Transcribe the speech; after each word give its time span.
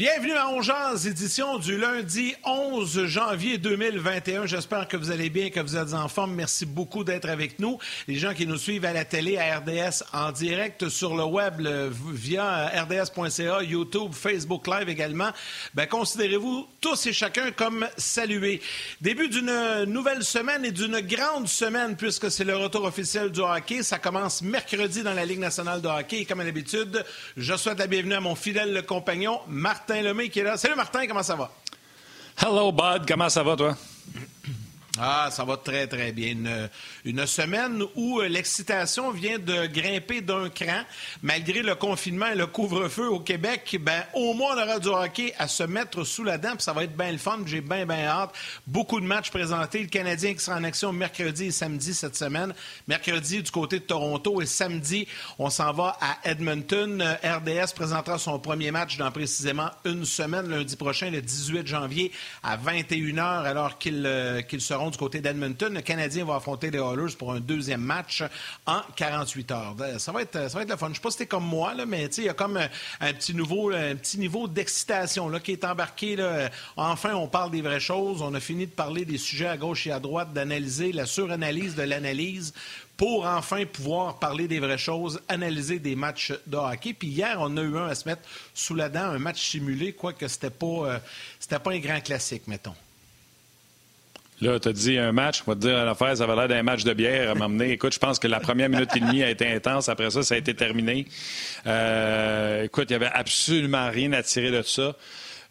Bienvenue 0.00 0.32
à 0.32 0.48
Ongeance, 0.48 1.04
édition 1.04 1.58
du 1.58 1.76
lundi 1.76 2.34
11 2.46 3.04
janvier 3.04 3.58
2021. 3.58 4.46
J'espère 4.46 4.88
que 4.88 4.96
vous 4.96 5.10
allez 5.10 5.28
bien, 5.28 5.50
que 5.50 5.60
vous 5.60 5.76
êtes 5.76 5.92
en 5.92 6.08
forme. 6.08 6.34
Merci 6.34 6.64
beaucoup 6.64 7.04
d'être 7.04 7.28
avec 7.28 7.58
nous. 7.58 7.76
Les 8.08 8.14
gens 8.14 8.32
qui 8.32 8.46
nous 8.46 8.56
suivent 8.56 8.86
à 8.86 8.94
la 8.94 9.04
télé, 9.04 9.36
à 9.36 9.58
RDS, 9.58 10.04
en 10.14 10.32
direct 10.32 10.88
sur 10.88 11.14
le 11.14 11.24
web 11.24 11.60
via 12.14 12.72
rds.ca, 12.82 13.62
YouTube, 13.62 14.14
Facebook 14.14 14.68
Live 14.68 14.88
également, 14.88 15.32
ben, 15.74 15.84
considérez-vous 15.84 16.66
tous 16.80 17.04
et 17.04 17.12
chacun 17.12 17.50
comme 17.50 17.86
salués. 17.98 18.62
Début 19.02 19.28
d'une 19.28 19.84
nouvelle 19.84 20.24
semaine 20.24 20.64
et 20.64 20.72
d'une 20.72 21.00
grande 21.00 21.46
semaine 21.46 21.94
puisque 21.94 22.30
c'est 22.30 22.44
le 22.44 22.56
retour 22.56 22.84
officiel 22.84 23.30
du 23.30 23.40
hockey. 23.40 23.82
Ça 23.82 23.98
commence 23.98 24.40
mercredi 24.40 25.02
dans 25.02 25.12
la 25.12 25.26
Ligue 25.26 25.40
nationale 25.40 25.82
de 25.82 25.88
hockey 25.88 26.20
et 26.20 26.24
comme 26.24 26.40
à 26.40 26.44
l'habitude, 26.44 27.04
je 27.36 27.54
souhaite 27.54 27.80
la 27.80 27.86
bienvenue 27.86 28.14
à 28.14 28.20
mon 28.20 28.34
fidèle 28.34 28.82
compagnon, 28.86 29.40
Marc 29.46 29.89
Martin 29.90 30.02
Lemay 30.02 30.28
qui 30.28 30.38
est 30.38 30.44
là. 30.44 30.56
Salut 30.56 30.76
Martin, 30.76 31.04
comment 31.08 31.22
ça 31.22 31.34
va? 31.34 31.50
Hello 32.40 32.70
Bud, 32.70 33.06
comment 33.08 33.28
ça 33.28 33.42
va 33.42 33.56
toi? 33.56 33.76
Ah, 34.98 35.28
ça 35.30 35.44
va 35.44 35.56
très, 35.56 35.86
très 35.86 36.10
bien. 36.10 36.34
Une, 37.04 37.26
semaine 37.26 37.84
où 37.94 38.20
euh, 38.20 38.28
l'excitation 38.28 39.12
vient 39.12 39.38
de 39.38 39.66
grimper 39.66 40.20
d'un 40.20 40.48
cran. 40.48 40.82
Malgré 41.22 41.62
le 41.62 41.76
confinement 41.76 42.26
et 42.26 42.34
le 42.34 42.48
couvre-feu 42.48 43.08
au 43.08 43.20
Québec, 43.20 43.78
ben, 43.80 44.02
au 44.14 44.34
moins, 44.34 44.56
on 44.56 44.62
aura 44.62 44.78
du 44.80 44.88
hockey 44.88 45.32
à 45.38 45.46
se 45.46 45.62
mettre 45.62 46.02
sous 46.02 46.24
la 46.24 46.38
dent, 46.38 46.52
puis 46.52 46.62
ça 46.62 46.72
va 46.72 46.84
être 46.84 46.96
bien 46.96 47.12
le 47.12 47.18
fun. 47.18 47.38
J'ai 47.46 47.60
bien, 47.60 47.86
bien 47.86 48.04
hâte. 48.06 48.30
Beaucoup 48.66 49.00
de 49.00 49.06
matchs 49.06 49.30
présentés. 49.30 49.82
Le 49.82 49.88
Canadien 49.88 50.34
qui 50.34 50.40
sera 50.40 50.56
en 50.56 50.64
action 50.64 50.92
mercredi 50.92 51.46
et 51.46 51.50
samedi 51.52 51.94
cette 51.94 52.16
semaine. 52.16 52.52
Mercredi 52.88 53.42
du 53.42 53.50
côté 53.52 53.78
de 53.78 53.84
Toronto 53.84 54.42
et 54.42 54.46
samedi, 54.46 55.06
on 55.38 55.50
s'en 55.50 55.72
va 55.72 55.98
à 56.00 56.18
Edmonton. 56.28 57.00
Euh, 57.00 57.14
RDS 57.38 57.74
présentera 57.76 58.18
son 58.18 58.40
premier 58.40 58.72
match 58.72 58.96
dans 58.96 59.12
précisément 59.12 59.70
une 59.84 60.04
semaine, 60.04 60.48
lundi 60.48 60.74
prochain, 60.74 61.10
le 61.10 61.22
18 61.22 61.66
janvier 61.66 62.10
à 62.42 62.56
21h, 62.56 63.44
alors 63.44 63.78
qu'ils 63.78 64.04
euh, 64.04 64.42
du 64.88 64.96
côté 64.96 65.20
d'Edmonton. 65.20 65.74
Le 65.74 65.82
Canadien 65.82 66.24
va 66.24 66.36
affronter 66.36 66.70
les 66.70 66.78
Oilers 66.78 67.14
pour 67.18 67.32
un 67.32 67.40
deuxième 67.40 67.82
match 67.82 68.22
en 68.64 68.80
48 68.96 69.50
heures. 69.50 69.76
Euh, 69.80 69.98
ça 69.98 70.12
va 70.12 70.22
être, 70.22 70.48
ça 70.48 70.56
va 70.56 70.62
être 70.62 70.70
le 70.70 70.76
fun. 70.76 70.86
Je 70.86 70.92
ne 70.92 70.94
sais 70.94 71.00
pas 71.02 71.10
si 71.10 71.18
c'était 71.18 71.28
comme 71.28 71.44
moi, 71.44 71.74
mais 71.86 72.04
il 72.06 72.24
y 72.24 72.28
a 72.28 72.34
comme 72.34 72.56
un, 72.56 73.12
petit, 73.12 73.34
nouveau, 73.34 73.70
un 73.72 73.96
petit 73.96 74.18
niveau 74.18 74.48
d'excitation 74.48 75.30
qui 75.40 75.52
est 75.52 75.64
embarqué. 75.64 76.16
Enfin, 76.76 77.14
on 77.14 77.28
parle 77.28 77.50
des 77.50 77.60
vraies 77.60 77.80
choses. 77.80 78.22
On 78.22 78.32
a 78.32 78.40
fini 78.40 78.66
de 78.66 78.72
parler 78.72 79.04
des 79.04 79.18
sujets 79.18 79.48
à 79.48 79.56
gauche 79.58 79.86
et 79.86 79.92
à 79.92 80.00
droite, 80.00 80.32
d'analyser 80.32 80.92
la 80.92 81.04
suranalyse 81.04 81.74
de 81.74 81.82
l'analyse 81.82 82.54
pour 83.00 83.24
enfin 83.24 83.64
pouvoir 83.64 84.18
parler 84.18 84.46
des 84.46 84.60
vraies 84.60 84.76
choses, 84.76 85.22
analyser 85.26 85.78
des 85.78 85.96
matchs 85.96 86.34
de 86.46 86.58
hockey. 86.58 86.92
Puis 86.92 87.08
hier, 87.08 87.38
on 87.40 87.56
a 87.56 87.62
eu 87.62 87.78
un 87.78 87.86
à 87.86 87.94
se 87.94 88.06
mettre 88.06 88.20
sous 88.52 88.74
la 88.74 88.90
dent, 88.90 89.04
un 89.04 89.18
match 89.18 89.40
simulé, 89.40 89.94
quoique 89.94 90.28
c'était 90.28 90.50
pas, 90.50 90.66
euh, 90.66 90.98
c'était 91.38 91.58
pas 91.58 91.70
un 91.72 91.78
grand 91.78 92.02
classique, 92.02 92.46
mettons. 92.46 92.74
Là, 94.40 94.58
tu 94.58 94.68
as 94.68 94.72
dit 94.72 94.96
un 94.96 95.12
match, 95.12 95.42
on 95.46 95.50
va 95.50 95.54
te 95.54 95.60
dire 95.60 95.76
à 95.76 95.84
l'affaire, 95.84 96.16
ça 96.16 96.24
avait 96.24 96.34
l'air 96.34 96.48
d'un 96.48 96.62
match 96.62 96.82
de 96.84 96.94
bière 96.94 97.30
à 97.30 97.34
m'emmener. 97.34 97.70
Écoute, 97.72 97.92
je 97.92 97.98
pense 97.98 98.18
que 98.18 98.26
la 98.26 98.40
première 98.40 98.70
minute 98.70 98.88
et 98.96 99.00
demie 99.00 99.22
a 99.22 99.28
été 99.28 99.46
intense. 99.46 99.88
Après 99.90 100.10
ça, 100.10 100.22
ça 100.22 100.34
a 100.34 100.38
été 100.38 100.54
terminé. 100.54 101.06
Euh, 101.66 102.64
écoute, 102.64 102.86
il 102.88 102.96
n'y 102.96 103.04
avait 103.04 103.12
absolument 103.12 103.90
rien 103.90 104.12
à 104.12 104.22
tirer 104.22 104.50
de 104.50 104.62
ça. 104.62 104.94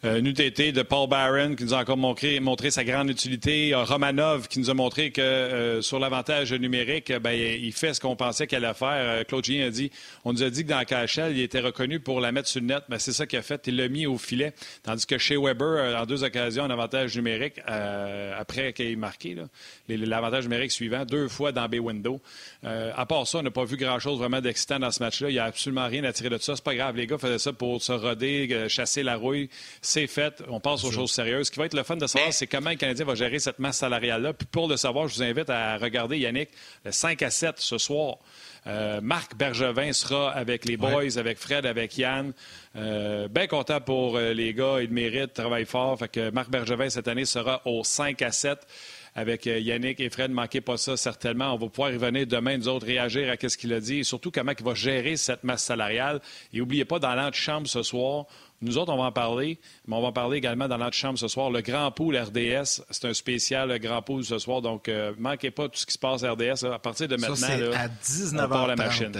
Euh, 0.02 0.22
été 0.24 0.72
de 0.72 0.80
Paul 0.80 1.10
Barron 1.10 1.54
qui 1.54 1.64
nous 1.64 1.74
a 1.74 1.78
encore 1.78 1.98
montré, 1.98 2.70
sa 2.70 2.84
grande 2.84 3.10
utilité. 3.10 3.74
Romanov 3.74 4.48
qui 4.48 4.58
nous 4.58 4.70
a 4.70 4.74
montré 4.74 5.10
que 5.10 5.20
euh, 5.20 5.82
sur 5.82 5.98
l'avantage 5.98 6.54
numérique, 6.54 7.12
ben, 7.18 7.32
il 7.32 7.72
fait 7.72 7.92
ce 7.92 8.00
qu'on 8.00 8.16
pensait 8.16 8.46
qu'elle 8.46 8.64
allait 8.64 8.72
faire. 8.72 8.88
Euh, 8.92 9.24
Claude 9.24 9.44
Gien 9.44 9.66
a 9.66 9.70
dit, 9.70 9.90
on 10.24 10.32
nous 10.32 10.42
a 10.42 10.48
dit 10.48 10.64
que 10.64 10.70
dans 10.70 10.82
KHL, 10.82 11.32
il 11.32 11.40
était 11.42 11.60
reconnu 11.60 12.00
pour 12.00 12.20
la 12.20 12.32
mettre 12.32 12.48
sur 12.48 12.60
le 12.60 12.66
net. 12.68 12.84
Ben, 12.88 12.98
c'est 12.98 13.12
ça 13.12 13.26
qu'il 13.26 13.38
a 13.38 13.42
fait. 13.42 13.60
Il 13.66 13.76
l'a 13.76 13.88
mis 13.88 14.06
au 14.06 14.16
filet. 14.16 14.54
Tandis 14.82 15.04
que 15.04 15.18
chez 15.18 15.36
Weber, 15.36 15.66
euh, 15.66 16.00
en 16.00 16.06
deux 16.06 16.24
occasions, 16.24 16.64
un 16.64 16.70
avantage 16.70 17.14
numérique 17.16 17.60
après 17.66 18.72
qu'il 18.72 18.86
ait 18.86 18.96
marqué. 18.96 19.36
L'avantage 19.88 20.44
numérique 20.44 20.72
suivant, 20.72 21.04
deux 21.04 21.28
fois 21.28 21.52
dans 21.52 21.68
Bay 21.68 21.78
Window. 21.78 22.20
à 22.62 23.06
part 23.06 23.26
ça, 23.26 23.38
on 23.38 23.42
n'a 23.42 23.50
pas 23.50 23.64
vu 23.64 23.76
grand-chose 23.76 24.18
vraiment 24.18 24.40
d'excitant 24.40 24.78
dans 24.78 24.90
ce 24.90 25.02
match-là. 25.02 25.28
Il 25.28 25.34
n'y 25.34 25.38
a 25.38 25.44
absolument 25.44 25.86
rien 25.86 26.04
à 26.04 26.12
tirer 26.12 26.30
de 26.30 26.38
ça. 26.38 26.56
C'est 26.56 26.64
pas 26.64 26.74
grave. 26.74 26.96
Les 26.96 27.06
gars 27.06 27.18
faisaient 27.18 27.38
ça 27.38 27.52
pour 27.52 27.82
se 27.82 27.92
roder, 27.92 28.66
chasser 28.68 29.02
la 29.02 29.16
rouille 29.16 29.50
c'est 29.90 30.06
fait. 30.06 30.42
On 30.48 30.60
passe 30.60 30.84
aux 30.84 30.92
choses 30.92 31.10
sérieuses. 31.10 31.48
Ce 31.48 31.50
qui 31.50 31.58
va 31.58 31.66
être 31.66 31.74
le 31.74 31.82
fun 31.82 31.96
de 31.96 32.06
savoir, 32.06 32.32
c'est 32.32 32.46
comment 32.46 32.70
le 32.70 32.76
Canadien 32.76 33.04
va 33.04 33.14
gérer 33.14 33.38
cette 33.38 33.58
masse 33.58 33.78
salariale-là. 33.78 34.32
Puis 34.32 34.46
pour 34.46 34.68
le 34.68 34.76
savoir, 34.76 35.08
je 35.08 35.16
vous 35.16 35.22
invite 35.22 35.50
à 35.50 35.76
regarder, 35.76 36.18
Yannick, 36.18 36.50
le 36.84 36.92
5 36.92 37.20
à 37.22 37.30
7 37.30 37.54
ce 37.58 37.76
soir. 37.76 38.18
Euh, 38.66 39.00
Marc 39.00 39.36
Bergevin 39.36 39.92
sera 39.92 40.30
avec 40.30 40.64
les 40.64 40.76
boys, 40.76 41.18
avec 41.18 41.38
Fred, 41.38 41.66
avec 41.66 41.96
Yann. 41.98 42.32
Euh, 42.76 43.26
bien 43.28 43.46
content 43.46 43.80
pour 43.80 44.16
euh, 44.16 44.32
les 44.32 44.54
gars. 44.54 44.80
Ils 44.80 44.90
méritent, 44.90 45.34
travaillent 45.34 45.66
fort. 45.66 45.98
Fait 45.98 46.08
que 46.08 46.30
Marc 46.30 46.50
Bergevin, 46.50 46.88
cette 46.88 47.08
année, 47.08 47.24
sera 47.24 47.62
au 47.64 47.82
5 47.82 48.22
à 48.22 48.30
7 48.30 48.58
avec 49.16 49.46
Yannick 49.46 49.98
et 49.98 50.08
Fred. 50.08 50.30
Ne 50.30 50.36
manquez 50.36 50.60
pas 50.60 50.76
ça, 50.76 50.96
certainement. 50.96 51.52
On 51.52 51.58
va 51.58 51.68
pouvoir 51.68 51.90
y 51.90 51.96
venir 51.96 52.26
demain, 52.26 52.56
nous 52.56 52.68
autres, 52.68 52.86
réagir 52.86 53.28
à 53.28 53.48
ce 53.48 53.56
qu'il 53.56 53.72
a 53.72 53.80
dit 53.80 53.98
et 53.98 54.04
surtout 54.04 54.30
comment 54.30 54.52
il 54.56 54.64
va 54.64 54.74
gérer 54.74 55.16
cette 55.16 55.42
masse 55.42 55.64
salariale. 55.64 56.20
Et 56.52 56.58
n'oubliez 56.58 56.84
pas, 56.84 57.00
dans 57.00 57.14
l'antichambre 57.14 57.66
ce 57.66 57.82
soir, 57.82 58.26
nous 58.62 58.78
autres, 58.78 58.92
on 58.92 58.98
va 58.98 59.04
en 59.04 59.12
parler, 59.12 59.58
mais 59.86 59.96
on 59.96 60.02
va 60.02 60.08
en 60.08 60.12
parler 60.12 60.38
également 60.38 60.68
dans 60.68 60.78
notre 60.78 60.96
chambre 60.96 61.18
ce 61.18 61.28
soir. 61.28 61.50
Le 61.50 61.62
Grand 61.62 61.90
Pool 61.90 62.16
RDS, 62.16 62.82
c'est 62.90 63.04
un 63.06 63.14
spécial 63.14 63.70
le 63.70 63.78
Grand 63.78 64.02
Pool 64.02 64.24
ce 64.24 64.38
soir, 64.38 64.60
donc 64.62 64.88
ne 64.88 64.92
euh, 64.92 65.12
manquez 65.18 65.50
pas 65.50 65.68
tout 65.68 65.78
ce 65.78 65.86
qui 65.86 65.92
se 65.92 65.98
passe 65.98 66.22
RDS. 66.22 66.64
à 66.66 66.78
partir 66.78 67.08
de 67.08 67.16
maintenant, 67.16 67.36
Ça, 67.36 67.56
là, 67.56 67.80
à 67.80 67.88
19h30, 67.88 68.66
la 68.68 68.76
machine. 68.76 69.12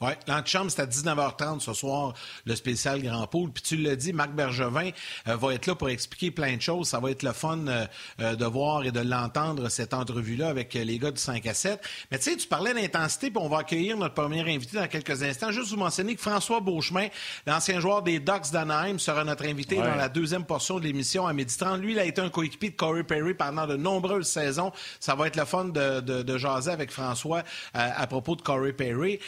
Oui, 0.00 0.10
l'antichambre, 0.26 0.70
c'est 0.70 0.82
à 0.82 0.86
19h30 0.86 1.60
ce 1.60 1.72
soir, 1.72 2.14
le 2.44 2.54
spécial 2.54 3.02
Grand 3.02 3.26
Pool. 3.26 3.50
Puis 3.50 3.62
tu 3.62 3.76
l'as 3.76 3.96
dit, 3.96 4.12
Marc 4.12 4.32
Bergevin 4.32 4.90
euh, 5.28 5.36
va 5.36 5.54
être 5.54 5.66
là 5.66 5.74
pour 5.74 5.88
expliquer 5.88 6.30
plein 6.30 6.56
de 6.56 6.62
choses. 6.62 6.88
Ça 6.88 7.00
va 7.00 7.10
être 7.10 7.22
le 7.22 7.32
fun 7.32 7.66
euh, 7.66 7.86
euh, 8.20 8.36
de 8.36 8.44
voir 8.44 8.84
et 8.84 8.92
de 8.92 9.00
l'entendre, 9.00 9.68
cette 9.68 9.94
entrevue-là, 9.94 10.48
avec 10.48 10.74
les 10.74 10.98
gars 10.98 11.10
du 11.10 11.20
5 11.20 11.46
à 11.46 11.54
7. 11.54 11.80
Mais 12.10 12.18
tu 12.18 12.30
sais, 12.30 12.36
tu 12.36 12.46
parlais 12.46 12.74
d'intensité, 12.74 13.30
puis 13.30 13.40
on 13.42 13.48
va 13.48 13.58
accueillir 13.58 13.96
notre 13.96 14.14
premier 14.14 14.40
invité 14.40 14.76
dans 14.76 14.86
quelques 14.86 15.22
instants. 15.22 15.50
Juste 15.50 15.70
vous 15.70 15.76
mentionner 15.76 16.14
que 16.14 16.20
François 16.20 16.60
Beauchemin, 16.60 17.08
l'ancien 17.46 17.80
joueur 17.80 18.02
des 18.02 18.18
Ducks 18.18 18.50
d'Anaheim, 18.52 18.98
sera 18.98 19.24
notre 19.24 19.46
invité 19.46 19.76
dans 19.76 19.94
la 19.94 20.08
deuxième 20.08 20.44
portion 20.44 20.78
de 20.78 20.84
l'émission 20.84 21.26
à 21.26 21.32
midi 21.32 21.56
30. 21.56 21.80
Lui, 21.80 21.92
il 21.92 21.98
a 21.98 22.04
été 22.04 22.20
un 22.20 22.28
coéquipier 22.28 22.70
de 22.70 22.76
Corey 22.76 23.04
Perry 23.04 23.34
pendant 23.34 23.66
de 23.66 23.76
nombreuses 23.76 24.28
saisons. 24.28 24.72
Ça 25.00 25.14
va 25.14 25.26
être 25.26 25.36
le 25.36 25.44
fun 25.44 25.66
de, 25.66 26.00
de, 26.00 26.38
jaser 26.38 26.70
avec 26.70 26.90
François 26.90 27.42
à 27.72 28.06
propos 28.06 28.36
de 28.36 28.42
Corey 28.42 28.72
Perry. 28.72 29.18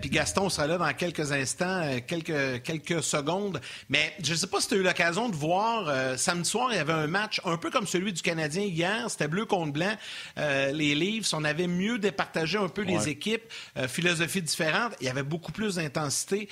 puis 0.00 0.10
Gaston 0.18 0.48
sera 0.48 0.66
là 0.66 0.78
dans 0.78 0.92
quelques 0.94 1.30
instants, 1.30 1.80
euh, 1.84 2.00
quelques, 2.04 2.64
quelques 2.64 3.04
secondes. 3.04 3.60
Mais 3.88 4.12
je 4.20 4.32
ne 4.32 4.36
sais 4.36 4.48
pas 4.48 4.60
si 4.60 4.66
tu 4.66 4.74
as 4.74 4.78
eu 4.78 4.82
l'occasion 4.82 5.28
de 5.28 5.36
voir, 5.36 5.84
euh, 5.86 6.16
samedi 6.16 6.50
soir, 6.50 6.70
il 6.72 6.76
y 6.76 6.80
avait 6.80 6.92
un 6.92 7.06
match 7.06 7.40
un 7.44 7.56
peu 7.56 7.70
comme 7.70 7.86
celui 7.86 8.12
du 8.12 8.20
Canadien 8.20 8.64
hier. 8.64 9.08
C'était 9.08 9.28
bleu 9.28 9.44
contre 9.44 9.74
blanc. 9.74 9.94
Euh, 10.36 10.72
les 10.72 10.96
Leafs, 10.96 11.32
on 11.34 11.44
avait 11.44 11.68
mieux 11.68 12.00
départagé 12.00 12.58
un 12.58 12.66
peu 12.66 12.82
les 12.82 13.08
équipes, 13.08 13.44
philosophie 13.86 14.42
différente. 14.42 14.92
Il 15.00 15.06
y 15.06 15.08
avait 15.08 15.22
beaucoup 15.22 15.52
plus 15.52 15.76
d'intensité. 15.76 16.48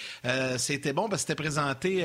c'était 0.58 0.92
bon, 0.92 1.08
parce 1.08 1.22
que 1.22 1.28
c'était 1.28 1.42
présenté 1.42 2.04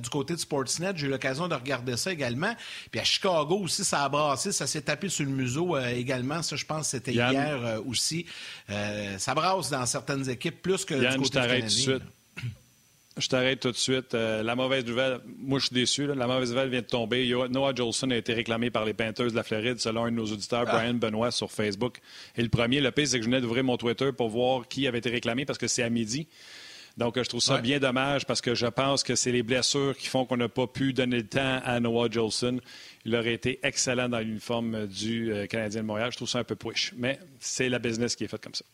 du 0.00 0.08
côté 0.08 0.32
de 0.34 0.38
Sportsnet. 0.38 0.92
J'ai 0.96 1.08
eu 1.08 1.10
l'occasion 1.10 1.46
de 1.46 1.54
regarder 1.54 1.98
ça 1.98 2.10
également. 2.10 2.54
Puis 2.90 3.00
à 3.00 3.04
Chicago 3.04 3.58
aussi, 3.64 3.84
ça 3.84 4.04
a 4.04 4.08
brassé, 4.08 4.52
ça 4.52 4.66
s'est 4.66 4.82
tapé 4.82 5.10
sur 5.10 5.26
le 5.26 5.32
museau 5.32 5.76
également. 5.78 6.42
Ça, 6.42 6.56
je 6.56 6.64
pense, 6.64 6.88
c'était 6.88 7.12
hier 7.12 7.82
aussi. 7.86 8.24
ça 9.18 9.34
brasse 9.34 9.68
dans 9.68 9.84
certaines 9.84 10.30
équipes 10.30 10.62
plus 10.62 10.84
que 10.86 11.01
du 11.10 11.16
côté 11.18 11.30
t'arrête 11.30 11.60
tout 11.60 11.66
de 11.66 11.70
suite. 11.70 12.02
Je 13.18 13.28
t'arrête 13.28 13.60
tout 13.60 13.70
de 13.70 13.76
suite. 13.76 14.14
Euh, 14.14 14.42
la 14.42 14.56
mauvaise 14.56 14.86
nouvelle, 14.86 15.18
moi 15.38 15.58
je 15.58 15.66
suis 15.66 15.74
déçu. 15.74 16.06
La 16.06 16.26
mauvaise 16.26 16.50
nouvelle 16.50 16.70
vient 16.70 16.80
de 16.80 16.86
tomber. 16.86 17.30
Noah 17.50 17.74
Jolson 17.74 18.10
a 18.10 18.16
été 18.16 18.32
réclamé 18.32 18.70
par 18.70 18.86
les 18.86 18.94
Panthers 18.94 19.30
de 19.30 19.36
la 19.36 19.42
Floride, 19.42 19.78
selon 19.80 20.04
un 20.04 20.10
de 20.10 20.16
nos 20.16 20.24
auditeurs, 20.24 20.64
ah. 20.66 20.72
Brian 20.76 20.94
Benoit, 20.94 21.30
sur 21.30 21.50
Facebook. 21.50 21.98
Et 22.36 22.42
le 22.42 22.48
premier, 22.48 22.80
le 22.80 22.90
pire, 22.90 23.06
c'est 23.06 23.18
que 23.18 23.24
je 23.24 23.28
venais 23.28 23.42
d'ouvrir 23.42 23.64
mon 23.64 23.76
Twitter 23.76 24.12
pour 24.16 24.30
voir 24.30 24.66
qui 24.66 24.86
avait 24.86 24.98
été 24.98 25.10
réclamé 25.10 25.44
parce 25.44 25.58
que 25.58 25.66
c'est 25.66 25.82
à 25.82 25.90
midi. 25.90 26.26
Donc, 26.96 27.16
je 27.16 27.28
trouve 27.28 27.40
ça 27.40 27.58
bien 27.58 27.78
dommage 27.78 28.26
parce 28.26 28.40
que 28.40 28.54
je 28.54 28.66
pense 28.66 29.02
que 29.02 29.14
c'est 29.14 29.32
les 29.32 29.42
blessures 29.42 29.96
qui 29.96 30.08
font 30.08 30.26
qu'on 30.26 30.36
n'a 30.36 30.48
pas 30.48 30.66
pu 30.66 30.92
donner 30.92 31.18
le 31.18 31.26
temps 31.26 31.60
à 31.64 31.80
Noah 31.80 32.10
Jolson. 32.10 32.60
Il 33.04 33.16
aurait 33.16 33.32
été 33.32 33.60
excellent 33.62 34.08
dans 34.08 34.18
l'uniforme 34.18 34.86
du 34.86 35.32
euh, 35.32 35.46
Canadien 35.46 35.82
de 35.82 35.86
Montréal. 35.86 36.12
Je 36.12 36.16
trouve 36.16 36.28
ça 36.28 36.40
un 36.40 36.44
peu 36.44 36.56
push. 36.56 36.92
Mais 36.96 37.18
c'est 37.40 37.68
la 37.68 37.78
business 37.78 38.14
qui 38.14 38.24
est 38.24 38.28
faite 38.28 38.42
comme 38.42 38.54
ça. 38.54 38.64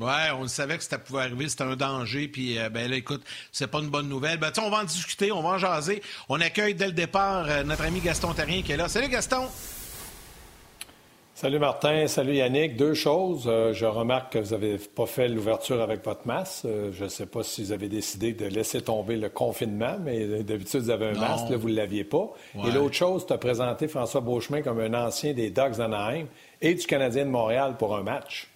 Oui, 0.00 0.12
on 0.38 0.48
savait 0.48 0.78
que 0.78 0.84
ça 0.84 0.98
pouvait 0.98 1.20
arriver, 1.20 1.46
c'était 1.50 1.64
un 1.64 1.76
danger. 1.76 2.26
Puis, 2.26 2.58
euh, 2.58 2.70
ben 2.70 2.90
là, 2.90 2.96
écoute, 2.96 3.22
c'est 3.52 3.66
pas 3.66 3.80
une 3.80 3.90
bonne 3.90 4.08
nouvelle. 4.08 4.38
Ben, 4.38 4.50
on 4.58 4.70
va 4.70 4.78
en 4.78 4.84
discuter, 4.84 5.30
on 5.30 5.42
va 5.42 5.50
en 5.50 5.58
jaser. 5.58 6.02
On 6.30 6.40
accueille 6.40 6.74
dès 6.74 6.86
le 6.86 6.92
départ 6.92 7.46
euh, 7.50 7.62
notre 7.64 7.84
ami 7.84 8.00
Gaston 8.00 8.32
Terrien 8.32 8.62
qui 8.62 8.72
est 8.72 8.78
là. 8.78 8.88
Salut, 8.88 9.08
Gaston! 9.08 9.42
Salut 11.34 11.58
Martin, 11.58 12.06
salut 12.06 12.34
Yannick. 12.34 12.76
Deux 12.76 12.94
choses. 12.94 13.44
Euh, 13.46 13.74
je 13.74 13.84
remarque 13.84 14.32
que 14.32 14.38
vous 14.38 14.50
n'avez 14.52 14.78
pas 14.78 15.04
fait 15.04 15.28
l'ouverture 15.28 15.82
avec 15.82 16.02
votre 16.02 16.26
masque. 16.26 16.66
je 16.92 17.04
ne 17.04 17.08
sais 17.08 17.26
pas 17.26 17.42
si 17.42 17.64
vous 17.64 17.72
avez 17.72 17.88
décidé 17.88 18.32
de 18.32 18.46
laisser 18.46 18.80
tomber 18.80 19.16
le 19.16 19.28
confinement, 19.28 19.98
mais 20.02 20.42
d'habitude, 20.42 20.80
vous 20.80 20.90
avez 20.90 21.08
un 21.08 21.18
masque, 21.18 21.50
là, 21.50 21.56
vous 21.58 21.68
ne 21.68 21.76
l'aviez 21.76 22.04
pas. 22.04 22.30
Et 22.66 22.70
l'autre 22.70 22.94
chose, 22.94 23.26
tu 23.26 23.34
as 23.34 23.38
présenté 23.38 23.86
François 23.86 24.22
Beauchemin 24.22 24.62
comme 24.62 24.80
un 24.80 24.94
ancien 24.94 25.34
des 25.34 25.50
Dogs 25.50 25.76
d'Anaheim 25.76 26.26
et 26.62 26.74
du 26.74 26.86
Canadien 26.86 27.26
de 27.26 27.30
Montréal 27.30 27.76
pour 27.78 27.96
un 27.96 28.02
match. 28.02 28.49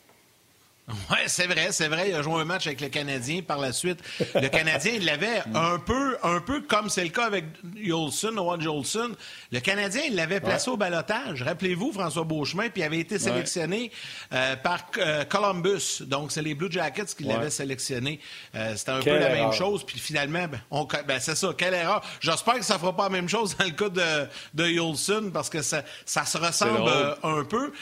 Oui, 1.10 1.18
c'est 1.26 1.46
vrai, 1.46 1.68
c'est 1.70 1.88
vrai. 1.88 2.10
Il 2.10 2.14
a 2.14 2.22
joué 2.22 2.40
un 2.40 2.44
match 2.44 2.66
avec 2.66 2.80
le 2.80 2.88
Canadien 2.88 3.40
par 3.42 3.58
la 3.58 3.72
suite. 3.72 4.00
Le 4.34 4.48
Canadien, 4.48 4.92
il 4.96 5.04
l'avait 5.04 5.42
un 5.54 5.78
peu, 5.78 6.16
un 6.22 6.40
peu 6.40 6.60
comme 6.60 6.90
c'est 6.90 7.04
le 7.04 7.10
cas 7.10 7.24
avec 7.24 7.46
Jolson, 7.82 8.32
Noah 8.32 8.58
Jolson. 8.58 9.12
Le 9.50 9.60
Canadien, 9.60 10.02
il 10.06 10.14
l'avait 10.14 10.40
placé 10.40 10.70
au 10.70 10.76
balotage. 10.76 11.42
Rappelez-vous, 11.42 11.92
François 11.92 12.24
Beauchemin, 12.24 12.68
puis 12.68 12.82
il 12.82 12.84
avait 12.84 12.98
été 12.98 13.18
sélectionné 13.18 13.90
euh, 14.32 14.56
par 14.56 14.86
euh, 14.98 15.24
Columbus. 15.24 16.02
Donc, 16.02 16.32
c'est 16.32 16.42
les 16.42 16.54
Blue 16.54 16.70
Jackets 16.70 17.14
qui 17.16 17.24
l'avaient 17.24 17.50
sélectionné. 17.50 18.20
Euh, 18.54 18.76
c'était 18.76 18.92
un 18.92 19.00
peu 19.00 19.18
la 19.18 19.30
même 19.30 19.52
chose. 19.52 19.84
Puis 19.84 19.98
finalement, 19.98 20.46
ben, 20.48 20.86
ben, 21.06 21.20
c'est 21.20 21.36
ça, 21.36 21.54
quelle 21.56 21.74
erreur. 21.74 22.02
J'espère 22.20 22.54
que 22.54 22.64
ça 22.64 22.74
ne 22.74 22.78
fera 22.80 22.94
pas 22.94 23.04
la 23.04 23.10
même 23.10 23.28
chose 23.28 23.56
dans 23.56 23.64
le 23.64 23.70
cas 23.70 23.88
de, 23.88 24.28
de 24.54 25.30
parce 25.30 25.48
que 25.48 25.62
ça, 25.62 25.82
ça 26.04 26.24
se 26.24 26.36
ressemble 26.36 26.90
un 27.22 27.44
peu. 27.44 27.72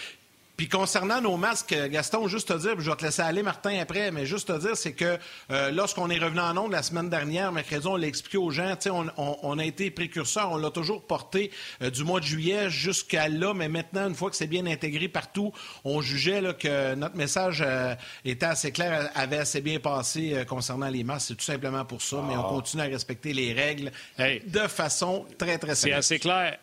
Puis 0.63 0.69
concernant 0.69 1.21
nos 1.21 1.37
masques, 1.37 1.75
Gaston, 1.91 2.29
juste 2.29 2.47
te 2.47 2.53
dire, 2.57 2.79
je 2.79 2.89
vais 2.89 2.97
te 2.97 3.05
laisser 3.05 3.23
aller, 3.23 3.43
Martin, 3.43 3.81
après, 3.81 4.13
mais 4.13 4.27
juste 4.27 4.47
te 4.47 4.61
dire, 4.61 4.77
c'est 4.77 4.93
que 4.93 5.19
euh, 5.51 5.73
lorsqu'on 5.73 6.09
est 6.09 6.21
revenu 6.21 6.39
en 6.39 6.57
ondes 6.57 6.71
la 6.71 6.85
semaine 6.85 7.11
dernière, 7.11 7.51
mercredi, 7.51 7.85
on 7.89 7.97
l'a 7.97 8.07
expliqué 8.07 8.39
aux 8.39 8.53
gens, 8.53 8.77
on, 8.87 9.09
on, 9.17 9.39
on, 9.43 9.59
a 9.59 9.65
été 9.65 9.91
précurseur, 9.91 10.53
on 10.53 10.59
l'a 10.59 10.71
toujours 10.71 11.03
porté 11.03 11.51
euh, 11.83 11.91
du 11.91 12.05
mois 12.05 12.21
de 12.21 12.27
juillet 12.27 12.71
jusqu'à 12.71 13.29
là, 13.29 13.55
mais 13.55 13.69
maintenant, 13.69 14.07
une 14.07 14.15
fois 14.15 14.31
que 14.31 14.37
c'est 14.37 14.47
bien 14.47 14.65
intégré 14.67 15.09
partout, 15.09 15.53
on 15.83 16.01
jugeait 16.01 16.41
là, 16.41 16.53
que 16.53 16.95
notre 16.95 17.17
message 17.17 17.61
euh, 17.67 17.97
était 18.25 18.47
assez 18.47 18.71
clair, 18.71 19.11
avait 19.17 19.39
assez 19.39 19.63
bien 19.63 19.81
passé 19.81 20.45
concernant 20.47 20.91
les 20.91 21.03
masques. 21.03 21.27
C'est 21.27 21.35
tout 21.35 21.45
simplement 21.45 21.85
pour 21.85 22.03
ça, 22.03 22.23
mais 22.29 22.37
on 22.37 22.47
ah. 22.47 22.51
continue 22.51 22.85
à 22.85 22.87
respecter 22.87 23.33
les 23.33 23.53
règles 23.53 23.91
de 24.17 24.69
façon 24.69 25.27
très, 25.37 25.59
très 25.59 25.75
simple. 25.75 25.89
C'est 25.89 25.93
assez 25.93 26.19
clair. 26.21 26.57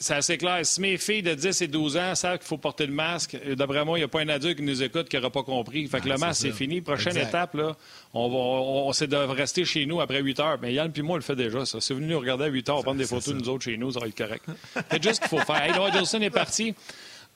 C'est 0.00 0.14
assez 0.14 0.38
clair. 0.38 0.64
Si 0.64 0.80
mes 0.80 0.96
filles 0.96 1.22
de 1.22 1.34
10 1.34 1.60
et 1.62 1.66
12 1.66 1.96
ans 1.96 2.14
savent 2.14 2.38
qu'il 2.38 2.46
faut 2.46 2.56
porter 2.56 2.86
le 2.86 2.92
masque, 2.92 3.36
euh, 3.44 3.56
d'après 3.56 3.84
moi, 3.84 3.98
il 3.98 4.02
n'y 4.02 4.04
a 4.04 4.08
pas 4.08 4.20
un 4.20 4.28
adulte 4.28 4.58
qui 4.58 4.62
nous 4.62 4.80
écoute 4.80 5.08
qui 5.08 5.16
n'aura 5.16 5.30
pas 5.30 5.42
compris. 5.42 5.88
Fait 5.88 6.00
que 6.00 6.08
le 6.08 6.16
masque, 6.16 6.42
c'est 6.42 6.52
fini. 6.52 6.80
Prochaine 6.80 7.16
étape, 7.16 7.54
là, 7.54 7.76
on, 8.14 8.28
va, 8.28 8.36
on, 8.36 8.92
c'est 8.92 9.08
de 9.08 9.16
rester 9.16 9.64
chez 9.64 9.86
nous 9.86 10.00
après 10.00 10.22
8 10.22 10.38
heures. 10.38 10.58
Mais 10.62 10.72
Yann 10.72 10.92
puis 10.92 11.02
moi, 11.02 11.14
on 11.14 11.16
le 11.16 11.22
fait 11.22 11.34
déjà, 11.34 11.66
ça. 11.66 11.80
Si 11.80 11.92
vous 11.92 11.98
venez 11.98 12.12
nous 12.12 12.20
regarder 12.20 12.44
à 12.44 12.48
8 12.48 12.68
heures, 12.68 12.78
on 12.78 12.82
prend 12.82 12.94
des 12.94 13.06
photos 13.06 13.34
de 13.34 13.40
nous 13.40 13.48
autres 13.48 13.64
chez 13.64 13.76
nous, 13.76 13.90
ça 13.90 13.98
va 13.98 14.06
être 14.06 14.16
correct. 14.16 14.44
c'est 14.88 15.02
juste 15.02 15.16
ce 15.16 15.20
qu'il 15.28 15.38
faut 15.38 15.44
faire. 15.44 15.62
Hey, 15.62 15.72
Noah 15.72 15.90
Jolson 15.90 16.20
est 16.20 16.30
parti. 16.30 16.74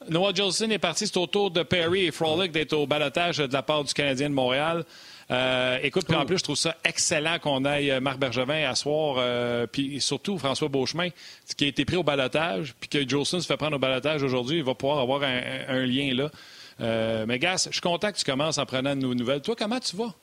Noah 0.08 0.32
Jolson 0.32 0.70
est 0.70 0.78
parti. 0.78 1.08
C'est 1.08 1.16
au 1.16 1.26
tour 1.26 1.50
de 1.50 1.64
Perry 1.64 2.06
et 2.06 2.10
Frolic 2.12 2.52
d'être 2.52 2.74
au 2.74 2.86
balotage 2.86 3.38
de 3.38 3.52
la 3.52 3.62
part 3.62 3.82
du 3.82 3.92
Canadien 3.92 4.30
de 4.30 4.34
Montréal. 4.34 4.84
Euh, 5.32 5.78
écoute, 5.82 6.04
puis 6.06 6.16
en 6.16 6.26
plus, 6.26 6.38
je 6.38 6.44
trouve 6.44 6.56
ça 6.56 6.76
excellent 6.84 7.38
qu'on 7.38 7.64
aille 7.64 7.90
euh, 7.90 8.00
Marc 8.00 8.18
Bergevin 8.18 8.68
à 8.68 8.74
soir, 8.74 9.16
euh, 9.18 9.66
puis 9.66 10.00
surtout 10.00 10.36
François 10.36 10.68
Beauchemin, 10.68 11.08
qui 11.56 11.64
a 11.64 11.68
été 11.68 11.86
pris 11.86 11.96
au 11.96 12.02
balotage, 12.02 12.74
puis 12.78 12.88
que 12.88 13.08
Jolson 13.08 13.40
se 13.40 13.46
fait 13.46 13.56
prendre 13.56 13.76
au 13.76 13.78
balotage 13.78 14.22
aujourd'hui, 14.22 14.58
il 14.58 14.64
va 14.64 14.74
pouvoir 14.74 14.98
avoir 14.98 15.22
un, 15.22 15.86
lien 15.86 16.12
là. 16.14 17.24
mais 17.26 17.38
Gas, 17.38 17.66
je 17.68 17.72
suis 17.72 17.80
content 17.80 18.12
que 18.12 18.18
tu 18.18 18.24
commences 18.24 18.58
en 18.58 18.66
prenant 18.66 18.94
de 18.94 19.00
nos 19.00 19.14
nouvelles. 19.14 19.40
Toi, 19.40 19.56
comment 19.56 19.80
tu 19.80 19.96
vas? 19.96 20.14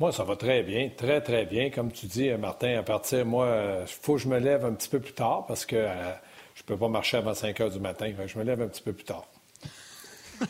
Moi, 0.00 0.10
ça 0.10 0.24
va 0.24 0.36
très 0.36 0.62
bien, 0.62 0.90
très, 0.96 1.20
très 1.20 1.44
bien. 1.44 1.70
Comme 1.70 1.92
tu 1.92 2.06
dis, 2.06 2.30
Martin, 2.30 2.78
à 2.78 2.82
partir, 2.82 3.26
moi, 3.26 3.76
il 3.82 3.86
faut 3.86 4.14
que 4.14 4.22
je 4.22 4.28
me 4.28 4.38
lève 4.38 4.64
un 4.64 4.72
petit 4.72 4.88
peu 4.88 5.00
plus 5.00 5.12
tard 5.12 5.44
parce 5.46 5.66
que 5.66 5.76
je 5.76 6.62
ne 6.62 6.66
peux 6.66 6.76
pas 6.76 6.88
marcher 6.88 7.18
avant 7.18 7.34
5 7.34 7.60
heures 7.60 7.70
du 7.70 7.78
matin. 7.78 8.10
je 8.26 8.38
me 8.38 8.44
lève 8.44 8.62
un 8.62 8.68
petit 8.68 8.82
peu 8.82 8.92
plus 8.92 9.04
tard. 9.04 9.26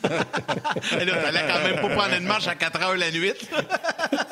T'allais 0.00 1.46
quand 1.48 1.62
même 1.64 1.80
pas 1.80 1.88
prendre 1.88 2.14
une 2.16 2.26
marche 2.26 2.48
à 2.48 2.54
4 2.54 2.82
heures 2.82 2.96
la 2.96 3.10
nuit. 3.10 3.32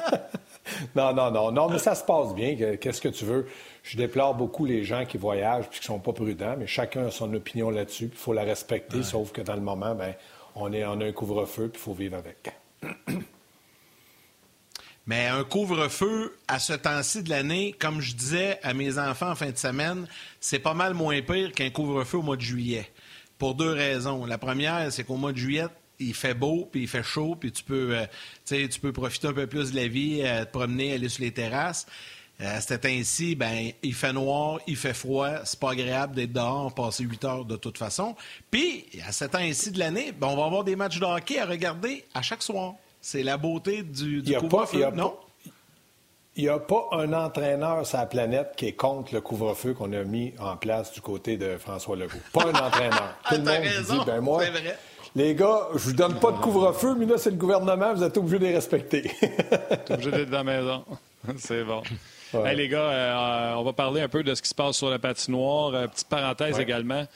non, 0.96 1.12
non, 1.12 1.30
non. 1.30 1.52
Non, 1.52 1.68
mais 1.68 1.78
ça 1.78 1.94
se 1.94 2.04
passe 2.04 2.34
bien. 2.34 2.56
Qu'est-ce 2.76 3.00
que 3.00 3.08
tu 3.08 3.24
veux? 3.24 3.46
Je 3.82 3.96
déplore 3.96 4.34
beaucoup 4.34 4.64
les 4.64 4.84
gens 4.84 5.04
qui 5.04 5.18
voyagent 5.18 5.66
et 5.66 5.78
qui 5.78 5.84
sont 5.84 5.98
pas 5.98 6.12
prudents, 6.12 6.56
mais 6.58 6.66
chacun 6.66 7.06
a 7.06 7.10
son 7.10 7.32
opinion 7.34 7.70
là-dessus. 7.70 8.10
Il 8.12 8.18
faut 8.18 8.32
la 8.32 8.42
respecter, 8.42 9.02
sauf 9.02 9.32
que 9.32 9.40
dans 9.40 9.54
le 9.54 9.62
moment, 9.62 9.94
ben, 9.94 10.14
on, 10.54 10.72
est, 10.72 10.84
on 10.84 11.00
a 11.00 11.06
un 11.06 11.12
couvre-feu 11.12 11.68
puis 11.68 11.80
il 11.80 11.84
faut 11.84 11.94
vivre 11.94 12.16
avec. 12.16 12.52
Mais 15.06 15.26
un 15.26 15.42
couvre-feu 15.42 16.36
à 16.46 16.58
ce 16.60 16.74
temps-ci 16.74 17.22
de 17.22 17.30
l'année, 17.30 17.74
comme 17.76 18.00
je 18.00 18.14
disais 18.14 18.60
à 18.62 18.74
mes 18.74 18.98
enfants 18.98 19.30
en 19.30 19.34
fin 19.34 19.50
de 19.50 19.56
semaine, 19.56 20.06
c'est 20.40 20.60
pas 20.60 20.74
mal 20.74 20.94
moins 20.94 21.20
pire 21.22 21.50
qu'un 21.52 21.70
couvre-feu 21.70 22.18
au 22.18 22.22
mois 22.22 22.36
de 22.36 22.42
juillet 22.42 22.88
pour 23.40 23.54
deux 23.54 23.72
raisons. 23.72 24.26
La 24.26 24.38
première, 24.38 24.92
c'est 24.92 25.02
qu'au 25.02 25.16
mois 25.16 25.32
de 25.32 25.38
juillet, 25.38 25.66
il 25.98 26.14
fait 26.14 26.34
beau, 26.34 26.68
puis 26.70 26.82
il 26.82 26.88
fait 26.88 27.02
chaud, 27.02 27.36
puis 27.40 27.50
tu 27.50 27.64
peux, 27.64 27.96
euh, 27.96 28.06
tu 28.46 28.80
peux 28.80 28.92
profiter 28.92 29.28
un 29.28 29.32
peu 29.32 29.46
plus 29.46 29.72
de 29.72 29.76
la 29.76 29.88
vie, 29.88 30.20
euh, 30.22 30.44
te 30.44 30.50
promener, 30.50 30.92
aller 30.92 31.08
sur 31.08 31.24
les 31.24 31.32
terrasses. 31.32 31.86
Euh, 32.40 32.58
à 32.58 32.60
cet 32.60 32.84
ainsi, 32.84 33.34
ben, 33.34 33.72
il 33.82 33.94
fait 33.94 34.12
noir, 34.12 34.60
il 34.66 34.76
fait 34.76 34.92
froid, 34.94 35.44
c'est 35.44 35.58
pas 35.58 35.72
agréable 35.72 36.14
d'être 36.14 36.32
dehors, 36.32 36.74
passer 36.74 37.02
huit 37.02 37.24
heures 37.24 37.46
de 37.46 37.56
toute 37.56 37.78
façon. 37.78 38.14
Puis, 38.50 38.84
à 39.06 39.10
cet 39.10 39.32
temps-ci 39.32 39.70
de 39.70 39.78
l'année, 39.78 40.12
ben, 40.12 40.28
on 40.28 40.36
va 40.36 40.44
avoir 40.44 40.62
des 40.62 40.76
matchs 40.76 41.00
de 41.00 41.06
hockey 41.06 41.38
à 41.38 41.46
regarder 41.46 42.04
à 42.12 42.20
chaque 42.20 42.42
soir. 42.42 42.74
C'est 43.00 43.22
la 43.22 43.38
beauté 43.38 43.82
du, 43.82 44.20
du 44.20 44.34
couvre-feu, 44.34 44.90
non? 44.94 45.16
Il 46.36 46.44
n'y 46.44 46.48
a 46.48 46.58
pas 46.58 46.88
un 46.92 47.12
entraîneur 47.12 47.84
sur 47.84 47.98
la 47.98 48.06
planète 48.06 48.52
qui 48.56 48.66
est 48.66 48.72
contre 48.72 49.12
le 49.12 49.20
couvre-feu 49.20 49.74
qu'on 49.74 49.92
a 49.92 50.04
mis 50.04 50.32
en 50.38 50.56
place 50.56 50.92
du 50.92 51.00
côté 51.00 51.36
de 51.36 51.58
François 51.58 51.96
Legault. 51.96 52.18
Pas 52.32 52.44
un 52.44 52.66
entraîneur. 52.66 53.14
Tout 53.28 53.34
le 53.34 53.42
monde 53.42 53.84
dit, 53.88 54.06
ben 54.06 54.20
moi, 54.20 54.44
les 55.16 55.34
gars, 55.34 55.68
je 55.74 55.78
vous 55.78 55.92
donne 55.92 56.20
pas 56.20 56.30
de 56.30 56.38
couvre-feu, 56.38 56.94
mais 56.96 57.06
là, 57.06 57.18
c'est 57.18 57.30
le 57.30 57.36
gouvernement, 57.36 57.92
vous 57.94 58.04
êtes 58.04 58.16
obligés 58.16 58.38
de 58.38 58.44
les 58.44 58.54
respecter. 58.54 59.02
T'es 59.20 59.92
obligé 59.92 60.10
d'être 60.12 60.30
dans 60.30 60.44
la 60.44 60.44
maison. 60.44 60.84
c'est 61.38 61.64
bon. 61.64 61.82
les 62.54 62.68
gars, 62.68 62.78
euh, 62.78 63.54
on 63.54 63.64
va 63.64 63.72
parler 63.72 64.00
un 64.00 64.08
peu 64.08 64.22
de 64.22 64.34
ce 64.34 64.40
qui 64.40 64.48
se 64.48 64.54
passe 64.54 64.76
sur 64.76 64.88
la 64.88 65.00
patinoire. 65.00 65.74
Euh, 65.74 65.86
petite 65.88 66.08
parenthèse 66.08 66.60
également. 66.60 67.06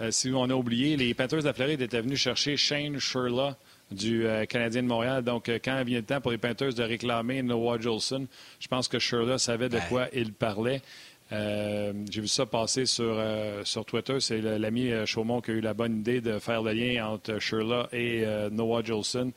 Euh, 0.00 0.10
si 0.10 0.32
on 0.34 0.50
a 0.50 0.54
oublié, 0.54 0.96
les 0.96 1.14
Panthers 1.14 1.40
de 1.40 1.44
la 1.44 1.52
Floride 1.52 1.80
étaient 1.80 2.00
venus 2.00 2.18
chercher 2.18 2.56
Shane 2.56 2.98
Sherla 2.98 3.56
du 3.94 4.26
euh, 4.26 4.44
Canadien 4.46 4.82
de 4.82 4.88
Montréal. 4.88 5.22
Donc, 5.22 5.48
euh, 5.48 5.58
quand 5.64 5.82
vient 5.84 5.98
le 5.98 6.04
temps 6.04 6.20
pour 6.20 6.30
les 6.30 6.38
Panthers 6.38 6.74
de 6.74 6.82
réclamer 6.82 7.42
Noah 7.42 7.78
Jolson, 7.80 8.26
je 8.60 8.68
pense 8.68 8.88
que 8.88 8.98
Sherla 8.98 9.38
savait 9.38 9.68
de 9.68 9.78
quoi 9.88 10.08
il 10.12 10.32
parlait. 10.32 10.82
Euh, 11.32 11.92
j'ai 12.10 12.20
vu 12.20 12.28
ça 12.28 12.46
passer 12.46 12.86
sur, 12.86 13.18
sur 13.64 13.84
Twitter. 13.84 14.20
C'est 14.20 14.40
l'ami 14.40 14.90
Chaumont 15.06 15.40
qui 15.40 15.52
a 15.52 15.54
eu 15.54 15.60
la 15.60 15.74
bonne 15.74 16.00
idée 16.00 16.20
de 16.20 16.38
faire 16.38 16.62
le 16.62 16.72
lien 16.72 17.06
entre 17.06 17.38
Sherla 17.38 17.88
et 17.92 18.24
Noah 18.52 18.82
Jolson. 18.82 19.32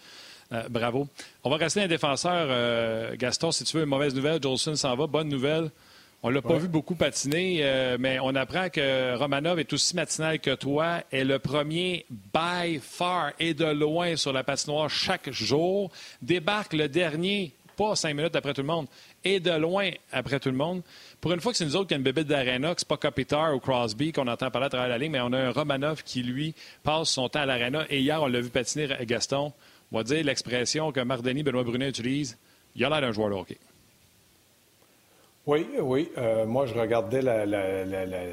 bravo. 0.70 1.08
On 1.44 1.50
va 1.50 1.56
rester 1.56 1.82
un 1.82 1.88
défenseur. 1.88 3.16
Gaston, 3.16 3.52
si 3.52 3.64
tu 3.64 3.78
veux 3.78 3.84
une 3.84 3.90
mauvaise 3.90 4.14
nouvelle, 4.14 4.42
Jolson 4.44 4.76
s'en 4.76 4.96
va. 4.96 5.08
Bonne 5.08 5.30
nouvelle. 5.30 5.72
On 6.24 6.30
l'a 6.30 6.42
pas 6.42 6.58
vu 6.58 6.68
beaucoup 6.68 6.96
patiner, 6.96 7.60
euh, 7.62 7.98
mais 8.00 8.18
on 8.20 8.34
apprend 8.34 8.70
que 8.70 9.16
Romanov 9.16 9.60
est 9.60 9.72
aussi 9.72 9.96
matinal 9.96 10.40
que 10.40 10.56
toi, 10.56 11.04
est 11.12 11.24
le 11.24 11.38
premier 11.38 12.06
by 12.10 12.80
far 12.82 13.34
et 13.40 13.54
de 13.54 13.66
loin 13.66 14.16
sur 14.16 14.34
la 14.34 14.44
patinoire 14.44 14.90
chaque 14.90 15.32
jour, 15.32 15.92
débarque 16.24 16.74
le 16.74 16.90
dernier, 16.90 17.54
pas 17.78 17.96
cinq 17.96 18.16
minutes 18.16 18.36
après 18.36 18.56
tout 18.56 18.62
le 18.62 18.68
monde, 18.68 18.88
et 19.24 19.40
de 19.40 19.52
loin 19.52 19.92
après 20.12 20.40
tout 20.40 20.50
le 20.50 20.58
monde. 20.58 20.82
Pour 21.22 21.34
une 21.34 21.40
fois 21.40 21.52
que 21.52 21.58
c'est 21.60 21.66
nous 21.66 21.76
autres 21.76 21.90
qui 21.90 21.94
avons 21.94 22.00
une 22.00 22.06
bébête 22.06 22.28
d'arena, 22.28 22.74
que 22.74 22.82
c'est 22.82 22.88
pas 22.88 22.98
Kopitar 22.98 23.56
ou 23.56 23.60
Crosby 23.60 24.12
qu'on 24.12 24.28
entend 24.28 24.50
parler 24.50 24.66
à 24.66 24.70
travers 24.70 24.90
la 24.90 24.98
ligne, 24.98 25.12
mais 25.12 25.22
on 25.22 25.32
a 25.34 25.38
un 25.38 25.52
Romanov 25.52 26.02
qui, 26.04 26.24
lui, 26.24 26.56
passe 26.84 27.10
son 27.10 27.30
temps 27.30 27.42
à 27.42 27.46
l'arena. 27.46 27.86
Et 27.92 28.00
hier, 28.00 28.22
on 28.24 28.28
l'a 28.28 28.42
vu 28.42 28.50
patiner 28.50 28.88
Gaston. 29.06 29.54
On 29.92 29.98
va 29.98 30.04
dire 30.04 30.26
l'expression 30.26 30.92
que 30.92 31.00
Mardini, 31.00 31.44
Benoît 31.44 31.64
Brunet 31.64 31.90
utilise. 31.90 32.38
Il 32.76 32.84
a 32.84 32.90
l'air 32.90 33.02
d'un 33.02 33.12
joueur 33.12 33.30
de 33.30 33.36
hockey. 33.36 33.58
Oui, 35.48 35.66
oui. 35.80 36.12
Euh, 36.18 36.46
moi, 36.46 36.66
je 36.66 36.74
regardais 36.74 37.22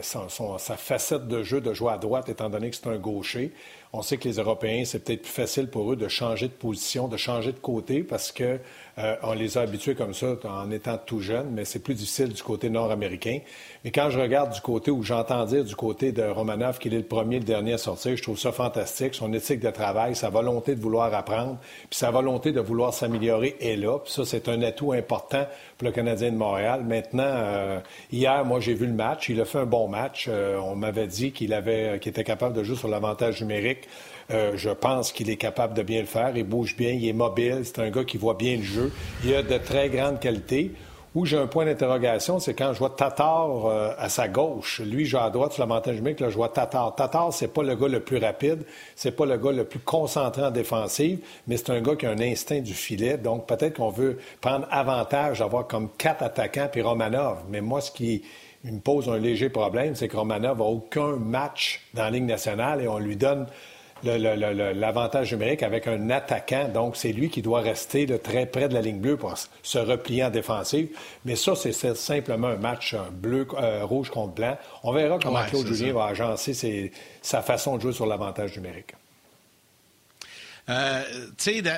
sa 0.03 0.77
facette 0.77 1.29
de 1.29 1.45
jeu 1.45 1.61
de 1.61 1.73
jouer 1.73 1.93
à 1.93 1.99
droite, 1.99 2.29
étant 2.29 2.51
donné 2.51 2.71
que 2.71 2.77
c'est 2.77 2.89
un 2.89 2.99
gaucher. 2.99 3.53
On 3.97 4.03
sait 4.03 4.17
que 4.17 4.27
les 4.27 4.39
Européens, 4.39 4.83
c'est 4.85 5.05
peut-être 5.05 5.23
plus 5.23 5.31
facile 5.31 5.69
pour 5.69 5.93
eux 5.93 5.95
de 5.95 6.09
changer 6.09 6.49
de 6.49 6.53
position, 6.53 7.07
de 7.07 7.17
changer 7.17 7.53
de 7.53 7.61
côté, 7.61 8.03
parce 8.03 8.33
que 8.33 8.59
euh, 8.99 9.17
on 9.23 9.35
les 9.35 9.57
a 9.57 9.61
habitués 9.61 9.95
comme 9.95 10.15
ça 10.15 10.35
en 10.45 10.71
étant 10.73 10.99
tout 10.99 11.21
jeunes, 11.21 11.51
mais 11.53 11.65
c'est 11.65 11.79
plus 11.79 11.95
difficile 11.95 12.33
du 12.33 12.43
côté 12.43 12.71
nord-américain. 12.71 13.39
Mais 13.85 13.93
quand 13.93 14.11
je 14.11 14.19
regarde 14.19 14.53
du 14.53 14.61
côté 14.61 14.91
où 14.91 15.03
j'entends 15.05 15.45
dire 15.45 15.65
du 15.65 15.77
côté 15.77 16.11
de 16.11 16.23
Romanov 16.23 16.79
qu'il 16.79 16.93
est 16.95 16.99
le 16.99 17.05
premier, 17.05 17.39
le 17.39 17.45
dernier 17.45 17.75
à 17.75 17.79
sortir, 17.79 18.17
je 18.17 18.23
trouve 18.23 18.39
ça 18.39 18.51
fantastique. 18.51 19.15
Son 19.15 19.33
éthique 19.33 19.61
de 19.61 19.71
travail, 19.71 20.17
sa 20.17 20.29
volonté 20.29 20.75
de 20.75 20.81
vouloir 20.81 21.15
apprendre, 21.15 21.59
puis 21.89 21.99
sa 21.99 22.11
volonté 22.11 22.51
de 22.51 22.61
vouloir 22.61 22.95
s'améliorer 22.95 23.57
est 23.61 23.77
là. 23.77 23.99
Puis 23.99 24.13
ça, 24.13 24.25
c'est 24.25 24.49
un 24.49 24.61
atout 24.63 24.93
important 24.93 25.47
pour 25.79 25.87
le 25.87 25.93
Canadien 25.93 26.33
de 26.33 26.37
Montréal. 26.37 26.85
Maintenant, 26.85 27.23
euh, 27.27 27.79
hier, 28.11 28.45
moi, 28.45 28.59
j'ai 28.59 28.75
vu 28.75 28.87
le 28.87 28.93
match. 28.93 29.29
Il 29.29 29.41
a 29.41 29.45
fait 29.45 29.59
un 29.59 29.67
bon 29.67 29.89
match. 29.89 30.27
Euh, 30.29 30.59
on 30.59 30.77
m'avait 30.77 31.07
dit 31.07 31.33
qu'il 31.33 31.53
avait, 31.53 31.99
qu'il 32.01 32.11
était 32.11 32.25
capable 32.25 32.57
de 32.57 32.65
jouer 32.65 32.77
sur 32.77 32.89
l'avantage 32.89 33.41
numérique. 33.41 33.84
Euh, 34.31 34.53
je 34.57 34.71
pense 34.71 35.13
qu'il 35.13 35.31
est 35.31 35.37
capable 35.37 35.75
de 35.75 35.83
bien 35.83 36.01
le 36.01 36.07
faire. 36.07 36.33
Il 36.35 36.45
bouge 36.45 36.77
bien, 36.77 36.91
il 36.91 37.07
est 37.07 37.13
mobile. 37.13 37.61
C'est 37.65 37.79
un 37.81 37.91
gars 37.91 38.05
qui 38.05 38.17
voit 38.17 38.35
bien 38.35 38.57
le 38.57 38.63
jeu. 38.63 38.93
Il 39.25 39.35
a 39.35 39.43
de 39.43 39.59
très 39.59 39.89
grandes 39.89 40.21
qualités. 40.21 40.73
Où 41.15 41.25
j'ai 41.25 41.39
un 41.39 41.47
point 41.47 41.65
d'interrogation, 41.65 42.41
c'est 42.41 42.55
quand 42.55 42.73
je 42.73 42.81
vois 42.81 42.91
Tatar 42.91 43.67
euh, 43.67 43.93
à 43.97 44.09
sa 44.09 44.27
gauche. 44.27 44.81
Lui, 44.81 45.05
je 45.05 45.17
à 45.17 45.31
droite 45.31 45.53
sur 45.53 45.63
l'avantage 45.63 45.95
numérique, 45.95 46.19
là, 46.19 46.29
je 46.29 46.35
vois 46.35 46.49
Tatar. 46.49 46.93
Tatar, 46.97 47.33
c'est 47.33 47.47
pas 47.47 47.63
le 47.63 47.77
gars 47.77 47.87
le 47.87 48.01
plus 48.01 48.19
rapide, 48.19 48.65
c'est 48.97 49.13
pas 49.13 49.25
le 49.25 49.37
gars 49.37 49.53
le 49.53 49.63
plus 49.63 49.79
concentré 49.79 50.43
en 50.43 50.51
défensive, 50.51 51.21
mais 51.47 51.57
c'est 51.57 51.71
un 51.71 51.81
gars 51.81 51.95
qui 51.95 52.07
a 52.07 52.11
un 52.11 52.19
instinct 52.19 52.59
du 52.59 52.75
filet. 52.75 53.17
Donc, 53.17 53.47
peut-être 53.47 53.77
qu'on 53.77 53.91
veut 53.91 54.19
prendre 54.41 54.67
avantage 54.73 55.39
d'avoir 55.39 55.69
comme 55.69 55.89
quatre 55.97 56.25
attaquants 56.25 56.67
puis 56.73 56.83
Romanov. 56.83 57.45
Mais 57.49 57.61
moi, 57.61 57.81
ce 57.81 57.93
qui 57.93 58.25
me 58.65 58.81
pose 58.81 59.09
un 59.09 59.19
léger 59.19 59.51
problème, 59.51 59.95
c'est 59.95 60.09
que 60.09 60.17
Romanov 60.17 60.59
n'a 60.59 60.65
aucun 60.65 61.15
match 61.15 61.81
dans 61.95 62.03
la 62.03 62.11
Ligue 62.11 62.25
nationale 62.25 62.83
et 62.83 62.89
on 62.89 62.99
lui 62.99 63.15
donne 63.15 63.47
l'avantage 64.05 65.33
numérique 65.33 65.63
avec 65.63 65.87
un 65.87 66.11
attaquant. 66.11 66.69
Donc, 66.69 66.97
c'est 66.97 67.13
lui 67.13 67.31
qui 67.31 67.43
doit 67.43 67.61
rester 67.61 68.07
très 68.19 68.47
près 68.47 68.69
de 68.69 68.75
la 68.75 68.81
ligne 68.81 68.99
bleue 68.99 69.17
pour 69.17 69.35
se 69.63 69.79
replier 69.79 70.25
en 70.25 70.31
défensive. 70.31 70.89
Mais 71.25 71.37
ça, 71.37 71.55
c'est 71.55 71.73
simplement 71.73 72.49
un 72.49 72.57
match 72.57 72.95
bleu, 73.13 73.47
euh, 73.59 73.85
rouge 73.85 74.11
contre 74.11 74.35
blanc. 74.35 74.57
On 74.83 74.93
verra 74.93 75.19
comment 75.23 75.45
Claude 75.45 75.67
Julien 75.67 75.93
va 75.93 76.07
agencer 76.07 76.93
sa 77.23 77.43
façon 77.43 77.77
de 77.77 77.83
jouer 77.83 77.93
sur 77.93 78.07
l'avantage 78.07 78.57
numérique. 78.57 78.95
Euh, 80.71 81.03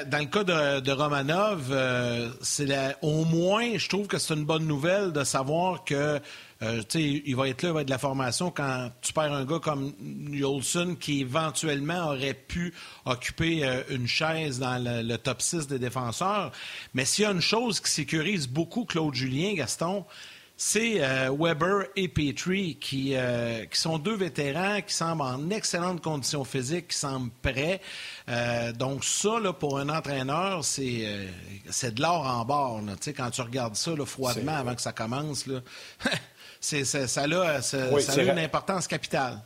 dans, 0.07 0.19
le 0.19 0.26
cas 0.26 0.45
de, 0.45 0.93
Romanov, 0.93 1.69
euh, 1.71 2.31
c'est 2.40 2.97
au 3.02 3.25
moins, 3.25 3.76
je 3.76 3.88
trouve 3.88 4.07
que 4.07 4.19
c'est 4.19 4.35
une 4.35 4.45
bonne 4.45 4.66
nouvelle 4.66 5.12
de 5.12 5.25
savoir 5.25 5.83
que 5.83 6.21
euh, 6.62 6.83
il 6.95 7.35
va 7.35 7.49
être 7.49 7.62
là, 7.64 7.69
il 7.71 7.75
va 7.75 7.81
être 7.81 7.88
de 7.88 7.90
la 7.90 7.99
formation 7.99 8.52
quand 8.52 8.90
tu 9.02 9.12
perds 9.12 9.33
un 9.33 9.45
gars 9.45 9.59
comme 9.59 9.93
Olson 10.40 10.97
qui 10.99 11.21
éventuellement 11.21 12.11
aurait 12.11 12.35
pu 12.35 12.73
occuper 13.05 13.69
une 13.90 14.07
chaise 14.07 14.61
dans 14.61 14.83
le, 14.83 15.16
top 15.16 15.43
6 15.43 15.66
des 15.66 15.81
défenseurs. 15.81 16.52
Mais 16.95 17.05
s'il 17.05 17.25
y 17.25 17.26
a 17.26 17.33
une 17.33 17.40
chose 17.40 17.81
qui 17.81 17.90
sécurise 17.90 18.47
beaucoup 18.47 18.85
Claude 18.85 19.14
Julien, 19.14 19.55
Gaston, 19.55 20.07
c'est 20.57 21.03
euh, 21.03 21.31
Weber 21.39 21.85
et 21.97 22.09
Petrie 22.09 22.79
euh, 23.15 23.67
qui, 23.67 23.79
sont 23.79 23.99
deux 23.99 24.17
vétérans 24.17 24.81
qui 24.81 24.95
semblent 24.95 25.23
en 25.23 25.51
excellente 25.51 26.01
condition 26.03 26.45
physique, 26.45 26.89
qui 26.89 26.97
semblent 26.97 27.31
prêts. 27.43 27.81
Euh, 28.29 28.73
donc 28.73 29.05
ça, 29.05 29.39
pour 29.59 29.79
un 29.79 29.91
entraîneur, 29.91 30.65
c'est, 30.65 31.25
de 31.93 32.01
l'or 32.01 32.27
en 32.27 32.45
bord. 32.47 32.81
quand 33.15 33.31
tu 33.31 33.43
regardes 33.43 33.77
ça 33.77 33.93
froidement 34.07 34.57
avant 34.57 34.75
que 34.75 34.81
ça 34.81 34.93
commence, 34.93 35.45
ça, 36.61 37.23
a 37.23 38.23
une 38.23 38.39
importance 38.39 38.87
capitale. 38.87 39.41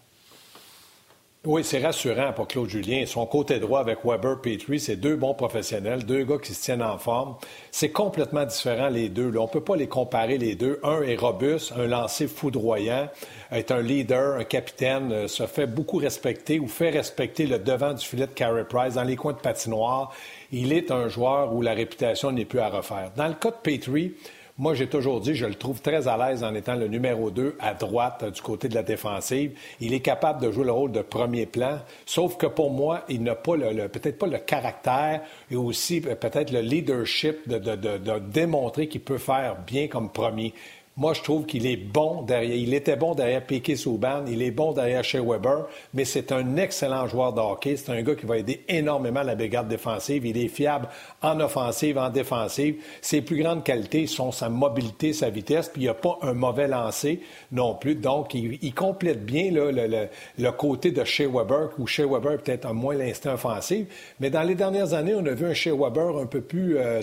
Oui, 1.47 1.64
c'est 1.64 1.82
rassurant 1.82 2.35
pour 2.35 2.49
Claude 2.49 2.68
Julien. 2.68 3.06
Son 3.06 3.25
côté 3.25 3.61
droit 3.61 3.80
avec 3.80 4.04
Weber, 4.04 4.42
Petrie, 4.42 4.78
c'est 4.78 4.97
deux 4.97 5.16
bons 5.16 5.32
professionnels, 5.32 6.04
deux 6.04 6.23
gars 6.23 6.37
qui 6.37 6.52
se 6.52 6.62
tiennent 6.62 6.82
en 6.82 6.99
forme. 6.99 7.37
C'est 7.70 7.88
complètement 7.88 8.44
différent 8.44 8.90
les 8.90 9.09
deux. 9.09 9.35
On 9.38 9.44
ne 9.44 9.49
peut 9.49 9.62
pas 9.62 9.75
les 9.75 9.87
comparer 9.88 10.37
les 10.37 10.54
deux. 10.54 10.78
Un 10.82 11.00
est 11.00 11.16
robuste, 11.16 11.73
un 11.78 11.87
lancé 11.87 12.28
foudroyant, 12.28 13.09
est 13.50 13.70
un 13.70 13.80
leader, 13.80 14.38
un 14.38 14.44
capitaine, 14.44 15.12
euh, 15.12 15.28
se 15.28 15.47
fait 15.47 15.66
beaucoup 15.66 15.97
respecter 15.97 16.61
ou 16.61 16.68
fait 16.68 16.90
respecter 16.90 17.47
le 17.47 17.59
devant 17.59 17.94
du 17.94 18.04
filet 18.04 18.26
de 18.26 18.32
Carey 18.32 18.66
Price 18.68 18.97
dans 18.97 19.04
les 19.04 19.16
coins 19.16 19.32
de 19.32 19.38
patinoire. 19.38 20.12
Il 20.52 20.75
est 20.75 20.90
un 20.90 21.09
joueur 21.09 21.54
où 21.54 21.62
la 21.62 21.73
réputation 21.73 22.32
n'est 22.32 22.44
plus 22.44 22.61
à 22.61 22.68
refaire. 22.68 23.12
Dans 23.16 23.28
le 23.28 23.35
cas 23.35 23.50
de 23.50 23.56
Petrie, 23.62 24.12
moi, 24.61 24.75
j'ai 24.75 24.88
toujours 24.88 25.23
dit, 25.23 25.35
je 25.35 25.47
le 25.47 25.55
trouve 25.55 25.81
très 25.81 26.07
à 26.07 26.19
l'aise 26.19 26.45
en 26.45 26.55
étant 26.55 26.75
le 26.75 26.87
numéro 26.87 27.31
2 27.31 27.57
à 27.61 27.73
droite 27.73 28.31
du 28.31 28.43
côté 28.43 28.69
de 28.69 28.75
la 28.75 28.83
défensive. 28.83 29.52
Il 29.81 29.95
est 29.95 30.00
capable 30.00 30.43
de 30.43 30.52
jouer 30.52 30.67
le 30.67 30.73
rôle 30.73 30.93
de 30.93 31.00
premier 31.00 31.47
plan, 31.47 31.79
sauf 32.05 32.37
que 32.37 32.45
pour 32.45 32.71
moi, 32.71 33.05
il 33.09 33.23
n'a 33.23 33.37
pas 33.37 33.57
le, 33.57 33.88
peut-être 33.88 34.19
pas 34.19 34.26
le 34.26 34.37
caractère 34.37 35.23
et 35.50 35.57
aussi 35.57 36.02
peut-être 36.02 36.52
le 36.52 36.61
leadership 36.61 37.49
de, 37.49 37.59
de 37.59 38.19
démontrer 38.19 38.87
qu'il 38.87 39.00
peut 39.00 39.17
faire 39.17 39.57
bien 39.67 39.88
comme 39.88 40.11
premier. 40.11 40.52
Moi, 41.00 41.14
je 41.14 41.23
trouve 41.23 41.47
qu'il 41.47 41.66
est 41.66 41.78
bon 41.78 42.21
derrière. 42.21 42.54
Il 42.54 42.75
était 42.75 42.95
bon 42.95 43.14
derrière 43.14 43.42
Piquet 43.47 43.75
Souban, 43.75 44.23
il 44.28 44.42
est 44.42 44.50
bon 44.50 44.73
derrière 44.73 45.02
Shea 45.02 45.23
Weber, 45.23 45.66
mais 45.95 46.04
c'est 46.04 46.30
un 46.30 46.59
excellent 46.59 47.07
joueur 47.07 47.33
de 47.33 47.40
hockey. 47.40 47.78
C'est 47.78 47.90
un 47.90 48.02
gars 48.02 48.14
qui 48.14 48.26
va 48.26 48.37
aider 48.37 48.64
énormément 48.69 49.23
la 49.23 49.35
brigade 49.35 49.66
défensive. 49.66 50.26
Il 50.26 50.37
est 50.37 50.49
fiable 50.49 50.88
en 51.23 51.40
offensive, 51.40 51.97
en 51.97 52.11
défensive. 52.11 52.83
Ses 53.00 53.23
plus 53.23 53.42
grandes 53.42 53.64
qualités 53.64 54.07
sont 54.07 54.30
sa 54.30 54.50
mobilité, 54.50 55.14
sa 55.14 55.30
vitesse, 55.30 55.71
puis 55.71 55.80
il 55.80 55.85
n'y 55.85 55.88
a 55.88 55.95
pas 55.95 56.19
un 56.21 56.35
mauvais 56.35 56.69
lancer 56.69 57.23
non 57.50 57.76
plus. 57.76 57.95
Donc, 57.95 58.35
il, 58.35 58.75
complète 58.75 59.25
bien 59.25 59.50
le, 59.50 60.50
côté 60.50 60.90
de 60.90 61.02
Shea 61.02 61.26
Weber, 61.26 61.71
où 61.78 61.87
Shea 61.87 62.04
Weber 62.04 62.42
peut-être 62.42 62.66
a 62.66 62.75
moins 62.75 62.95
l'instinct 62.95 63.33
offensif. 63.33 63.87
Mais 64.21 64.28
dans 64.28 64.42
les 64.42 64.54
dernières 64.54 64.92
années, 64.92 65.14
on 65.14 65.25
a 65.25 65.33
vu 65.33 65.47
un 65.47 65.54
Shea 65.54 65.73
Weber 65.75 66.19
un 66.19 66.26
peu 66.26 66.42
plus. 66.42 66.76
Euh, 66.76 67.00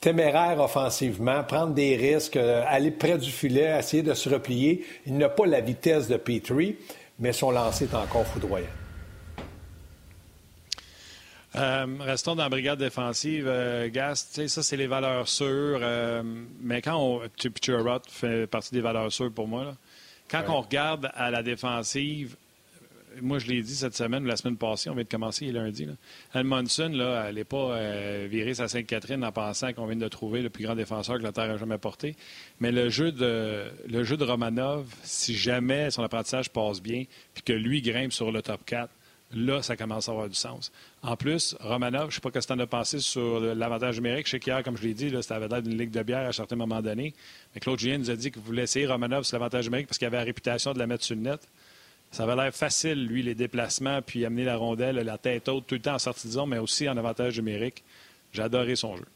téméraire 0.00 0.58
offensivement, 0.58 1.44
prendre 1.44 1.74
des 1.74 1.96
risques, 1.96 2.36
euh, 2.36 2.64
aller 2.66 2.90
près 2.90 3.18
du 3.18 3.30
filet, 3.30 3.78
essayer 3.78 4.02
de 4.02 4.14
se 4.14 4.28
replier. 4.28 4.84
Il 5.06 5.16
n'a 5.18 5.28
pas 5.28 5.46
la 5.46 5.60
vitesse 5.60 6.08
de 6.08 6.16
Petrie, 6.16 6.76
mais 7.18 7.32
son 7.32 7.50
lancer 7.50 7.84
est 7.84 7.94
encore 7.94 8.26
foudroyant. 8.26 8.66
Euh, 11.56 11.86
restons 12.00 12.36
dans 12.36 12.44
la 12.44 12.48
brigade 12.48 12.78
défensive. 12.78 13.44
Euh, 13.46 13.88
Gast, 13.90 14.46
ça, 14.46 14.62
c'est 14.62 14.76
les 14.76 14.86
valeurs 14.86 15.28
sûres. 15.28 15.80
mais 16.60 16.80
quand 16.80 16.96
on. 16.96 17.20
Chirot 17.60 18.00
fait 18.08 18.46
partie 18.46 18.72
des 18.72 18.80
valeurs 18.80 19.12
sûres 19.12 19.32
pour 19.32 19.48
moi. 19.48 19.74
Quand 20.30 20.44
on 20.48 20.60
regarde 20.60 21.10
à 21.14 21.30
la 21.32 21.42
défensive, 21.42 22.36
moi, 23.20 23.38
je 23.38 23.46
l'ai 23.46 23.62
dit 23.62 23.74
cette 23.74 23.94
semaine, 23.94 24.24
la 24.26 24.36
semaine 24.36 24.56
passée, 24.56 24.90
on 24.90 24.94
vient 24.94 25.04
de 25.04 25.08
commencer 25.08 25.50
lundi. 25.50 25.86
Là. 25.86 25.92
Edmondson, 26.34 26.90
là, 26.92 27.26
elle 27.28 27.36
n'est 27.36 27.44
pas 27.44 27.76
euh, 27.76 28.26
virée 28.30 28.54
sa 28.54 28.68
Sainte-Catherine 28.68 29.24
en 29.24 29.32
pensant 29.32 29.72
qu'on 29.72 29.86
vient 29.86 29.96
de 29.96 30.08
trouver 30.08 30.42
le 30.42 30.50
plus 30.50 30.64
grand 30.64 30.74
défenseur 30.74 31.18
que 31.18 31.22
la 31.22 31.32
Terre 31.32 31.50
a 31.50 31.56
jamais 31.56 31.78
porté. 31.78 32.16
Mais 32.60 32.72
le 32.72 32.88
jeu 32.88 33.12
de, 33.12 34.24
Romanov, 34.24 34.86
si 35.02 35.34
jamais 35.34 35.90
son 35.90 36.02
apprentissage 36.02 36.50
passe 36.50 36.80
bien, 36.80 37.04
puis 37.34 37.42
que 37.42 37.52
lui 37.52 37.82
grimpe 37.82 38.12
sur 38.12 38.30
le 38.32 38.42
top 38.42 38.64
4, 38.64 38.90
là, 39.32 39.62
ça 39.62 39.76
commence 39.76 40.08
à 40.08 40.12
avoir 40.12 40.28
du 40.28 40.34
sens. 40.34 40.72
En 41.02 41.16
plus, 41.16 41.56
Romanov, 41.60 42.02
je 42.02 42.06
ne 42.06 42.10
sais 42.12 42.20
pas 42.20 42.30
ce 42.40 42.46
que 42.46 42.52
tu 42.52 42.58
en 42.58 42.62
as 42.62 42.66
pensé 42.66 42.98
sur 42.98 43.40
l'avantage 43.40 43.96
numérique. 43.96 44.26
Je 44.26 44.32
sais 44.32 44.40
qu'hier, 44.40 44.62
comme 44.62 44.76
je 44.76 44.82
l'ai 44.82 44.94
dit, 44.94 45.12
c'était 45.20 45.38
l'air 45.38 45.62
d'une 45.62 45.78
ligue 45.78 45.90
de 45.90 46.02
bière 46.02 46.28
à 46.28 46.32
certains 46.32 46.56
moments 46.56 46.82
donnés. 46.82 47.14
Mais 47.54 47.60
Claude 47.60 47.78
Julien 47.78 47.98
nous 47.98 48.10
a 48.10 48.16
dit 48.16 48.30
qu'il 48.30 48.42
voulait 48.42 48.64
essayer 48.64 48.86
Romanov 48.86 49.24
sur 49.24 49.36
l'avantage 49.36 49.66
numérique 49.66 49.86
parce 49.86 49.98
qu'il 49.98 50.06
avait 50.06 50.18
la 50.18 50.24
réputation 50.24 50.72
de 50.72 50.78
la 50.78 50.86
mettre 50.86 51.04
sur 51.04 51.16
le 51.16 51.22
net. 51.22 51.40
Ça 52.10 52.24
avait 52.24 52.36
l'air 52.36 52.54
facile, 52.54 53.06
lui, 53.06 53.22
les 53.22 53.34
déplacements, 53.34 54.02
puis 54.02 54.24
amener 54.24 54.44
la 54.44 54.56
rondelle, 54.56 54.96
la 54.96 55.18
tête 55.18 55.48
haute, 55.48 55.66
tout 55.66 55.76
le 55.76 55.80
temps 55.80 55.94
en 55.94 55.98
sortie 55.98 56.28
mais 56.46 56.58
aussi 56.58 56.88
en 56.88 56.96
avantage 56.96 57.38
numérique. 57.38 57.84
J'ai 58.32 58.42
adoré 58.42 58.76
son 58.76 58.96
jeu. 58.96 59.06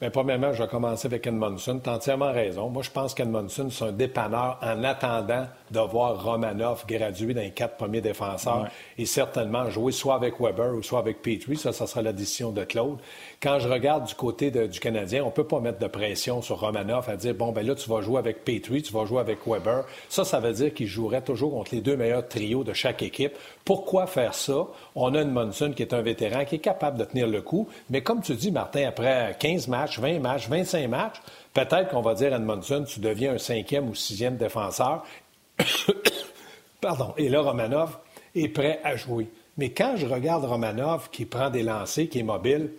Bien, 0.00 0.08
premièrement, 0.08 0.50
je 0.54 0.62
vais 0.62 0.68
commencer 0.68 1.08
avec 1.08 1.26
Edmondson. 1.26 1.78
Tu 1.84 1.90
as 1.90 1.92
entièrement 1.92 2.32
raison. 2.32 2.70
Moi, 2.70 2.82
je 2.82 2.88
pense 2.88 3.12
qu'Edmondson, 3.12 3.68
c'est 3.68 3.84
un 3.84 3.92
dépanneur 3.92 4.58
en 4.62 4.82
attendant 4.82 5.46
de 5.70 5.80
voir 5.80 6.24
Romanov 6.24 6.86
graduer 6.88 7.34
dans 7.34 7.42
les 7.42 7.50
quatre 7.50 7.76
premiers 7.76 8.00
défenseurs 8.00 8.68
et 8.96 9.04
certainement 9.04 9.68
jouer 9.68 9.92
soit 9.92 10.14
avec 10.14 10.40
Weber 10.40 10.74
ou 10.74 10.82
soit 10.82 11.00
avec 11.00 11.20
Petrie. 11.20 11.58
Ça, 11.58 11.74
ça 11.74 11.86
sera 11.86 12.00
la 12.00 12.14
décision 12.14 12.50
de 12.50 12.64
Claude. 12.64 12.96
Quand 13.42 13.58
je 13.58 13.68
regarde 13.68 14.06
du 14.06 14.14
côté 14.14 14.50
du 14.50 14.80
Canadien, 14.80 15.22
on 15.22 15.26
ne 15.26 15.32
peut 15.32 15.46
pas 15.46 15.60
mettre 15.60 15.78
de 15.78 15.86
pression 15.86 16.40
sur 16.40 16.60
Romanov 16.60 17.10
à 17.10 17.16
dire, 17.16 17.34
bon, 17.34 17.52
ben 17.52 17.66
là, 17.66 17.74
tu 17.74 17.90
vas 17.90 18.00
jouer 18.00 18.20
avec 18.20 18.42
Petrie, 18.42 18.80
tu 18.80 18.94
vas 18.94 19.04
jouer 19.04 19.20
avec 19.20 19.46
Weber. 19.46 19.84
Ça, 20.08 20.24
ça 20.24 20.40
veut 20.40 20.54
dire 20.54 20.72
qu'il 20.72 20.86
jouerait 20.86 21.20
toujours 21.20 21.52
contre 21.52 21.74
les 21.74 21.82
deux 21.82 21.98
meilleurs 21.98 22.26
trios 22.26 22.64
de 22.64 22.72
chaque 22.72 23.02
équipe. 23.02 23.34
Pourquoi 23.66 24.06
faire 24.06 24.32
ça? 24.32 24.66
On 24.94 25.14
a 25.14 25.20
une 25.20 25.30
Monson 25.30 25.74
qui 25.76 25.82
est 25.82 25.92
un 25.92 26.00
vétéran, 26.00 26.46
qui 26.46 26.54
est 26.54 26.60
capable 26.60 26.96
de 26.96 27.04
tenir 27.04 27.26
le 27.26 27.42
coup. 27.42 27.68
Mais 27.90 28.00
comme 28.00 28.22
tu 28.22 28.34
dis, 28.34 28.50
Martin, 28.50 28.88
après 28.88 29.36
15 29.38 29.68
matchs, 29.68 29.89
20 29.98 30.20
matchs, 30.20 30.48
25 30.48 30.88
matchs, 30.88 31.16
peut-être 31.54 31.88
qu'on 31.90 32.02
va 32.02 32.14
dire 32.14 32.32
à 32.32 32.36
Edmondson, 32.36 32.84
tu 32.86 33.00
deviens 33.00 33.34
un 33.34 33.38
cinquième 33.38 33.88
ou 33.88 33.94
sixième 33.94 34.36
défenseur. 34.36 35.04
Pardon. 36.80 37.12
Et 37.16 37.28
là, 37.28 37.40
Romanov 37.40 37.98
est 38.34 38.48
prêt 38.48 38.80
à 38.84 38.96
jouer. 38.96 39.28
Mais 39.58 39.70
quand 39.70 39.96
je 39.96 40.06
regarde 40.06 40.44
Romanov 40.44 41.10
qui 41.10 41.24
prend 41.24 41.50
des 41.50 41.62
lancers, 41.62 42.08
qui 42.08 42.20
est 42.20 42.24
mobile, 42.24 42.70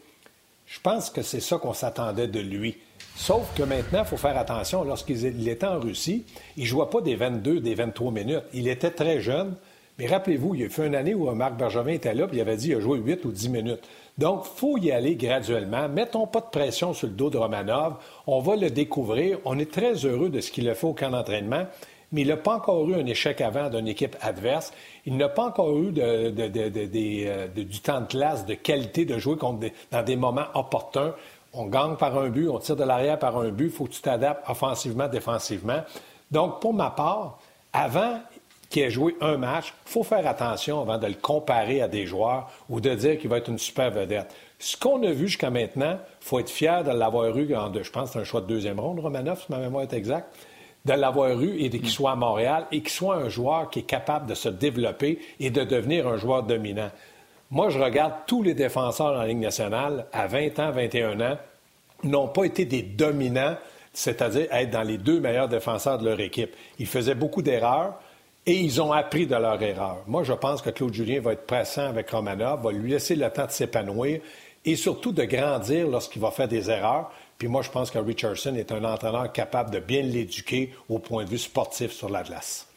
je 0.65 0.80
pense 0.80 1.10
que 1.10 1.22
c'est 1.22 1.41
ça 1.41 1.58
qu'on 1.58 1.74
s'attendait 1.74 2.27
de 2.27 2.39
lui. 2.39 2.77
Sauf 3.15 3.53
que 3.56 3.63
maintenant, 3.63 4.00
il 4.00 4.06
faut 4.06 4.18
faire 4.18 4.38
attention. 4.38 4.84
Lorsqu'il 4.84 5.48
était 5.48 5.65
en 5.65 5.80
Russie, 5.80 6.25
il 6.56 6.63
ne 6.63 6.68
jouait 6.68 6.86
pas 6.89 7.01
des 7.01 7.15
22, 7.15 7.60
des 7.60 7.75
23 7.75 8.12
minutes. 8.12 8.44
Il 8.53 8.68
était 8.68 8.91
très 8.91 9.20
jeune. 9.20 9.56
Mais 10.00 10.08
rappelez-vous, 10.08 10.56
il 10.56 10.62
y 10.62 10.63
a 10.63 10.70
fait 10.70 10.88
une 10.88 10.96
année 10.96 11.13
où 11.13 11.30
Marc 11.32 11.58
Bergevin 11.58 11.91
était 11.91 12.13
là, 12.15 12.25
puis 12.25 12.38
il 12.38 12.41
avait 12.41 12.56
dit 12.56 12.70
qu'il 12.70 12.77
a 12.77 12.80
joué 12.80 12.98
8 12.98 13.25
ou 13.25 13.32
10 13.32 13.50
minutes. 13.50 13.88
Donc, 14.18 14.46
il 14.46 14.60
faut 14.60 14.77
y 14.77 14.91
aller 14.91 15.15
graduellement. 15.15 15.88
Mettons 15.89 16.27
pas 16.27 16.41
de 16.41 16.50
pression 16.51 16.94
sur 16.94 17.08
le 17.08 17.13
dos 17.13 17.30
de 17.30 17.38
Romanov. 17.38 17.96
On 18.27 18.39
va 18.39 18.56
le 18.56 18.70
découvrir. 18.70 19.39
On 19.46 19.58
est 19.58 19.72
très 19.72 19.94
heureux 20.06 20.30
de 20.30 20.41
ce 20.41 20.51
qu'il 20.51 20.70
a 20.70 20.75
fait 20.75 20.88
au 20.88 20.94
camp 20.94 21.10
d'entraînement 21.10 21.65
mais 22.12 22.22
il 22.22 22.27
n'a 22.27 22.38
pas 22.38 22.56
encore 22.56 22.88
eu 22.89 22.96
un 22.96 23.06
échec 23.06 23.41
avant 23.41 23.70
d'une 23.70 23.88
équipe 23.88 24.18
adverse. 24.22 24.74
Il 25.06 25.18
n'a 25.18 25.30
pas 25.30 25.46
encore 25.46 25.77
eu 25.77 25.94
euh, 25.98 27.48
du 27.48 27.80
temps 27.80 28.01
de 28.01 28.08
classe, 28.08 28.46
de 28.46 28.53
qualité 28.53 29.06
de 29.06 29.18
jouer 29.18 29.38
dans 29.38 30.03
des 30.03 30.15
moments 30.15 30.48
opportuns. 30.53 31.13
On 31.53 31.65
gagne 31.65 31.96
par 31.96 32.18
un 32.18 32.30
but, 32.30 32.50
on 32.50 32.60
tire 32.60 32.75
de 32.75 32.84
l'arrière 32.84 33.20
par 33.20 33.38
un 33.38 33.50
but. 33.50 33.65
Il 33.65 33.72
faut 33.72 33.86
que 33.86 33.91
tu 33.91 34.01
t'adaptes 34.01 34.50
offensivement, 34.50 35.08
défensivement. 35.08 35.82
Donc, 36.30 36.60
pour 36.60 36.74
ma 36.74 36.89
part, 36.89 37.39
avant 37.74 38.20
qu'il 38.72 38.82
ait 38.82 38.90
joué 38.90 39.16
un 39.22 39.38
match, 39.38 39.74
il 39.86 39.92
faut 39.92 40.04
faire 40.04 40.25
attention 40.28 40.82
avant 40.82 40.98
de 40.98 41.06
le 41.06 41.13
comparer 41.13 41.82
à 41.82 41.88
des 41.88 42.08
joueurs 42.08 42.50
ou 42.70 42.82
de 42.82 42.96
dire 42.96 43.20
qu'il 43.20 43.30
va 43.30 43.38
être 43.38 43.50
une 43.50 43.60
super 43.60 43.92
vedette. 43.92 44.34
Ce 44.58 44.75
qu'on 44.75 45.04
a 45.04 45.12
vu 45.12 45.28
jusqu'à 45.28 45.51
maintenant, 45.51 46.00
il 46.22 46.25
faut 46.25 46.40
être 46.40 46.50
fier 46.50 46.84
de 46.84 46.92
l'avoir 46.92 47.38
eu 47.38 47.56
en, 47.56 47.72
je 47.74 47.92
pense, 47.92 48.13
c'est 48.13 48.20
un 48.20 48.24
choix 48.24 48.42
de 48.42 48.48
deuxième 48.48 48.80
ronde, 48.80 49.00
Romanov, 49.00 49.42
si 49.46 49.51
ma 49.51 49.60
mémoire 49.60 49.84
est 49.84 49.94
exacte 49.94 50.36
de 50.86 50.94
l'avoir 50.94 51.40
eu 51.42 51.60
et 51.60 51.70
qu'il 51.70 51.90
soit 51.90 52.12
à 52.12 52.16
Montréal 52.16 52.66
et 52.72 52.82
qu'il 52.82 52.90
soit 52.90 53.16
un 53.16 53.30
joueur 53.30 53.70
qui 53.70 53.80
est 53.80 53.84
capable 53.84 54.28
de 54.28 54.34
se 54.34 54.50
développer 54.50 55.20
et 55.40 55.50
de 55.50 55.63
devenir 55.63 56.08
un 56.08 56.18
joueur 56.18 56.44
dominant. 56.44 56.90
Moi, 57.51 57.70
je 57.70 57.80
regarde 57.80 58.13
tous 58.28 58.42
les 58.44 58.54
défenseurs 58.54 59.20
en 59.20 59.24
Ligue 59.24 59.40
nationale 59.40 60.06
à 60.13 60.28
20 60.28 60.60
ans, 60.60 60.72
21 60.72 61.22
ans, 61.22 61.38
n'ont 62.04 62.30
pas 62.30 62.46
été 62.46 62.66
des 62.66 62.82
dominants, 62.82 63.56
c'est-à-dire 63.94 64.48
être 64.51 64.72
dans 64.72 64.84
les 64.84 64.98
deux 64.98 65.20
meilleurs 65.20 65.50
défenseurs 65.50 66.00
de 66.00 66.06
leur 66.06 66.20
équipe. 66.20 66.56
Ils 66.80 66.88
faisaient 66.88 67.16
beaucoup 67.16 67.42
d'erreurs. 67.42 68.00
Et 68.45 68.60
ils 68.60 68.81
ont 68.81 68.91
appris 68.91 69.27
de 69.27 69.36
leur 69.36 69.62
erreur. 69.62 70.03
Moi, 70.07 70.24
je 70.24 70.33
pense 70.33 70.62
que 70.62 70.71
Claude 70.71 70.93
Julien 70.93 71.21
va 71.21 71.33
être 71.33 71.45
pressant 71.45 71.88
avec 71.88 72.10
Romanov, 72.10 72.63
va 72.63 72.71
lui 72.71 72.89
laisser 72.89 73.15
le 73.15 73.29
temps 73.29 73.45
de 73.45 73.51
s'épanouir 73.51 74.21
et 74.65 74.75
surtout 74.75 75.12
de 75.12 75.24
grandir 75.24 75.88
lorsqu'il 75.88 76.21
va 76.21 76.31
faire 76.31 76.48
des 76.48 76.69
erreurs. 76.69 77.12
Puis 77.38 77.48
moi, 77.48 77.62
je 77.62 77.69
pense 77.69 77.91
que 77.91 78.00
Richardson 78.00 78.55
est 78.55 78.71
un 78.71 78.83
entraîneur 78.83 79.31
capable 79.31 79.71
de 79.71 79.79
bien 79.79 80.01
l'éduquer 80.01 80.74
au 80.89 81.00
point 81.00 81.24
de 81.24 81.29
vue 81.29 81.38
sportif 81.38 81.91
sur 81.91 82.10
la 82.10 82.24
glace. 82.24 82.67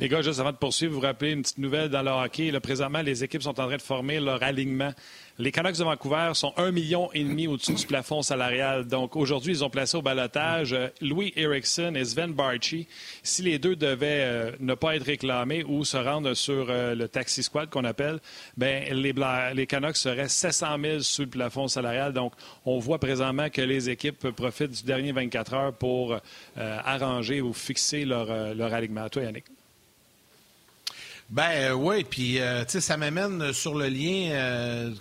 Les 0.00 0.08
gars, 0.08 0.22
juste 0.22 0.40
avant 0.40 0.52
de 0.52 0.56
poursuivre, 0.56 0.94
vous, 0.94 1.00
rappelez 1.00 1.32
une 1.32 1.42
petite 1.42 1.58
nouvelle 1.58 1.90
dans 1.90 2.02
le 2.02 2.10
hockey. 2.10 2.50
Là, 2.50 2.58
présentement, 2.58 3.02
les 3.02 3.22
équipes 3.22 3.42
sont 3.42 3.60
en 3.60 3.66
train 3.66 3.76
de 3.76 3.82
former 3.82 4.18
leur 4.18 4.42
alignement. 4.42 4.92
Les 5.40 5.52
Canucks 5.52 5.78
de 5.78 5.84
Vancouver 5.84 6.32
sont 6.34 6.52
un 6.58 6.70
million 6.70 7.10
et 7.14 7.24
demi 7.24 7.46
au-dessus 7.46 7.72
du 7.72 7.86
plafond 7.86 8.20
salarial. 8.20 8.86
Donc 8.86 9.16
aujourd'hui, 9.16 9.54
ils 9.54 9.64
ont 9.64 9.70
placé 9.70 9.96
au 9.96 10.02
balotage 10.02 10.74
euh, 10.74 10.88
Louis 11.00 11.32
Erickson 11.34 11.94
et 11.96 12.04
Sven 12.04 12.34
Barchi. 12.34 12.86
Si 13.22 13.40
les 13.40 13.58
deux 13.58 13.74
devaient 13.74 14.20
euh, 14.22 14.52
ne 14.60 14.74
pas 14.74 14.96
être 14.96 15.04
réclamés 15.04 15.64
ou 15.64 15.82
se 15.86 15.96
rendre 15.96 16.34
sur 16.34 16.66
euh, 16.68 16.94
le 16.94 17.08
taxi 17.08 17.42
squad 17.42 17.70
qu'on 17.70 17.84
appelle, 17.84 18.18
ben 18.58 18.84
les, 18.92 19.66
Canucks 19.66 19.96
seraient 19.96 20.28
700 20.28 20.76
000 20.78 21.00
sous 21.00 21.22
le 21.22 21.28
plafond 21.28 21.68
salarial. 21.68 22.12
Donc 22.12 22.34
on 22.66 22.78
voit 22.78 22.98
présentement 22.98 23.48
que 23.48 23.62
les 23.62 23.88
équipes 23.88 24.32
profitent 24.32 24.72
du 24.72 24.82
dernier 24.82 25.12
24 25.12 25.54
heures 25.54 25.72
pour 25.72 26.18
arranger 26.58 27.40
ou 27.40 27.54
fixer 27.54 28.04
leur, 28.04 28.54
leur 28.54 28.74
alignement. 28.74 29.08
Toi, 29.08 29.22
Yannick. 29.22 29.46
Ben 31.30 31.50
euh, 31.52 31.72
oui, 31.74 32.02
puis 32.02 32.40
euh, 32.40 32.64
tu 32.64 32.72
sais, 32.72 32.80
ça 32.80 32.96
m'amène 32.96 33.52
sur 33.52 33.76
le 33.76 33.86
lien 33.86 34.32
euh, 34.32 34.92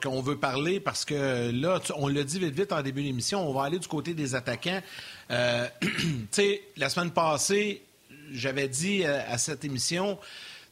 qu'on 0.00 0.20
veut 0.20 0.36
parler 0.36 0.78
parce 0.78 1.04
que 1.04 1.50
là, 1.50 1.80
on 1.96 2.06
l'a 2.06 2.22
dit 2.22 2.38
vite 2.38 2.54
vite 2.54 2.72
en 2.72 2.82
début 2.82 3.02
d'émission, 3.02 3.48
on 3.48 3.52
va 3.52 3.64
aller 3.64 3.80
du 3.80 3.88
côté 3.88 4.14
des 4.14 4.36
attaquants. 4.36 4.80
tu 5.28 5.88
sais, 6.30 6.62
la 6.76 6.88
semaine 6.88 7.10
passée, 7.10 7.82
j'avais 8.30 8.68
dit 8.68 9.04
à, 9.04 9.36
cette 9.38 9.64
émission, 9.64 10.18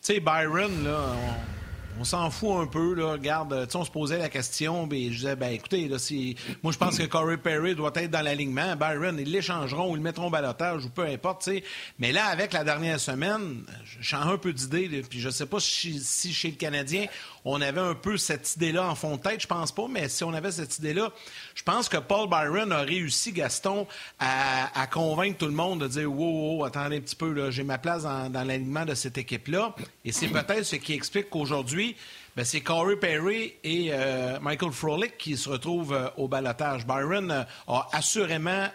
tu 0.00 0.14
sais, 0.14 0.20
Byron, 0.20 0.84
là, 0.84 1.00
on 1.00 1.59
s'en 2.04 2.30
fout 2.30 2.56
un 2.58 2.66
peu, 2.66 2.94
là. 2.94 3.12
Regarde, 3.12 3.68
on 3.74 3.84
se 3.84 3.90
posait 3.90 4.18
la 4.18 4.28
question, 4.28 4.86
mais 4.86 5.06
je 5.06 5.16
disais, 5.16 5.36
ben 5.36 5.52
écoutez, 5.52 5.88
là, 5.88 5.98
si... 5.98 6.36
moi 6.62 6.72
je 6.72 6.78
pense 6.78 6.98
que 6.98 7.04
Corey 7.04 7.36
Perry 7.36 7.74
doit 7.74 7.92
être 7.94 8.10
dans 8.10 8.22
l'alignement. 8.22 8.74
Byron, 8.76 9.18
ils 9.18 9.30
l'échangeront 9.30 9.90
ou 9.90 9.94
le 9.94 10.00
mettront 10.00 10.28
au 10.28 10.30
balotage 10.30 10.84
ou 10.84 10.90
peu 10.90 11.04
importe, 11.04 11.42
tu 11.44 11.50
sais. 11.50 11.64
Mais 11.98 12.12
là, 12.12 12.26
avec 12.26 12.52
la 12.52 12.64
dernière 12.64 12.98
semaine, 12.98 13.64
change 14.00 14.26
un 14.26 14.38
peu 14.38 14.52
d'idée, 14.52 15.02
puis 15.08 15.20
je 15.20 15.30
sais 15.30 15.46
pas 15.46 15.60
si, 15.60 16.32
chez 16.32 16.48
le 16.48 16.56
Canadien, 16.56 17.06
on 17.44 17.60
avait 17.60 17.80
un 17.80 17.94
peu 17.94 18.16
cette 18.16 18.56
idée-là 18.56 18.88
en 18.88 18.94
fond 18.94 19.16
de 19.16 19.22
tête, 19.22 19.40
je 19.40 19.46
pense 19.46 19.72
pas, 19.72 19.86
mais 19.88 20.08
si 20.08 20.24
on 20.24 20.32
avait 20.32 20.52
cette 20.52 20.78
idée-là, 20.78 21.10
je 21.54 21.62
pense 21.62 21.88
que 21.88 21.96
Paul 21.96 22.28
Byron 22.28 22.72
a 22.72 22.80
réussi, 22.80 23.32
Gaston, 23.32 23.86
à, 24.18 24.86
convaincre 24.90 25.38
tout 25.38 25.46
le 25.46 25.52
monde 25.52 25.80
de 25.80 25.88
dire 25.88 26.12
Wow, 26.12 26.58
wow 26.58 26.64
attendez 26.64 26.96
un 26.96 27.00
petit 27.00 27.16
peu, 27.16 27.50
j'ai 27.50 27.64
ma 27.64 27.78
place 27.78 28.02
dans, 28.02 28.30
l'alignement 28.32 28.84
de 28.84 28.94
cette 28.94 29.18
équipe-là. 29.18 29.74
Et 30.04 30.12
c'est 30.12 30.28
peut-être 30.28 30.64
ce 30.64 30.76
qui 30.76 30.92
explique 30.92 31.30
qu'aujourd'hui, 31.30 31.96
ben, 32.36 32.44
c'est 32.44 32.60
Corey 32.60 32.96
Perry 32.96 33.54
et 33.64 33.88
euh, 33.90 34.38
Michael 34.40 34.72
Frolik 34.72 35.18
qui 35.18 35.36
se 35.36 35.48
retrouvent 35.48 35.92
euh, 35.92 36.08
au 36.16 36.28
balotage. 36.28 36.86
Byron 36.86 37.30
euh, 37.30 37.42
a 37.66 37.88
assurément 37.92 38.68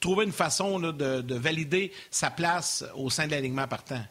trouvé 0.00 0.24
une 0.24 0.32
façon 0.32 0.80
de, 0.80 1.34
valider 1.34 1.92
sa 2.10 2.30
place 2.30 2.84
au 2.94 3.10
sein 3.10 3.26
de 3.26 3.32
l'alignement 3.32 3.68
partant. 3.68 4.02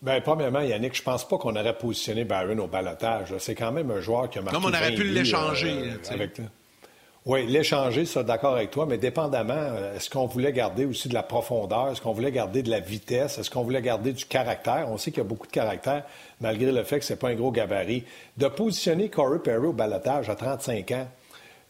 Bien, 0.00 0.20
premièrement, 0.20 0.60
Yannick, 0.60 0.94
je 0.94 1.02
pense 1.02 1.26
pas 1.26 1.38
qu'on 1.38 1.56
aurait 1.56 1.76
positionné 1.76 2.24
Byron 2.24 2.60
au 2.60 2.68
balotage. 2.68 3.34
C'est 3.38 3.56
quand 3.56 3.72
même 3.72 3.90
un 3.90 4.00
joueur 4.00 4.30
qui 4.30 4.38
a 4.38 4.42
marqué. 4.42 4.56
Comme 4.56 4.66
on 4.66 4.74
aurait 4.74 4.94
pu 4.94 5.02
l'échanger. 5.02 5.92
Euh, 6.12 6.28
oui, 7.26 7.46
l'échanger, 7.46 8.04
ça, 8.04 8.22
d'accord 8.22 8.54
avec 8.54 8.70
toi, 8.70 8.86
mais 8.86 8.96
dépendamment, 8.96 9.54
euh, 9.54 9.96
est-ce 9.96 10.08
qu'on 10.08 10.26
voulait 10.26 10.52
garder 10.52 10.84
aussi 10.84 11.08
de 11.08 11.14
la 11.14 11.24
profondeur? 11.24 11.88
Est-ce 11.88 12.00
qu'on 12.00 12.12
voulait 12.12 12.30
garder 12.30 12.62
de 12.62 12.70
la 12.70 12.78
vitesse? 12.78 13.38
Est-ce 13.38 13.50
qu'on 13.50 13.64
voulait 13.64 13.82
garder 13.82 14.12
du 14.12 14.24
caractère? 14.24 14.86
On 14.88 14.98
sait 14.98 15.10
qu'il 15.10 15.18
y 15.18 15.26
a 15.26 15.28
beaucoup 15.28 15.48
de 15.48 15.52
caractère, 15.52 16.04
malgré 16.40 16.70
le 16.70 16.84
fait 16.84 17.00
que 17.00 17.04
c'est 17.04 17.18
pas 17.18 17.30
un 17.30 17.34
gros 17.34 17.50
gabarit. 17.50 18.04
De 18.36 18.46
positionner 18.46 19.08
Corey 19.08 19.40
Perry 19.40 19.66
au 19.66 19.72
balotage 19.72 20.30
à 20.30 20.36
35 20.36 20.92
ans, 20.92 21.08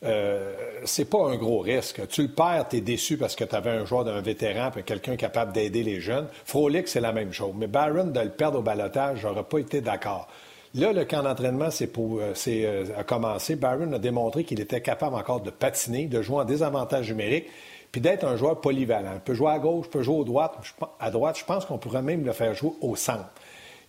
euh, 0.04 0.54
c'est 0.84 1.06
pas 1.06 1.26
un 1.26 1.36
gros 1.36 1.58
risque. 1.60 2.06
Tu 2.08 2.22
le 2.22 2.28
perds, 2.28 2.68
tu 2.68 2.76
es 2.76 2.80
déçu 2.80 3.16
parce 3.16 3.34
que 3.34 3.44
tu 3.44 3.54
avais 3.54 3.70
un 3.70 3.84
joueur 3.84 4.04
d'un 4.04 4.20
vétéran 4.20 4.70
et 4.76 4.82
quelqu'un 4.82 5.16
capable 5.16 5.52
d'aider 5.52 5.82
les 5.82 6.00
jeunes. 6.00 6.28
Frolic, 6.44 6.86
c'est 6.88 7.00
la 7.00 7.12
même 7.12 7.32
chose. 7.32 7.52
Mais 7.56 7.66
Barron, 7.66 8.04
de 8.04 8.20
le 8.20 8.30
perdre 8.30 8.60
au 8.60 8.62
balotage, 8.62 9.20
j'aurais 9.22 9.42
pas 9.42 9.58
été 9.58 9.80
d'accord. 9.80 10.28
Là, 10.74 10.92
le 10.92 11.04
camp 11.04 11.22
d'entraînement 11.22 11.70
c'est 11.70 11.90
euh, 11.98 12.34
euh, 12.46 12.84
a 12.96 13.02
commencé. 13.02 13.56
Barron 13.56 13.92
a 13.92 13.98
démontré 13.98 14.44
qu'il 14.44 14.60
était 14.60 14.80
capable 14.80 15.16
encore 15.16 15.40
de 15.40 15.50
patiner, 15.50 16.06
de 16.06 16.22
jouer 16.22 16.36
en 16.36 16.44
désavantage 16.44 17.08
numérique, 17.08 17.46
puis 17.90 18.00
d'être 18.00 18.24
un 18.24 18.36
joueur 18.36 18.60
polyvalent. 18.60 19.12
Il 19.14 19.20
peut 19.20 19.34
jouer 19.34 19.50
à 19.50 19.58
gauche, 19.58 19.88
peut 19.88 20.02
jouer 20.02 20.20
à 20.20 20.24
droite. 20.24 20.54
À 21.00 21.10
droite, 21.10 21.38
je 21.38 21.44
pense 21.44 21.64
qu'on 21.64 21.78
pourrait 21.78 22.02
même 22.02 22.24
le 22.24 22.32
faire 22.32 22.54
jouer 22.54 22.72
au 22.82 22.94
centre. 22.94 23.30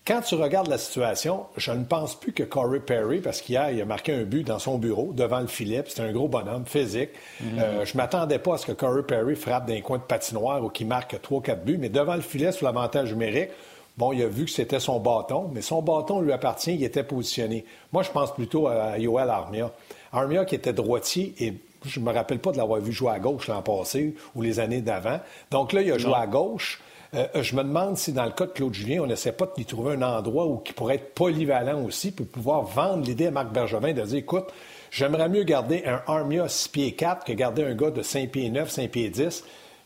Quand 0.09 0.21
tu 0.21 0.33
regardes 0.33 0.69
la 0.69 0.79
situation, 0.79 1.45
je 1.55 1.71
ne 1.71 1.83
pense 1.83 2.15
plus 2.15 2.33
que 2.33 2.41
Corey 2.41 2.79
Perry, 2.79 3.19
parce 3.19 3.41
qu'hier, 3.41 3.69
il 3.69 3.79
a 3.79 3.85
marqué 3.85 4.11
un 4.11 4.23
but 4.23 4.41
dans 4.41 4.57
son 4.57 4.79
bureau 4.79 5.11
devant 5.13 5.39
le 5.39 5.45
filet, 5.45 5.83
c'est 5.87 6.01
un 6.01 6.11
gros 6.11 6.27
bonhomme 6.27 6.65
physique. 6.65 7.11
Mhm. 7.39 7.59
Euh, 7.59 7.85
je 7.85 7.93
ne 7.93 7.97
m'attendais 7.97 8.39
pas 8.39 8.55
à 8.55 8.57
ce 8.57 8.65
que 8.65 8.71
Corey 8.71 9.03
Perry 9.03 9.35
frappe 9.35 9.67
d'un 9.67 9.81
coin 9.81 9.99
de 9.99 10.03
patinoire 10.03 10.65
ou 10.65 10.69
qu'il 10.69 10.87
marque 10.87 11.13
3-4 11.21 11.63
buts, 11.63 11.77
mais 11.79 11.89
devant 11.89 12.15
le 12.15 12.21
filet, 12.21 12.51
sur 12.51 12.65
l'avantage 12.65 13.11
numérique, 13.11 13.51
bon, 13.97 14.11
il 14.11 14.23
a 14.23 14.27
vu 14.27 14.45
que 14.45 14.51
c'était 14.51 14.79
son 14.79 14.99
bâton, 14.99 15.51
mais 15.53 15.61
son 15.61 15.83
bâton 15.83 16.21
lui 16.21 16.31
appartient, 16.31 16.73
il 16.73 16.83
était 16.83 17.03
positionné. 17.03 17.63
Moi, 17.93 18.01
je 18.01 18.09
pense 18.09 18.33
plutôt 18.33 18.65
à 18.67 18.97
Yoel 18.97 19.29
Armia. 19.29 19.69
Armia 20.11 20.43
qui 20.43 20.55
était 20.55 20.73
droitier 20.73 21.35
et 21.37 21.53
je 21.85 21.99
ne 21.99 22.05
me 22.05 22.11
rappelle 22.11 22.39
pas 22.39 22.51
de 22.51 22.57
l'avoir 22.57 22.81
vu 22.81 22.91
jouer 22.91 23.11
à 23.11 23.19
gauche 23.19 23.47
l'an 23.47 23.61
passé 23.61 24.15
ou 24.35 24.41
les 24.41 24.59
années 24.59 24.81
d'avant. 24.81 25.19
Donc 25.51 25.71
là, 25.71 25.83
il 25.83 25.91
a 25.91 25.99
joué 25.99 26.15
à 26.15 26.25
gauche. 26.25 26.81
Euh, 27.15 27.41
je 27.41 27.55
me 27.55 27.63
demande 27.63 27.97
si, 27.97 28.13
dans 28.13 28.25
le 28.25 28.31
cas 28.31 28.45
de 28.45 28.51
Claude 28.51 28.73
Julien, 28.73 29.01
on 29.01 29.07
n'essaie 29.07 29.31
pas 29.31 29.45
de 29.45 29.53
lui 29.57 29.65
trouver 29.65 29.95
un 29.95 30.01
endroit 30.03 30.45
où 30.45 30.57
qui 30.57 30.73
pourrait 30.73 30.95
être 30.95 31.15
polyvalent 31.15 31.83
aussi, 31.83 32.11
pour 32.11 32.27
pouvoir 32.27 32.63
vendre 32.63 33.03
l'idée 33.03 33.27
à 33.27 33.31
Marc 33.31 33.51
Bergevin 33.51 33.93
de 33.93 34.01
dire 34.01 34.17
écoute, 34.19 34.45
j'aimerais 34.91 35.27
mieux 35.27 35.43
garder 35.43 35.83
un 35.85 36.03
Armia 36.05 36.47
6 36.47 36.69
pieds 36.69 36.91
4 36.93 37.25
que 37.25 37.33
garder 37.33 37.63
un 37.63 37.73
gars 37.73 37.89
de 37.89 38.03
5 38.03 38.29
pieds 38.29 38.49
9, 38.49 38.69
5 38.69 38.91
pieds 38.91 39.09
10. 39.09 39.43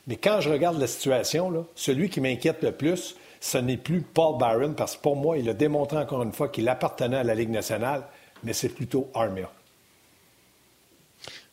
Mais 0.08 0.18
quand 0.18 0.42
je 0.42 0.50
regarde 0.50 0.78
la 0.80 0.88
situation, 0.88 1.66
celui 1.76 2.10
qui 2.10 2.20
m'inquiète 2.20 2.62
le 2.62 2.74
plus, 2.74 3.16
ce 3.40 3.58
n'est 3.58 3.78
plus 3.78 4.02
Paul 4.02 4.38
Byron, 4.38 4.76
parce 4.76 4.98
que 4.98 5.02
pour 5.02 5.16
moi, 5.16 5.38
il 5.38 5.50
a 5.50 5.54
démontré 5.54 5.98
encore 5.98 6.24
une 6.24 6.34
fois 6.34 6.50
qu'il 6.50 6.68
appartenait 6.68 7.18
à 7.18 7.24
la 7.24 7.36
Ligue 7.36 7.52
nationale, 7.52 8.04
mais 8.44 8.52
c'est 8.52 8.70
plutôt 8.70 9.10
Armia. 9.14 9.50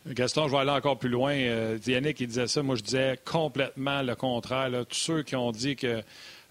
Gaston, 0.06 0.48
je 0.48 0.52
vais 0.52 0.58
aller 0.58 0.70
encore 0.70 0.98
plus 0.98 1.10
loin. 1.10 1.32
Euh, 1.34 1.78
Yannick, 1.86 2.20
il 2.20 2.28
disait 2.28 2.46
ça. 2.46 2.62
Moi, 2.62 2.76
je 2.76 2.82
disais 2.82 3.18
complètement 3.24 4.02
le 4.02 4.14
contraire. 4.14 4.70
Tous 4.88 4.96
ceux 4.96 5.22
qui 5.22 5.36
ont 5.36 5.52
dit 5.52 5.76
que 5.76 6.02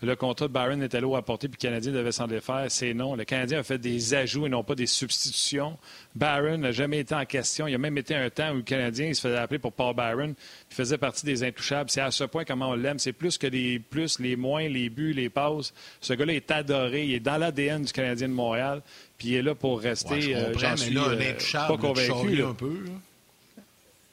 le 0.01 0.15
contrat 0.15 0.47
de 0.47 0.53
Byron 0.53 0.81
était 0.81 1.01
lourd 1.01 1.17
à 1.17 1.21
porter 1.21 1.49
puis 1.49 1.57
le 1.61 1.67
Canadien 1.67 1.91
devait 1.91 2.13
s'en 2.13 2.27
défaire, 2.27 2.65
c'est 2.69 2.93
non. 2.93 3.15
Le 3.15 3.25
Canadien 3.25 3.59
a 3.59 3.63
fait 3.63 3.77
des 3.77 4.13
ajouts 4.13 4.45
et 4.45 4.49
non 4.49 4.63
pas 4.63 4.75
des 4.75 4.85
substitutions. 4.85 5.77
Byron 6.15 6.61
n'a 6.61 6.71
jamais 6.71 6.99
été 6.99 7.13
en 7.13 7.25
question. 7.25 7.67
Il 7.67 7.71
y 7.71 7.75
a 7.75 7.79
même 7.79 7.97
été 7.97 8.15
un 8.15 8.29
temps 8.29 8.51
où 8.51 8.57
le 8.57 8.61
Canadien 8.61 9.13
se 9.13 9.21
faisait 9.21 9.37
appeler 9.37 9.59
pour 9.59 9.73
Paul 9.73 9.93
Byron. 9.93 10.35
Il 10.71 10.75
faisait 10.75 10.97
partie 10.97 11.25
des 11.25 11.43
intouchables. 11.43 11.89
C'est 11.89 12.01
à 12.01 12.11
ce 12.11 12.23
point 12.23 12.45
comment 12.45 12.69
on 12.69 12.75
l'aime. 12.75 12.99
C'est 12.99 13.13
plus 13.13 13.37
que 13.37 13.47
les 13.47 13.79
plus, 13.79 14.19
les 14.19 14.37
moins, 14.37 14.69
les 14.69 14.89
buts, 14.89 15.11
les 15.11 15.29
passes. 15.29 15.73
Ce 15.99 16.13
gars-là 16.13 16.33
est 16.33 16.49
adoré. 16.51 17.03
Il 17.03 17.13
est 17.13 17.19
dans 17.19 17.37
l'ADN 17.37 17.83
du 17.83 17.91
Canadien 17.91 18.29
de 18.29 18.33
Montréal. 18.33 18.81
Puis 19.17 19.29
il 19.29 19.35
est 19.35 19.41
là 19.41 19.53
pour 19.53 19.81
rester. 19.81 20.21
je 20.21 20.31
euh, 20.31 20.57
J'en 20.57 20.77
suis 20.77 20.97
euh, 20.97 21.33
pas 21.53 21.77
convaincu. 21.77 22.41
Un 22.41 22.53
peu, 22.53 22.85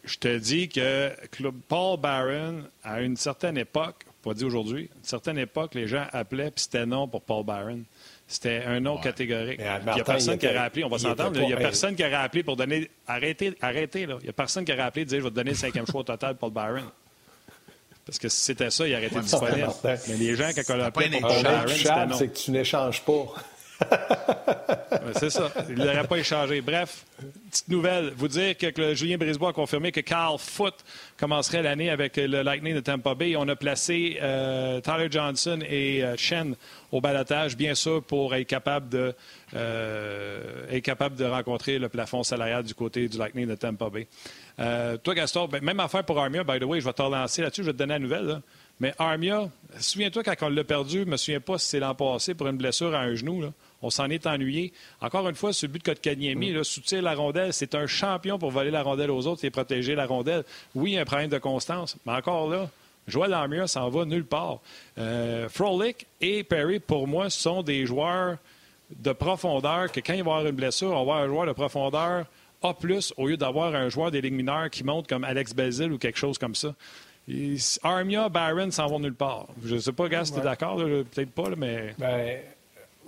je 0.07 0.19
te 0.19 0.39
dis 0.39 0.69
que 0.69 1.13
Paul 1.69 1.99
Barron, 1.99 2.63
à 2.83 3.03
une 3.03 3.17
certaine 3.17 3.59
époque, 3.59 4.05
pas 4.23 4.35
dit 4.35 4.45
aujourd'hui, 4.45 4.89
à 4.95 4.99
une 4.99 5.05
certaine 5.05 5.39
époque, 5.39 5.75
les 5.75 5.87
gens 5.87 6.07
appelaient, 6.13 6.51
puis 6.51 6.65
c'était 6.65 6.87
non 6.87 7.09
pour 7.09 7.23
Paul 7.23 7.45
Barron. 7.45 7.83
C'était 8.29 8.63
un 8.67 8.81
nom 8.81 8.99
catégorique. 8.99 9.61
Il 9.61 9.93
n'y 9.93 10.01
a 10.01 10.05
personne 10.05 10.39
qui 10.39 10.47
aurait 10.47 10.57
appelé, 10.57 10.85
on 10.85 10.89
va 10.89 10.99
s'entendre, 10.99 11.41
il 11.41 11.47
n'y 11.47 11.53
a 11.53 11.57
personne 11.57 11.95
qui 11.95 12.05
aurait 12.05 12.15
appelé 12.15 12.43
pour 12.43 12.57
donner. 12.57 12.91
Arrêtez, 13.07 13.57
arrêtez, 13.61 14.07
là. 14.07 14.17
Il 14.21 14.25
n'y 14.25 14.31
a 14.31 14.33
personne 14.33 14.65
qui 14.65 14.73
aurait 14.73 14.83
appelé 14.83 15.03
et 15.03 15.05
dire 15.05 15.19
je 15.19 15.25
vais 15.25 15.31
te 15.31 15.35
donner 15.35 15.51
le 15.51 15.57
cinquième 15.57 15.87
choix 15.87 16.01
au 16.01 16.05
total, 16.05 16.37
Paul 16.37 16.51
Barron. 16.51 16.85
Parce 18.05 18.19
que 18.19 18.29
si 18.29 18.41
c'était 18.41 18.71
ça, 18.71 18.87
il 18.87 18.95
aurait 18.95 19.07
été 19.07 19.21
disponible. 19.21 19.69
Mais 19.85 20.17
les 20.17 20.35
gens, 20.37 20.51
quand 20.55 20.75
on 20.75 20.77
l'a 20.77 20.87
appelé 20.87 21.11
pour 21.11 21.21
Paul 21.21 21.43
Barron, 21.43 21.69
c'était 21.69 22.07
non. 22.07 22.17
c'est 22.17 22.29
que 22.29 22.37
tu 22.37 22.51
n'échanges 22.53 23.03
pas 23.03 23.35
c'est 25.15 25.31
ça. 25.31 25.51
Il 25.69 25.77
n'aurait 25.77 26.07
pas 26.07 26.19
échangé. 26.19 26.61
Bref, 26.61 27.05
petite 27.51 27.69
nouvelle. 27.69 28.13
Vous 28.17 28.29
dire 28.29 28.57
que, 28.57 28.95
Julien 28.95 29.17
Brisebois 29.17 29.51
a 29.51 29.53
confirmé 29.53 29.93
que 29.93 30.01
Carl 30.01 30.39
Foote 30.39 30.85
commencerait 31.17 31.63
l'année 31.63 31.91
avec 31.91 32.17
le 32.17 32.43
Lightning 32.43 32.75
de 32.75 32.81
Tampa 32.81 33.15
Bay. 33.15 33.37
On 33.37 33.49
a 33.49 33.57
placé 33.57 34.19
euh, 34.21 34.81
Tyler 34.81 35.09
Johnson 35.11 35.61
et 35.69 36.05
euh, 36.05 36.17
Shen 36.17 36.55
au 36.93 37.01
balotage, 37.01 37.57
bien 37.57 37.75
sûr, 37.75 38.03
pour 38.03 38.35
être 38.35 38.47
capable 38.47 38.89
de, 38.89 39.15
euh, 39.55 40.81
capable 40.81 41.17
de 41.17 41.25
rencontrer 41.25 41.79
le 41.79 41.89
plafond 41.89 42.23
salarial 42.23 42.63
du 42.63 42.75
côté 42.75 43.09
du 43.09 43.19
Lightning 43.19 43.47
de 43.47 43.55
Tampa 43.55 43.91
Bay. 43.91 44.07
toi, 45.03 45.15
Gaston, 45.15 45.49
ben, 45.49 45.63
même 45.63 45.81
affaire 45.81 46.05
pour 46.05 46.19
Armia, 46.19 46.45
by 46.45 46.59
the 46.59 46.65
way, 46.65 46.81
je 46.81 46.87
vais 46.87 46.93
te 46.93 47.03
relancer 47.03 47.43
là-dessus, 47.43 47.63
je 47.63 47.67
vais 47.67 47.73
te 47.73 47.79
donner 47.79 47.95
la 47.95 47.99
nouvelle. 47.99 48.41
Mais 48.79 48.93
Armia, 48.99 49.49
souviens-toi 49.79 50.23
quand 50.23 50.35
on 50.43 50.49
l'a 50.51 50.65
perdu, 50.65 50.99
je 50.99 51.05
ne 51.05 51.11
me 51.11 51.17
souviens 51.17 51.41
pas 51.41 51.59
si 51.59 51.69
c'est 51.69 51.81
l'an 51.81 51.95
passé 51.95 52.35
pour 52.35 52.47
une 52.47 52.59
blessure 52.59 52.95
à 52.95 53.01
un 53.01 53.15
genou. 53.15 53.43
On 53.83 53.91
s'en 53.91 54.09
est 54.09 54.27
ennuyé. 54.27 54.73
Encore 55.01 55.29
une 55.29 55.35
fois, 55.35 55.53
ce 55.53 55.67
but 55.67 55.85
de 55.85 55.91
Kotkaniemi, 55.91 56.53
mm. 56.53 56.65
soutient 56.65 57.03
la 57.03 57.15
rondelle, 57.15 57.53
c'est 57.53 57.75
un 57.75 57.87
champion 57.87 58.39
pour 58.39 58.51
voler 58.51 58.71
la 58.71 58.83
rondelle 58.83 59.11
aux 59.11 59.27
autres 59.27 59.45
et 59.45 59.51
protéger 59.51 59.95
la 59.95 60.07
rondelle. 60.07 60.45
Oui, 60.75 60.93
il 60.93 60.95
y 60.95 60.99
a 60.99 61.03
un 61.03 61.05
problème 61.05 61.31
de 61.31 61.39
constance, 61.39 61.97
mais 62.07 62.13
encore 62.13 62.49
là, 62.49 62.69
Joel 63.07 63.33
Armia 63.33 63.67
s'en 63.67 63.89
va 63.89 64.05
nulle 64.05 64.25
part. 64.25 64.59
Euh, 64.99 65.49
Frolic 65.49 66.07
et 66.21 66.43
Perry, 66.43 66.81
pour 66.81 67.07
moi, 67.07 67.31
sont 67.31 67.63
des 67.63 67.87
joueurs 67.87 68.39
de 68.91 69.13
profondeur 69.13 69.91
que 69.93 70.01
quand 70.01 70.15
il 70.15 70.23
va 70.23 70.33
avoir 70.33 70.47
une 70.47 70.57
blessure, 70.57 70.89
on 70.89 70.95
va 70.95 71.01
avoir 71.01 71.19
un 71.19 71.27
joueur 71.27 71.47
de 71.47 71.53
profondeur 71.53 72.27
A+, 72.63 72.75
au 73.17 73.27
lieu 73.29 73.37
d'avoir 73.37 73.75
un 73.75 73.89
joueur 73.89 74.11
des 74.11 74.21
ligues 74.21 74.35
mineures 74.35 74.71
qui 74.71 74.83
monte 74.85 75.09
comme 75.09 75.25
Alex 75.25 75.55
Belzil 75.55 75.93
ou 75.93 75.99
quelque 75.99 76.19
chose 76.19 76.39
comme 76.39 76.55
ça. 76.55 76.75
Armia, 77.83 78.29
Byron 78.29 78.71
s'en 78.71 78.87
vont 78.87 79.01
nulle 79.01 79.15
part. 79.15 79.47
Je 79.65 79.75
ne 79.75 79.81
sais 79.81 79.93
pas, 79.93 80.09
gars, 80.09 80.25
si 80.25 80.33
tu 80.33 80.39
es 80.39 80.43
d'accord, 80.43 80.77
peut-être 80.77 81.33
pas, 81.33 81.51
mais... 81.57 81.95
Ben... 81.99 82.39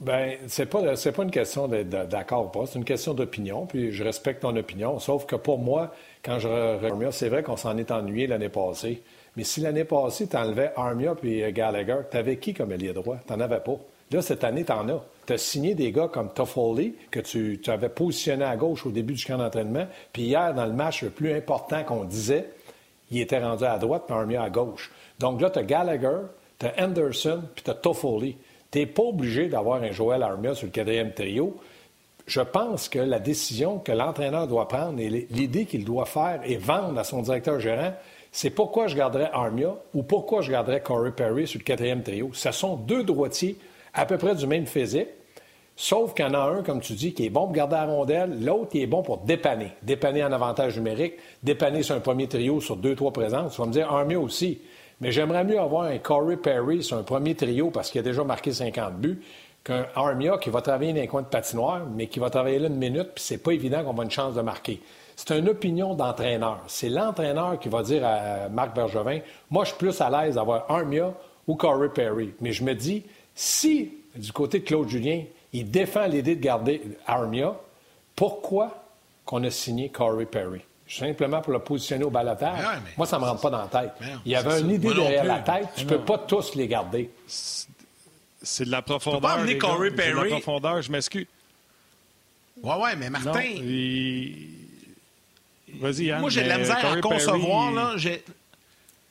Ben, 0.01 0.37
c'est 0.47 0.67
pas 0.67 0.81
pas 0.81 1.23
une 1.23 1.31
question 1.31 1.67
d'être 1.67 1.89
d'accord 2.09 2.47
ou 2.47 2.49
pas, 2.49 2.67
c'est 2.67 2.79
une 2.79 2.85
question 2.85 3.15
d'opinion. 3.15 3.67
Puis 3.67 3.93
je 3.93 4.05
respecte 4.05 4.43
ton 4.43 4.55
opinion. 4.57 4.99
Sauf 5.01 5.27
que 5.27 5.37
pour 5.37 5.59
moi, 5.59 5.93
quand 6.23 6.39
je 6.39 6.49
regarde, 6.49 7.13
c'est 7.13 7.29
vrai 7.29 7.43
qu'on 7.43 7.57
s'en 7.57 7.77
est 7.79 7.91
ennuyé 7.91 8.27
l'année 8.27 8.49
passée. 8.49 9.03
Mais 9.37 9.45
si 9.45 9.61
l'année 9.61 9.85
passée, 9.85 10.29
tu 10.29 10.37
enlevais 10.37 10.73
Armia 10.77 11.15
puis 11.15 11.53
Gallagher, 11.53 11.99
tu 12.11 12.17
avais 12.17 12.37
qui 12.37 12.55
comme 12.55 12.73
allié 12.73 12.93
droit? 12.93 13.19
Tu 13.27 13.33
n'en 13.33 13.41
avais 13.41 13.61
pas. 13.61 13.77
Là, 14.11 14.23
cette 14.23 14.43
année, 14.43 14.65
tu 14.65 14.73
en 14.73 14.89
as. 14.89 15.05
Tu 15.27 15.33
as 15.35 15.39
signé 15.39 15.75
des 15.75 15.93
gars 15.93 16.09
comme 16.09 16.33
Toffoli, 16.33 16.95
que 17.11 17.21
tu, 17.21 17.61
avais 17.67 17.91
positionné 17.91 18.45
à 18.45 18.57
gauche 18.57 18.87
au 18.87 18.91
début 18.91 19.15
du 19.15 19.25
camp 19.25 19.37
d'entraînement. 19.37 19.87
Puis 20.13 20.23
hier, 20.23 20.55
dans 20.55 20.65
le 20.65 20.73
match 20.73 21.03
le 21.03 21.11
plus 21.11 21.33
important 21.33 21.85
qu'on 21.85 22.05
disait, 22.05 22.47
il 23.11 23.21
était 23.21 23.39
rendu 23.39 23.65
à 23.65 23.79
droite, 23.79 24.05
puis 24.07 24.17
Armia 24.17 24.43
à 24.43 24.51
gauche. 24.51 24.91
Donc 25.19 25.41
là, 25.41 25.51
tu 25.51 25.59
as 25.59 25.63
Gallagher, 25.63 26.21
tu 26.59 26.67
as 26.67 26.85
Anderson, 26.85 27.43
puis 27.55 27.65
tu 27.65 27.71
as 27.71 27.75
Toffoli. 27.75 28.37
Tu 28.71 28.79
n'es 28.81 28.87
pas 28.87 29.03
obligé 29.03 29.49
d'avoir 29.49 29.83
un 29.83 29.93
Joel 29.93 30.23
Armia 30.23 30.55
sur 30.55 30.67
le 30.67 30.73
quatrième 30.73 31.13
trio. 31.13 31.57
Je 32.27 32.43
pense 32.43 32.91
que 32.91 32.99
la 32.99 33.19
décision 33.19 33.79
que 33.79 33.93
l'entraîneur 33.93 34.47
doit 34.47 34.69
prendre 34.69 35.01
et 35.01 35.09
l'idée 35.31 35.65
qu'il 35.65 35.85
doit 35.85 36.05
faire 36.05 36.41
et 36.45 36.57
vendre 36.57 36.99
à 36.99 37.05
son 37.05 37.23
directeur 37.23 37.59
gérant, 37.59 37.95
c'est 38.31 38.51
pourquoi 38.51 38.87
je 38.87 38.97
garderais 38.97 39.31
Armia 39.33 39.75
ou 39.95 40.03
pourquoi 40.03 40.43
je 40.43 40.51
garderais 40.53 40.83
Corey 40.83 41.13
Perry 41.13 41.47
sur 41.47 41.59
le 41.59 41.65
quatrième 41.65 42.03
trio. 42.03 42.31
Ce 42.35 42.53
sont 42.53 42.77
deux 42.77 43.03
droitiers 43.03 43.57
à 43.95 44.05
peu 44.05 44.19
près 44.19 44.35
du 44.35 44.47
même 44.47 44.67
physique, 44.67 45.09
sauf 45.75 46.13
qu'il 46.13 46.27
y 46.27 46.29
en 46.29 46.35
a 46.35 46.39
un, 46.39 46.63
comme 46.63 46.81
tu 46.81 46.93
dis, 46.93 47.15
qui 47.15 47.25
est 47.25 47.31
bon 47.31 47.47
pour 47.47 47.53
garder 47.53 47.77
la 47.77 47.87
rondelle, 47.87 48.45
l'autre 48.45 48.69
qui 48.69 48.83
est 48.83 48.87
bon 48.87 49.03
pour 49.03 49.19
dépanner. 49.19 49.73
Dépanner 49.83 50.23
en 50.23 50.33
avantage 50.33 50.77
numérique, 50.77 51.15
dépanner 51.43 51.83
sur 51.83 51.95
un 51.95 52.01
premier 52.01 52.29
trio 52.29 52.61
sur 52.61 52.77
deux, 52.77 52.95
trois 52.95 53.13
présences. 53.13 53.55
Tu 53.55 53.61
vas 53.63 53.67
me 53.67 53.73
dire 53.73 53.91
Armia 53.91 54.21
aussi. 54.21 54.61
Mais 55.01 55.13
j'aimerais 55.13 55.45
mieux 55.45 55.61
avoir 55.61 55.85
un 55.85 55.99
Corey 55.99 56.37
Perry 56.37 56.83
sur 56.83 56.97
un 56.97 57.03
premier 57.03 57.35
trio 57.35 57.71
parce 57.71 57.91
qu'il 57.91 58.01
a 58.01 58.03
déjà 58.03 58.25
marqué 58.25 58.53
50 58.53 58.95
buts 58.95 59.21
qu'un 59.63 59.87
Armia 59.95 60.39
qui 60.39 60.51
va 60.51 60.61
travailler 60.61 60.93
dans 60.93 61.01
les 61.01 61.07
coins 61.07 61.23
de 61.23 61.27
patinoire, 61.27 61.83
mais 61.95 62.07
qui 62.07 62.19
va 62.19 62.31
travailler 62.31 62.59
là 62.59 62.69
une 62.69 62.77
minute, 62.77 63.11
puis 63.15 63.25
c'est 63.25 63.39
pas 63.39 63.53
évident 63.53 63.85
qu'on 63.85 63.93
va 63.93 64.05
une 64.05 64.11
chance 64.11 64.35
de 64.35 64.41
marquer. 64.41 64.81
C'est 65.15 65.37
une 65.37 65.49
opinion 65.49 65.95
d'entraîneur. 65.95 66.63
C'est 66.69 66.89
l'entraîneur 66.89 67.59
qui 67.59 67.69
va 67.69 67.83
dire 67.83 68.07
à 68.07 68.49
Marc 68.49 68.75
Bergevin 68.75 69.21
Moi, 69.51 69.65
je 69.65 69.71
suis 69.71 69.79
plus 69.79 70.01
à 70.01 70.11
l'aise 70.11 70.37
d'avoir 70.37 70.71
Armia 70.71 71.13
ou 71.47 71.57
Corey 71.57 71.89
Perry. 71.89 72.35
Mais 72.41 72.53
je 72.53 72.63
me 72.63 72.75
dis, 72.75 73.03
si, 73.35 73.93
du 74.15 74.33
côté 74.33 74.61
de 74.61 74.65
Claude 74.65 74.89
Julien, 74.89 75.23
il 75.53 75.71
défend 75.71 76.07
l'idée 76.07 76.37
de 76.37 76.41
garder 76.41 76.83
Armia, 77.07 77.57
pourquoi 78.15 78.85
qu'on 79.25 79.43
a 79.45 79.51
signé 79.51 79.89
Corey 79.89 80.27
Perry? 80.27 80.61
Simplement 80.89 81.41
pour 81.41 81.53
le 81.53 81.59
positionner 81.59 82.05
au 82.05 82.11
balotage. 82.11 82.65
Moi, 82.97 83.07
ça 83.07 83.17
ne 83.17 83.23
me 83.23 83.29
rentre 83.29 83.43
pas 83.43 83.51
dans 83.51 83.59
la 83.59 83.69
tête. 83.69 83.93
Il 84.25 84.33
y 84.33 84.37
avait 84.37 84.61
une 84.61 84.71
idée 84.71 84.95
derrière 84.95 85.25
la 85.25 85.41
tête. 85.41 85.69
Tu 85.77 85.85
ne 85.85 85.89
peux 85.91 86.01
pas 86.01 86.19
tous 86.19 86.55
les 86.55 86.67
garder. 86.67 87.11
C'est 87.27 88.65
de 88.65 88.71
la 88.71 88.83
profondeur. 88.83 89.21
Tu 89.21 89.23
peux 89.23 89.29
pas 89.29 89.35
amener 89.35 89.59
Corey 89.59 89.91
Perry. 89.91 90.13
de 90.13 90.35
la 90.35 90.41
profondeur, 90.41 90.83
je 90.83 90.91
m'excuse. 90.91 91.27
Ouais, 92.63 92.75
ouais, 92.75 92.97
mais 92.97 93.11
Martin. 93.11 93.31
Vas-y, 95.81 96.05
Yann. 96.05 96.21
Moi, 96.21 96.31
j'ai 96.31 96.43
de 96.43 96.49
la 96.49 96.59
misère 96.59 96.85
à 96.85 97.01
concevoir, 97.01 97.71
là. 97.73 97.95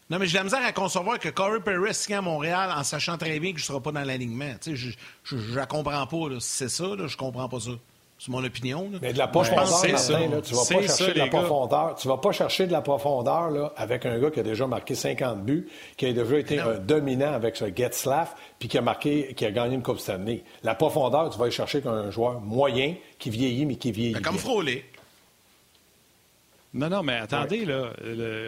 Non, 0.10 0.20
mais 0.20 0.26
j'ai 0.26 0.34
de 0.34 0.38
la 0.38 0.44
misère 0.46 0.66
à 0.66 0.72
concevoir 0.72 1.20
que 1.20 1.28
Corey 1.30 1.60
Perry 1.60 1.94
signe 1.94 2.16
à 2.16 2.22
Montréal 2.22 2.72
en 2.74 2.84
sachant 2.84 3.18
très 3.18 3.40
bien 3.40 3.52
que 3.52 3.60
je 3.60 3.64
ne 3.64 3.68
serai 3.68 3.82
pas 3.82 3.92
dans 3.92 4.04
l'alignement. 4.04 4.54
Tu 4.62 4.78
sais, 4.78 4.96
je 5.26 5.36
ne 5.36 5.56
la 5.56 5.66
comprends 5.66 6.08
pas. 6.08 6.18
C'est 6.40 6.70
ça, 6.70 6.96
là, 6.96 7.08
je 7.08 7.18
comprends 7.18 7.50
pas 7.50 7.60
ça. 7.60 7.72
C'est 8.20 8.32
mon 8.32 8.44
opinion. 8.44 8.90
Mais 9.00 9.14
de 9.14 9.18
la 9.20 9.28
profondeur, 9.28 9.68
Martin, 9.68 10.28
là, 10.28 10.42
tu 10.42 10.56
vas 10.56 10.66
pas 10.66 10.82
chercher 10.82 11.14
de 11.14 11.20
la 11.20 11.28
profondeur. 11.28 11.96
Tu 11.96 12.08
vas 12.08 12.18
pas 12.18 12.32
chercher 12.32 12.66
de 12.66 12.72
la 12.72 12.82
profondeur 12.82 13.52
là, 13.52 13.74
avec 13.78 14.08
un 14.08 14.18
gars 14.18 14.32
qui 14.32 14.40
a 14.40 14.44
déjà 14.44 14.66
marqué 14.66 14.96
50 14.96 15.44
buts, 15.44 15.68
qui 15.98 16.08
a 16.08 16.14
déjà 16.14 16.40
été 16.40 16.60
un 16.60 16.76
dominant 16.76 17.32
avec 17.32 17.56
ce 17.56 17.66
Getzlaff, 17.66 18.36
puis 18.58 18.68
qui 18.68 18.78
a 18.80 18.82
marqué, 18.82 19.34
qui 19.36 19.46
a 19.46 19.52
gagné 19.52 19.76
une 19.76 19.84
Coupe 19.84 20.00
Stanley. 20.00 20.44
La 20.64 20.74
profondeur, 20.74 21.30
tu 21.30 21.38
vas 21.38 21.48
y 21.48 21.52
chercher 21.52 21.82
qu'un 21.82 22.10
joueur 22.10 22.42
moyen 22.42 22.96
qui 23.20 23.30
vieillit, 23.30 23.66
mais 23.68 23.76
qui 23.76 23.92
vieillit. 23.92 24.14
Ben, 24.14 24.22
comme 24.22 24.40
Frolé. 24.40 24.84
Non, 26.74 26.90
non, 26.90 27.04
mais 27.04 27.18
attendez, 27.18 27.66
là, 27.66 27.92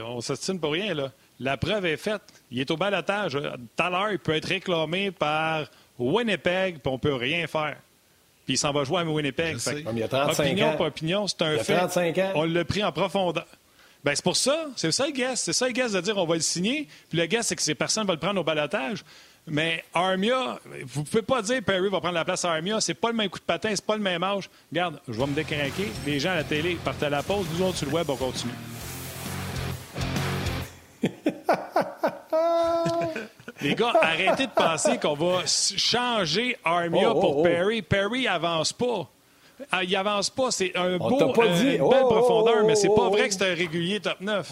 on 0.05 0.19
s'estime 0.21 0.59
pour 0.59 0.71
rien. 0.71 0.95
Là. 0.95 1.11
La 1.39 1.57
preuve 1.57 1.85
est 1.85 1.97
faite. 1.97 2.21
Il 2.51 2.59
est 2.59 2.69
au 2.71 2.75
balotage. 2.75 3.33
Tout 3.33 3.83
à 3.83 3.89
l'heure, 3.89 4.11
il 4.11 4.19
peut 4.19 4.35
être 4.35 4.47
réclamé 4.47 5.11
par 5.11 5.67
Winnipeg, 5.99 6.79
puis 6.79 6.91
on 6.91 6.97
peut 6.97 7.13
rien 7.13 7.45
faire 7.45 7.77
puis 8.49 8.55
il 8.55 8.57
s'en 8.57 8.71
va 8.71 8.83
jouer 8.83 9.01
à 9.01 9.03
Winnipeg. 9.03 9.57
il 9.91 9.99
y 9.99 10.01
a 10.01 10.07
35 10.07 10.43
opinion 10.43 10.69
ans. 10.69 10.75
pas 10.75 10.85
opinion, 10.85 11.27
c'est 11.27 11.43
un 11.43 11.59
fait. 11.59 11.75
35 11.75 12.17
ans. 12.17 12.31
On 12.33 12.45
l'a 12.45 12.65
pris 12.65 12.83
en 12.83 12.91
profondeur. 12.91 13.45
Ben, 14.03 14.15
c'est 14.15 14.23
pour 14.23 14.35
ça. 14.35 14.65
C'est 14.75 14.91
ça 14.91 15.05
le 15.05 15.11
guess. 15.11 15.43
C'est 15.43 15.53
ça 15.53 15.67
le 15.67 15.71
guess 15.71 15.91
de 15.91 16.01
dire 16.01 16.17
on 16.17 16.25
va 16.25 16.33
le 16.33 16.41
signer. 16.41 16.87
Puis 17.09 17.19
le 17.19 17.27
guess, 17.27 17.45
c'est 17.45 17.55
que 17.55 17.61
ces 17.61 17.75
personnes 17.75 18.07
vont 18.07 18.13
le 18.13 18.17
prendre 18.17 18.41
au 18.41 18.43
balotage. 18.43 19.05
Mais 19.45 19.83
Armia, 19.93 20.57
vous 20.83 21.01
ne 21.01 21.05
pouvez 21.05 21.21
pas 21.21 21.43
dire 21.43 21.61
Perry 21.61 21.89
va 21.89 21.99
prendre 21.99 22.15
la 22.15 22.25
place 22.25 22.43
à 22.43 22.53
Armia. 22.53 22.81
C'est 22.81 22.95
pas 22.95 23.11
le 23.11 23.17
même 23.17 23.29
coup 23.29 23.37
de 23.37 23.43
patin, 23.43 23.69
c'est 23.69 23.85
pas 23.85 23.97
le 23.97 24.01
même 24.01 24.23
âge. 24.23 24.49
Regarde, 24.71 24.99
je 25.07 25.13
vais 25.13 25.27
me 25.27 25.35
décrinquer. 25.35 25.91
Les 26.07 26.19
gens 26.19 26.31
à 26.31 26.37
la 26.37 26.43
télé 26.43 26.75
partent 26.83 27.03
à 27.03 27.11
la 27.11 27.21
pause. 27.21 27.45
Nous 27.55 27.67
autres, 27.67 27.77
sur 27.77 27.87
le 27.87 27.93
web, 27.93 28.09
on 28.09 28.15
continue. 28.15 28.51
Les 33.61 33.75
gars, 33.75 33.93
arrêtez 34.01 34.47
de 34.47 34.51
penser 34.51 34.97
qu'on 34.97 35.15
va 35.15 35.43
changer 35.45 36.57
Armia 36.63 37.11
oh, 37.11 37.19
pour 37.19 37.37
oh, 37.37 37.39
oh. 37.39 37.43
Perry. 37.43 37.81
Perry 37.81 38.27
avance 38.27 38.73
pas. 38.73 39.07
Ah, 39.71 39.83
il 39.83 39.93
avance 39.95 40.29
pas. 40.29 40.51
C'est 40.51 40.75
un 40.75 40.97
beau, 40.97 41.19
une 41.19 41.33
belle 41.33 41.79
profondeur, 41.79 42.63
mais 42.65 42.75
c'est 42.75 42.87
pas 42.87 43.09
vrai 43.09 43.27
que 43.27 43.33
c'est 43.33 43.51
un 43.51 43.55
régulier 43.55 43.99
top 43.99 44.21
9. 44.21 44.51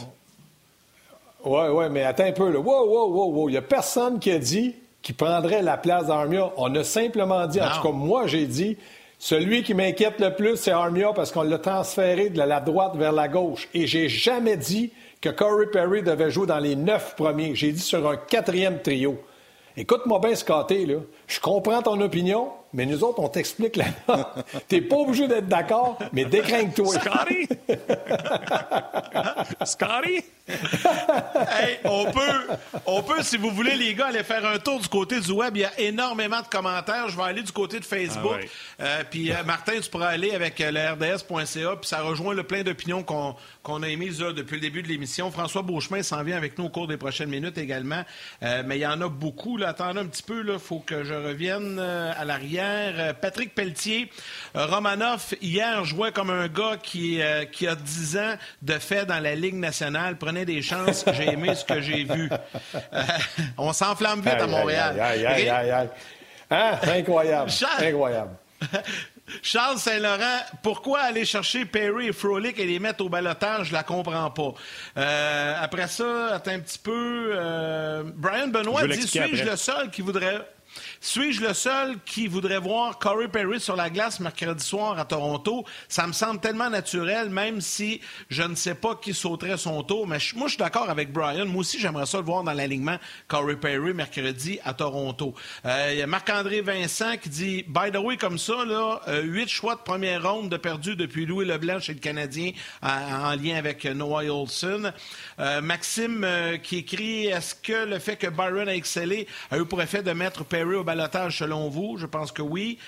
Oui, 1.45 1.61
oui, 1.71 1.85
mais 1.89 2.03
attends 2.03 2.25
un 2.25 2.31
peu. 2.31 2.51
Là. 2.51 2.59
Wow, 2.59 2.85
wow, 2.85 3.07
wow, 3.09 3.31
wow. 3.31 3.49
Il 3.49 3.53
n'y 3.53 3.57
a 3.57 3.61
personne 3.61 4.19
qui 4.19 4.31
a 4.31 4.39
dit 4.39 4.75
qu'il 5.01 5.15
prendrait 5.15 5.61
la 5.61 5.77
place 5.77 6.07
d'Armia. 6.07 6.51
On 6.57 6.73
a 6.75 6.83
simplement 6.83 7.47
dit, 7.47 7.61
en 7.61 7.69
tout 7.69 7.81
cas, 7.83 7.91
moi, 7.91 8.27
j'ai 8.27 8.45
dit, 8.45 8.77
celui 9.19 9.63
qui 9.63 9.73
m'inquiète 9.73 10.19
le 10.19 10.35
plus, 10.35 10.57
c'est 10.57 10.71
Armia 10.71 11.13
parce 11.13 11.31
qu'on 11.31 11.43
l'a 11.43 11.57
transféré 11.57 12.29
de 12.29 12.37
la 12.37 12.59
droite 12.59 12.95
vers 12.95 13.13
la 13.13 13.27
gauche. 13.27 13.69
Et 13.73 13.87
j'ai 13.87 14.09
jamais 14.09 14.57
dit 14.57 14.91
que 15.31 15.35
Corey 15.35 15.67
Perry 15.67 16.03
devait 16.03 16.31
jouer 16.31 16.47
dans 16.47 16.59
les 16.59 16.75
neuf 16.75 17.15
premiers. 17.15 17.55
J'ai 17.55 17.71
dit 17.71 17.79
sur 17.79 18.07
un 18.09 18.15
quatrième 18.15 18.81
trio. 18.81 19.21
Écoute-moi 19.75 20.19
bien, 20.19 20.35
Scotty, 20.35 20.85
là. 20.85 20.95
Je 21.27 21.39
comprends 21.39 21.81
ton 21.81 21.99
opinion, 22.01 22.49
mais 22.73 22.85
nous 22.85 23.03
autres, 23.03 23.19
on 23.19 23.29
t'explique 23.29 23.75
la 23.75 23.85
T'es 24.67 24.81
pas 24.81 24.97
obligé 24.97 25.27
d'être 25.27 25.47
d'accord, 25.47 25.97
mais 26.11 26.25
décringue-toi. 26.25 26.99
Scotty? 26.99 27.47
Scotty? 29.65 30.23
hey, 30.49 31.79
on 31.83 32.05
peut, 32.11 32.55
on 32.85 33.03
peut, 33.03 33.21
si 33.21 33.37
vous 33.37 33.51
voulez, 33.51 33.75
les 33.75 33.93
gars, 33.93 34.07
aller 34.07 34.23
faire 34.23 34.45
un 34.45 34.59
tour 34.59 34.79
du 34.79 34.87
côté 34.87 35.19
du 35.19 35.31
web. 35.31 35.55
Il 35.57 35.61
y 35.61 35.65
a 35.65 35.79
énormément 35.79 36.41
de 36.41 36.47
commentaires. 36.47 37.09
Je 37.09 37.17
vais 37.17 37.23
aller 37.23 37.41
du 37.41 37.51
côté 37.51 37.79
de 37.79 37.85
Facebook. 37.85 38.39
Ah 38.79 38.83
euh, 38.83 39.03
puis, 39.09 39.31
euh, 39.31 39.43
Martin, 39.43 39.79
tu 39.81 39.89
pourras 39.89 40.07
aller 40.07 40.31
avec 40.31 40.61
euh, 40.61 40.71
le 40.71 41.15
RDS.ca. 41.15 41.75
Puis, 41.75 41.89
ça 41.89 42.01
rejoint 42.01 42.33
le 42.33 42.43
plein 42.43 42.63
d'opinions 42.63 43.03
qu'on 43.03 43.83
a 43.83 43.89
émises 43.89 44.19
depuis 44.19 44.55
le 44.55 44.61
début 44.61 44.81
de 44.81 44.87
l'émission. 44.87 45.31
François 45.31 45.61
Beauchemin 45.61 46.01
s'en 46.03 46.23
vient 46.23 46.37
avec 46.37 46.57
nous 46.57 46.65
au 46.65 46.69
cours 46.69 46.87
des 46.87 46.97
prochaines 46.97 47.29
minutes 47.29 47.57
également. 47.57 48.03
mais 48.41 48.77
il 48.77 48.81
y 48.81 48.87
en 48.87 49.01
a 49.01 49.09
beaucoup. 49.09 49.57
Là. 49.57 49.69
Attendez 49.69 49.99
un 49.99 50.05
petit 50.05 50.23
peu. 50.23 50.45
Il 50.47 50.59
faut 50.59 50.79
que 50.79 51.03
je 51.03 51.13
revienne 51.13 51.79
à 51.79 52.23
l'arrière. 52.23 52.56
Patrick 53.21 53.53
Pelletier, 53.55 54.11
Romanoff, 54.53 55.33
hier, 55.41 55.83
jouait 55.85 56.11
comme 56.11 56.29
un 56.29 56.47
gars 56.47 56.77
qui, 56.81 57.19
qui 57.51 57.67
a 57.67 57.75
10 57.75 58.17
ans 58.17 58.35
de 58.61 58.73
fait 58.73 59.05
dans 59.05 59.19
la 59.19 59.35
Ligue 59.35 59.55
nationale. 59.55 60.17
Prenez 60.17 60.45
des 60.45 60.61
chances. 60.61 61.05
J'ai 61.13 61.29
aimé 61.29 61.55
ce 61.55 61.65
que 61.65 61.81
j'ai 61.81 62.03
vu. 62.03 62.29
Euh, 62.93 63.01
on 63.57 63.73
s'enflamme 63.73 64.21
vite 64.21 64.33
à 64.33 64.47
Montréal. 64.47 64.99
Aïe, 64.99 65.25
aïe, 65.25 65.49
aïe, 65.49 65.71
aïe, 65.71 65.89
hein? 66.49 66.79
Incroyable. 66.83 67.49
Charles... 67.49 67.83
Incroyable. 67.83 68.31
Charles 69.43 69.77
Saint-Laurent, 69.77 70.39
pourquoi 70.63 71.01
aller 71.01 71.25
chercher 71.25 71.65
Perry 71.65 72.07
et 72.07 72.13
Frolic 72.13 72.57
et 72.59 72.65
les 72.65 72.79
mettre 72.79 73.03
au 73.03 73.09
balotage? 73.09 73.67
Je 73.67 73.73
la 73.73 73.83
comprends 73.83 74.31
pas. 74.31 74.53
Euh, 74.97 75.55
après 75.59 75.87
ça, 75.87 76.35
attends 76.35 76.51
un 76.51 76.59
petit 76.59 76.79
peu. 76.79 77.31
Euh, 77.33 78.03
Brian 78.15 78.47
Benoît 78.47 78.87
dit 78.87 79.05
Suis-je 79.05 79.43
le 79.43 79.57
seul 79.57 79.91
qui 79.91 80.01
voudrait. 80.01 80.47
Suis-je 80.99 81.41
le 81.41 81.53
seul 81.53 81.97
qui 82.05 82.27
voudrait 82.27 82.59
voir 82.59 82.97
Corey 82.97 83.27
Perry 83.27 83.59
sur 83.59 83.75
la 83.75 83.89
glace 83.89 84.19
mercredi 84.19 84.63
soir 84.63 84.97
à 84.97 85.05
Toronto? 85.05 85.63
Ça 85.87 86.07
me 86.07 86.11
semble 86.11 86.39
tellement 86.39 86.69
naturel, 86.69 87.29
même 87.29 87.61
si 87.61 88.01
je 88.29 88.41
ne 88.43 88.55
sais 88.55 88.73
pas 88.73 88.95
qui 88.95 89.13
sauterait 89.13 89.57
son 89.57 89.83
tour. 89.83 90.07
Mais 90.07 90.17
moi, 90.35 90.47
je 90.47 90.53
suis 90.53 90.57
d'accord 90.57 90.89
avec 90.89 91.11
Brian. 91.11 91.45
Moi 91.45 91.61
aussi, 91.61 91.79
j'aimerais 91.79 92.07
ça 92.07 92.17
le 92.17 92.23
voir 92.23 92.43
dans 92.43 92.53
l'alignement 92.53 92.97
Corey 93.27 93.57
Perry 93.57 93.93
mercredi 93.93 94.59
à 94.63 94.73
Toronto. 94.73 95.35
Euh, 95.65 95.89
il 95.91 95.99
y 95.99 96.01
a 96.01 96.07
Marc-André 96.07 96.61
Vincent 96.61 97.17
qui 97.17 97.29
dit 97.29 97.65
By 97.67 97.91
the 97.91 97.97
way, 97.97 98.17
comme 98.17 98.39
ça, 98.39 98.65
là, 98.65 99.01
euh, 99.07 99.21
huit 99.21 99.49
choix 99.49 99.75
de 99.75 99.81
première 99.81 100.29
ronde 100.29 100.49
de 100.49 100.57
perdu 100.57 100.95
depuis 100.95 101.25
Louis 101.25 101.45
Leblanc 101.45 101.79
chez 101.79 101.93
le 101.93 101.99
Canadien 101.99 102.51
en, 102.81 103.35
lien 103.35 103.55
avec 103.55 103.85
Noah 103.85 104.23
Olson. 104.23 104.91
Euh, 105.39 105.61
Maxime 105.61 106.27
qui 106.63 106.77
écrit 106.77 107.27
Est-ce 107.27 107.53
que 107.53 107.85
le 107.85 107.99
fait 107.99 108.15
que 108.15 108.27
Byron 108.27 108.67
a 108.67 108.75
excellé 108.75 109.27
a 109.51 109.57
eu 109.57 109.65
pour 109.65 109.81
effet 109.81 110.01
de 110.01 110.11
mettre 110.11 110.43
Perry 110.43 110.75
au 110.75 110.83
balotage 110.87 111.37
selon 111.37 111.69
vous? 111.69 111.97
Je 111.97 112.07
pense 112.07 112.31
que 112.31 112.41
oui. 112.41 112.79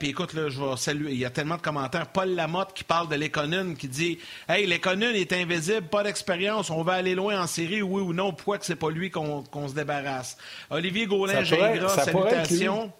Puis 0.00 0.08
écoute, 0.08 0.32
là, 0.32 0.48
je 0.48 0.60
vais 0.60 0.76
saluer. 0.76 1.12
Il 1.12 1.18
y 1.18 1.24
a 1.24 1.30
tellement 1.30 1.56
de 1.56 1.62
commentaires. 1.62 2.08
Paul 2.08 2.30
Lamotte 2.30 2.72
qui 2.74 2.82
parle 2.82 3.08
de 3.08 3.14
l'Econon 3.14 3.74
qui 3.74 3.86
dit 3.86 4.18
Hey, 4.48 4.66
l'Econon 4.66 5.10
est 5.10 5.32
invisible, 5.32 5.86
pas 5.86 6.02
d'expérience, 6.02 6.70
on 6.70 6.82
va 6.82 6.94
aller 6.94 7.14
loin 7.14 7.40
en 7.40 7.46
série, 7.46 7.82
oui 7.82 8.02
ou 8.02 8.12
non, 8.12 8.32
pourquoi 8.32 8.58
que 8.58 8.64
c'est 8.64 8.74
pas 8.74 8.90
lui 8.90 9.10
qu'on 9.10 9.68
se 9.68 9.74
débarrasse? 9.74 10.36
Olivier 10.70 11.06
Gaulin-Gingras, 11.06 12.04
salutations. 12.04 12.92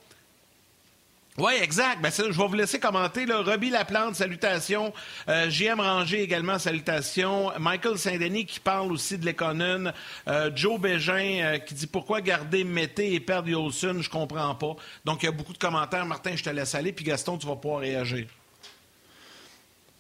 Oui, 1.39 1.53
exact. 1.63 2.03
Ben, 2.03 2.11
je 2.11 2.25
vais 2.25 2.47
vous 2.47 2.55
laisser 2.55 2.79
commenter. 2.79 3.25
Là. 3.25 3.41
Robbie 3.41 3.71
Laplante, 3.71 4.17
salutations. 4.17 4.93
Euh, 5.29 5.49
JM 5.49 5.81
Ranger 5.81 6.21
également, 6.21 6.59
salutations. 6.59 7.51
Michael 7.59 7.97
Saint-Denis 7.97 8.45
qui 8.45 8.61
parle 8.61 8.93
aussi 8.93 9.17
de 9.17 9.25
l'économie. 9.25 9.89
Euh, 10.29 10.51
Joe 10.55 10.79
Bégin 10.79 11.41
euh, 11.43 11.59
qui 11.59 11.73
dit 11.73 11.87
pourquoi 11.87 12.21
garder 12.21 12.65
Mété 12.65 13.15
et 13.15 13.21
perdre 13.21 13.49
Yolson, 13.49 14.03
je 14.03 14.11
comprends 14.11 14.55
pas. 14.55 14.77
Donc, 15.07 15.23
il 15.23 15.27
y 15.27 15.29
a 15.31 15.33
beaucoup 15.33 15.55
de 15.55 15.59
commentaires. 15.59 16.05
Martin, 16.05 16.37
je 16.37 16.45
te 16.45 16.51
laisse 16.51 16.75
aller. 16.75 16.93
Puis 16.93 17.07
Gaston, 17.07 17.39
tu 17.39 17.47
vas 17.47 17.57
pouvoir 17.57 17.81
réagir. 17.81 18.27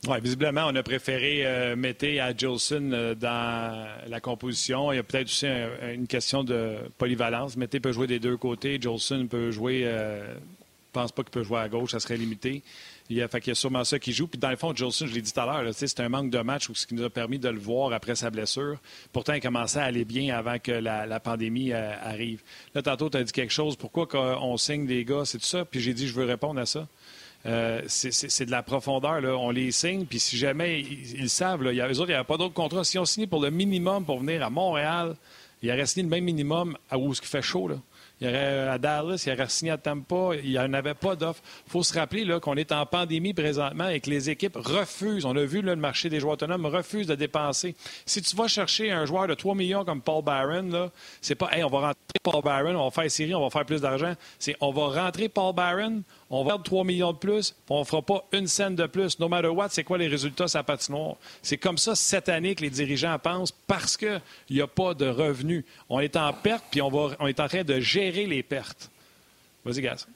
Oui, 0.06 0.18
visiblement, 0.20 0.66
on 0.66 0.74
a 0.74 0.82
préféré 0.82 1.46
euh, 1.46 1.76
Mété 1.76 2.20
à 2.20 2.36
Jolson 2.36 3.14
dans 3.18 3.88
la 4.06 4.20
composition. 4.20 4.92
Il 4.92 4.96
y 4.96 4.98
a 4.98 5.02
peut-être 5.02 5.28
aussi 5.28 5.46
une 5.46 6.06
question 6.06 6.44
de 6.44 6.76
polyvalence. 6.98 7.56
Mété 7.56 7.80
peut 7.80 7.92
jouer 7.92 8.06
des 8.06 8.18
deux 8.18 8.36
côtés. 8.36 8.78
Jolson 8.78 9.28
peut 9.30 9.50
jouer. 9.50 9.90
Pense 10.92 11.12
pas 11.12 11.22
qu'il 11.22 11.30
peut 11.30 11.42
jouer 11.42 11.58
à 11.58 11.68
gauche, 11.68 11.92
ça 11.92 12.00
serait 12.00 12.16
limité. 12.16 12.62
Il 13.10 13.16
y 13.16 13.22
a, 13.22 13.28
fait 13.28 13.46
y 13.46 13.50
a 13.50 13.54
sûrement 13.54 13.84
ça 13.84 13.98
qui 13.98 14.12
joue. 14.12 14.26
Puis 14.26 14.38
dans 14.38 14.50
le 14.50 14.56
fond, 14.56 14.74
Jolson, 14.74 15.06
je 15.06 15.14
l'ai 15.14 15.22
dit 15.22 15.32
tout 15.32 15.40
à 15.40 15.46
l'heure, 15.46 15.72
c'est 15.74 16.00
un 16.00 16.08
manque 16.08 16.30
de 16.30 16.38
match, 16.38 16.68
ce 16.72 16.86
qui 16.86 16.94
nous 16.94 17.04
a 17.04 17.10
permis 17.10 17.38
de 17.38 17.48
le 17.48 17.58
voir 17.58 17.92
après 17.92 18.14
sa 18.14 18.30
blessure. 18.30 18.78
Pourtant, 19.12 19.34
il 19.34 19.40
commençait 19.40 19.80
à 19.80 19.84
aller 19.84 20.04
bien 20.04 20.34
avant 20.34 20.58
que 20.58 20.72
la, 20.72 21.20
pandémie 21.20 21.72
euh, 21.72 21.92
arrive. 22.02 22.42
Là, 22.74 22.82
tantôt, 22.82 23.10
tu 23.10 23.16
as 23.16 23.24
dit 23.24 23.32
quelque 23.32 23.52
chose. 23.52 23.76
Pourquoi 23.76 24.06
on 24.42 24.56
signe 24.56 24.86
des 24.86 25.04
gars, 25.04 25.24
c'est 25.24 25.38
tout 25.38 25.44
ça? 25.44 25.64
Puis 25.64 25.80
j'ai 25.80 25.94
dit, 25.94 26.06
je 26.06 26.14
veux 26.14 26.24
répondre 26.24 26.60
à 26.60 26.66
ça. 26.66 26.86
Euh, 27.44 27.82
c'est 27.88 28.46
de 28.46 28.50
la 28.50 28.62
profondeur. 28.62 29.20
Là. 29.20 29.36
On 29.36 29.50
les 29.50 29.72
signe, 29.72 30.06
puis 30.06 30.20
si 30.20 30.36
jamais 30.36 30.80
ils, 30.80 31.28
savent, 31.28 31.62
là, 31.62 31.72
y 31.72 31.80
a, 31.80 31.88
eux 31.88 31.98
autres, 31.98 32.10
il 32.10 32.14
n'y 32.14 32.14
a 32.14 32.24
pas 32.24 32.36
d'autre 32.36 32.54
contrat. 32.54 32.84
Si 32.84 32.98
on 32.98 33.04
signe 33.04 33.26
pour 33.26 33.42
le 33.42 33.50
minimum 33.50 34.04
pour 34.04 34.20
venir 34.20 34.44
à 34.44 34.50
Montréal, 34.50 35.16
il 35.62 35.70
aurait 35.70 35.86
signé 35.86 36.04
le 36.04 36.08
même 36.08 36.24
minimum 36.24 36.76
à 36.88 36.98
où 36.98 37.12
ce 37.14 37.20
qui 37.20 37.28
fait 37.28 37.42
chaud. 37.42 37.68
Là. 37.68 37.76
Il 38.22 38.26
y 38.26 38.28
aurait 38.28 38.68
à 38.68 38.78
Dallas, 38.78 39.24
il 39.26 39.32
aurait 39.32 39.48
signé 39.48 39.72
à 39.72 39.78
Tampa, 39.78 40.36
il 40.40 40.50
n'y 40.50 40.56
en 40.56 40.72
avait 40.74 40.94
pas 40.94 41.16
d'offre. 41.16 41.42
Il 41.66 41.72
faut 41.72 41.82
se 41.82 41.92
rappeler 41.92 42.24
qu'on 42.40 42.54
est 42.54 42.70
en 42.70 42.86
pandémie 42.86 43.34
présentement 43.34 43.88
et 43.88 43.98
que 43.98 44.10
les 44.10 44.30
équipes 44.30 44.54
refusent, 44.54 45.24
on 45.24 45.34
a 45.34 45.44
vu 45.44 45.60
le 45.60 45.74
marché 45.74 46.08
des 46.08 46.20
joueurs 46.20 46.34
autonomes, 46.34 46.66
refuse 46.66 47.08
de 47.08 47.16
dépenser. 47.16 47.74
Si 48.06 48.22
tu 48.22 48.36
vas 48.36 48.46
chercher 48.46 48.92
un 48.92 49.06
joueur 49.06 49.26
de 49.26 49.34
3 49.34 49.56
millions 49.56 49.84
comme 49.84 50.00
Paul 50.00 50.22
Barron, 50.22 50.92
c'est 51.20 51.34
pas 51.34 51.48
hey, 51.50 51.64
on 51.64 51.68
va 51.68 51.80
rentrer 51.80 51.96
Paul 52.22 52.42
Barron, 52.44 52.76
on 52.76 52.84
va 52.84 52.90
faire 52.92 53.10
série, 53.10 53.34
on 53.34 53.42
va 53.42 53.50
faire 53.50 53.66
plus 53.66 53.80
d'argent. 53.80 54.14
C'est 54.38 54.54
on 54.60 54.70
va 54.70 55.02
rentrer 55.02 55.28
Paul 55.28 55.52
Barron, 55.52 56.04
on 56.32 56.42
va 56.42 56.52
perdre 56.52 56.64
3 56.64 56.84
millions 56.84 57.12
de 57.12 57.18
plus, 57.18 57.54
on 57.68 57.80
ne 57.80 57.84
fera 57.84 58.00
pas 58.00 58.24
une 58.32 58.46
scène 58.46 58.74
de 58.74 58.86
plus. 58.86 59.18
No 59.20 59.28
matter 59.28 59.48
what, 59.48 59.68
c'est 59.68 59.84
quoi 59.84 59.98
les 59.98 60.08
résultats 60.08 60.48
sa 60.48 60.62
patinoire? 60.62 61.16
C'est 61.42 61.58
comme 61.58 61.76
ça 61.76 61.94
cette 61.94 62.30
année 62.30 62.54
que 62.54 62.62
les 62.62 62.70
dirigeants 62.70 63.18
pensent 63.18 63.52
parce 63.66 63.98
qu'il 63.98 64.20
n'y 64.50 64.62
a 64.62 64.66
pas 64.66 64.94
de 64.94 65.06
revenus. 65.06 65.64
On 65.90 66.00
est 66.00 66.16
en 66.16 66.32
perte, 66.32 66.64
puis 66.70 66.80
on, 66.80 66.88
va, 66.88 67.14
on 67.20 67.26
est 67.26 67.38
en 67.38 67.48
train 67.48 67.64
de 67.64 67.78
gérer 67.80 68.26
les 68.26 68.42
pertes. 68.42 68.90
Vas-y, 69.64 69.82
Gaz. 69.82 70.08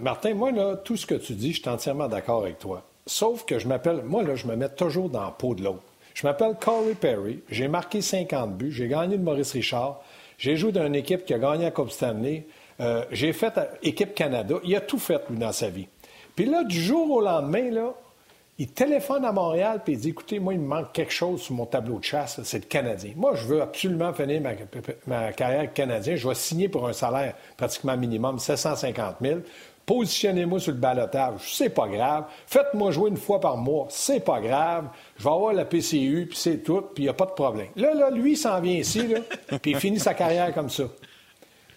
Martin, 0.00 0.34
moi, 0.34 0.52
là, 0.52 0.76
tout 0.76 0.96
ce 0.96 1.04
que 1.04 1.14
tu 1.14 1.34
dis, 1.34 1.52
je 1.52 1.60
suis 1.60 1.68
entièrement 1.68 2.08
d'accord 2.08 2.42
avec 2.42 2.58
toi. 2.58 2.82
Sauf 3.06 3.44
que 3.44 3.58
je 3.58 3.68
m'appelle, 3.68 4.02
moi, 4.04 4.22
là, 4.22 4.36
je 4.36 4.46
me 4.46 4.56
mets 4.56 4.70
toujours 4.70 5.10
dans 5.10 5.22
la 5.22 5.30
peau 5.30 5.54
de 5.54 5.62
l'autre. 5.62 5.82
Je 6.14 6.26
m'appelle 6.26 6.54
Corey 6.58 6.94
Perry, 6.94 7.40
j'ai 7.50 7.68
marqué 7.68 8.00
50 8.00 8.56
buts, 8.56 8.72
j'ai 8.72 8.88
gagné 8.88 9.18
de 9.18 9.22
Maurice 9.22 9.52
Richard, 9.52 10.00
j'ai 10.38 10.56
joué 10.56 10.72
dans 10.72 10.86
une 10.86 10.94
équipe 10.94 11.26
qui 11.26 11.34
a 11.34 11.38
gagné 11.38 11.64
la 11.64 11.70
Coupe 11.70 11.90
Stanley. 11.90 12.46
Euh, 12.80 13.04
j'ai 13.10 13.32
fait 13.32 13.58
équipe 13.82 14.14
Canada. 14.14 14.56
Il 14.64 14.74
a 14.76 14.80
tout 14.80 14.98
fait, 14.98 15.22
lui, 15.30 15.38
dans 15.38 15.52
sa 15.52 15.68
vie. 15.68 15.88
Puis 16.34 16.44
là, 16.44 16.64
du 16.64 16.80
jour 16.80 17.10
au 17.10 17.20
lendemain, 17.20 17.70
là, 17.70 17.94
il 18.58 18.68
téléphone 18.68 19.24
à 19.24 19.32
Montréal 19.32 19.82
et 19.86 19.92
il 19.92 19.98
dit 19.98 20.10
Écoutez, 20.10 20.38
moi, 20.38 20.54
il 20.54 20.60
me 20.60 20.66
manque 20.66 20.92
quelque 20.92 21.12
chose 21.12 21.42
sur 21.42 21.54
mon 21.54 21.66
tableau 21.66 21.98
de 21.98 22.04
chasse, 22.04 22.40
c'est 22.42 22.58
le 22.58 22.64
Canadien. 22.64 23.12
Moi, 23.16 23.34
je 23.34 23.44
veux 23.44 23.60
absolument 23.60 24.12
finir 24.12 24.40
ma, 25.06 25.32
carrière 25.32 25.72
Canadien. 25.72 26.16
Je 26.16 26.26
vais 26.26 26.34
signer 26.34 26.68
pour 26.68 26.88
un 26.88 26.92
salaire 26.92 27.34
pratiquement 27.56 27.96
minimum, 27.96 28.38
750 28.38 29.16
000. 29.20 29.40
Positionnez-moi 29.84 30.58
sur 30.58 30.72
le 30.72 30.78
balotage, 30.78 31.54
c'est 31.54 31.68
pas 31.68 31.86
grave. 31.86 32.24
Faites-moi 32.46 32.90
jouer 32.90 33.08
une 33.08 33.16
fois 33.16 33.40
par 33.40 33.56
mois, 33.56 33.86
c'est 33.88 34.18
pas 34.18 34.40
grave. 34.40 34.88
Je 35.16 35.22
vais 35.22 35.30
avoir 35.30 35.52
la 35.52 35.64
PCU, 35.64 36.26
puis 36.28 36.36
c'est 36.36 36.58
tout, 36.58 36.82
puis 36.92 37.04
il 37.04 37.06
n'y 37.06 37.10
a 37.10 37.14
pas 37.14 37.26
de 37.26 37.30
problème. 37.30 37.68
Là, 37.76 37.94
là, 37.94 38.10
lui, 38.10 38.32
il 38.32 38.36
s'en 38.36 38.60
vient 38.60 38.74
ici, 38.74 39.04
puis 39.62 39.70
il 39.70 39.76
finit 39.76 40.00
sa 40.00 40.14
carrière 40.14 40.52
comme 40.52 40.70
ça. 40.70 40.84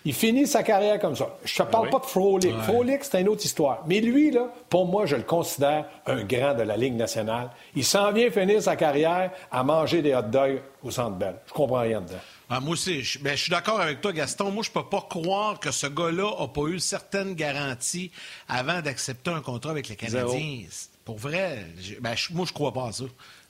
Il 0.09 0.15
finit 0.15 0.47
sa 0.47 0.63
carrière 0.63 0.99
comme 0.99 1.15
ça. 1.15 1.37
Je 1.45 1.61
ne 1.61 1.67
te 1.67 1.71
parle 1.71 1.91
pas 1.91 1.99
de 1.99 2.05
Frolic. 2.05 2.51
Frolic, 2.63 3.03
c'est 3.03 3.21
une 3.21 3.29
autre 3.29 3.45
histoire. 3.45 3.83
Mais 3.85 3.99
lui, 3.99 4.31
là, 4.31 4.51
pour 4.67 4.87
moi, 4.87 5.05
je 5.05 5.15
le 5.15 5.21
considère 5.21 5.85
un 6.07 6.23
grand 6.23 6.55
de 6.55 6.63
la 6.63 6.77
Ligue 6.77 6.95
nationale. 6.95 7.51
Il 7.75 7.85
s'en 7.85 8.11
vient 8.11 8.31
finir 8.31 8.59
sa 8.59 8.75
carrière 8.75 9.29
à 9.51 9.63
manger 9.63 10.01
des 10.01 10.15
hot 10.15 10.23
dogs 10.23 10.63
au 10.81 10.89
Centre 10.89 11.15
Bell. 11.15 11.35
Je 11.45 11.53
comprends 11.53 11.81
rien 11.81 12.01
dedans. 12.01 12.17
Ah, 12.49 12.59
moi 12.59 12.71
aussi, 12.71 13.03
je, 13.03 13.19
ben, 13.19 13.37
je 13.37 13.43
suis 13.43 13.51
d'accord 13.51 13.79
avec 13.79 14.01
toi, 14.01 14.11
Gaston. 14.11 14.49
Moi, 14.49 14.63
je 14.63 14.71
peux 14.71 14.81
pas 14.83 15.05
croire 15.07 15.59
que 15.59 15.69
ce 15.69 15.85
gars-là 15.85 16.31
n'a 16.39 16.47
pas 16.47 16.63
eu 16.63 16.79
certaines 16.79 17.35
garanties 17.35 18.09
avant 18.47 18.81
d'accepter 18.81 19.29
un 19.29 19.41
contrat 19.41 19.69
avec 19.69 19.89
les 19.89 19.95
Canadiens. 19.95 20.61
Pour 21.05 21.19
vrai, 21.19 21.67
ben, 22.01 22.15
moi, 22.31 22.45
je 22.47 22.53
crois 22.53 22.73
pas 22.73 22.87
à 22.87 22.91
ça. 22.93 23.03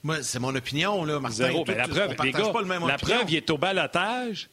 Moi, 0.04 0.18
c'est 0.24 0.40
mon 0.40 0.54
opinion, 0.54 1.06
là, 1.06 1.22
Martin. 1.22 1.38
Zéro. 1.38 1.64
Ben, 1.64 1.78
la 1.78 1.88
preuve, 1.88 2.16
les 2.22 2.32
gars, 2.34 2.52
la 2.86 2.98
preuve, 2.98 3.24
il 3.30 3.38
est 3.38 3.50
au 3.50 3.58
balotage. 3.58 4.50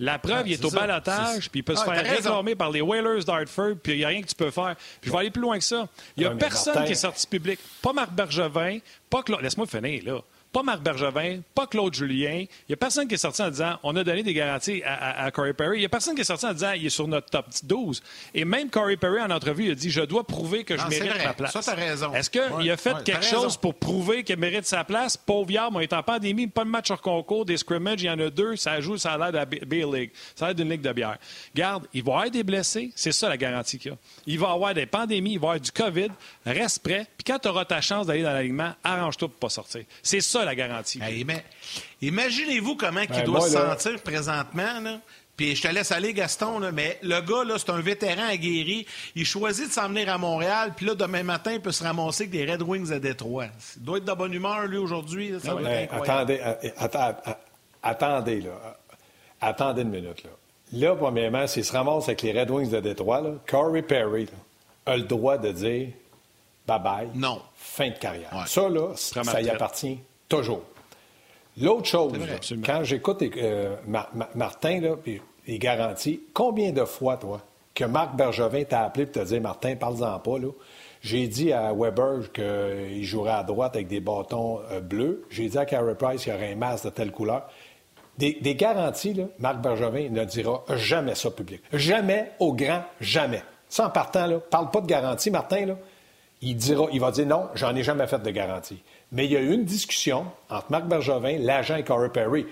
La 0.00 0.18
preuve, 0.18 0.48
il 0.48 0.54
est, 0.54 0.64
au 0.64 0.70
balotage, 0.70 1.50
puis 1.50 1.60
il 1.60 1.62
peut 1.62 1.76
se 1.76 1.82
ah, 1.86 1.92
faire 1.92 2.10
réclamer 2.10 2.54
par 2.54 2.70
les 2.70 2.80
Whalers 2.80 3.22
d'Hartford, 3.22 3.74
puis 3.82 3.92
il 3.92 3.98
n'y 3.98 4.04
a 4.04 4.08
rien 4.08 4.22
que 4.22 4.28
tu 4.28 4.34
peux 4.34 4.50
faire. 4.50 4.74
Puis 5.00 5.10
je 5.10 5.12
vais 5.12 5.18
aller 5.18 5.30
plus 5.30 5.42
loin 5.42 5.58
que 5.58 5.64
ça. 5.64 5.86
Il 6.16 6.22
n'y 6.22 6.26
a 6.26 6.34
personne 6.34 6.84
qui 6.86 6.92
est 6.92 6.94
sorti 6.94 7.26
public. 7.26 7.60
Pas 7.82 7.92
Marc 7.92 8.10
Bergevin, 8.10 8.78
pas 9.10 9.22
Claude. 9.22 9.42
Laisse-moi 9.42 9.66
finir, 9.66 10.02
là 10.04 10.20
pas 10.52 10.62
Marc 10.62 10.82
Bergevin, 10.82 11.40
pas 11.54 11.66
Claude 11.66 11.94
Julien. 11.94 12.44
Il 12.44 12.70
n'y 12.70 12.72
a 12.74 12.76
personne 12.76 13.06
qui 13.06 13.14
est 13.14 13.18
sorti 13.18 13.42
en 13.42 13.50
disant 13.50 13.78
on 13.82 13.94
a 13.96 14.02
donné 14.02 14.22
des 14.22 14.34
garanties 14.34 14.82
à, 14.84 15.30
Corey 15.30 15.52
Perry. 15.52 15.78
Il 15.78 15.80
n'y 15.80 15.86
a 15.86 15.88
personne 15.88 16.14
qui 16.14 16.22
est 16.22 16.24
sorti 16.24 16.46
en 16.46 16.52
disant 16.52 16.72
il 16.72 16.86
est 16.86 16.90
sur 16.90 17.06
notre 17.06 17.30
top 17.30 17.46
12. 17.62 18.02
Et 18.34 18.44
même 18.44 18.68
Corey 18.68 18.96
Perry, 18.96 19.20
en 19.20 19.30
entrevue, 19.30 19.66
il 19.66 19.70
a 19.72 19.74
dit 19.74 19.90
je 19.90 20.00
dois 20.00 20.24
prouver 20.24 20.64
que 20.64 20.76
je 20.76 20.86
mérite 20.86 21.24
ma 21.24 21.34
place. 21.34 21.58
Ça, 21.60 21.74
raison. 21.74 22.12
Est-ce 22.14 22.30
qu'il 22.30 22.70
a 22.70 22.76
fait 22.76 23.02
quelque 23.04 23.24
chose 23.24 23.56
pour 23.56 23.74
prouver 23.74 24.24
qu'il 24.24 24.38
mérite 24.38 24.66
sa 24.66 24.84
place? 24.84 25.16
Pauvre 25.16 25.50
Yard, 25.50 25.72
on 25.74 25.80
est 25.80 25.92
en 25.92 26.02
pandémie, 26.02 26.46
pas 26.46 26.64
de 26.64 26.70
match 26.70 26.90
hors 26.90 27.00
concours, 27.00 27.44
des 27.44 27.56
scrimmages, 27.56 28.02
il 28.02 28.06
y 28.06 28.10
en 28.10 28.18
a 28.18 28.30
deux, 28.30 28.56
ça 28.56 28.80
joue, 28.80 28.96
ça 28.96 29.12
a 29.12 29.18
l'air 29.18 29.32
de 29.32 29.36
la 29.36 29.44
Beer 29.44 29.86
League. 29.92 30.10
Ça 30.34 30.46
a 30.46 30.48
l'air 30.48 30.54
d'une 30.54 30.70
ligue 30.70 30.80
de 30.80 30.92
bière. 30.92 31.18
Garde, 31.54 31.86
il 31.92 32.02
va 32.02 32.10
y 32.10 32.14
avoir 32.14 32.30
des 32.30 32.42
blessés, 32.42 32.90
c'est 32.94 33.12
ça 33.12 33.28
la 33.28 33.36
garantie 33.36 33.78
qu'il 33.78 33.92
y 33.92 33.94
a. 33.94 33.98
Il 34.26 34.38
va 34.38 34.48
y 34.48 34.52
avoir 34.52 34.74
des 34.74 34.86
pandémies, 34.86 35.32
il 35.32 35.38
va 35.38 35.48
y 35.48 35.50
avoir 35.50 35.60
du 35.60 35.70
COVID, 35.70 36.08
reste 36.44 36.82
prêt, 36.82 37.06
puis 37.16 37.24
quand 37.24 37.38
tu 37.38 37.48
auras 37.48 37.64
ta 37.64 37.80
chance 37.80 38.06
d'aller 38.06 38.22
dans 38.22 38.32
l'alignement, 38.32 38.72
arrange-toi 38.82 39.28
pour 39.28 39.38
pas 39.38 39.48
sortir. 39.48 39.84
C'est 40.02 40.20
ça 40.20 40.39
la 40.44 40.54
garantie 40.54 41.00
imaginez-vous 42.02 42.76
comment 42.76 43.00
il 43.00 43.08
ben, 43.08 43.24
doit 43.24 43.42
se 43.42 43.50
sentir 43.50 44.00
présentement. 44.02 44.80
Là. 44.82 45.00
Puis 45.36 45.56
je 45.56 45.62
te 45.62 45.68
laisse 45.68 45.90
aller, 45.90 46.12
Gaston, 46.12 46.58
là, 46.58 46.70
mais 46.70 46.98
le 47.02 47.18
gars, 47.22 47.44
là, 47.44 47.54
c'est 47.56 47.70
un 47.70 47.80
vétéran 47.80 48.24
aguerri. 48.28 48.86
Il 49.14 49.24
choisit 49.24 49.68
de 49.68 49.72
s'en 49.72 49.88
venir 49.88 50.10
à 50.10 50.18
Montréal, 50.18 50.74
puis 50.76 50.84
là, 50.84 50.94
demain 50.94 51.22
matin, 51.22 51.52
il 51.52 51.60
peut 51.60 51.72
se 51.72 51.82
ramasser 51.82 52.24
avec 52.24 52.30
des 52.30 52.52
Red 52.52 52.60
Wings 52.60 52.92
à 52.92 52.98
Détroit. 52.98 53.46
Il 53.76 53.82
doit 53.82 53.96
être 53.96 54.04
de 54.04 54.12
bonne 54.12 54.34
humeur, 54.34 54.66
lui, 54.66 54.76
aujourd'hui. 54.76 55.32
attendez, 55.90 56.40
attendez, 57.82 58.40
là. 58.42 58.76
Attendez 59.40 59.80
une 59.80 59.88
minute, 59.88 60.22
là. 60.24 60.30
Là, 60.72 60.94
premièrement, 60.94 61.46
s'il 61.46 61.64
se 61.64 61.72
ramasse 61.72 62.04
avec 62.04 62.20
les 62.20 62.38
Red 62.38 62.50
Wings 62.50 62.70
de 62.70 62.80
Détroit, 62.80 63.22
là, 63.22 63.30
Corey 63.48 63.80
Perry 63.80 64.28
a 64.84 64.98
le 64.98 65.04
droit 65.04 65.38
de 65.38 65.52
dire 65.52 65.88
bye-bye. 66.68 67.08
Non. 67.14 67.40
Fin 67.56 67.88
de 67.88 67.96
carrière. 67.96 68.46
Ça, 68.46 68.68
là, 68.68 68.92
ça 68.94 69.40
y 69.40 69.48
appartient 69.48 69.98
toujours. 70.30 70.62
L'autre 71.60 71.86
chose, 71.86 72.12
quand 72.64 72.84
j'écoute 72.84 73.22
euh, 73.36 73.76
Martin, 74.34 74.80
là, 74.80 74.96
puis 74.96 75.20
il 75.46 75.58
garantit, 75.58 76.22
combien 76.32 76.72
de 76.72 76.84
fois, 76.84 77.18
toi, 77.18 77.42
que 77.74 77.84
Marc 77.84 78.16
Bergevin 78.16 78.64
t'a 78.64 78.84
appelé 78.84 79.04
pour 79.04 79.22
te 79.22 79.28
dire 79.28 79.42
Martin, 79.42 79.76
parle-en 79.76 80.18
pas, 80.18 80.38
là. 80.38 80.48
J'ai 81.02 81.26
dit 81.28 81.52
à 81.52 81.72
Weber 81.72 82.30
qu'il 82.32 83.04
jouerait 83.04 83.32
à 83.32 83.42
droite 83.42 83.74
avec 83.74 83.88
des 83.88 84.00
bâtons 84.00 84.60
euh, 84.70 84.80
bleus. 84.80 85.26
J'ai 85.30 85.48
dit 85.48 85.58
à 85.58 85.64
Carey 85.64 85.94
Price 85.94 86.22
qu'il 86.22 86.32
y 86.32 86.36
aurait 86.36 86.52
un 86.52 86.56
masque 86.56 86.84
de 86.84 86.90
telle 86.90 87.10
couleur. 87.10 87.48
Des, 88.18 88.54
garanties, 88.54 89.14
là, 89.14 89.24
Marc 89.38 89.62
Bergevin 89.62 90.10
ne 90.10 90.24
dira 90.26 90.62
jamais 90.76 91.14
ça 91.14 91.30
public. 91.30 91.62
Jamais 91.72 92.32
au 92.38 92.52
grand 92.52 92.82
jamais. 93.00 93.42
Sans 93.70 93.88
partant, 93.88 94.26
là, 94.26 94.38
parle 94.38 94.70
pas 94.70 94.82
de 94.82 94.86
garantie, 94.86 95.30
Martin, 95.30 95.66
là. 95.66 95.76
Il, 96.42 96.56
dira, 96.56 96.86
il 96.92 97.00
va 97.00 97.10
dire 97.10 97.26
non, 97.26 97.48
j'en 97.54 97.74
ai 97.74 97.82
jamais 97.82 98.06
fait 98.06 98.22
de 98.22 98.30
garantie. 98.30 98.82
Mais 99.12 99.24
il 99.24 99.32
y 99.32 99.36
a 99.36 99.40
eu 99.40 99.52
une 99.52 99.64
discussion 99.64 100.26
entre 100.48 100.70
Marc 100.70 100.86
Bergevin, 100.86 101.38
l'agent 101.38 101.76
et 101.76 101.84
Corey 101.84 102.10
Perry. 102.10 102.46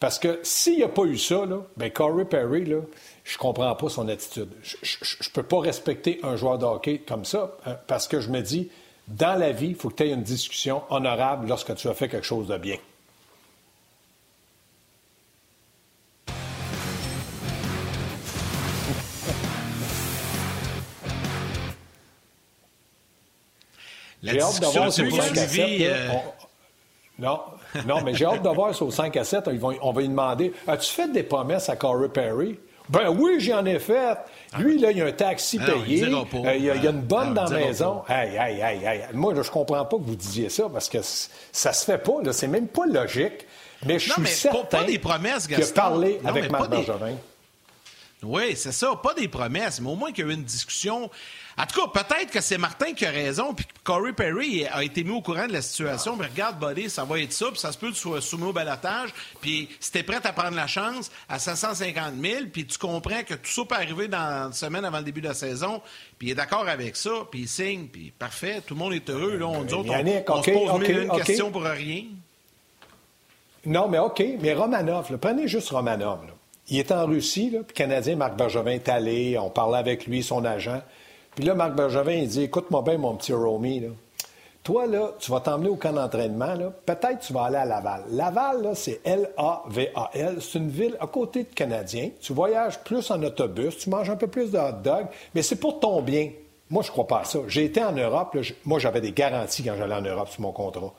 Parce 0.00 0.18
que 0.18 0.38
s'il 0.42 0.76
n'y 0.76 0.82
a 0.84 0.88
pas 0.88 1.04
eu 1.04 1.18
ça, 1.18 1.44
ben 1.76 1.90
Corey 1.90 2.24
Perry, 2.24 2.64
je 2.64 2.74
ne 2.74 3.38
comprends 3.38 3.74
pas 3.74 3.88
son 3.88 4.08
attitude. 4.08 4.50
Je 4.62 4.76
ne 4.76 5.32
peux 5.32 5.42
pas 5.42 5.60
respecter 5.60 6.20
un 6.22 6.36
joueur 6.36 6.58
de 6.58 6.64
hockey 6.64 6.98
comme 6.98 7.24
ça 7.24 7.56
hein, 7.66 7.76
parce 7.86 8.06
que 8.06 8.20
je 8.20 8.30
me 8.30 8.40
dis, 8.40 8.70
dans 9.08 9.38
la 9.38 9.52
vie, 9.52 9.68
il 9.68 9.74
faut 9.74 9.88
que 9.88 9.96
tu 9.96 10.04
aies 10.04 10.12
une 10.12 10.22
discussion 10.22 10.82
honorable 10.90 11.48
lorsque 11.48 11.74
tu 11.74 11.88
as 11.88 11.94
fait 11.94 12.08
quelque 12.08 12.26
chose 12.26 12.46
de 12.46 12.58
bien. 12.58 12.76
J'ai 24.22 24.40
hâte 24.40 24.60
de 24.60 24.66
voir 24.66 24.92
sur 24.92 25.10
5 25.10 25.38
à 25.38 25.48
7. 25.48 25.92
Non, 27.18 27.40
non, 27.86 28.02
mais 28.04 28.14
j'ai 28.14 28.24
hâte 28.24 28.42
de 28.42 28.48
voir 28.48 28.74
sur 28.74 28.92
5 28.92 29.16
à 29.16 29.24
7. 29.24 29.48
on 29.82 29.92
va 29.92 30.00
lui 30.00 30.08
demander 30.08 30.52
As-tu 30.66 30.92
fait 30.92 31.08
des 31.12 31.22
promesses 31.22 31.68
à 31.68 31.76
Corey 31.76 32.08
Perry? 32.08 32.58
Ben 32.88 33.10
oui, 33.10 33.38
j'en 33.38 33.64
ai 33.66 33.78
fait. 33.78 34.16
Lui, 34.58 34.78
là, 34.78 34.90
il 34.90 34.98
y 34.98 35.02
a 35.02 35.06
un 35.06 35.12
taxi 35.12 35.58
ah 35.60 35.66
payé. 35.66 36.04
Euh, 36.04 36.54
il, 36.56 36.64
y 36.64 36.70
a, 36.70 36.90
une 36.90 37.02
bonne 37.02 37.36
ah, 37.36 37.44
dans 37.44 37.44
la 37.44 37.58
maison. 37.58 38.02
Hey, 38.08 38.34
hey, 38.34 38.60
hey. 38.60 39.00
Moi, 39.12 39.34
je 39.40 39.50
comprends 39.50 39.84
pas 39.84 39.96
que 39.98 40.02
vous 40.02 40.16
disiez 40.16 40.48
ça 40.48 40.68
parce 40.72 40.88
que 40.88 40.98
ça 41.02 41.72
se 41.72 41.84
fait 41.84 41.98
pas. 41.98 42.32
C'est 42.32 42.48
même 42.48 42.66
pas 42.66 42.86
logique. 42.86 43.46
Mais 43.84 43.98
je 43.98 44.10
suis 44.10 44.26
certain 44.26 44.78
pas 44.78 44.84
des 44.84 44.98
promesses, 44.98 45.46
Gaston. 45.46 45.66
que 45.66 45.74
parler 45.74 46.20
avec 46.24 46.50
Marc 46.50 46.70
Bergevin. 46.70 47.16
Oui, 48.22 48.56
c'est 48.56 48.72
ça. 48.72 48.96
Pas 48.96 49.14
des 49.14 49.28
promesses, 49.28 49.80
mais 49.80 49.90
au 49.90 49.94
moins 49.94 50.10
qu'il 50.10 50.24
y 50.24 50.28
a 50.28 50.30
eu 50.30 50.34
une 50.34 50.44
discussion. 50.44 51.10
En 51.58 51.66
tout 51.66 51.80
cas, 51.80 52.04
peut-être 52.04 52.30
que 52.30 52.40
c'est 52.40 52.56
Martin 52.56 52.92
qui 52.92 53.04
a 53.04 53.10
raison, 53.10 53.52
puis 53.52 53.66
Corey 53.82 54.12
Perry 54.12 54.64
a 54.66 54.84
été 54.84 55.02
mis 55.02 55.10
au 55.10 55.20
courant 55.20 55.48
de 55.48 55.52
la 55.52 55.60
situation. 55.60 56.14
Mais 56.14 56.26
regarde, 56.26 56.56
Buddy, 56.60 56.88
ça 56.88 57.02
va 57.02 57.18
être 57.18 57.32
ça, 57.32 57.46
puis 57.50 57.58
ça 57.58 57.72
se 57.72 57.78
peut 57.78 57.88
que 57.88 57.94
tu 57.94 58.00
sois 58.00 58.20
soumis 58.20 58.44
au 58.44 58.52
balotage. 58.52 59.10
Puis 59.40 59.68
si 59.80 59.90
t'es 59.90 60.04
prêt 60.04 60.20
à 60.22 60.32
prendre 60.32 60.54
la 60.54 60.68
chance 60.68 61.10
à 61.28 61.40
550 61.40 62.14
000, 62.22 62.44
puis 62.52 62.64
tu 62.64 62.78
comprends 62.78 63.24
que 63.26 63.34
tout 63.34 63.50
ça 63.50 63.62
peut 63.64 63.74
arriver 63.74 64.06
dans 64.06 64.46
une 64.46 64.52
semaine 64.52 64.84
avant 64.84 64.98
le 64.98 65.04
début 65.04 65.20
de 65.20 65.28
la 65.28 65.34
saison, 65.34 65.82
puis 66.16 66.28
il 66.28 66.30
est 66.30 66.36
d'accord 66.36 66.68
avec 66.68 66.94
ça, 66.94 67.10
puis 67.28 67.40
il 67.40 67.48
signe, 67.48 67.88
puis 67.88 68.12
parfait, 68.16 68.60
tout 68.64 68.74
le 68.74 68.78
monde 68.78 68.92
est 68.92 69.10
heureux. 69.10 69.36
Là, 69.36 69.46
on, 69.46 69.64
dit, 69.64 69.74
autres, 69.74 69.90
on, 69.90 70.42
se 70.42 70.50
pose 70.50 70.70
okay, 70.70 70.92
une 70.92 71.10
question 71.10 71.50
pour 71.50 71.62
rien. 71.62 72.04
Non, 73.66 73.88
mais 73.88 73.98
OK, 73.98 74.22
mais 74.40 74.54
Romanov, 74.54 75.18
prenez 75.18 75.48
juste 75.48 75.70
Romanov. 75.70 76.20
Il 76.68 76.78
est 76.78 76.92
en 76.92 77.04
Russie, 77.06 77.50
là, 77.50 77.60
puis 77.66 77.74
le 77.74 77.88
Canadien, 77.88 78.14
Marc 78.14 78.36
Bergevin 78.36 78.70
est 78.70 78.88
allé, 78.88 79.36
on 79.38 79.50
parlait 79.50 79.78
avec 79.78 80.06
lui, 80.06 80.22
son 80.22 80.44
agent. 80.44 80.82
Puis 81.38 81.46
là, 81.46 81.54
Marc 81.54 81.76
Bergevin, 81.76 82.14
il 82.14 82.26
dit 82.26 82.42
Écoute-moi 82.42 82.82
bien, 82.82 82.98
mon 82.98 83.14
petit 83.14 83.32
Romy. 83.32 83.84
Toi, 84.64 84.88
là, 84.88 85.12
tu 85.20 85.30
vas 85.30 85.38
t'emmener 85.38 85.68
au 85.68 85.76
camp 85.76 85.92
d'entraînement. 85.92 86.52
Peut-être 86.84 87.20
tu 87.20 87.32
vas 87.32 87.44
aller 87.44 87.58
à 87.58 87.64
Laval. 87.64 88.02
Laval, 88.10 88.62
là, 88.64 88.74
c'est 88.74 89.00
L-A-V-A-L. 89.04 90.38
C'est 90.40 90.58
une 90.58 90.68
ville 90.68 90.96
à 90.98 91.06
côté 91.06 91.44
de 91.44 91.54
Canadien. 91.54 92.10
Tu 92.20 92.32
voyages 92.32 92.80
plus 92.80 93.08
en 93.12 93.22
autobus, 93.22 93.78
tu 93.78 93.88
manges 93.88 94.10
un 94.10 94.16
peu 94.16 94.26
plus 94.26 94.50
de 94.50 94.58
hot 94.58 94.82
dog, 94.82 95.06
mais 95.32 95.42
c'est 95.42 95.60
pour 95.60 95.78
ton 95.78 96.02
bien. 96.02 96.30
Moi, 96.70 96.82
je 96.82 96.90
crois 96.90 97.06
pas 97.06 97.20
à 97.20 97.24
ça. 97.24 97.38
J'ai 97.46 97.66
été 97.66 97.84
en 97.84 97.92
Europe, 97.92 98.36
moi, 98.64 98.80
j'avais 98.80 99.00
des 99.00 99.12
garanties 99.12 99.62
quand 99.62 99.76
j'allais 99.78 99.94
en 99.94 100.02
Europe 100.02 100.30
sur 100.30 100.40
mon 100.40 100.50
contrat. 100.50 100.92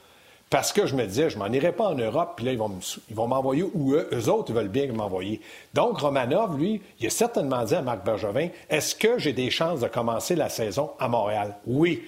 Parce 0.49 0.73
que 0.73 0.87
je 0.87 0.95
me 0.95 1.05
disais, 1.05 1.29
je 1.29 1.37
m'en 1.37 1.47
irai 1.47 1.71
pas 1.71 1.89
en 1.89 1.95
Europe, 1.95 2.33
puis 2.35 2.45
là, 2.45 2.51
ils 2.51 2.57
vont, 2.57 3.27
m'envoyer 3.27 3.63
où 3.63 3.93
eux, 3.93 4.29
autres, 4.29 4.49
ils 4.49 4.55
veulent 4.55 4.67
bien 4.67 4.91
m'envoyer. 4.91 5.41
Donc, 5.75 5.99
Romanov, 5.99 6.57
lui, 6.57 6.81
il 6.99 7.05
a 7.05 7.09
certainement 7.11 7.63
dit 7.63 7.75
à 7.75 7.83
Marc 7.83 8.03
Bergevin, 8.03 8.49
est-ce 8.69 8.95
que 8.95 9.19
j'ai 9.19 9.33
des 9.33 9.51
chances 9.51 9.81
de 9.81 9.87
commencer 9.87 10.35
la 10.35 10.49
saison 10.49 10.91
à 10.99 11.07
Montréal? 11.07 11.55
Oui. 11.67 12.03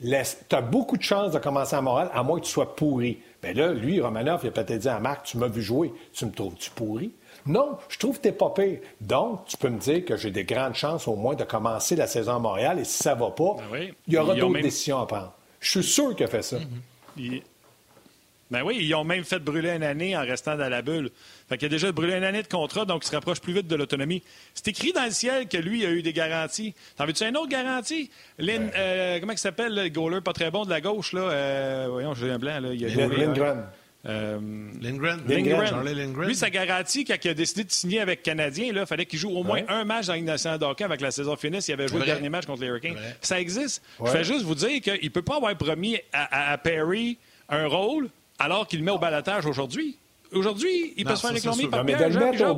Tu 0.00 0.14
as 0.54 0.60
beaucoup 0.60 0.98
de 0.98 1.02
chances 1.02 1.32
de 1.32 1.38
commencer 1.38 1.76
à 1.76 1.80
Montréal, 1.80 2.10
à 2.12 2.22
moins 2.22 2.38
que 2.38 2.44
tu 2.44 2.52
sois 2.52 2.76
pourri. 2.76 3.20
Bien 3.42 3.54
là, 3.54 3.72
lui, 3.72 4.00
Romanov, 4.00 4.40
il 4.44 4.48
a 4.48 4.50
peut-être 4.50 4.78
dit 4.78 4.88
à 4.88 5.00
Marc, 5.00 5.24
tu 5.24 5.38
m'as 5.38 5.48
vu 5.48 5.62
jouer, 5.62 5.92
tu 6.12 6.26
me 6.26 6.30
trouves-tu 6.30 6.70
pourri? 6.70 7.12
Non, 7.46 7.78
je 7.88 7.98
trouve 7.98 8.18
que 8.18 8.22
tu 8.22 8.28
n'es 8.28 8.34
pas 8.34 8.50
pire. 8.50 8.80
Donc, 9.00 9.46
tu 9.46 9.56
peux 9.56 9.70
me 9.70 9.78
dire 9.78 10.04
que 10.04 10.16
j'ai 10.16 10.30
des 10.30 10.44
grandes 10.44 10.74
chances 10.74 11.08
au 11.08 11.16
moins 11.16 11.34
de 11.34 11.44
commencer 11.44 11.96
la 11.96 12.06
saison 12.06 12.36
à 12.36 12.38
Montréal, 12.38 12.78
et 12.78 12.84
si 12.84 13.02
ça 13.02 13.14
ne 13.14 13.20
va 13.20 13.30
pas, 13.30 13.56
ben 13.72 13.88
il 14.06 14.14
y 14.14 14.18
aura 14.18 14.34
d'autres 14.34 14.60
décisions 14.60 15.00
à 15.00 15.06
prendre. 15.06 15.32
Je 15.58 15.70
suis 15.70 15.82
sûr 15.82 16.14
qu'il 16.14 16.26
a 16.26 16.28
fait 16.28 16.42
ça. 16.42 16.58
Mm-hmm. 17.16 17.42
Ben 18.50 18.62
oui, 18.62 18.78
ils 18.80 18.94
ont 18.94 19.04
même 19.04 19.24
fait 19.24 19.40
brûler 19.40 19.70
une 19.70 19.82
année 19.82 20.16
en 20.16 20.22
restant 20.22 20.56
dans 20.56 20.68
la 20.68 20.80
bulle. 20.80 21.10
Fait 21.48 21.58
qu'il 21.58 21.66
a 21.66 21.68
déjà 21.68 21.92
brûlé 21.92 22.14
une 22.14 22.24
année 22.24 22.42
de 22.42 22.48
contrat, 22.48 22.86
donc 22.86 23.04
il 23.04 23.08
se 23.08 23.14
rapproche 23.14 23.40
plus 23.40 23.52
vite 23.52 23.66
de 23.66 23.76
l'autonomie. 23.76 24.22
C'est 24.54 24.68
écrit 24.68 24.92
dans 24.92 25.04
le 25.04 25.10
ciel 25.10 25.48
que 25.48 25.58
lui 25.58 25.84
a 25.84 25.90
eu 25.90 26.02
des 26.02 26.14
garanties. 26.14 26.74
T'en 26.96 27.04
veux-tu 27.04 27.24
une 27.24 27.36
autre 27.36 27.48
garantie? 27.48 28.10
Lynn, 28.38 28.70
euh, 28.74 29.20
comment 29.20 29.32
il 29.32 29.38
s'appelle, 29.38 29.74
le 29.74 29.88
goaler 29.88 30.22
pas 30.22 30.32
très 30.32 30.50
bon 30.50 30.64
de 30.64 30.70
la 30.70 30.80
gauche, 30.80 31.12
là? 31.12 31.20
Euh, 31.20 31.86
voyons, 31.90 32.14
j'ai 32.14 32.30
un 32.30 32.38
blanc, 32.38 32.58
là. 32.60 32.72
Il 32.72 32.84
a 32.84 33.06
Lindgren. 33.06 33.64
Euh, 34.06 34.38
Lindgren. 34.80 35.20
Lindgren. 35.26 36.24
Lui, 36.24 36.34
sa 36.34 36.48
garantie, 36.48 37.04
quand 37.04 37.16
il 37.22 37.28
a 37.28 37.34
décidé 37.34 37.64
de 37.64 37.70
signer 37.70 38.00
avec 38.00 38.22
Canadien, 38.22 38.72
il 38.72 38.86
fallait 38.86 39.04
qu'il 39.04 39.18
joue 39.18 39.30
au 39.30 39.42
moins 39.42 39.62
un 39.68 39.84
match 39.84 40.06
dans 40.06 40.14
l'Innocent 40.14 40.56
d'hockey 40.56 40.84
avec 40.84 41.00
la 41.00 41.10
saison 41.10 41.36
finie 41.36 41.60
s'il 41.60 41.74
avait 41.74 41.88
joué 41.88 41.98
le 41.98 42.06
dernier 42.06 42.28
match 42.28 42.46
contre 42.46 42.62
les 42.62 42.68
Hurricanes. 42.68 42.96
Ça 43.20 43.40
existe. 43.40 43.82
Je 44.02 44.10
fais 44.10 44.24
juste 44.24 44.42
vous 44.42 44.54
dire 44.54 44.80
qu'il 44.80 44.98
ne 45.02 45.08
peut 45.08 45.22
pas 45.22 45.36
avoir 45.36 45.54
promis 45.56 45.98
à 46.12 46.56
Perry 46.58 47.18
un 47.50 47.66
rôle 47.66 48.08
alors 48.38 48.66
qu'il 48.66 48.80
le 48.80 48.84
met 48.84 48.90
au 48.90 48.98
balatage 48.98 49.46
aujourd'hui. 49.46 49.96
Aujourd'hui, 50.32 50.94
il 50.96 51.04
peut 51.04 51.16
se 51.16 51.22
faire 51.22 51.32
réclamer 51.32 51.68
par 51.68 51.84
mais 51.84 51.94
de 51.94 52.04
le, 52.04 52.18
mettre 52.18 52.50
au 52.50 52.54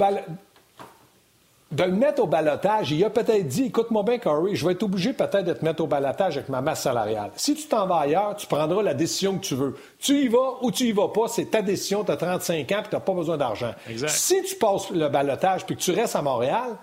de 1.72 1.84
le 1.84 1.92
mettre 1.92 2.22
au 2.22 2.26
balotage, 2.26 2.90
il 2.90 3.04
a 3.04 3.10
peut-être 3.10 3.46
dit 3.46 3.66
Écoute-moi 3.66 4.02
bien, 4.02 4.18
Corey, 4.18 4.56
je 4.56 4.66
vais 4.66 4.72
être 4.72 4.82
obligé 4.82 5.12
peut-être 5.12 5.44
de 5.44 5.52
te 5.52 5.64
mettre 5.64 5.82
au 5.82 5.86
balotage 5.86 6.36
avec 6.36 6.48
ma 6.48 6.60
masse 6.60 6.82
salariale. 6.82 7.30
Si 7.36 7.54
tu 7.54 7.68
t'en 7.68 7.86
vas 7.86 8.00
ailleurs, 8.00 8.34
tu 8.36 8.48
prendras 8.48 8.82
la 8.82 8.94
décision 8.94 9.38
que 9.38 9.44
tu 9.44 9.54
veux. 9.54 9.76
Tu 10.00 10.24
y 10.24 10.28
vas 10.28 10.58
ou 10.62 10.72
tu 10.72 10.84
y 10.84 10.92
vas 10.92 11.08
pas, 11.08 11.28
c'est 11.28 11.46
ta 11.46 11.62
décision, 11.62 12.02
tu 12.02 12.10
as 12.10 12.16
35 12.16 12.72
ans 12.72 12.78
et 12.80 12.88
tu 12.88 12.94
n'as 12.94 13.00
pas 13.00 13.14
besoin 13.14 13.36
d'argent. 13.36 13.72
Si 14.08 14.42
tu 14.42 14.56
passes 14.56 14.90
le 14.90 15.08
balotage 15.08 15.64
puis 15.64 15.76
que 15.76 15.80
tu 15.80 15.92
restes 15.92 16.16
à 16.16 16.22
Montréal, 16.22 16.76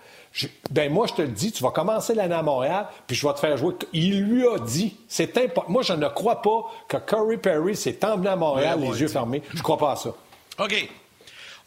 ben 0.69 0.91
moi, 0.91 1.08
je 1.08 1.13
te 1.13 1.21
le 1.21 1.30
dis, 1.30 1.52
tu 1.52 1.63
vas 1.63 1.71
commencer 1.71 2.13
l'année 2.13 2.36
à 2.36 2.43
Montréal, 2.43 2.88
puis 3.06 3.15
je 3.15 3.28
vais 3.28 3.34
te 3.34 3.39
faire 3.39 3.58
jouer. 3.58 3.73
Il 3.93 4.21
lui 4.23 4.47
a 4.47 4.60
dit, 4.60 4.95
c'est 5.08 5.38
important. 5.38 5.71
Moi, 5.71 5.82
je 5.82 5.93
ne 5.93 6.08
crois 6.08 6.41
pas 6.41 6.65
que 6.88 6.97
Curry 6.97 7.38
Perry 7.38 7.76
s'est 7.76 8.04
emmené 8.06 8.30
à 8.30 8.36
Montréal 8.36 8.80
les 8.80 9.02
yeux 9.02 9.08
fermés. 9.08 9.41
Je 9.52 9.58
ne 9.58 9.63
crois 9.63 9.78
pas 9.78 9.93
à 9.93 9.95
ça. 9.95 10.13
OK. 10.60 10.89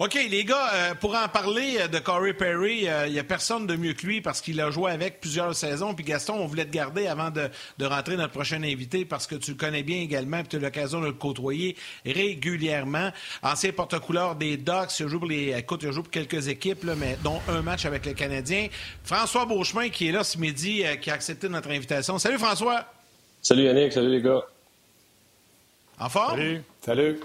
OK, 0.01 0.15
les 0.15 0.45
gars, 0.45 0.73
euh, 0.73 0.95
pour 0.95 1.15
en 1.15 1.29
parler 1.29 1.77
euh, 1.79 1.87
de 1.87 1.99
Corey 1.99 2.33
Perry, 2.33 2.85
il 2.85 2.89
euh, 2.89 3.09
n'y 3.11 3.19
a 3.19 3.23
personne 3.23 3.67
de 3.67 3.77
mieux 3.77 3.93
que 3.93 4.07
lui 4.07 4.23
parce 4.23 4.41
qu'il 4.41 4.59
a 4.63 4.71
joué 4.71 4.93
avec 4.93 5.21
plusieurs 5.21 5.55
saisons. 5.55 5.93
Puis 5.93 6.07
Gaston, 6.07 6.37
on 6.37 6.47
voulait 6.47 6.65
te 6.65 6.71
garder 6.71 7.07
avant 7.07 7.29
de, 7.29 7.51
de 7.77 7.85
rentrer 7.85 8.17
notre 8.17 8.33
prochain 8.33 8.63
invité 8.63 9.05
parce 9.05 9.27
que 9.27 9.35
tu 9.35 9.51
le 9.51 9.59
connais 9.59 9.83
bien 9.83 9.99
également 9.99 10.43
tu 10.43 10.57
as 10.57 10.59
l'occasion 10.59 11.03
de 11.03 11.09
le 11.09 11.13
côtoyer 11.13 11.77
régulièrement. 12.07 13.11
Ancien 13.43 13.73
porte-couleur 13.73 14.37
des 14.37 14.57
Ducks, 14.57 14.99
il 15.01 15.09
joue 15.09 15.19
pour 15.19 15.29
les, 15.29 15.53
écoute, 15.53 15.83
il 15.83 15.93
joue 15.93 16.03
pour 16.03 16.11
quelques 16.11 16.49
équipes, 16.49 16.85
mais 16.97 17.19
dont 17.23 17.39
un 17.47 17.61
match 17.61 17.85
avec 17.85 18.07
les 18.07 18.15
Canadiens. 18.15 18.69
François 19.05 19.45
Beauchemin 19.45 19.91
qui 19.91 20.09
est 20.09 20.13
là 20.13 20.25
ce 20.25 20.39
midi, 20.39 20.83
qui 21.03 21.11
a 21.11 21.13
accepté 21.13 21.47
notre 21.51 21.69
invitation. 21.69 22.19
Salut 22.19 22.39
François! 22.39 22.87
Salut 23.43 23.65
Yannick, 23.65 23.93
salut 23.93 24.13
les 24.13 24.23
gars. 24.23 24.41
En 25.99 26.09
forme? 26.09 26.39
Salut. 26.39 26.63
Salut. 26.81 27.21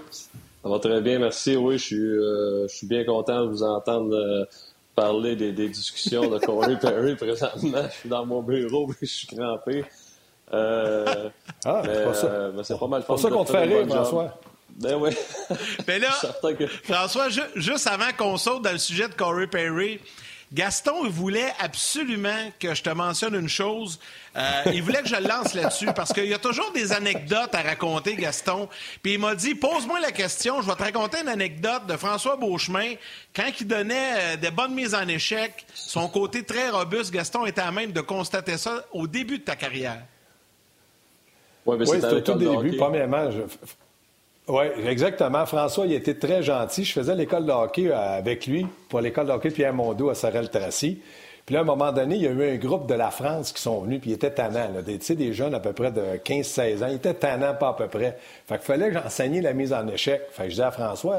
Ça 0.66 0.72
va 0.72 0.80
très 0.80 1.00
bien, 1.00 1.20
merci. 1.20 1.54
Oui, 1.54 1.78
je 1.78 1.84
suis, 1.84 1.96
euh, 1.96 2.66
je 2.66 2.74
suis 2.74 2.88
bien 2.88 3.04
content 3.04 3.44
de 3.44 3.50
vous 3.50 3.62
entendre 3.62 4.12
euh, 4.12 4.44
parler 4.96 5.36
des, 5.36 5.52
des, 5.52 5.68
discussions 5.68 6.28
de 6.28 6.40
Corey 6.40 6.76
Perry 6.80 7.14
présentement. 7.14 7.84
Je 7.88 7.96
suis 8.00 8.08
dans 8.08 8.26
mon 8.26 8.42
bureau 8.42 8.90
et 8.90 8.94
je 9.00 9.06
suis 9.06 9.28
crampé. 9.28 9.84
Euh, 10.52 11.30
ah, 11.64 11.82
c'est 11.84 12.04
pas 12.04 12.14
ça. 12.14 12.26
Euh, 12.26 12.62
c'est 12.64 12.80
pas 12.80 12.88
mal 12.88 13.04
pour 13.04 13.16
ça 13.16 13.30
qu'on 13.30 13.44
te 13.44 13.52
fait 13.52 13.62
rire, 13.62 13.86
François. 13.86 14.40
Ben 14.70 14.96
oui. 14.96 15.10
Mais 15.86 16.00
là, 16.00 16.10
François, 16.82 17.28
juste 17.54 17.86
avant 17.86 18.12
qu'on 18.18 18.36
saute 18.36 18.62
dans 18.62 18.72
le 18.72 18.78
sujet 18.78 19.06
de 19.06 19.14
Corey 19.14 19.46
Perry, 19.46 20.00
Gaston 20.52 21.08
voulait 21.08 21.52
absolument 21.58 22.52
que 22.60 22.74
je 22.74 22.82
te 22.82 22.90
mentionne 22.90 23.34
une 23.34 23.48
chose. 23.48 23.98
Euh, 24.36 24.40
il 24.72 24.82
voulait 24.82 25.02
que 25.02 25.08
je 25.08 25.16
le 25.16 25.26
lance 25.26 25.54
là-dessus 25.54 25.88
parce 25.94 26.12
qu'il 26.12 26.26
y 26.26 26.34
a 26.34 26.38
toujours 26.38 26.70
des 26.72 26.92
anecdotes 26.92 27.54
à 27.54 27.62
raconter, 27.62 28.14
Gaston. 28.14 28.68
Puis 29.02 29.14
il 29.14 29.18
m'a 29.18 29.34
dit 29.34 29.56
pose-moi 29.56 29.98
la 29.98 30.12
question, 30.12 30.62
je 30.62 30.68
vais 30.68 30.76
te 30.76 30.82
raconter 30.82 31.20
une 31.20 31.28
anecdote 31.28 31.86
de 31.88 31.96
François 31.96 32.36
Beauchemin. 32.36 32.94
Quand 33.34 33.50
il 33.60 33.66
donnait 33.66 34.12
euh, 34.14 34.36
des 34.36 34.52
bonnes 34.52 34.74
mises 34.74 34.94
en 34.94 35.08
échec, 35.08 35.66
son 35.74 36.08
côté 36.08 36.44
très 36.44 36.70
robuste, 36.70 37.12
Gaston 37.12 37.44
était 37.46 37.62
à 37.62 37.72
même 37.72 37.90
de 37.90 38.00
constater 38.00 38.56
ça 38.56 38.84
au 38.92 39.08
début 39.08 39.38
de 39.38 39.44
ta 39.44 39.56
carrière. 39.56 40.02
oui, 41.66 41.86
c'était 41.86 42.06
au 42.06 42.20
tout 42.20 42.34
début. 42.34 42.76
Premièrement, 42.76 43.32
je... 43.32 43.40
Oui, 44.48 44.64
exactement. 44.86 45.44
François, 45.44 45.86
il 45.86 45.92
était 45.92 46.14
très 46.14 46.40
gentil. 46.40 46.84
Je 46.84 46.92
faisais 46.92 47.16
l'école 47.16 47.46
de 47.46 47.50
hockey 47.50 47.88
euh, 47.88 48.18
avec 48.18 48.46
lui 48.46 48.64
pour 48.88 49.00
l'école 49.00 49.26
de 49.26 49.32
hockey 49.32 49.50
Pierre 49.50 49.74
Mondeau 49.74 50.08
à 50.08 50.14
Sorel-Tracy. 50.14 51.00
Puis 51.44 51.52
là, 51.52 51.60
à 51.60 51.62
un 51.62 51.66
moment 51.66 51.90
donné, 51.90 52.14
il 52.14 52.22
y 52.22 52.28
a 52.28 52.30
eu 52.30 52.54
un 52.54 52.56
groupe 52.56 52.88
de 52.88 52.94
la 52.94 53.10
France 53.10 53.52
qui 53.52 53.60
sont 53.60 53.80
venus, 53.80 54.00
puis 54.00 54.10
ils 54.10 54.14
étaient 54.14 54.30
tannants. 54.30 54.70
Là. 54.72 54.82
Des, 54.82 54.98
des 54.98 55.32
jeunes 55.32 55.54
à 55.54 55.60
peu 55.60 55.72
près 55.72 55.90
de 55.90 56.00
15-16 56.24 56.84
ans. 56.84 56.86
Ils 56.88 56.96
étaient 56.96 57.14
tannants, 57.14 57.54
pas 57.54 57.70
à 57.70 57.72
peu 57.74 57.88
près. 57.88 58.18
Fait 58.46 58.56
qu'il 58.56 58.64
fallait 58.64 58.88
que 58.88 58.94
j'enseignais 59.00 59.40
la 59.40 59.52
mise 59.52 59.72
en 59.72 59.86
échec. 59.88 60.22
Fait 60.30 60.44
que 60.44 60.48
je 60.50 60.54
disais 60.54 60.62
à 60.62 60.70
François, 60.70 61.18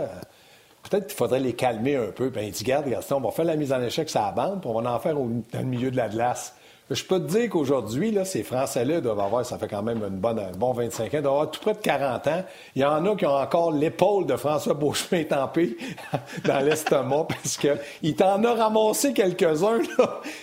peut-être 0.90 1.08
qu'il 1.08 1.18
faudrait 1.18 1.42
les 1.42 1.54
calmer 1.54 1.98
un 1.98 2.12
peu. 2.12 2.32
Puis 2.32 2.46
il 2.46 2.52
dit, 2.52 2.64
garde, 2.64 2.90
Gaston, 2.90 3.18
on 3.18 3.22
va 3.22 3.32
faire 3.32 3.46
la 3.46 3.58
mise 3.58 3.74
en 3.74 3.82
échec 3.82 4.10
sur 4.10 4.32
bande, 4.34 4.62
puis 4.62 4.70
on 4.70 4.82
va 4.82 4.90
en 4.90 5.00
faire 5.00 5.20
au, 5.20 5.30
dans 5.52 5.60
le 5.60 5.66
milieu 5.66 5.92
de 5.92 5.98
la 5.98 6.08
glace. 6.08 6.54
Je 6.90 7.04
peux 7.04 7.20
te 7.20 7.28
dire 7.28 7.50
qu'aujourd'hui, 7.50 8.12
là, 8.12 8.24
ces 8.24 8.44
Français-là 8.44 9.02
doivent 9.02 9.20
avoir, 9.20 9.46
ça 9.46 9.58
fait 9.58 9.68
quand 9.68 9.84
même 9.84 10.02
une 10.04 10.20
bonne, 10.20 10.40
un 10.40 10.52
bon 10.52 10.72
25 10.72 11.14
ans, 11.16 11.22
doivent 11.22 11.34
avoir 11.34 11.52
tout 11.52 11.60
près 11.60 11.74
de 11.74 11.80
40 11.80 12.28
ans. 12.28 12.46
Il 12.76 12.82
y 12.82 12.86
en 12.86 13.06
a 13.06 13.16
qui 13.18 13.26
ont 13.26 13.36
encore 13.36 13.74
l'épaule 13.74 14.26
de 14.26 14.38
François 14.38 14.74
Beauchemin 14.74 15.24
tampée 15.30 15.76
dans 16.46 16.60
l'estomac 16.60 17.28
parce 17.28 17.58
qu'il 17.58 18.16
t'en 18.16 18.42
a 18.42 18.54
ramassé 18.54 19.12
quelques-uns. 19.12 19.82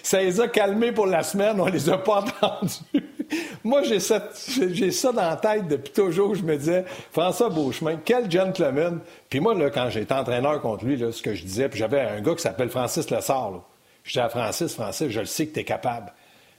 Ça 0.03 0.21
les 0.21 0.39
a 0.39 0.49
calmés 0.49 0.93
pour 0.93 1.07
la 1.07 1.23
semaine, 1.23 1.59
on 1.59 1.67
les 1.67 1.89
a 1.89 1.97
pas 1.97 2.23
entendus. 2.23 3.05
Moi, 3.65 3.83
j'ai 3.83 4.01
ça, 4.01 5.13
dans 5.13 5.23
la 5.23 5.37
tête 5.37 5.67
depuis 5.67 5.93
toujours. 5.93 6.35
Je 6.35 6.43
me 6.43 6.57
disais, 6.59 6.85
François 7.11 7.49
Beauchemin, 7.49 7.97
quel 8.05 8.31
gentleman. 8.31 9.01
Puis 9.31 9.41
moi, 9.41 9.55
là, 9.55 9.71
quand 9.71 9.89
j'étais 9.89 10.13
entraîneur 10.13 10.61
contre 10.61 10.85
lui, 10.85 10.97
là, 10.97 11.11
ce 11.11 11.23
que 11.23 11.35
je 11.35 11.43
disais, 11.43 11.71
puis 11.71 11.79
j'avais 11.79 12.01
un 12.01 12.21
gars 12.21 12.35
qui 12.35 12.43
s'appelle 12.43 12.69
Francis 12.69 13.11
Lessard. 13.11 13.63
Je 14.03 14.11
disais 14.11 14.21
à 14.21 14.29
Francis, 14.29 14.75
Francis, 14.75 15.09
je 15.09 15.21
le 15.21 15.27
sais 15.27 15.47
que 15.47 15.55
tu 15.55 15.61
es 15.61 15.65
capable. 15.65 16.13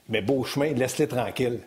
Mais 0.08 0.20
Beauchemin, 0.20 0.72
laisse-les 0.72 1.08
tranquille. 1.08 1.60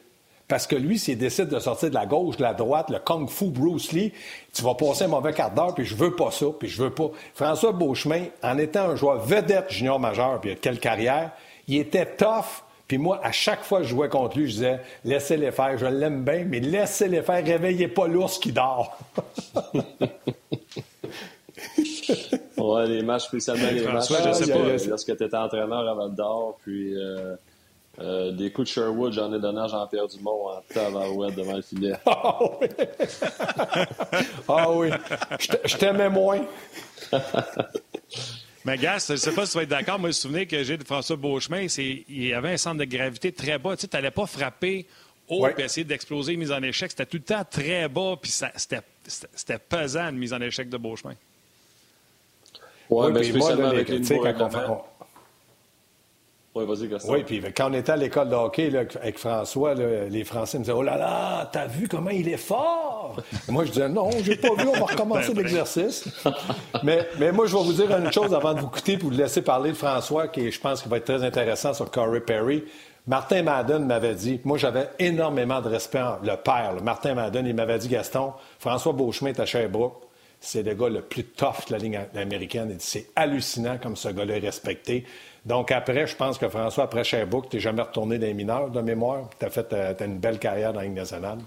Parce 0.49 0.65
que 0.65 0.75
lui, 0.75 0.97
s'il 0.97 1.17
décide 1.17 1.47
de 1.49 1.59
sortir 1.59 1.89
de 1.89 1.93
la 1.93 2.07
gauche, 2.07 2.37
de 2.37 2.41
la 2.41 2.55
droite, 2.55 2.89
le 2.89 2.97
Kung 2.97 3.29
Fu 3.29 3.51
Bruce 3.51 3.91
Lee, 3.91 4.11
tu 4.51 4.63
vas 4.63 4.73
passer 4.73 5.03
un 5.03 5.09
mauvais 5.09 5.31
quart 5.31 5.51
d'heure, 5.51 5.75
puis 5.75 5.85
je 5.85 5.95
veux 5.95 6.15
pas 6.15 6.31
ça, 6.31 6.47
puis 6.57 6.67
je 6.67 6.81
veux 6.81 6.89
pas. 6.89 7.11
François 7.35 7.71
Beauchemin, 7.71 8.25
en 8.41 8.57
étant 8.57 8.89
un 8.89 8.95
joueur 8.95 9.19
vedette 9.19 9.69
junior 9.69 9.99
majeur, 9.99 10.41
puis 10.41 10.49
il 10.49 10.53
a 10.53 10.55
quelle 10.55 10.79
carrière, 10.79 11.31
il 11.67 11.77
était 11.77 12.07
tough. 12.07 12.63
Puis 12.87 12.97
moi, 12.97 13.19
à 13.23 13.31
chaque 13.31 13.63
fois 13.63 13.81
que 13.81 13.83
je 13.83 13.89
jouais 13.89 14.09
contre 14.09 14.39
lui, 14.39 14.47
je 14.47 14.53
disais, 14.53 14.79
laissez-les 15.05 15.51
faire, 15.51 15.77
je 15.77 15.85
l'aime 15.85 16.23
bien, 16.23 16.43
mais 16.47 16.59
laissez-les 16.59 17.21
faire, 17.21 17.45
réveillez 17.45 17.87
pas 17.87 18.07
l'ours 18.07 18.39
qui 18.39 18.51
dort. 18.51 18.97
ouais, 22.57 22.87
les 22.87 23.03
matchs, 23.03 23.25
spécialement 23.25 23.69
les 23.71 23.85
matchs. 23.85 24.09
Je 24.09 24.33
sais 24.33 24.51
pas. 24.51 24.87
Lorsque 24.87 25.15
tu 25.15 25.23
étais 25.23 25.37
entraîneur 25.37 25.87
à 25.87 25.93
Val 25.93 26.15
d'Or, 26.15 26.57
puis 26.63 26.95
euh, 26.95 27.35
euh, 27.99 28.31
des 28.31 28.51
coups 28.51 28.69
de 28.69 28.73
Sherwood, 28.73 29.13
j'en 29.13 29.33
ai 29.33 29.39
donné 29.39 29.61
à 29.61 29.67
Jean-Pierre 29.67 30.07
Dumont 30.07 30.49
en 30.49 30.61
tabarouette 30.73 31.35
devant 31.35 31.55
le 31.55 31.61
filet. 31.61 31.93
Ah 32.07 32.39
oui! 32.59 32.67
ah 34.47 34.71
oui! 34.71 34.89
Je 35.65 35.77
t'aimais 35.77 36.09
moins. 36.09 36.41
Mais 38.65 38.77
gars, 38.77 38.97
je 39.05 39.13
ne 39.13 39.17
sais 39.17 39.33
pas 39.33 39.45
si 39.45 39.51
tu 39.53 39.57
vas 39.57 39.63
être 39.63 39.69
d'accord. 39.69 39.99
Moi, 39.99 40.09
le 40.09 40.13
souvenir 40.13 40.47
que 40.47 40.63
j'ai 40.63 40.77
de 40.77 40.83
François 40.83 41.15
Beauchemin, 41.15 41.67
y 42.09 42.33
avait 42.33 42.53
un 42.53 42.57
centre 42.57 42.77
de 42.77 42.85
gravité 42.85 43.31
très 43.31 43.57
bas. 43.57 43.75
Tu 43.75 43.87
n'allais 43.91 44.11
pas 44.11 44.25
frapper 44.25 44.85
haut 45.27 45.47
et 45.47 45.61
essayer 45.61 45.83
d'exploser 45.83 46.33
une 46.33 46.39
mise 46.39 46.51
en 46.51 46.61
échec. 46.61 46.91
C'était 46.91 47.05
tout 47.05 47.17
le 47.17 47.23
temps 47.23 47.43
très 47.49 47.87
bas, 47.87 48.15
puis 48.21 48.31
c'était 48.31 49.59
pesant 49.59 50.09
une 50.09 50.17
mise 50.17 50.33
en 50.33 50.41
échec 50.41 50.69
de 50.69 50.77
Beauchemin. 50.77 51.15
Oui, 52.89 53.11
mais 53.13 53.23
spécialement 53.23 53.67
avec 53.67 53.89
les 53.89 53.99
nouveaux 53.99 54.85
oui, 56.55 56.65
vas-y, 56.65 56.89
Oui, 57.07 57.23
puis 57.23 57.43
quand 57.55 57.69
on 57.69 57.73
était 57.73 57.91
à 57.91 57.95
l'école 57.95 58.29
de 58.29 58.35
hockey 58.35 58.71
avec 58.75 59.19
François, 59.19 59.75
les 59.75 60.23
Français 60.23 60.57
me 60.57 60.63
disaient 60.63 60.75
Oh 60.75 60.81
là 60.81 60.97
là, 60.97 61.49
t'as 61.51 61.67
vu 61.67 61.87
comment 61.87 62.09
il 62.09 62.27
est 62.27 62.37
fort? 62.37 63.17
Moi, 63.47 63.65
je 63.65 63.71
disais 63.71 63.87
Non, 63.87 64.09
j'ai 64.23 64.35
pas 64.35 64.55
vu, 64.57 64.67
on 64.67 64.79
va 64.79 64.85
recommencer 64.85 65.33
l'exercice. 65.35 66.09
mais, 66.83 67.07
mais 67.19 67.31
moi, 67.31 67.45
je 67.45 67.55
vais 67.55 67.63
vous 67.63 67.73
dire 67.73 67.95
une 67.95 68.11
chose 68.11 68.33
avant 68.33 68.55
de 68.55 68.61
vous 68.61 68.69
quitter 68.69 68.97
pour 68.97 69.11
vous 69.11 69.17
laisser 69.17 69.43
parler 69.43 69.71
de 69.71 69.77
François, 69.77 70.27
qui 70.27 70.51
je 70.51 70.59
pense 70.59 70.81
qui 70.81 70.89
va 70.89 70.97
être 70.97 71.05
très 71.05 71.23
intéressant 71.23 71.73
sur 71.73 71.91
Corey 71.91 72.21
Perry. 72.21 72.63
Martin 73.05 73.43
Madden 73.43 73.85
m'avait 73.85 74.15
dit, 74.15 74.39
moi 74.43 74.57
j'avais 74.57 74.89
énormément 74.99 75.61
de 75.61 75.69
respect, 75.69 76.03
le 76.23 76.35
père, 76.35 76.75
Martin 76.83 77.15
Madden, 77.15 77.45
il 77.45 77.55
m'avait 77.55 77.79
dit 77.79 77.87
Gaston, 77.87 78.33
François 78.59 78.93
Beauchemin 78.93 79.31
est 79.31 79.39
à 79.39 79.47
Sherbrooke, 79.47 80.03
c'est 80.39 80.63
le 80.63 80.73
gars 80.73 80.89
le 80.89 81.01
plus 81.01 81.23
tough 81.23 81.67
de 81.67 81.73
la 81.73 81.77
ligne 81.77 81.99
américaine. 82.15 82.75
C'est 82.79 83.07
hallucinant 83.15 83.77
comme 83.77 83.95
ce 83.95 84.09
gars-là 84.09 84.37
est 84.37 84.39
respecté. 84.39 85.05
Donc 85.45 85.71
après, 85.71 86.05
je 86.05 86.15
pense 86.15 86.37
que 86.37 86.47
François, 86.49 86.85
après 86.85 87.03
Sherbrooke, 87.03 87.49
tu 87.49 87.57
n'es 87.57 87.61
jamais 87.61 87.81
retourné 87.81 88.17
dans 88.17 88.27
les 88.27 88.33
mineurs 88.33 88.69
de 88.69 88.81
mémoire. 88.81 89.29
Tu 89.39 89.45
as 89.45 89.49
fait 89.49 89.71
euh, 89.73 89.93
une 90.01 90.19
belle 90.19 90.39
carrière 90.39 90.73
dans 90.73 90.79
la 90.79 90.85
Ligue 90.85 90.95
nationale. 90.95 91.39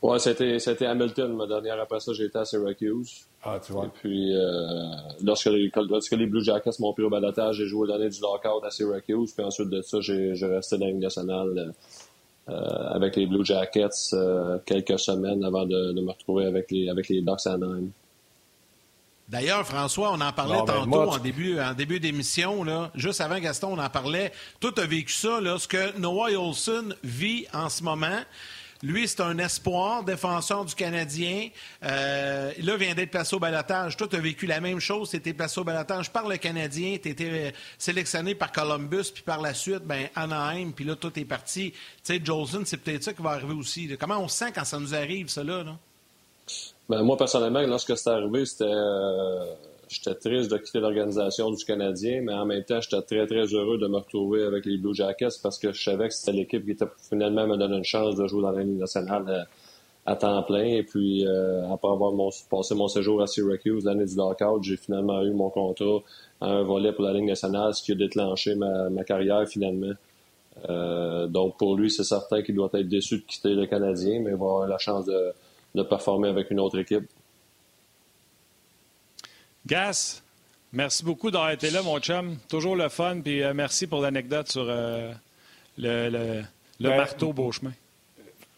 Oui, 0.00 0.20
c'était 0.20 0.86
Hamilton, 0.86 1.34
ma 1.34 1.46
dernière. 1.46 1.80
Après 1.80 1.98
ça, 1.98 2.12
j'ai 2.12 2.26
été 2.26 2.38
à 2.38 2.44
Syracuse. 2.44 3.26
Ah, 3.42 3.58
tu 3.64 3.72
vois. 3.72 3.86
Et 3.86 3.88
puis, 3.88 4.36
euh, 4.36 4.42
lorsque, 5.24 5.46
les, 5.46 5.72
lorsque, 5.74 6.12
les, 6.12 6.26
Blue 6.26 6.44
Jackets 6.44 6.78
m'ont 6.78 6.92
pris 6.92 7.02
au 7.02 7.10
balotage, 7.10 7.56
j'ai 7.56 7.66
joué 7.66 7.88
l'année 7.88 8.08
du 8.08 8.20
lockout 8.20 8.64
à 8.64 8.70
Syracuse. 8.70 9.32
Puis 9.32 9.44
ensuite 9.44 9.70
de 9.70 9.82
ça, 9.82 10.00
j'ai 10.00 10.34
resté 10.42 10.78
dans 10.78 10.86
la 10.86 10.92
Ligue 10.92 11.02
nationale 11.02 11.72
euh, 12.48 12.52
avec 12.90 13.16
les 13.16 13.26
Blue 13.26 13.44
Jackets 13.44 14.14
quelques 14.66 15.00
semaines 15.00 15.42
avant 15.44 15.66
de, 15.66 16.00
me 16.00 16.10
retrouver 16.10 16.44
avec 16.44 16.70
les, 16.70 16.88
avec 16.88 17.08
les 17.08 17.20
Ducks 17.20 17.46
Anaheim. 17.46 17.90
D'ailleurs, 19.28 19.66
François, 19.66 20.12
on 20.12 20.20
en 20.22 20.32
parlait 20.32 20.62
ben, 20.66 20.84
tantôt 20.84 21.12
en 21.12 21.18
début, 21.18 21.60
en 21.60 21.74
début 21.74 22.00
d'émission, 22.00 22.64
là, 22.64 22.90
juste 22.94 23.20
avant 23.20 23.38
Gaston, 23.38 23.74
on 23.74 23.78
en 23.78 23.90
parlait. 23.90 24.32
Tout 24.58 24.72
a 24.78 24.86
vécu 24.86 25.12
ça, 25.12 25.38
là, 25.40 25.58
ce 25.58 25.68
que 25.68 25.98
Noah 25.98 26.30
Olson 26.30 26.94
vit 27.04 27.46
en 27.52 27.68
ce 27.68 27.82
moment. 27.82 28.20
Lui, 28.82 29.08
c'est 29.08 29.20
un 29.20 29.36
espoir, 29.38 30.04
défenseur 30.04 30.64
du 30.64 30.74
Canadien. 30.74 31.48
Euh, 31.82 32.52
là, 32.58 32.76
vient 32.76 32.94
d'être 32.94 33.10
placé 33.10 33.34
au 33.34 33.40
balotage. 33.40 33.96
Toi, 33.96 34.06
tu 34.08 34.16
as 34.16 34.20
vécu 34.20 34.46
la 34.46 34.60
même 34.60 34.78
chose. 34.78 35.10
Tu 35.10 35.16
été 35.16 35.34
placé 35.34 35.60
au 35.60 35.64
balotage 35.64 36.10
par 36.10 36.28
le 36.28 36.36
Canadien. 36.36 36.96
Tu 37.02 37.08
été 37.08 37.28
euh, 37.28 37.50
sélectionné 37.76 38.36
par 38.36 38.52
Columbus. 38.52 39.10
Puis 39.12 39.24
par 39.24 39.40
la 39.40 39.52
suite, 39.52 39.82
ben, 39.82 40.08
Anaheim. 40.14 40.70
Puis 40.70 40.84
là, 40.84 40.94
tout 40.94 41.18
est 41.18 41.24
parti. 41.24 41.72
Tu 41.72 41.78
sais, 42.04 42.20
Jolson, 42.24 42.62
c'est 42.64 42.76
peut-être 42.76 43.02
ça 43.02 43.12
qui 43.12 43.20
va 43.20 43.30
arriver 43.30 43.54
aussi. 43.54 43.96
Comment 43.98 44.20
on 44.20 44.28
se 44.28 44.36
sent 44.36 44.52
quand 44.54 44.64
ça 44.64 44.78
nous 44.78 44.94
arrive, 44.94 45.28
ça, 45.28 45.42
là? 45.42 45.64
là? 45.64 45.76
Ben, 46.88 47.02
moi, 47.02 47.18
personnellement, 47.18 47.60
lorsque 47.66 47.96
c'est 47.98 48.08
arrivé, 48.08 48.46
c'était. 48.46 48.64
Euh, 48.64 49.44
j'étais 49.88 50.14
triste 50.14 50.50
de 50.50 50.56
quitter 50.56 50.80
l'organisation 50.80 51.50
du 51.50 51.62
Canadien, 51.64 52.22
mais 52.22 52.32
en 52.32 52.46
même 52.46 52.64
temps, 52.64 52.80
j'étais 52.80 53.02
très, 53.02 53.26
très 53.26 53.44
heureux 53.54 53.76
de 53.76 53.86
me 53.88 53.96
retrouver 53.96 54.44
avec 54.44 54.64
les 54.64 54.78
Blue 54.78 54.94
Jackets 54.94 55.38
parce 55.42 55.58
que 55.58 55.72
je 55.72 55.82
savais 55.82 56.08
que 56.08 56.14
c'était 56.14 56.32
l'équipe 56.32 56.64
qui 56.64 56.72
était 56.72 56.86
finalement 57.10 57.46
me 57.46 57.56
donner 57.58 57.76
une 57.76 57.84
chance 57.84 58.16
de 58.16 58.26
jouer 58.26 58.42
dans 58.42 58.52
la 58.52 58.62
Ligue 58.62 58.78
nationale 58.78 59.24
euh, 59.28 59.42
à, 60.06 60.16
temps 60.16 60.42
plein. 60.44 60.64
Et 60.64 60.82
puis, 60.82 61.26
euh, 61.26 61.70
après 61.70 61.88
avoir 61.88 62.12
passé 62.50 62.74
mon 62.74 62.88
séjour 62.88 63.20
à 63.20 63.26
Syracuse 63.26 63.84
l'année 63.84 64.06
du 64.06 64.16
lockout, 64.16 64.62
j'ai 64.62 64.78
finalement 64.78 65.22
eu 65.22 65.32
mon 65.32 65.50
contrat 65.50 65.98
à 66.40 66.46
un 66.46 66.62
volet 66.62 66.92
pour 66.92 67.04
la 67.04 67.12
Ligue 67.12 67.26
nationale, 67.26 67.74
ce 67.74 67.82
qui 67.82 67.92
a 67.92 67.96
déclenché 67.96 68.54
ma, 68.54 68.88
ma 68.88 69.04
carrière 69.04 69.46
finalement. 69.46 69.92
donc, 71.28 71.58
pour 71.58 71.76
lui, 71.76 71.90
c'est 71.90 72.04
certain 72.04 72.40
qu'il 72.42 72.54
doit 72.54 72.70
être 72.72 72.88
déçu 72.88 73.18
de 73.18 73.24
quitter 73.24 73.54
le 73.54 73.66
Canadien, 73.66 74.20
mais 74.20 74.30
il 74.30 74.36
va 74.36 74.46
avoir 74.46 74.66
la 74.66 74.78
chance 74.78 75.04
de 75.04 75.34
de 75.74 75.82
performer 75.82 76.28
avec 76.28 76.50
une 76.50 76.60
autre 76.60 76.78
équipe. 76.78 77.08
Gas, 79.66 80.22
merci 80.72 81.04
beaucoup 81.04 81.30
d'avoir 81.30 81.50
été 81.50 81.70
là, 81.70 81.82
mon 81.82 81.98
chum. 82.00 82.36
Toujours 82.48 82.76
le 82.76 82.88
fun, 82.88 83.20
puis 83.20 83.42
euh, 83.42 83.52
merci 83.54 83.86
pour 83.86 84.00
l'anecdote 84.00 84.48
sur 84.48 84.66
euh, 84.66 85.12
le, 85.76 86.08
le, 86.08 86.44
ben, 86.80 86.96
marteau 86.96 87.32
Beauchemin. 87.32 87.72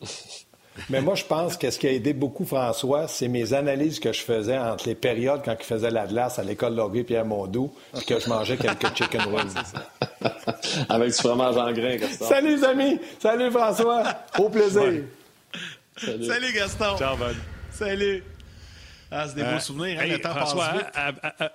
Mais 0.89 1.01
moi, 1.03 1.15
je 1.15 1.25
pense 1.25 1.57
que 1.57 1.71
ce 1.71 1.79
qui 1.79 1.89
a 1.89 1.93
aidé 1.93 2.13
beaucoup 2.13 2.45
François, 2.45 3.09
c'est 3.09 3.29
mes 3.29 3.53
analyses 3.53 3.99
que 4.01 4.13
je 4.13 4.21
faisais 4.21 4.57
entre 4.57 4.87
les 4.89 4.95
périodes 4.95 5.43
quand 5.45 5.57
il 5.59 5.65
faisait 5.65 5.91
la 5.91 6.07
glace 6.07 6.39
à 6.39 6.45
l'école 6.45 6.75
Laurier 6.75 7.05
Pierre 7.05 7.27
Mondou, 7.27 7.73
puis 7.93 8.07
que 8.07 8.19
je 8.19 8.29
mangeais 8.29 8.57
quelques 8.57 8.87
chicken 8.97 9.27
wings. 9.27 9.55
Avec 10.89 11.09
du 11.09 11.15
fromage 11.15 11.57
en 11.57 11.73
grain, 11.73 11.97
Salut, 12.09 12.57
les 12.57 12.65
amis! 12.65 13.01
Salut, 13.19 13.51
François! 13.51 14.05
Au 14.39 14.49
plaisir! 14.49 15.03
Salut. 15.97 16.53
Gaston. 16.53 16.97
Ciao, 16.97 17.17
Bud. 17.17 17.37
Salut. 17.71 18.23
Ah, 19.11 19.27
c'est 19.29 19.35
des 19.35 19.43
beaux 19.43 19.49
euh, 19.49 19.59
souvenirs, 19.59 19.99
hein, 20.01 20.07
le 20.07 20.21
temps 20.21 20.35
François, 20.35 20.69
passe 20.69 21.15
vite. 21.41 21.51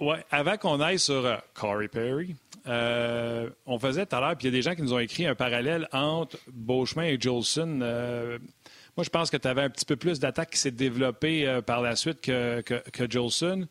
ouais, 0.00 0.24
avant 0.30 0.56
qu'on 0.58 0.80
aille 0.80 0.98
sur 0.98 1.24
euh, 1.24 1.36
Corey 1.54 1.88
Perry, 1.88 2.36
euh, 2.66 3.48
on 3.64 3.78
faisait 3.78 4.04
tout 4.04 4.16
à 4.16 4.20
l'heure, 4.20 4.36
puis 4.36 4.48
il 4.48 4.50
y 4.50 4.54
a 4.54 4.58
des 4.58 4.62
gens 4.62 4.74
qui 4.74 4.82
nous 4.82 4.92
ont 4.92 4.98
écrit 4.98 5.26
un 5.26 5.34
parallèle 5.34 5.88
entre 5.92 6.36
Beauchemin 6.52 7.04
et 7.04 7.18
Jolson. 7.18 7.66
moi, 7.66 9.04
je 9.04 9.08
pense 9.08 9.30
que 9.30 9.38
tu 9.38 9.48
avais 9.48 9.62
un 9.62 9.70
petit 9.70 9.86
peu 9.86 9.96
plus 9.96 10.20
d'attaque 10.20 10.50
qui 10.50 10.58
s'est 10.58 10.70
développée 10.70 11.60
par 11.64 11.80
la 11.80 11.96
suite 11.96 12.20
que, 12.20 12.60
que, 12.60 13.10
Jolson. 13.10 13.66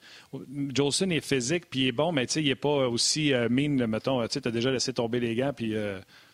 Jolson 0.74 1.09
est 1.12 1.22
physique, 1.22 1.70
puis 1.70 1.82
il 1.82 1.88
est 1.89 1.93
bon, 1.93 2.12
mais 2.12 2.26
il 2.26 2.45
n'est 2.45 2.55
pas 2.55 2.89
aussi 2.89 3.32
mean, 3.49 3.86
mettons. 3.86 4.28
Tu 4.28 4.39
as 4.43 4.51
déjà 4.51 4.72
laissé 4.72 4.91
tomber 4.91 5.20
les 5.20 5.36
gants, 5.36 5.53
puis 5.55 5.76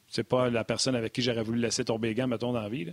c'est 0.09 0.23
pas 0.23 0.49
la 0.49 0.63
personne 0.63 0.95
avec 0.95 1.13
qui 1.13 1.21
j'aurais 1.21 1.43
voulu 1.43 1.59
laisser 1.59 1.83
tomber 1.83 2.13
les 2.13 2.25
mettons, 2.25 2.53
dans 2.53 2.61
la 2.61 2.69
vie. 2.69 2.91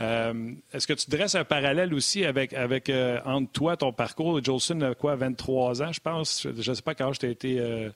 Euh, 0.00 0.52
est-ce 0.72 0.86
que 0.86 0.94
tu 0.94 1.10
dresses 1.10 1.34
un 1.34 1.44
parallèle 1.44 1.92
aussi 1.92 2.24
avec, 2.24 2.52
avec 2.54 2.88
euh, 2.88 3.20
entre 3.24 3.52
toi, 3.52 3.76
ton 3.76 3.92
parcours? 3.92 4.42
Jolson 4.42 4.80
a 4.80 4.94
quoi, 4.94 5.14
23 5.16 5.82
ans, 5.82 5.92
je 5.92 6.00
pense? 6.00 6.42
Je 6.42 6.70
ne 6.70 6.74
sais 6.74 6.82
pas 6.82 6.94
quand 6.94 7.12
tu 7.12 7.26
as 7.26 7.28
été 7.28 7.60
euh, 7.60 7.90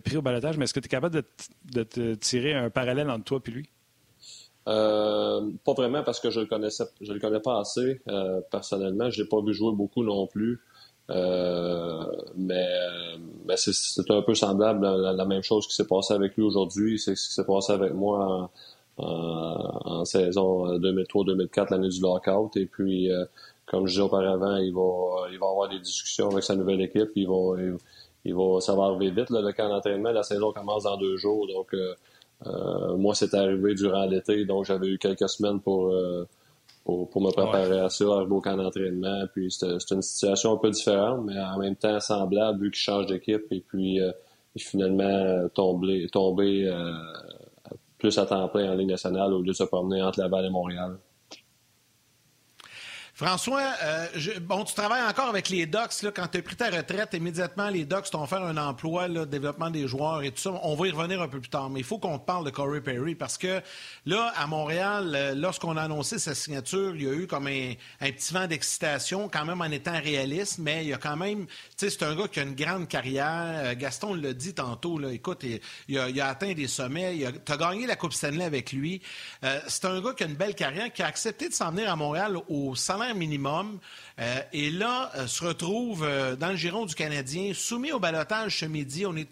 pris 0.00 0.16
au 0.16 0.22
balotage, 0.22 0.56
mais 0.58 0.64
est-ce 0.64 0.74
que 0.74 0.80
tu 0.80 0.86
es 0.86 0.88
capable 0.88 1.22
de, 1.72 1.82
te 1.84 2.14
tirer 2.14 2.54
un 2.54 2.70
parallèle 2.70 3.10
entre 3.10 3.24
toi 3.24 3.40
et 3.46 3.50
lui? 3.50 3.68
pas 4.64 5.72
vraiment 5.74 6.02
parce 6.02 6.20
que 6.20 6.28
je 6.28 6.40
le 6.40 6.46
connaissais, 6.46 6.84
je 7.00 7.10
le 7.10 7.18
connais 7.18 7.40
pas 7.40 7.58
assez 7.58 8.02
personnellement. 8.50 9.08
Je 9.08 9.22
l'ai 9.22 9.28
pas 9.28 9.40
vu 9.40 9.54
jouer 9.54 9.72
beaucoup 9.74 10.04
non 10.04 10.26
plus. 10.26 10.60
Euh, 11.10 12.04
mais, 12.36 12.66
mais 13.46 13.56
c'est 13.56 14.10
un 14.10 14.22
peu 14.22 14.34
semblable 14.34 14.86
à 14.86 15.12
la, 15.12 15.24
même 15.24 15.42
chose 15.42 15.66
qui 15.66 15.74
s'est 15.74 15.86
passé 15.86 16.14
avec 16.14 16.36
lui 16.36 16.42
aujourd'hui. 16.44 16.98
C'est 16.98 17.14
ce 17.16 17.28
qui 17.28 17.34
s'est 17.34 17.46
passé 17.46 17.72
avec 17.72 17.94
moi 17.94 18.50
en, 18.98 19.04
en, 19.04 20.04
saison 20.04 20.78
2003-2004, 20.78 21.70
l'année 21.70 21.88
du 21.88 22.00
lockout. 22.00 22.56
Et 22.56 22.66
puis, 22.66 23.10
euh, 23.10 23.24
comme 23.66 23.86
je 23.86 23.92
disais 23.92 24.02
auparavant, 24.02 24.56
il 24.56 24.72
va, 24.74 25.28
il 25.32 25.38
va 25.38 25.46
avoir 25.48 25.68
des 25.68 25.80
discussions 25.80 26.30
avec 26.30 26.44
sa 26.44 26.56
nouvelle 26.56 26.82
équipe. 26.82 27.10
Il 27.16 27.26
va, 27.26 27.56
il, 28.24 28.34
va, 28.34 28.60
ça 28.60 28.74
va 28.74 28.84
arriver 28.84 29.10
vite, 29.10 29.30
le 29.30 29.52
camp 29.52 29.68
d'entraînement. 29.68 30.12
La 30.12 30.22
saison 30.22 30.52
commence 30.52 30.84
dans 30.84 30.96
deux 30.98 31.16
jours. 31.16 31.46
Donc, 31.46 31.74
moi, 32.98 33.14
c'est 33.14 33.32
arrivé 33.34 33.74
durant 33.74 34.04
l'été. 34.04 34.44
Donc, 34.44 34.66
j'avais 34.66 34.88
eu 34.88 34.98
quelques 34.98 35.28
semaines 35.28 35.60
pour, 35.60 35.90
pour, 36.88 37.20
me 37.22 37.30
préparer 37.30 37.80
à 37.80 37.90
ça, 37.90 38.04
arriver 38.06 38.32
au 38.32 38.40
camp 38.40 38.56
d'entraînement. 38.56 39.24
Puis, 39.34 39.50
c'est 39.50 39.90
une 39.90 40.02
situation 40.02 40.54
un 40.54 40.56
peu 40.56 40.70
différente, 40.70 41.24
mais 41.24 41.38
en 41.38 41.58
même 41.58 41.76
temps 41.76 42.00
semblable, 42.00 42.62
vu 42.62 42.70
qu'il 42.70 42.80
change 42.80 43.06
d'équipe. 43.06 43.44
Et 43.50 43.60
puis, 43.60 44.00
finalement 44.56 45.48
tombé, 45.54 46.08
tombé 46.10 46.68
plus 47.98 48.16
à 48.18 48.26
temps 48.26 48.48
plein 48.48 48.72
en 48.72 48.74
Ligue 48.74 48.88
nationale 48.88 49.32
au 49.32 49.40
lieu 49.40 49.48
de 49.48 49.52
se 49.52 49.64
promener 49.64 50.02
entre 50.02 50.20
Laval 50.20 50.46
et 50.46 50.50
Montréal. 50.50 50.96
François, 53.18 53.72
euh, 53.82 54.06
bon, 54.42 54.62
tu 54.62 54.76
travailles 54.76 55.02
encore 55.02 55.28
avec 55.28 55.48
les 55.48 55.66
Docs. 55.66 56.02
Là, 56.02 56.12
quand 56.14 56.28
tu 56.28 56.38
as 56.38 56.42
pris 56.42 56.54
ta 56.54 56.70
retraite, 56.70 57.14
immédiatement, 57.14 57.68
les 57.68 57.84
Docs 57.84 58.10
t'ont 58.12 58.22
offert 58.22 58.44
un 58.44 58.56
emploi, 58.56 59.08
là, 59.08 59.26
développement 59.26 59.70
des 59.70 59.88
joueurs 59.88 60.22
et 60.22 60.30
tout 60.30 60.40
ça. 60.40 60.52
On 60.62 60.76
va 60.76 60.86
y 60.86 60.92
revenir 60.92 61.20
un 61.20 61.26
peu 61.26 61.40
plus 61.40 61.48
tard, 61.48 61.68
mais 61.68 61.80
il 61.80 61.84
faut 61.84 61.98
qu'on 61.98 62.20
te 62.20 62.24
parle 62.24 62.44
de 62.44 62.50
Corey 62.50 62.80
Perry 62.80 63.16
parce 63.16 63.36
que 63.36 63.60
là, 64.06 64.32
à 64.36 64.46
Montréal, 64.46 65.16
euh, 65.16 65.34
lorsqu'on 65.34 65.76
a 65.76 65.82
annoncé 65.82 66.20
sa 66.20 66.32
signature, 66.36 66.94
il 66.94 67.02
y 67.02 67.08
a 67.08 67.12
eu 67.12 67.26
comme 67.26 67.48
un, 67.48 67.74
petit 67.98 68.32
vent 68.32 68.46
d'excitation, 68.46 69.28
quand 69.28 69.44
même 69.44 69.62
en 69.62 69.64
étant 69.64 70.00
réaliste, 70.00 70.58
mais 70.60 70.84
il 70.84 70.90
y 70.90 70.94
a 70.94 70.98
quand 70.98 71.16
même, 71.16 71.46
tu 71.46 71.52
sais, 71.76 71.90
c'est 71.90 72.04
un 72.04 72.14
gars 72.14 72.28
qui 72.28 72.38
a 72.38 72.44
une 72.44 72.54
grande 72.54 72.86
carrière. 72.86 73.64
Euh, 73.64 73.74
Gaston 73.74 74.14
l'a 74.14 74.32
dit 74.32 74.54
tantôt, 74.54 74.96
là, 74.96 75.10
écoute, 75.10 75.44
il, 75.88 75.98
a, 75.98 76.28
atteint 76.28 76.52
des 76.52 76.68
sommets. 76.68 77.18
Tu 77.44 77.52
as 77.52 77.56
gagné 77.56 77.88
la 77.88 77.96
Coupe 77.96 78.12
Stanley 78.12 78.44
avec 78.44 78.70
lui. 78.70 79.02
c'est 79.66 79.86
un 79.86 80.00
gars 80.00 80.12
qui 80.12 80.22
a 80.22 80.26
une 80.28 80.36
belle 80.36 80.54
carrière, 80.54 80.92
qui 80.92 81.02
a 81.02 81.06
accepté 81.06 81.48
de 81.48 81.54
s'en 81.54 81.72
venir 81.72 81.90
à 81.90 81.96
Montréal 81.96 82.38
au 82.48 82.76
salaire 82.76 83.07
minimum. 83.14 83.78
Euh, 84.18 84.40
et 84.52 84.70
là, 84.70 85.10
euh, 85.16 85.26
se 85.26 85.44
retrouve 85.44 86.04
euh, 86.04 86.36
dans 86.36 86.48
le 86.48 86.56
giron 86.56 86.86
du 86.86 86.94
Canadien, 86.94 87.52
soumis 87.54 87.92
au 87.92 87.98
balotage 87.98 88.58
ce 88.60 88.64
midi. 88.66 89.06
On 89.06 89.16
est 89.16 89.28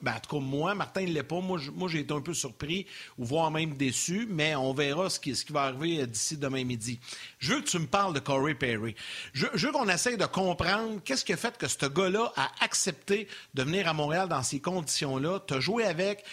ben, 0.00 0.14
en 0.14 0.20
tout 0.20 0.36
cas, 0.36 0.42
moi, 0.42 0.74
Martin 0.74 1.02
ne 1.02 1.12
l'est 1.12 1.22
pas. 1.22 1.40
Moi, 1.40 1.58
j'ai 1.88 2.00
été 2.00 2.12
un 2.12 2.20
peu 2.20 2.34
surpris, 2.34 2.86
ou 3.18 3.24
voire 3.24 3.50
même 3.50 3.74
déçu, 3.76 4.26
mais 4.28 4.54
on 4.54 4.72
verra 4.72 5.10
ce 5.10 5.18
qui, 5.18 5.34
ce 5.34 5.44
qui 5.44 5.52
va 5.52 5.62
arriver 5.62 6.06
d'ici 6.06 6.36
demain 6.36 6.64
midi. 6.64 6.98
Je 7.38 7.54
veux 7.54 7.60
que 7.60 7.68
tu 7.68 7.78
me 7.78 7.86
parles 7.86 8.14
de 8.14 8.20
Corey 8.20 8.54
Perry. 8.54 8.94
Je, 9.32 9.46
veux 9.54 9.72
qu'on 9.72 9.88
essaye 9.88 10.16
de 10.16 10.26
comprendre 10.26 11.00
qu'est-ce 11.04 11.24
qui 11.24 11.32
a 11.32 11.36
fait 11.36 11.56
que 11.56 11.68
ce 11.68 11.86
gars-là 11.86 12.32
a 12.36 12.50
accepté 12.60 13.28
de 13.54 13.62
venir 13.62 13.88
à 13.88 13.92
Montréal 13.92 14.28
dans 14.28 14.42
ces 14.42 14.60
conditions-là. 14.60 15.40
Tu 15.46 15.54
as 15.54 15.60
joué 15.60 15.84
avec, 15.84 16.24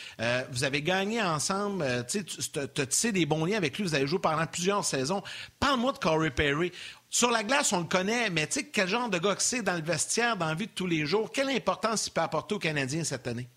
vous 0.52 0.64
avez 0.64 0.82
gagné 0.82 1.22
ensemble, 1.22 1.86
tu 2.10 2.24
as 2.56 2.86
tissé 2.86 3.12
des 3.12 3.26
bons 3.26 3.46
liens 3.46 3.58
avec 3.58 3.78
lui, 3.78 3.84
vous 3.84 3.96
avez 3.96 4.08
joué 4.08 4.20
pendant 4.20 4.46
plusieurs 4.46 4.86
saisons. 4.86 5.24
Parle-moi 5.60 5.94
de 5.94 5.98
Corey 5.98 6.32
Perry. 6.32 6.72
Sur 7.10 7.32
la 7.32 7.44
glace, 7.44 7.74
on 7.74 7.80
le 7.80 7.86
connaît, 7.86 8.30
mais 8.30 8.46
tu 8.46 8.60
sais, 8.60 8.66
quel 8.72 8.88
genre 8.88 9.10
de 9.10 9.18
gars 9.18 9.34
que 9.34 9.42
c'est 9.42 9.64
dans 9.64 9.76
le 9.76 9.82
vestiaire, 9.82 10.38
dans 10.38 10.46
la 10.46 10.54
vie 10.54 10.68
de 10.68 10.72
tous 10.76 10.86
les 10.86 11.08
jours? 11.08 11.32
Quelle 11.32 11.50
importance 11.50 12.06
il 12.08 12.12
peut 12.12 12.22
apporter 12.22 12.54
aux 12.54 12.60
Canadiens 12.60 13.04
cette 13.04 13.26
année? 13.26 13.48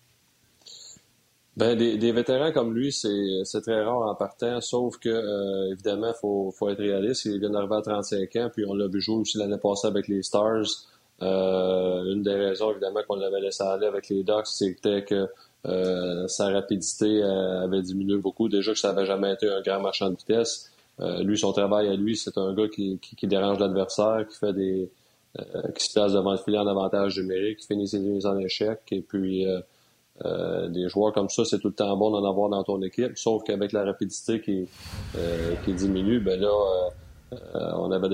Ben, 1.55 1.77
des, 1.77 2.11
vétérans 2.11 2.51
comme 2.51 2.73
lui, 2.73 2.91
c'est 2.91 3.61
très 3.61 3.83
rare 3.83 4.01
en 4.01 4.15
partant, 4.15 4.59
sauf 4.59 4.97
que, 4.97 5.09
euh, 5.09 5.71
évidemment, 5.71 6.07
il 6.07 6.19
faut, 6.19 6.51
faut, 6.57 6.67
être 6.69 6.79
réaliste. 6.79 7.25
Il 7.25 7.39
vient 7.39 7.51
d'arriver 7.51 7.75
à 7.75 7.81
35 7.81 8.35
ans, 8.37 8.49
puis 8.51 8.65
on 8.67 8.73
l'a 8.73 8.87
vu 8.87 8.99
jouer 8.99 9.17
aussi 9.17 9.37
l'année 9.37 9.59
passée 9.61 9.85
avec 9.85 10.07
les 10.07 10.23
Stars. 10.23 10.65
Euh, 11.21 12.11
une 12.11 12.23
des 12.23 12.33
raisons, 12.33 12.71
évidemment, 12.71 13.01
qu'on 13.07 13.17
l'avait 13.17 13.39
laissé 13.39 13.61
aller 13.61 13.85
avec 13.85 14.09
les 14.09 14.23
Ducks, 14.23 14.47
c'était 14.47 15.05
que 15.05 15.27
euh, 15.67 16.27
sa 16.27 16.49
rapidité 16.49 17.21
avait 17.21 17.83
diminué 17.83 18.17
beaucoup. 18.17 18.49
Déjà 18.49 18.73
que 18.73 18.79
ça 18.79 18.91
n'avait 18.91 19.05
jamais 19.05 19.31
été 19.33 19.47
un 19.47 19.61
grand 19.61 19.79
marchand 19.79 20.09
de 20.09 20.15
vitesse. 20.15 20.72
Euh, 20.99 21.23
lui, 21.23 21.37
son 21.37 21.51
travail 21.53 21.87
à 21.87 21.95
lui, 21.95 22.15
c'est 22.15 22.37
un 22.37 22.53
gars 22.53 22.67
qui, 22.67 22.99
qui, 22.99 23.27
dérange 23.27 23.59
l'adversaire, 23.59 24.25
qui 24.29 24.37
fait 24.37 24.53
des 24.53 24.91
euh, 25.39 25.71
qui 25.75 25.85
se 25.85 25.93
place 25.93 26.13
devant 26.13 26.31
le 26.31 26.37
filet 26.37 26.59
en 26.59 26.67
avantage 26.67 27.17
numérique, 27.17 27.59
qui 27.59 27.67
finit 27.67 27.87
ses 27.87 27.99
mises 27.99 28.25
en 28.25 28.37
échec. 28.37 28.79
Et 28.91 29.01
puis 29.01 29.47
euh, 29.47 30.67
des 30.69 30.87
joueurs 30.89 31.11
comme 31.11 31.29
ça, 31.29 31.43
c'est 31.45 31.59
tout 31.59 31.69
le 31.69 31.73
temps 31.73 31.97
bon 31.97 32.11
d'en 32.11 32.23
avoir 32.23 32.49
dans 32.49 32.63
ton 32.63 32.81
équipe. 32.83 33.17
Sauf 33.17 33.43
qu'avec 33.43 33.71
la 33.71 33.83
rapidité 33.83 34.39
qui, 34.39 34.67
qui 35.65 35.73
diminue, 35.73 36.19
ben 36.19 36.39
là, 36.39 36.51
on 37.75 37.91
avait 37.91 38.09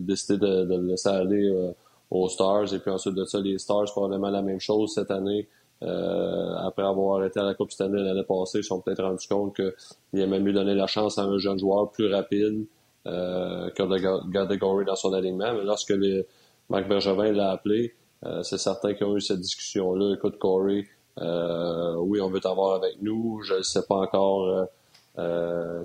décidé 0.00 0.38
de, 0.38 0.64
de, 0.64 0.76
le 0.76 0.88
laisser 0.88 1.08
aller 1.08 1.72
aux 2.10 2.28
Stars. 2.28 2.74
Et 2.74 2.78
puis 2.78 2.90
ensuite 2.90 3.14
de 3.14 3.24
ça, 3.24 3.40
les 3.40 3.58
Stars, 3.58 3.86
probablement 3.86 4.28
la 4.28 4.42
même 4.42 4.60
chose 4.60 4.92
cette 4.92 5.10
année. 5.10 5.48
Euh, 5.82 6.56
après 6.56 6.82
avoir 6.82 7.20
arrêté 7.20 7.38
à 7.38 7.44
la 7.44 7.54
Coupe 7.54 7.70
Stanley 7.70 8.02
l'année 8.02 8.24
passée, 8.24 8.58
ils 8.58 8.64
se 8.64 8.68
sont 8.68 8.80
peut-être 8.80 9.02
rendus 9.02 9.28
compte 9.28 9.54
qu'il 9.54 10.20
aimait 10.20 10.40
mieux 10.40 10.52
donner 10.52 10.74
la 10.74 10.86
chance 10.86 11.18
à 11.18 11.22
un 11.22 11.38
jeune 11.38 11.58
joueur 11.58 11.90
plus 11.92 12.12
rapide 12.12 12.66
euh, 13.06 13.70
que 13.70 13.82
de 13.84 14.30
garder 14.30 14.58
Gorey 14.58 14.84
dans 14.84 14.96
son 14.96 15.12
alignement. 15.12 15.54
Mais 15.54 15.64
lorsque 15.64 15.90
les, 15.90 16.26
Marc 16.68 16.88
Bergevin 16.88 17.32
l'a 17.32 17.52
appelé, 17.52 17.94
euh, 18.24 18.42
c'est 18.42 18.58
certain 18.58 18.94
qu'ils 18.94 19.06
ont 19.06 19.16
eu 19.16 19.20
cette 19.20 19.40
discussion-là. 19.40 20.14
Écoute, 20.16 20.38
Corey, 20.38 20.84
euh, 21.20 21.94
oui, 21.98 22.20
on 22.20 22.28
veut 22.28 22.40
t'avoir 22.40 22.74
avec 22.74 23.00
nous. 23.00 23.40
Je 23.42 23.54
ne 23.54 23.62
sais 23.62 23.82
pas 23.86 23.96
encore 23.96 24.66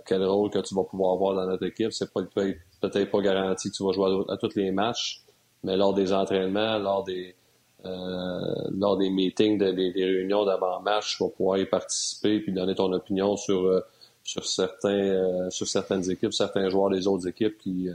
quel 0.06 0.24
rôle 0.24 0.52
que 0.52 0.60
tu 0.60 0.76
vas 0.76 0.84
pouvoir 0.84 1.14
avoir 1.14 1.36
dans 1.36 1.48
notre 1.48 1.66
équipe. 1.66 1.92
C'est 1.92 2.12
peut-être 2.14 3.12
pas 3.12 3.22
garanti 3.22 3.70
que 3.70 3.76
tu 3.76 3.84
vas 3.84 3.92
jouer 3.92 4.24
à, 4.30 4.34
à 4.34 4.38
tous 4.38 4.56
les 4.56 4.72
matchs, 4.72 5.22
mais 5.64 5.78
lors 5.78 5.94
des 5.94 6.14
entraînements, 6.14 6.78
lors 6.78 7.04
des 7.04 7.36
euh, 7.36 7.43
lors 7.84 8.98
des 8.98 9.10
meetings, 9.10 9.58
des, 9.58 9.92
réunions 9.96 10.46
d'avant-match, 10.46 11.18
tu 11.18 11.24
vas 11.24 11.30
pouvoir 11.30 11.58
y 11.58 11.66
participer 11.66 12.40
puis 12.40 12.52
donner 12.52 12.76
ton 12.76 12.92
opinion 12.94 13.36
sur 13.36 13.66
euh, 13.66 13.82
sur 14.24 14.46
certains 14.46 14.90
euh, 14.90 15.50
sur 15.50 15.68
certaines 15.68 16.10
équipes, 16.10 16.34
certains 16.34 16.70
joueurs 16.70 16.90
des 16.90 17.08
autres 17.08 17.28
équipes 17.28 17.58
qui 17.58 17.90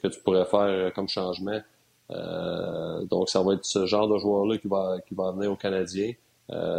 que 0.00 0.08
tu 0.08 0.20
pourrais 0.20 0.44
faire 0.44 0.92
comme 0.94 1.08
changement. 1.08 1.60
donc 3.10 3.28
ça 3.28 3.42
va 3.42 3.54
être 3.54 3.64
ce 3.64 3.86
genre 3.86 4.08
de 4.08 4.18
joueur-là 4.18 4.58
qui 4.58 4.68
va 4.68 4.98
qui 5.06 5.14
va 5.14 5.32
venir 5.32 5.50
aux 5.52 5.56
Canadiens. 5.56 6.12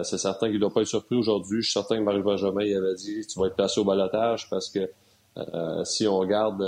c'est 0.04 0.18
certain 0.18 0.48
qu'il 0.48 0.56
ne 0.56 0.62
doit 0.62 0.74
pas 0.74 0.82
être 0.82 0.88
surpris 0.88 1.16
aujourd'hui. 1.16 1.62
Je 1.62 1.68
suis 1.68 1.74
certain 1.74 1.98
que 1.98 2.04
Marie-Benjamin 2.04 2.78
avait 2.78 2.96
dit 2.96 3.26
tu 3.26 3.40
vas 3.40 3.48
être 3.48 3.56
placé 3.56 3.80
au 3.80 3.86
balotage 3.86 4.50
parce 4.50 4.70
que 4.70 4.90
si 5.86 6.06
on 6.08 6.18
regarde 6.18 6.62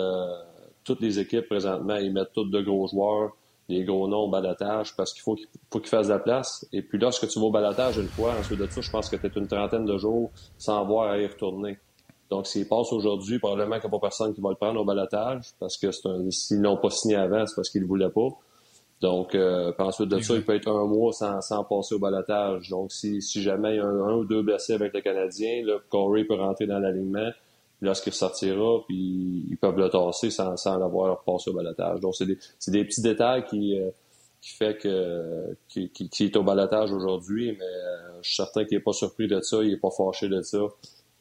toutes 0.83 1.01
les 1.01 1.19
équipes 1.19 1.47
présentement, 1.47 1.97
ils 1.97 2.13
mettent 2.13 2.33
tous 2.33 2.45
de 2.45 2.61
gros 2.61 2.87
joueurs 2.87 3.31
les 3.67 3.83
gros 3.83 4.07
noms 4.07 4.25
au 4.25 4.29
balotage 4.29 4.95
parce 4.95 5.13
qu'il 5.13 5.23
faut 5.23 5.35
qu'il 5.35 5.47
faut 5.71 5.79
qu'ils 5.79 5.89
fassent 5.89 6.07
de 6.07 6.13
la 6.13 6.19
place. 6.19 6.67
Et 6.71 6.81
puis 6.81 6.99
lorsque 6.99 7.27
tu 7.27 7.39
vas 7.39 7.45
au 7.45 7.51
balotage 7.51 7.97
une 7.97 8.07
fois, 8.07 8.33
ensuite 8.39 8.59
de 8.59 8.67
ça, 8.67 8.81
je 8.81 8.91
pense 8.91 9.09
que 9.09 9.15
tu 9.15 9.25
es 9.25 9.31
une 9.35 9.47
trentaine 9.47 9.85
de 9.85 9.97
jours 9.97 10.31
sans 10.57 10.81
avoir 10.81 11.09
à 11.11 11.17
y 11.17 11.25
retourner. 11.25 11.77
Donc, 12.29 12.47
s'il 12.47 12.67
passe 12.67 12.91
aujourd'hui, 12.91 13.37
probablement 13.37 13.79
qu'il 13.79 13.89
n'y 13.89 13.95
a 13.95 13.99
pas 13.99 14.07
personne 14.07 14.33
qui 14.33 14.41
va 14.41 14.49
le 14.49 14.55
prendre 14.55 14.81
au 14.81 14.85
balotage 14.85 15.53
parce 15.59 15.77
que 15.77 15.91
c'est 15.91 16.07
un, 16.07 16.29
s'ils 16.31 16.61
l'ont 16.61 16.77
pas 16.77 16.89
signé 16.89 17.15
avant, 17.15 17.45
c'est 17.45 17.55
parce 17.55 17.69
qu'ils 17.69 17.83
ne 17.83 17.87
voulaient 17.87 18.09
pas. 18.09 18.29
Donc, 19.01 19.35
euh, 19.35 19.71
ensuite 19.77 20.09
de 20.09 20.19
ça, 20.19 20.35
il 20.35 20.43
peut 20.43 20.55
être 20.55 20.69
un 20.69 20.85
mois 20.85 21.13
sans, 21.13 21.41
sans 21.41 21.63
passer 21.63 21.95
au 21.95 21.99
balotage. 21.99 22.69
Donc, 22.69 22.91
si, 22.91 23.21
si 23.21 23.41
jamais 23.41 23.75
il 23.75 23.77
y 23.77 23.79
a 23.79 23.85
un, 23.85 24.15
ou 24.15 24.25
deux 24.25 24.41
blessés 24.41 24.73
avec 24.73 24.93
le 24.93 25.01
Canadien, 25.01 25.63
là, 25.65 25.77
Corey 25.89 26.23
peut 26.23 26.35
rentrer 26.35 26.65
dans 26.65 26.79
l'alignement 26.79 27.29
lorsqu'il 27.81 28.13
sortira, 28.13 28.83
puis 28.87 29.45
ils 29.49 29.57
peuvent 29.57 29.77
le 29.77 29.89
tasser 29.89 30.29
sans, 30.29 30.55
sans 30.57 30.77
l'avoir 30.77 31.23
passé 31.23 31.49
au 31.49 31.53
balotage. 31.53 31.99
Donc, 31.99 32.15
c'est 32.15 32.25
des, 32.25 32.37
des, 32.67 32.85
petits 32.85 33.01
détails 33.01 33.45
qui, 33.45 33.79
euh, 33.79 33.89
qui 34.41 34.51
fait 34.51 34.77
que 34.77 35.55
qui, 35.67 35.89
qui, 35.89 36.23
est 36.25 36.35
au 36.37 36.43
balotage 36.43 36.91
aujourd'hui, 36.91 37.51
mais 37.57 37.65
euh, 37.65 38.21
je 38.21 38.27
suis 38.27 38.35
certain 38.35 38.65
qu'il 38.65 38.77
n'est 38.77 38.83
pas 38.83 38.93
surpris 38.93 39.27
de 39.27 39.39
ça, 39.41 39.57
il 39.63 39.71
n'est 39.71 39.77
pas 39.77 39.91
fâché 39.91 40.29
de 40.29 40.41
ça. 40.41 40.59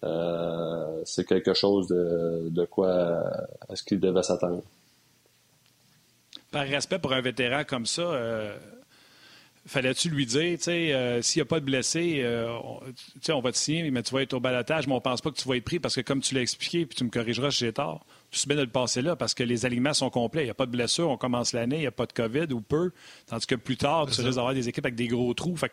Euh, 0.04 1.00
c'est 1.04 1.26
quelque 1.26 1.54
chose 1.54 1.88
de, 1.88 2.48
de 2.50 2.64
quoi 2.66 3.24
est-ce 3.70 3.82
qu'il 3.82 4.00
devait 4.00 4.22
s'attendre. 4.22 4.62
Par 6.52 6.66
respect 6.66 6.98
pour 6.98 7.12
un 7.12 7.20
vétéran 7.20 7.62
comme 7.66 7.86
ça, 7.86 8.02
Fallait-tu 9.66 10.10
lui 10.10 10.26
dire, 10.26 10.58
tu 10.58 10.64
sais, 10.64 10.92
euh, 10.92 11.22
s'il 11.22 11.40
n'y 11.40 11.42
a 11.42 11.46
pas 11.46 11.58
de 11.58 11.64
blessé, 11.64 12.20
euh, 12.22 12.50
on, 12.62 12.80
on 13.32 13.40
va 13.40 13.50
te 13.50 13.56
signer, 13.56 13.90
mais 13.90 14.02
tu 14.02 14.12
vas 14.12 14.20
être 14.20 14.34
au 14.34 14.40
balotage, 14.40 14.86
mais 14.86 14.92
on 14.92 14.96
ne 14.96 15.00
pense 15.00 15.22
pas 15.22 15.30
que 15.30 15.36
tu 15.36 15.48
vas 15.48 15.56
être 15.56 15.64
pris 15.64 15.78
parce 15.78 15.94
que, 15.94 16.02
comme 16.02 16.20
tu 16.20 16.34
l'as 16.34 16.42
expliqué, 16.42 16.84
puis 16.84 16.96
tu 16.96 17.04
me 17.04 17.08
corrigeras 17.08 17.50
si 17.50 17.60
j'ai 17.60 17.72
tort, 17.72 18.04
tu 18.30 18.38
sais 18.38 18.46
bien 18.46 18.56
de 18.56 18.62
le 18.62 18.68
passer 18.68 19.00
là 19.00 19.16
parce 19.16 19.32
que 19.32 19.42
les 19.42 19.64
alignements 19.64 19.94
sont 19.94 20.10
complets. 20.10 20.42
Il 20.42 20.46
n'y 20.46 20.50
a 20.50 20.54
pas 20.54 20.66
de 20.66 20.70
blessure, 20.70 21.08
on 21.08 21.16
commence 21.16 21.54
l'année, 21.54 21.76
il 21.76 21.80
n'y 21.80 21.86
a 21.86 21.92
pas 21.92 22.04
de 22.04 22.12
COVID 22.12 22.52
ou 22.52 22.60
peu. 22.60 22.90
Tandis 23.26 23.46
que 23.46 23.54
plus 23.54 23.78
tard, 23.78 24.06
tu 24.10 24.20
risques 24.20 24.36
d'avoir 24.36 24.52
des 24.52 24.68
équipes 24.68 24.84
avec 24.84 24.96
des 24.96 25.08
gros 25.08 25.32
trous. 25.32 25.56
Fait 25.56 25.72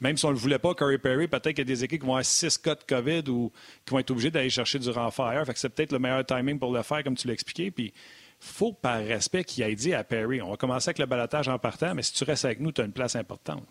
même 0.00 0.16
si 0.16 0.24
on 0.24 0.28
ne 0.28 0.34
le 0.34 0.38
voulait 0.38 0.58
pas, 0.58 0.74
Curry 0.74 0.98
Perry, 0.98 1.26
peut-être 1.26 1.48
qu'il 1.48 1.58
y 1.58 1.60
a 1.62 1.64
des 1.64 1.84
équipes 1.84 2.00
qui 2.00 2.06
vont 2.06 2.14
avoir 2.14 2.24
six 2.24 2.56
cas 2.58 2.74
de 2.74 2.84
COVID 2.84 3.30
ou 3.30 3.52
qui 3.84 3.90
vont 3.90 3.98
être 3.98 4.10
obligées 4.10 4.30
d'aller 4.30 4.50
chercher 4.50 4.78
du 4.78 4.90
renfort 4.90 5.26
ailleurs. 5.26 5.44
Fait 5.44 5.52
que 5.52 5.58
c'est 5.58 5.68
peut-être 5.68 5.92
le 5.92 5.98
meilleur 5.98 6.24
timing 6.24 6.58
pour 6.58 6.72
le 6.72 6.82
faire, 6.82 7.02
comme 7.02 7.16
tu 7.16 7.26
l'as 7.26 7.34
expliqué. 7.34 7.70
Puis 7.70 7.92
faut, 8.40 8.72
par 8.72 8.98
respect, 8.98 9.44
qu'il 9.44 9.64
ait 9.64 9.74
dit 9.74 9.94
à 9.94 10.04
Perry, 10.04 10.40
on 10.40 10.50
va 10.50 10.56
commencer 10.56 10.90
avec 10.90 10.98
le 10.98 11.06
balotage 11.06 11.48
en 11.48 11.58
partant, 11.58 11.94
mais 11.94 12.02
si 12.02 12.12
tu 12.12 12.24
restes 12.24 12.44
avec 12.44 12.60
nous, 12.60 12.72
tu 12.72 12.80
as 12.80 12.84
une 12.84 12.92
place 12.92 13.16
importante. 13.16 13.62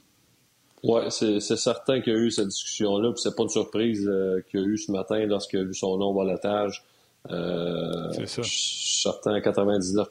Oui, 0.84 1.02
c'est 1.10 1.40
certain 1.40 2.02
qu'il 2.02 2.14
y 2.14 2.16
a 2.16 2.20
eu 2.20 2.30
cette 2.30 2.50
discussion-là. 2.50 3.12
Puis 3.12 3.22
c'est 3.22 3.36
pas 3.36 3.44
une 3.44 3.50
surprise 3.50 4.08
euh, 4.08 4.42
qu'il 4.50 4.60
y 4.60 4.64
a 4.64 4.66
eu 4.66 4.78
ce 4.78 4.92
matin 4.92 5.26
lorsqu'il 5.26 5.60
a 5.60 5.64
vu 5.64 5.74
son 5.74 5.98
nom 5.98 6.08
au 6.08 6.14
balotage. 6.14 6.84
Euh, 7.32 8.12
c'est 8.12 8.28
ça. 8.28 8.42
Je 8.44 8.50
suis 8.50 9.02
certain 9.02 9.34
à 9.34 9.42
99 9.42 10.10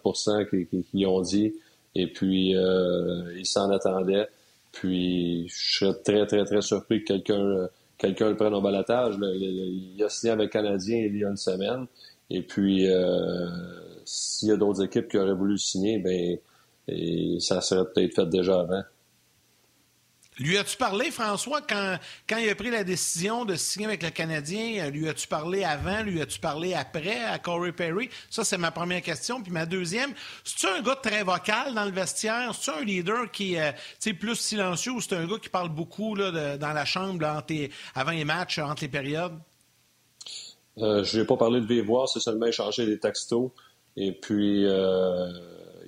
qui, 0.50 0.84
qui, 0.90 1.07
ont 1.07 1.20
dit. 1.20 1.54
Et 1.94 2.09
puis, 2.09 2.57
euh, 2.57 3.32
il 3.38 3.46
s'en 3.46 3.70
attendait. 3.70 4.26
Puis, 4.72 5.48
je 5.48 5.78
serais 5.78 5.94
très, 6.02 6.26
très, 6.26 6.44
très 6.44 6.62
surpris 6.62 7.04
que 7.04 7.12
quelqu'un 7.12 7.68
quelqu'un 7.98 8.30
le 8.30 8.36
prenne 8.36 8.54
au 8.54 8.61
balotage. 8.61 9.14
Il 9.20 10.02
a 10.04 10.09
signé 10.09 10.32
avec 10.32 10.50
Canadien 10.50 10.98
il 10.98 11.16
y 11.16 11.24
a 11.24 11.28
une 11.28 11.36
semaine. 11.36 11.86
Et 12.30 12.42
puis, 12.42 12.88
euh, 12.88 13.48
s'il 14.07 14.48
y 14.48 14.52
a 14.52 14.57
d'autres 14.57 14.82
équipes 14.82 15.09
qui 15.09 15.18
auraient 15.18 15.34
voulu 15.34 15.59
signer, 15.59 15.98
ben 15.98 16.38
ça 17.40 17.61
serait 17.61 17.84
peut-être 17.92 18.14
fait 18.14 18.26
déjà 18.26 18.61
avant. 18.61 18.82
Lui 20.38 20.59
as-tu 20.59 20.76
parlé, 20.76 21.11
François, 21.11 21.62
quand, 21.62 21.98
quand 22.28 22.36
il 22.36 22.50
a 22.50 22.54
pris 22.54 22.70
la 22.70 22.84
décision 22.84 23.46
de 23.46 23.54
signer 23.54 23.86
avec 23.86 24.02
le 24.02 24.11
Canadien? 24.11 24.90
Lui 24.90 25.09
as-tu 25.09 25.26
parlé 25.26 25.64
avant? 25.64 26.02
Lui 26.02 26.20
as-tu 26.20 26.40
parlé 26.40 26.74
après 26.74 27.24
à 27.24 27.38
Corey 27.38 27.72
Perry? 27.72 28.11
Ça, 28.28 28.44
c'est 28.44 28.59
ma 28.59 28.70
première 28.70 29.00
question. 29.00 29.42
Puis 29.42 29.50
ma 29.50 29.64
deuxième, 29.64 30.12
c'est-tu 30.44 30.66
un 30.66 30.82
gars 30.82 30.96
très 30.96 31.22
vocal 31.22 31.72
dans 31.72 31.86
le 31.86 31.90
vestiaire? 31.90 32.54
C'est-tu 32.54 32.78
un 32.78 32.84
leader 32.84 33.30
qui 33.30 33.54
est 33.54 33.74
euh, 34.09 34.12
plus 34.20 34.36
silencieux 34.36 34.92
ou 34.92 35.00
c'est 35.00 35.14
un 35.14 35.26
gars 35.26 35.38
qui 35.40 35.48
parle 35.48 35.70
beaucoup 35.70 36.14
là, 36.14 36.59
dans 36.59 36.72
la 36.72 36.84
chambre 36.84 37.24
avant 37.94 38.11
les 38.11 38.24
matchs, 38.26 38.59
entre 38.59 38.82
les 38.82 38.88
périodes? 38.88 39.38
Euh, 40.76 41.02
je 41.02 41.18
n'ai 41.18 41.24
pas 41.24 41.38
parlé 41.38 41.62
de 41.62 41.66
Vivoire, 41.66 42.11
c'est 42.11 42.20
seulement 42.20 42.44
échanger 42.44 42.84
des 42.84 42.98
textos. 42.98 43.52
Et 43.97 44.12
puis, 44.12 44.66
euh, 44.66 45.30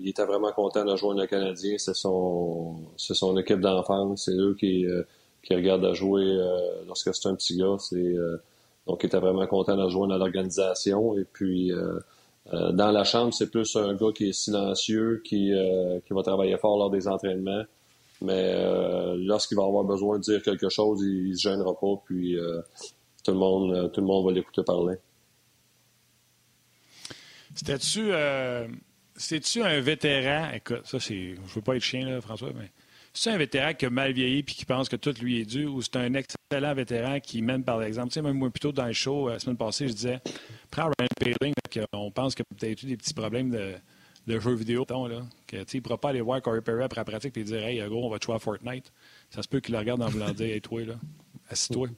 il 0.00 0.09
était 0.09 0.24
vraiment 0.24 0.52
content 0.52 0.84
de 0.84 0.90
rejoindre 0.92 1.20
le 1.20 1.26
Canadien. 1.26 1.76
C'est 1.78 1.94
son, 1.94 2.76
c'est 2.96 3.14
son 3.14 3.36
équipe 3.36 3.61
d'enfance. 3.61 4.24
C'est 4.24 4.36
eux 4.36 4.56
qui, 4.59 4.86
euh, 4.86 5.02
qui 5.42 5.54
regardent 5.54 5.84
à 5.84 5.94
jouer 5.94 6.24
euh, 6.24 6.84
lorsque 6.86 7.14
c'est 7.14 7.28
un 7.28 7.34
petit 7.34 7.56
gars. 7.56 7.76
C'est, 7.78 7.96
euh, 7.96 8.36
donc, 8.86 9.02
il 9.02 9.06
était 9.06 9.18
vraiment 9.18 9.46
content 9.46 9.76
de 9.76 9.82
rejoindre 9.82 10.16
l'organisation. 10.16 11.16
Et 11.18 11.24
puis, 11.24 11.70
dans 12.50 12.90
la 12.90 13.04
chambre, 13.04 13.34
c'est 13.34 13.50
plus 13.50 13.76
un 13.76 13.94
gars 13.94 14.12
qui 14.14 14.30
est 14.30 14.32
silencieux, 14.32 15.20
qui, 15.24 15.52
qui 16.06 16.14
va 16.14 16.22
travailler 16.22 16.56
fort 16.56 16.78
lors 16.78 16.90
des 16.90 17.06
entraînements. 17.06 17.64
Mais 18.22 18.54
lorsqu'il 19.16 19.59
va 19.59 19.64
avoir 19.64 19.84
besoin 19.84 20.16
de 20.16 20.22
dire 20.22 20.42
quelque 20.42 20.70
chose, 20.70 21.02
il, 21.02 21.28
ne 21.28 21.34
se 21.34 21.40
gênera 21.42 21.78
pas. 21.78 22.02
Puis, 22.06 22.38
tout 23.22 23.32
le 23.32 23.36
monde, 23.36 23.92
tout 23.92 24.00
le 24.00 24.06
monde 24.06 24.24
va 24.24 24.32
l'écouter 24.32 24.62
parler. 24.62 24.96
C'était-tu 27.59 28.12
c'est-tu 29.18 29.62
un 29.62 29.80
vétéran? 29.80 30.50
Écoute, 30.54 30.82
ça, 30.84 31.00
c'est. 31.00 31.34
Je 31.34 31.54
veux 31.54 31.61
pas 31.61 31.76
être 31.76 31.82
chien, 31.82 32.09
là, 32.09 32.20
François, 32.20 32.52
mais. 32.54 32.70
C'est 33.12 33.30
un 33.30 33.38
vétéran 33.38 33.74
qui 33.74 33.84
a 33.86 33.90
mal 33.90 34.12
vieilli 34.12 34.44
puis 34.44 34.54
qui 34.54 34.64
pense 34.64 34.88
que 34.88 34.94
tout 34.94 35.12
lui 35.20 35.40
est 35.40 35.44
dû 35.44 35.64
ou 35.66 35.82
c'est 35.82 35.96
un 35.96 36.14
excellent 36.14 36.74
vétéran 36.74 37.18
qui 37.18 37.42
mène 37.42 37.64
par 37.64 37.78
l'exemple? 37.78 38.09
Tu 38.09 38.14
sais, 38.14 38.22
même 38.22 38.36
moi, 38.36 38.48
plutôt 38.48 38.70
dans 38.70 38.86
le 38.86 38.92
show, 38.92 39.28
euh, 39.28 39.32
la 39.32 39.38
semaine 39.40 39.56
passée, 39.56 39.88
je 39.88 39.94
disais, 39.94 40.20
prends 40.70 40.84
Ryan 40.84 41.09
Paling, 41.18 41.54
on 41.94 42.12
pense 42.12 42.34
a 42.34 42.44
peut-être 42.56 42.82
eu 42.84 42.86
des 42.86 42.96
petits 42.96 43.14
problèmes 43.14 43.50
de, 43.50 43.74
de 44.28 44.38
jeux 44.38 44.54
vidéo, 44.54 44.86
là, 44.88 45.22
que, 45.48 45.56
il 45.56 45.76
ne 45.76 45.80
pourra 45.80 45.98
pas 45.98 46.11
aller 46.11 46.20
voir 46.20 46.40
Corey 46.42 46.61
Perry 46.61 46.84
après 46.84 47.00
la 47.00 47.04
pratique 47.04 47.36
et 47.36 47.42
dire, 47.42 47.64
hey, 47.64 47.80
gros, 47.88 48.06
on 48.06 48.11
va 48.11 48.18
jouer 48.22 48.36
à 48.36 48.38
Fortnite. 48.38 48.92
Ça 49.30 49.42
se 49.42 49.48
peut 49.48 49.59
qu'il 49.59 49.72
le 49.72 49.80
regarde 49.80 50.02
en 50.02 50.09
voulant 50.09 50.30
dire, 50.30 50.54
hey, 50.54 50.61
toi, 50.61 50.84
là, 50.84 50.94
assis-toi. 51.49 51.88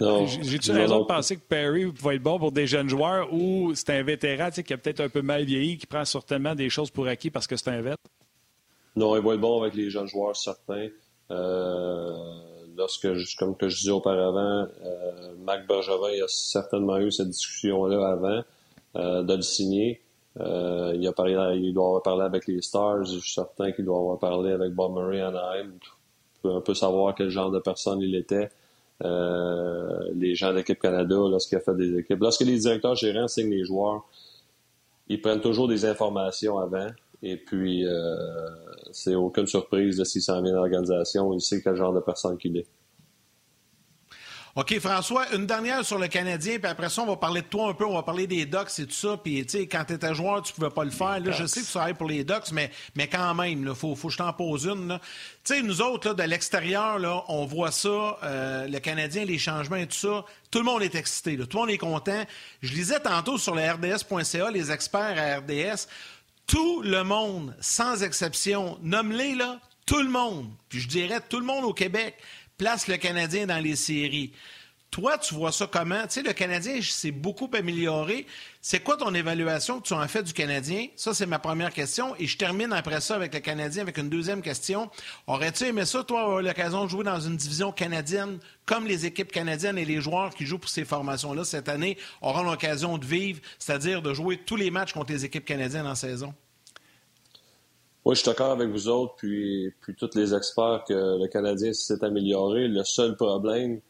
J'ai-tu 0.42 0.72
raison 0.72 1.00
de 1.00 1.06
penser 1.06 1.36
que 1.36 1.42
Perry 1.42 1.84
va 1.84 2.14
être 2.14 2.22
bon 2.22 2.38
pour 2.38 2.52
des 2.52 2.66
jeunes 2.66 2.88
joueurs 2.88 3.32
ou 3.32 3.74
c'est 3.74 3.90
un 3.90 4.02
vétéran 4.02 4.50
qui 4.50 4.72
a 4.72 4.78
peut-être 4.78 5.00
un 5.00 5.08
peu 5.08 5.22
mal 5.22 5.44
vieilli, 5.44 5.78
qui 5.78 5.86
prend 5.86 6.04
certainement 6.04 6.54
des 6.54 6.70
choses 6.70 6.90
pour 6.90 7.06
acquis 7.06 7.30
parce 7.30 7.46
que 7.46 7.56
c'est 7.56 7.70
un 7.70 7.80
vet? 7.80 7.96
Non, 8.96 9.16
il 9.16 9.22
va 9.22 9.34
être 9.34 9.40
bon 9.40 9.60
avec 9.60 9.74
les 9.74 9.90
jeunes 9.90 10.06
joueurs, 10.06 10.36
certains. 10.36 10.88
Euh, 11.30 12.12
lorsque, 12.76 13.08
comme 13.38 13.56
que 13.56 13.68
je 13.68 13.76
disais 13.76 13.90
auparavant, 13.90 14.66
euh, 14.84 15.34
Mac 15.42 15.66
Bergevin 15.66 16.24
a 16.24 16.28
certainement 16.28 16.98
eu 16.98 17.10
cette 17.10 17.28
discussion-là 17.28 18.08
avant 18.08 18.42
euh, 18.96 19.22
de 19.22 19.34
le 19.34 19.42
signer. 19.42 20.00
Euh, 20.40 20.92
il, 20.96 21.06
a 21.06 21.12
parlé, 21.12 21.34
il 21.60 21.72
doit 21.72 21.86
avoir 21.86 22.02
parlé 22.02 22.22
avec 22.22 22.46
les 22.46 22.60
Stars. 22.62 23.04
Je 23.04 23.18
suis 23.18 23.32
certain 23.32 23.72
qu'il 23.72 23.84
doit 23.84 23.98
avoir 23.98 24.18
parlé 24.18 24.52
avec 24.52 24.72
Bob 24.72 24.94
Murray 24.94 25.20
Anaheim. 25.20 25.72
On 25.72 26.48
peut 26.48 26.54
un 26.54 26.60
peu 26.60 26.74
savoir 26.74 27.14
quel 27.14 27.30
genre 27.30 27.50
de 27.50 27.60
personne 27.60 28.00
il 28.00 28.14
était. 28.14 28.50
Euh, 29.04 30.10
les 30.14 30.34
gens 30.34 30.50
de 30.50 30.56
l'équipe 30.56 30.80
Canada, 30.80 31.14
lorsqu'il 31.14 31.58
a 31.58 31.60
fait 31.60 31.74
des 31.74 31.98
équipes. 31.98 32.20
Lorsque 32.20 32.40
les 32.40 32.58
directeurs 32.58 32.94
gérants 32.94 33.28
signent 33.28 33.50
les 33.50 33.64
joueurs, 33.64 34.06
ils 35.08 35.20
prennent 35.20 35.40
toujours 35.40 35.68
des 35.68 35.84
informations 35.84 36.58
avant. 36.58 36.88
Et 37.22 37.36
puis, 37.36 37.86
euh, 37.86 38.16
c'est 38.92 39.14
aucune 39.14 39.46
surprise 39.46 39.98
de 39.98 40.04
s'il 40.04 40.22
s'en 40.22 40.42
vient 40.42 40.52
dans 40.52 40.58
l'organisation. 40.58 41.32
Il 41.34 41.40
sait 41.40 41.60
quel 41.62 41.76
genre 41.76 41.92
de 41.92 42.00
personne 42.00 42.38
qu'il 42.38 42.56
est. 42.56 42.66
OK, 44.56 44.78
François, 44.78 45.34
une 45.34 45.46
dernière 45.46 45.84
sur 45.84 45.98
le 45.98 46.06
Canadien, 46.06 46.60
puis 46.60 46.70
après 46.70 46.88
ça, 46.88 47.02
on 47.02 47.06
va 47.06 47.16
parler 47.16 47.42
de 47.42 47.46
toi 47.46 47.70
un 47.70 47.74
peu, 47.74 47.84
on 47.84 47.94
va 47.94 48.04
parler 48.04 48.28
des 48.28 48.46
Ducks 48.46 48.78
et 48.78 48.86
tout 48.86 48.92
ça. 48.92 49.16
Puis, 49.16 49.44
tu 49.44 49.58
sais, 49.58 49.66
quand 49.66 49.84
tu 49.84 49.94
étais 49.94 50.14
joueur, 50.14 50.42
tu 50.42 50.52
pouvais 50.52 50.70
pas 50.70 50.84
le 50.84 50.92
faire. 50.92 51.18
Là, 51.18 51.32
je 51.32 51.44
sais 51.44 51.60
que 51.60 51.66
tu 51.66 51.72
travailles 51.72 51.94
pour 51.94 52.06
les 52.06 52.22
Ducks, 52.22 52.52
mais, 52.52 52.70
mais 52.94 53.08
quand 53.08 53.34
même, 53.34 53.66
il 53.66 53.74
faut, 53.74 53.96
faut 53.96 54.06
que 54.06 54.12
je 54.12 54.18
t'en 54.18 54.32
pose 54.32 54.66
une. 54.66 55.00
Tu 55.42 55.54
sais, 55.54 55.62
nous 55.62 55.82
autres, 55.82 56.10
là, 56.10 56.14
de 56.14 56.22
l'extérieur, 56.22 57.00
là, 57.00 57.24
on 57.26 57.46
voit 57.46 57.72
ça, 57.72 58.16
euh, 58.22 58.68
le 58.68 58.78
Canadien, 58.78 59.24
les 59.24 59.38
changements 59.38 59.74
et 59.74 59.88
tout 59.88 59.96
ça. 59.96 60.24
Tout 60.52 60.58
le 60.60 60.64
monde 60.66 60.82
est 60.82 60.94
excité, 60.94 61.36
là. 61.36 61.46
tout 61.46 61.56
le 61.56 61.62
monde 61.62 61.70
est 61.70 61.78
content. 61.78 62.24
Je 62.62 62.72
lisais 62.74 63.00
tantôt 63.00 63.38
sur 63.38 63.56
le 63.56 63.62
RDS.ca, 63.68 64.52
les 64.52 64.70
experts 64.70 65.16
à 65.18 65.38
RDS, 65.38 65.88
tout 66.46 66.80
le 66.82 67.02
monde, 67.02 67.56
sans 67.60 68.04
exception, 68.04 68.78
nomme-les, 68.82 69.34
là, 69.34 69.58
tout 69.86 70.00
le 70.00 70.08
monde, 70.08 70.48
puis 70.68 70.80
je 70.80 70.88
dirais 70.88 71.20
tout 71.28 71.38
le 71.38 71.44
monde 71.44 71.64
au 71.64 71.74
Québec, 71.74 72.16
place 72.56 72.88
le 72.88 72.96
Canadien 72.96 73.46
dans 73.46 73.58
les 73.58 73.76
séries. 73.76 74.32
Toi, 74.90 75.18
tu 75.18 75.34
vois 75.34 75.50
ça 75.50 75.66
comment? 75.66 76.02
Tu 76.02 76.10
sais, 76.10 76.22
le 76.22 76.32
Canadien 76.32 76.80
s'est 76.80 77.10
beaucoup 77.10 77.50
amélioré. 77.52 78.28
C'est 78.60 78.78
quoi 78.78 78.96
ton 78.96 79.12
évaluation 79.12 79.80
que 79.80 79.88
tu 79.88 79.92
en 79.92 80.06
fais 80.06 80.22
du 80.22 80.32
Canadien? 80.32 80.86
Ça, 80.94 81.12
c'est 81.12 81.26
ma 81.26 81.40
première 81.40 81.72
question. 81.72 82.14
Et 82.16 82.28
je 82.28 82.38
termine 82.38 82.72
après 82.72 83.00
ça 83.00 83.16
avec 83.16 83.34
le 83.34 83.40
Canadien 83.40 83.82
avec 83.82 83.98
une 83.98 84.08
deuxième 84.08 84.40
question. 84.40 84.88
Aurais-tu 85.26 85.64
aimé 85.64 85.84
ça, 85.84 86.04
toi, 86.04 86.22
avoir 86.22 86.42
l'occasion 86.42 86.84
de 86.84 86.90
jouer 86.90 87.02
dans 87.02 87.18
une 87.18 87.36
division 87.36 87.72
canadienne 87.72 88.38
comme 88.66 88.86
les 88.86 89.04
équipes 89.04 89.32
canadiennes 89.32 89.78
et 89.78 89.84
les 89.84 90.00
joueurs 90.00 90.32
qui 90.32 90.46
jouent 90.46 90.58
pour 90.58 90.70
ces 90.70 90.84
formations-là 90.84 91.42
cette 91.42 91.68
année 91.68 91.98
auront 92.22 92.44
l'occasion 92.44 92.96
de 92.96 93.04
vivre, 93.04 93.40
c'est-à-dire 93.58 94.00
de 94.00 94.14
jouer 94.14 94.36
tous 94.46 94.54
les 94.54 94.70
matchs 94.70 94.92
contre 94.92 95.12
les 95.12 95.24
équipes 95.24 95.44
canadiennes 95.44 95.88
en 95.88 95.96
saison? 95.96 96.32
Oui, 98.04 98.14
je 98.14 98.20
suis 98.20 98.26
d'accord 98.28 98.50
avec 98.50 98.68
vous 98.68 98.88
autres, 98.88 99.14
puis, 99.16 99.72
puis 99.80 99.94
tous 99.94 100.14
les 100.14 100.34
experts 100.34 100.84
que 100.86 100.92
le 100.92 101.26
Canadien 101.26 101.72
s'est 101.72 102.04
amélioré. 102.04 102.68
Le 102.68 102.84
seul 102.84 103.16
problème, 103.16 103.80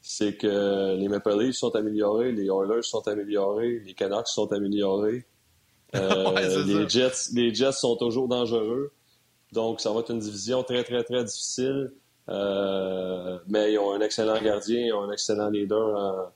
c'est 0.00 0.36
que 0.36 0.96
les 0.96 1.08
Maple 1.08 1.40
Leafs 1.40 1.56
sont 1.56 1.74
améliorés, 1.74 2.30
les 2.30 2.46
Oilers 2.46 2.82
sont 2.82 3.06
améliorés, 3.08 3.80
les 3.84 3.94
Canucks 3.94 4.28
sont 4.28 4.52
améliorés. 4.52 5.24
Euh, 5.96 6.64
les, 6.64 6.88
Jets, 6.88 7.30
les 7.34 7.54
Jets 7.54 7.70
sont 7.70 7.94
toujours 7.94 8.26
dangereux. 8.26 8.90
Donc, 9.52 9.80
ça 9.80 9.92
va 9.92 10.00
être 10.00 10.10
une 10.10 10.18
division 10.18 10.64
très, 10.64 10.82
très, 10.82 11.04
très 11.04 11.22
difficile. 11.22 11.92
Euh, 12.28 13.38
mais 13.46 13.74
ils 13.74 13.78
ont 13.78 13.92
un 13.92 14.00
excellent 14.00 14.40
gardien, 14.42 14.86
ils 14.86 14.92
ont 14.92 15.04
un 15.04 15.12
excellent 15.12 15.50
leader 15.50 16.32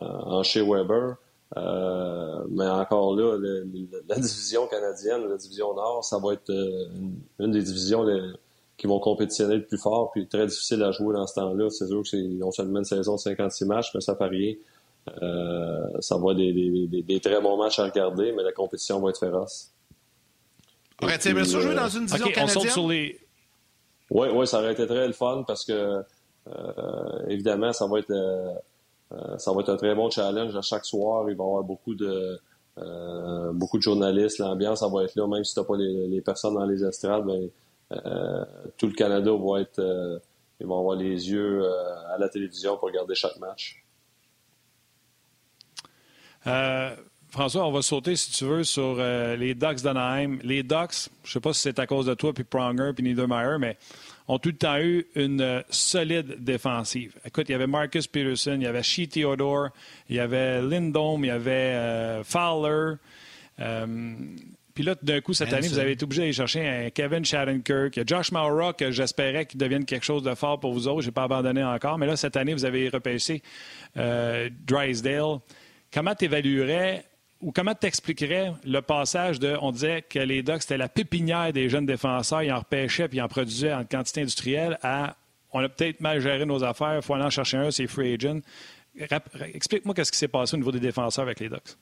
en, 0.00 0.06
en 0.06 0.42
chez 0.42 0.62
Weber. 0.62 1.16
Euh, 1.56 2.44
mais 2.50 2.66
encore 2.66 3.14
là, 3.14 3.38
la 4.08 4.16
division 4.16 4.66
canadienne, 4.66 5.28
la 5.28 5.36
division 5.36 5.74
Nord, 5.74 6.04
ça 6.04 6.18
va 6.18 6.32
être 6.32 6.50
euh, 6.50 6.88
une, 7.38 7.52
des 7.52 7.62
divisions 7.62 8.04
qui 8.76 8.86
vont 8.86 8.98
compétitionner 8.98 9.56
le 9.56 9.64
plus 9.64 9.78
fort, 9.78 10.10
puis 10.10 10.26
très 10.26 10.46
difficile 10.46 10.82
à 10.82 10.90
jouer 10.90 11.14
dans 11.14 11.26
ce 11.26 11.34
temps-là. 11.34 11.70
C'est 11.70 11.86
sûr 11.86 12.04
c'est 12.06 12.20
non 12.20 12.50
seulement 12.50 12.80
une 12.80 12.84
saison 12.84 13.14
de 13.14 13.20
56 13.20 13.64
matchs, 13.64 13.90
mais 13.94 14.00
ça 14.00 14.16
fait 14.16 14.26
rien. 14.26 14.54
Euh, 15.22 15.86
ça 16.00 16.16
va 16.16 16.32
être 16.32 16.38
des, 16.38 17.20
très 17.20 17.40
bons 17.40 17.56
matchs 17.56 17.78
à 17.78 17.84
regarder, 17.84 18.32
mais 18.32 18.42
la 18.42 18.52
compétition 18.52 19.00
va 19.00 19.10
être 19.10 19.20
féroce. 19.20 19.72
Aurais-tu 21.00 21.28
aimé 21.28 21.44
ça 21.44 21.60
jouer 21.60 21.74
dans 21.76 21.88
une 21.88 22.06
division 22.06 22.32
canadienne? 22.32 23.12
Oui, 24.10 24.28
oui, 24.32 24.46
ça 24.46 24.58
aurait 24.58 24.72
été 24.72 24.86
très 24.86 25.06
le 25.06 25.12
fun 25.12 25.44
parce 25.46 25.64
que, 25.64 26.02
évidemment, 27.28 27.72
ça 27.72 27.86
va 27.86 28.00
être 28.00 28.10
euh, 28.10 28.52
ça 29.38 29.52
va 29.52 29.60
être 29.60 29.68
un 29.68 29.76
très 29.76 29.94
bon 29.94 30.10
challenge 30.10 30.56
à 30.56 30.62
chaque 30.62 30.84
soir. 30.84 31.28
Il 31.28 31.36
va 31.36 31.44
y 31.44 31.46
avoir 31.46 31.62
beaucoup 31.62 31.94
de 31.94 32.38
euh, 32.78 33.52
beaucoup 33.52 33.78
de 33.78 33.82
journalistes. 33.82 34.38
L'ambiance, 34.38 34.80
ça 34.80 34.88
va 34.88 35.04
être 35.04 35.14
là, 35.14 35.26
même 35.26 35.44
si 35.44 35.54
tu 35.54 35.60
n'as 35.60 35.66
pas 35.66 35.76
les, 35.76 36.20
personnes 36.20 36.54
dans 36.54 36.66
les 36.66 36.84
estrades, 36.84 37.24
mais 37.24 37.50
euh, 37.92 38.44
tout 38.76 38.86
le 38.86 38.92
Canada 38.92 39.30
va 39.32 39.60
être 39.60 40.20
ils 40.58 40.66
vont 40.66 40.78
avoir 40.78 40.96
les 40.96 41.30
yeux 41.30 41.62
à 42.14 42.16
la 42.18 42.28
télévision 42.28 42.76
pour 42.76 42.88
regarder 42.88 43.14
chaque 43.14 43.38
match. 43.38 43.84
François, 47.28 47.66
on 47.66 47.72
va 47.72 47.82
sauter, 47.82 48.16
si 48.16 48.32
tu 48.32 48.44
veux, 48.44 48.64
sur 48.64 48.96
les 48.96 49.54
Ducks 49.54 49.82
d'Anaheim. 49.82 50.38
Les 50.42 50.62
Ducks, 50.62 51.10
je 51.22 51.28
ne 51.28 51.32
sais 51.32 51.40
pas 51.40 51.52
si 51.52 51.60
c'est 51.60 51.78
à 51.78 51.86
cause 51.86 52.06
de 52.06 52.14
toi, 52.14 52.32
puis 52.32 52.44
Pronger, 52.44 52.92
puis 52.94 53.04
Niedermeyer, 53.04 53.58
mais 53.58 53.76
ont 54.28 54.38
tout 54.38 54.50
le 54.50 54.56
temps 54.56 54.78
eu 54.78 55.06
une 55.14 55.40
euh, 55.40 55.62
solide 55.70 56.42
défensive. 56.42 57.14
Écoute, 57.24 57.48
il 57.48 57.52
y 57.52 57.54
avait 57.54 57.66
Marcus 57.66 58.06
Peterson, 58.06 58.56
il 58.56 58.62
y 58.62 58.66
avait 58.66 58.82
Shea 58.82 59.06
Theodore, 59.06 59.68
il 60.08 60.16
y 60.16 60.20
avait 60.20 60.60
Lindholm, 60.62 61.24
il 61.24 61.28
y 61.28 61.30
avait 61.30 61.50
euh, 61.50 62.24
Fowler. 62.24 62.96
Euh, 63.60 64.14
puis 64.74 64.84
là, 64.84 64.94
d'un 65.02 65.20
coup, 65.22 65.32
cette 65.32 65.52
année, 65.54 65.68
vous 65.68 65.78
avez 65.78 65.92
été 65.92 66.04
obligé 66.04 66.22
d'aller 66.22 66.32
chercher 66.34 66.68
un 66.68 66.90
Kevin 66.90 67.24
Shattenkirk. 67.24 67.98
Josh 68.06 68.30
Maura, 68.30 68.74
que 68.74 68.90
j'espérais 68.90 69.46
qu'il 69.46 69.58
devienne 69.58 69.86
quelque 69.86 70.04
chose 70.04 70.22
de 70.22 70.34
fort 70.34 70.60
pour 70.60 70.74
vous 70.74 70.86
autres. 70.86 71.00
Je 71.00 71.06
n'ai 71.06 71.12
pas 71.12 71.22
abandonné 71.22 71.64
encore. 71.64 71.96
Mais 71.96 72.06
là, 72.06 72.14
cette 72.16 72.36
année, 72.36 72.52
vous 72.52 72.66
avez 72.66 72.90
repêché 72.90 73.42
Drysdale. 73.94 75.38
Comment 75.90 76.14
tu 76.14 76.26
évaluerais 76.26 77.06
ou 77.40 77.52
comment 77.52 77.74
t'expliquerais 77.74 78.52
le 78.64 78.80
passage 78.80 79.38
de, 79.38 79.56
on 79.60 79.72
disait 79.72 80.02
que 80.02 80.18
les 80.18 80.42
Ducks, 80.42 80.62
c'était 80.62 80.78
la 80.78 80.88
pépinière 80.88 81.52
des 81.52 81.68
jeunes 81.68 81.86
défenseurs, 81.86 82.42
ils 82.42 82.52
en 82.52 82.60
repêchaient 82.60 83.08
puis 83.08 83.18
ils 83.18 83.22
en 83.22 83.28
produisaient 83.28 83.74
en 83.74 83.84
quantité 83.84 84.22
industrielle, 84.22 84.78
à 84.82 85.16
on 85.52 85.60
a 85.60 85.68
peut-être 85.68 86.00
mal 86.00 86.20
géré 86.20 86.44
nos 86.44 86.62
affaires, 86.64 86.96
il 86.96 87.02
faut 87.02 87.14
aller 87.14 87.24
en 87.24 87.30
chercher 87.30 87.56
un, 87.56 87.70
c'est 87.70 87.86
free 87.86 88.14
agent. 88.14 88.40
Explique-moi 89.54 89.94
qu'est-ce 89.94 90.12
qui 90.12 90.18
s'est 90.18 90.28
passé 90.28 90.54
au 90.54 90.58
niveau 90.58 90.72
des 90.72 90.80
défenseurs 90.80 91.24
avec 91.24 91.40
les 91.40 91.48
Ducks. 91.48 91.76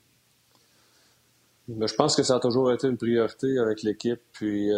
Mais 1.68 1.86
je 1.86 1.94
pense 1.94 2.14
que 2.14 2.22
ça 2.22 2.36
a 2.36 2.40
toujours 2.40 2.72
été 2.72 2.86
une 2.88 2.98
priorité 2.98 3.58
avec 3.58 3.82
l'équipe. 3.82 4.20
Puis, 4.32 4.70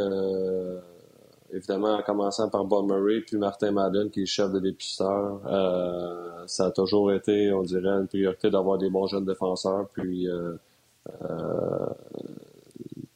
évidemment, 1.56 1.96
en 1.96 2.02
commençant 2.02 2.48
par 2.48 2.64
Bob 2.64 2.86
Murray, 2.86 3.20
puis 3.20 3.36
Martin 3.36 3.72
Madden, 3.72 4.10
qui 4.10 4.22
est 4.22 4.26
chef 4.26 4.52
de 4.52 4.60
dépisteur, 4.60 5.40
ça 6.46 6.66
a 6.66 6.70
toujours 6.70 7.12
été, 7.12 7.52
on 7.52 7.62
dirait, 7.62 7.88
une 7.88 8.06
priorité 8.06 8.50
d'avoir 8.50 8.78
des 8.78 8.90
bons 8.90 9.06
jeunes 9.06 9.24
défenseurs. 9.24 9.88
Puis, 9.92 10.28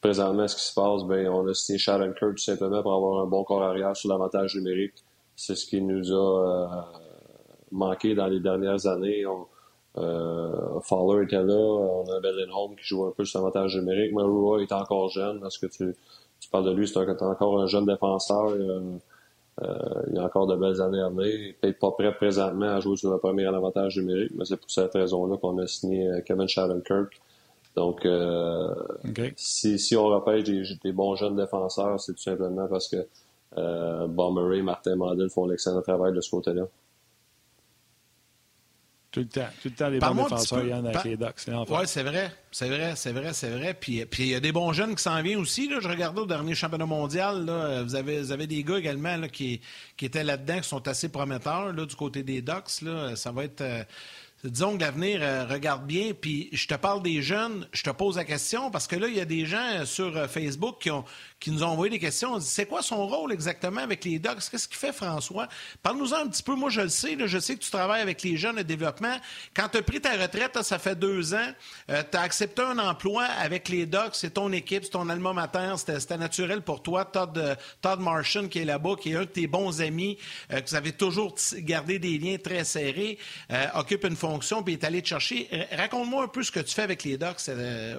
présentement, 0.01 0.47
ce 0.47 0.55
qui 0.55 0.63
se 0.63 0.73
passe, 0.73 1.03
ben, 1.03 1.29
on 1.29 1.47
a 1.47 1.53
signé 1.53 1.77
Sharon 1.77 2.13
Kirk 2.13 2.35
tout 2.35 2.43
simplement 2.43 2.81
pour 2.81 2.93
avoir 2.93 3.21
un 3.21 3.27
bon 3.27 3.43
corps 3.43 3.63
arrière 3.63 3.95
sur 3.95 4.09
l'avantage 4.09 4.55
numérique. 4.55 4.95
C'est 5.35 5.55
ce 5.55 5.65
qui 5.65 5.81
nous 5.81 6.11
a 6.11 6.15
euh, 6.15 6.81
manqué 7.71 8.15
dans 8.15 8.27
les 8.27 8.39
dernières 8.39 8.87
années. 8.87 9.25
On, 9.25 9.45
euh, 9.97 10.79
Fowler 10.81 11.25
était 11.25 11.43
là, 11.43 11.53
on 11.53 12.03
a 12.09 12.19
Home 12.53 12.75
qui 12.75 12.83
joue 12.83 13.05
un 13.05 13.11
peu 13.11 13.25
sur 13.25 13.39
l'avantage 13.39 13.75
numérique. 13.75 14.11
Roy 14.15 14.63
est 14.63 14.71
encore 14.71 15.09
jeune. 15.09 15.39
Parce 15.39 15.57
que 15.57 15.67
tu, 15.67 15.95
tu 16.41 16.49
parles 16.49 16.65
de 16.65 16.73
lui, 16.73 16.87
c'est 16.87 16.97
encore 16.97 17.61
un 17.61 17.67
jeune 17.67 17.85
défenseur. 17.85 18.49
Euh, 18.49 20.03
il 20.11 20.17
a 20.17 20.25
encore 20.25 20.47
de 20.47 20.55
belles 20.55 20.81
années 20.81 21.01
à 21.01 21.09
venir. 21.09 21.27
Il 21.27 21.47
n'est 21.47 21.53
peut-être 21.53 21.79
pas 21.79 21.91
prêt 21.91 22.13
présentement 22.13 22.75
à 22.75 22.79
jouer 22.79 22.97
sur 22.97 23.11
le 23.11 23.19
premier 23.19 23.45
avantage 23.45 23.97
numérique, 23.97 24.31
mais 24.35 24.43
c'est 24.43 24.57
pour 24.57 24.69
cette 24.69 24.93
raison-là 24.93 25.37
qu'on 25.37 25.57
a 25.59 25.67
signé 25.67 26.09
Kevin 26.25 26.47
Shattenkirk. 26.47 27.21
Donc, 27.75 28.05
euh, 28.05 28.73
si, 29.37 29.79
si 29.79 29.95
on 29.95 30.07
repêche 30.07 30.43
des, 30.43 30.63
des, 30.83 30.91
bons 30.91 31.15
jeunes 31.15 31.37
défenseurs, 31.37 31.99
c'est 31.99 32.13
tout 32.13 32.21
simplement 32.21 32.67
parce 32.67 32.89
que 32.89 33.07
euh, 33.57 34.07
Bob 34.07 34.35
Murray 34.35 34.59
et 34.59 34.61
Martin 34.61 34.95
Mandel 34.95 35.29
font 35.29 35.45
l'excellent 35.45 35.81
travail 35.81 36.13
de 36.13 36.21
ce 36.21 36.29
côté-là. 36.31 36.63
Tout 39.11 39.19
le 39.19 39.27
temps. 39.27 39.47
Tout 39.61 39.67
le 39.67 39.75
temps, 39.75 39.91
des 39.91 39.99
bons 39.99 40.23
défenseurs, 40.23 40.65
Yann, 40.65 40.87
avec 40.87 41.03
les 41.03 41.17
Ducks. 41.17 41.45
Oui, 41.47 41.79
c'est 41.85 42.03
vrai. 42.03 42.31
C'est 42.49 42.69
vrai, 42.69 42.93
c'est 42.95 43.11
vrai, 43.11 43.33
c'est 43.33 43.49
vrai. 43.49 43.73
Puis, 43.73 44.05
puis 44.05 44.23
il 44.23 44.29
y 44.29 44.35
a 44.35 44.39
des 44.39 44.53
bons 44.53 44.71
jeunes 44.71 44.95
qui 44.95 45.03
s'en 45.03 45.21
viennent 45.21 45.39
aussi. 45.39 45.67
Là. 45.67 45.79
Je 45.81 45.87
regardais 45.87 46.21
au 46.21 46.25
dernier 46.25 46.55
championnat 46.55 46.85
mondial. 46.85 47.45
Là, 47.45 47.83
vous, 47.83 47.95
avez, 47.95 48.21
vous 48.21 48.31
avez 48.31 48.47
des 48.47 48.63
gars 48.63 48.77
également 48.77 49.17
là, 49.17 49.27
qui, 49.27 49.59
qui 49.97 50.05
étaient 50.05 50.23
là-dedans, 50.23 50.59
qui 50.61 50.67
sont 50.67 50.87
assez 50.87 51.09
prometteurs 51.09 51.73
là, 51.73 51.85
du 51.85 51.95
côté 51.95 52.23
des 52.23 52.41
Ducks. 52.41 52.81
Là. 52.83 53.15
Ça 53.17 53.31
va 53.31 53.43
être... 53.43 53.61
Euh, 53.61 53.83
disons 54.43 54.75
que 54.77 54.81
l'avenir 54.81 55.19
euh, 55.21 55.45
regarde 55.45 55.85
bien, 55.85 56.11
puis 56.19 56.49
je 56.51 56.67
te 56.67 56.75
parle 56.75 57.03
des 57.03 57.21
jeunes, 57.21 57.67
je 57.71 57.83
te 57.83 57.89
pose 57.89 58.17
la 58.17 58.23
question, 58.23 58.71
parce 58.71 58.87
que 58.87 58.95
là, 58.95 59.07
il 59.07 59.15
y 59.15 59.21
a 59.21 59.25
des 59.25 59.45
gens 59.45 59.85
sur 59.85 60.15
euh, 60.17 60.27
Facebook 60.27 60.89
qui 61.41 61.51
nous 61.51 61.63
ont 61.63 61.67
envoyé 61.67 61.89
des 61.89 61.99
questions. 61.99 62.33
On 62.33 62.37
dit 62.37 62.45
c'est 62.45 62.65
quoi 62.65 62.81
son 62.81 63.07
rôle 63.07 63.33
exactement 63.33 63.81
avec 63.81 64.05
les 64.05 64.19
Docs? 64.19 64.49
Qu'est-ce 64.49 64.67
qu'il 64.67 64.77
fait, 64.77 64.93
François? 64.93 65.47
Parle-nous-en 65.81 66.17
un 66.17 66.27
petit 66.27 66.43
peu. 66.43 66.55
Moi, 66.55 66.69
je 66.69 66.81
le 66.81 66.89
sais. 66.89 67.17
je 67.19 67.39
sais 67.39 67.55
que 67.55 67.61
tu 67.61 67.71
travailles 67.71 68.01
avec 68.01 68.21
les 68.23 68.37
jeunes 68.37 68.57
de 68.57 68.61
développement. 68.61 69.15
Quand 69.55 69.67
tu 69.69 69.79
as 69.79 69.81
pris 69.81 69.99
ta 69.99 70.11
retraite, 70.11 70.61
ça 70.61 70.77
fait 70.77 70.95
deux 70.95 71.33
ans, 71.33 71.51
euh, 71.89 72.03
tu 72.09 72.17
as 72.17 72.21
accepté 72.21 72.61
un 72.61 72.77
emploi 72.77 73.23
avec 73.23 73.69
les 73.69 73.85
Docs. 73.85 74.13
C'est 74.13 74.35
ton 74.35 74.51
équipe, 74.51 74.83
c'est 74.83 74.91
ton 74.91 75.09
alma 75.09 75.33
mater. 75.33 75.73
C'était 75.77 76.17
naturel 76.17 76.61
pour 76.61 76.83
toi. 76.83 77.05
Todd, 77.05 77.37
euh, 77.37 77.55
Todd 77.81 77.99
Martian, 77.99 78.47
qui 78.47 78.59
est 78.59 78.65
là-bas, 78.65 78.95
qui 79.01 79.11
est 79.11 79.15
un 79.15 79.21
de 79.21 79.25
tes 79.25 79.47
bons 79.47 79.81
amis, 79.81 80.17
euh, 80.51 80.61
que 80.61 80.69
vous 80.69 80.75
avez 80.75 80.91
toujours 80.91 81.35
gardé 81.57 81.97
des 81.97 82.19
liens 82.19 82.37
très 82.37 82.63
serrés, 82.63 83.17
occupe 83.73 84.03
une 84.05 84.15
fonction, 84.15 84.30
puis 84.39 84.73
est 84.73 84.83
allé 84.83 85.01
te 85.01 85.07
chercher. 85.07 85.47
Raconte-moi 85.71 86.23
un 86.23 86.27
peu 86.27 86.43
ce 86.43 86.51
que 86.51 86.59
tu 86.59 86.73
fais 86.73 86.83
avec 86.83 87.03
les 87.03 87.17
Docs 87.17 87.49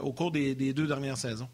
au 0.03 0.13
cours 0.13 0.31
des 0.31 0.73
deux 0.73 0.87
dernières 0.87 1.17
saisons. 1.17 1.49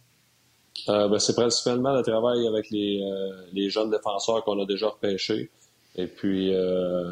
Euh, 0.89 1.09
ben, 1.09 1.19
c'est 1.19 1.35
principalement 1.35 1.93
le 1.95 2.03
travail 2.03 2.47
avec 2.47 2.71
les, 2.71 3.03
euh, 3.03 3.31
les 3.53 3.69
jeunes 3.71 3.91
défenseurs 3.91 4.45
qu'on 4.45 4.61
a 4.63 4.67
déjà 4.67 4.89
repêchés. 4.89 5.51
Et 5.97 6.07
puis, 6.07 6.55
euh, 6.55 7.05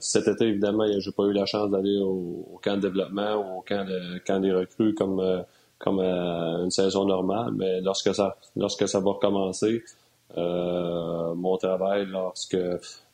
cet 0.00 0.28
été, 0.28 0.46
évidemment, 0.46 0.84
j'ai 0.98 1.12
pas 1.12 1.24
eu 1.24 1.32
la 1.32 1.46
chance 1.46 1.70
d'aller 1.70 1.98
au, 1.98 2.60
camp 2.62 2.76
de 2.76 2.82
développement 2.82 3.36
ou 3.36 3.58
au 3.58 3.60
camp, 3.62 3.86
camp 4.26 4.40
des 4.40 4.52
recrues 4.52 4.94
comme, 4.94 5.20
euh, 5.20 5.40
comme 5.78 6.00
une 6.00 6.70
saison 6.70 7.04
normale. 7.06 7.52
Mais 7.54 7.80
lorsque 7.80 8.14
ça, 8.14 8.36
lorsque 8.56 8.86
ça 8.88 9.00
va 9.00 9.12
recommencer, 9.12 9.82
mon 10.36 11.56
travail, 11.56 12.06
lorsque, 12.06 12.58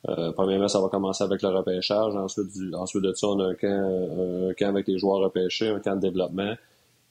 premièrement, 0.04 0.68
ça 0.68 0.80
va 0.80 0.88
commencer 0.88 1.24
avec 1.24 1.42
le 1.42 1.48
repêchage. 1.48 2.14
Ensuite, 2.16 2.52
du, 2.52 2.74
ensuite 2.74 3.02
de 3.02 3.12
ça, 3.12 3.28
on 3.28 3.40
a 3.40 3.48
un 3.48 3.54
camp, 3.54 4.48
un 4.48 4.54
camp 4.54 4.68
avec 4.68 4.88
les 4.88 4.98
joueurs 4.98 5.20
repêchés, 5.20 5.68
un 5.68 5.80
camp 5.80 5.96
de 5.96 6.00
développement. 6.00 6.54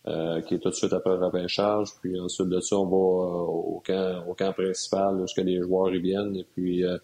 Euh, 0.08 0.42
qui 0.42 0.56
est 0.56 0.58
tout 0.58 0.70
de 0.70 0.74
suite 0.74 0.94
après 0.94 1.16
le 1.16 1.24
repêchage. 1.24 1.89
Puis 2.02 2.20
ensuite 2.20 2.50
de 2.50 2.60
ça, 2.60 2.76
on 2.76 2.86
va 2.86 2.96
euh, 2.96 3.76
au, 3.76 3.84
camp, 3.86 4.24
au 4.28 4.34
camp 4.34 4.52
principal, 4.52 5.16
lorsque 5.20 5.38
les 5.38 5.62
joueurs 5.62 5.94
y 5.94 6.00
viennent. 6.00 6.36
Et 6.36 6.44
puis, 6.44 6.84
euh, 6.84 6.98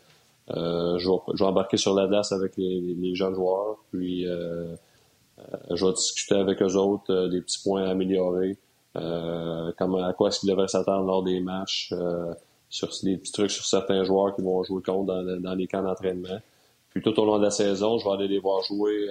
je, 0.50 1.08
vais, 1.08 1.18
je, 1.36 1.44
vais, 1.44 1.50
embarquer 1.50 1.78
sur 1.78 1.94
la 1.94 2.08
glace 2.08 2.32
avec 2.32 2.58
les, 2.58 2.96
les, 2.98 3.14
jeunes 3.14 3.36
joueurs. 3.36 3.78
Puis, 3.92 4.26
je 4.26 5.86
vais 5.86 5.94
discuter 5.94 6.36
avec 6.36 6.60
eux 6.64 6.76
autres 6.76 7.28
des 7.28 7.42
petits 7.42 7.62
points 7.62 7.84
à 7.84 7.92
améliorer. 7.92 8.58
à 8.96 10.14
quoi 10.18 10.30
est-ce 10.30 10.40
qu'ils 10.40 10.50
devraient 10.50 10.68
s'attendre 10.68 11.06
lors 11.06 11.22
des 11.22 11.40
matchs. 11.40 11.94
Sur 12.70 12.90
des 13.04 13.18
petits 13.18 13.32
trucs 13.32 13.52
sur 13.52 13.66
certains 13.66 14.04
joueurs 14.04 14.36
qui 14.36 14.42
vont 14.42 14.64
jouer 14.64 14.82
contre 14.82 15.06
dans, 15.06 15.40
dans 15.40 15.56
les 15.56 15.68
camps 15.68 15.84
d'entraînement. 15.84 16.40
Puis 16.90 17.02
tout 17.02 17.18
au 17.20 17.26
long 17.26 17.38
de 17.38 17.44
la 17.44 17.52
saison, 17.52 17.98
je 17.98 18.06
vais 18.06 18.12
aller 18.12 18.28
les 18.28 18.40
voir 18.40 18.64
jouer 18.64 19.08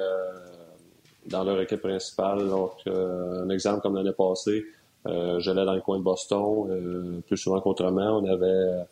dans 1.29 1.45
leur 1.45 1.61
équipe 1.61 1.81
principale. 1.81 2.49
Donc, 2.49 2.73
euh, 2.87 3.45
un 3.45 3.51
exemple 3.51 3.81
comme 3.81 3.97
l'année 3.97 4.13
passée, 4.13 4.65
euh, 5.07 5.39
j'allais 5.41 5.65
dans 5.65 5.75
le 5.75 5.81
coin 5.81 5.99
de 5.99 6.03
Boston, 6.03 6.69
euh, 6.71 7.21
plus 7.27 7.37
souvent 7.37 7.61
qu'autrement. 7.61 8.19
On 8.19 8.25
avait 8.25 8.85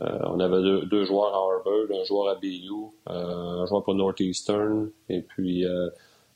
on 0.00 0.38
avait 0.38 0.86
deux, 0.86 1.04
joueurs 1.04 1.34
à 1.34 1.38
Harvard, 1.38 1.90
un 1.90 2.04
joueur 2.04 2.28
à 2.28 2.36
BU, 2.36 2.70
un 3.06 3.66
joueur 3.66 3.82
pour 3.82 3.96
Northeastern, 3.96 4.90
et 5.08 5.22
puis 5.22 5.64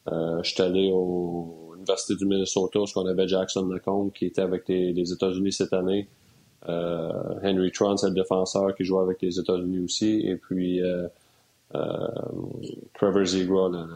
je 0.09 0.43
suis 0.43 0.61
allé 0.61 0.91
au 0.93 1.70
l'Université 1.75 2.16
du 2.16 2.27
Minnesota, 2.27 2.81
où 2.81 2.87
on 2.97 3.07
avait 3.07 3.29
Jackson 3.29 3.64
Lecombe 3.66 4.11
qui 4.11 4.27
était 4.27 4.43
avec 4.43 4.66
les, 4.66 5.12
États-Unis 5.12 5.53
cette 5.53 5.73
année. 5.73 6.09
Henry 6.66 7.72
Tron, 7.72 7.96
c'est 7.96 8.08
le 8.08 8.14
défenseur 8.14 8.74
qui 8.74 8.84
jouait 8.84 9.02
avec 9.02 9.20
les 9.22 9.38
États-Unis 9.38 9.80
aussi. 9.80 10.20
Et 10.26 10.36
puis 10.36 10.80
Trevor 12.94 13.24
Zegra, 13.24 13.68
le, 13.68 13.86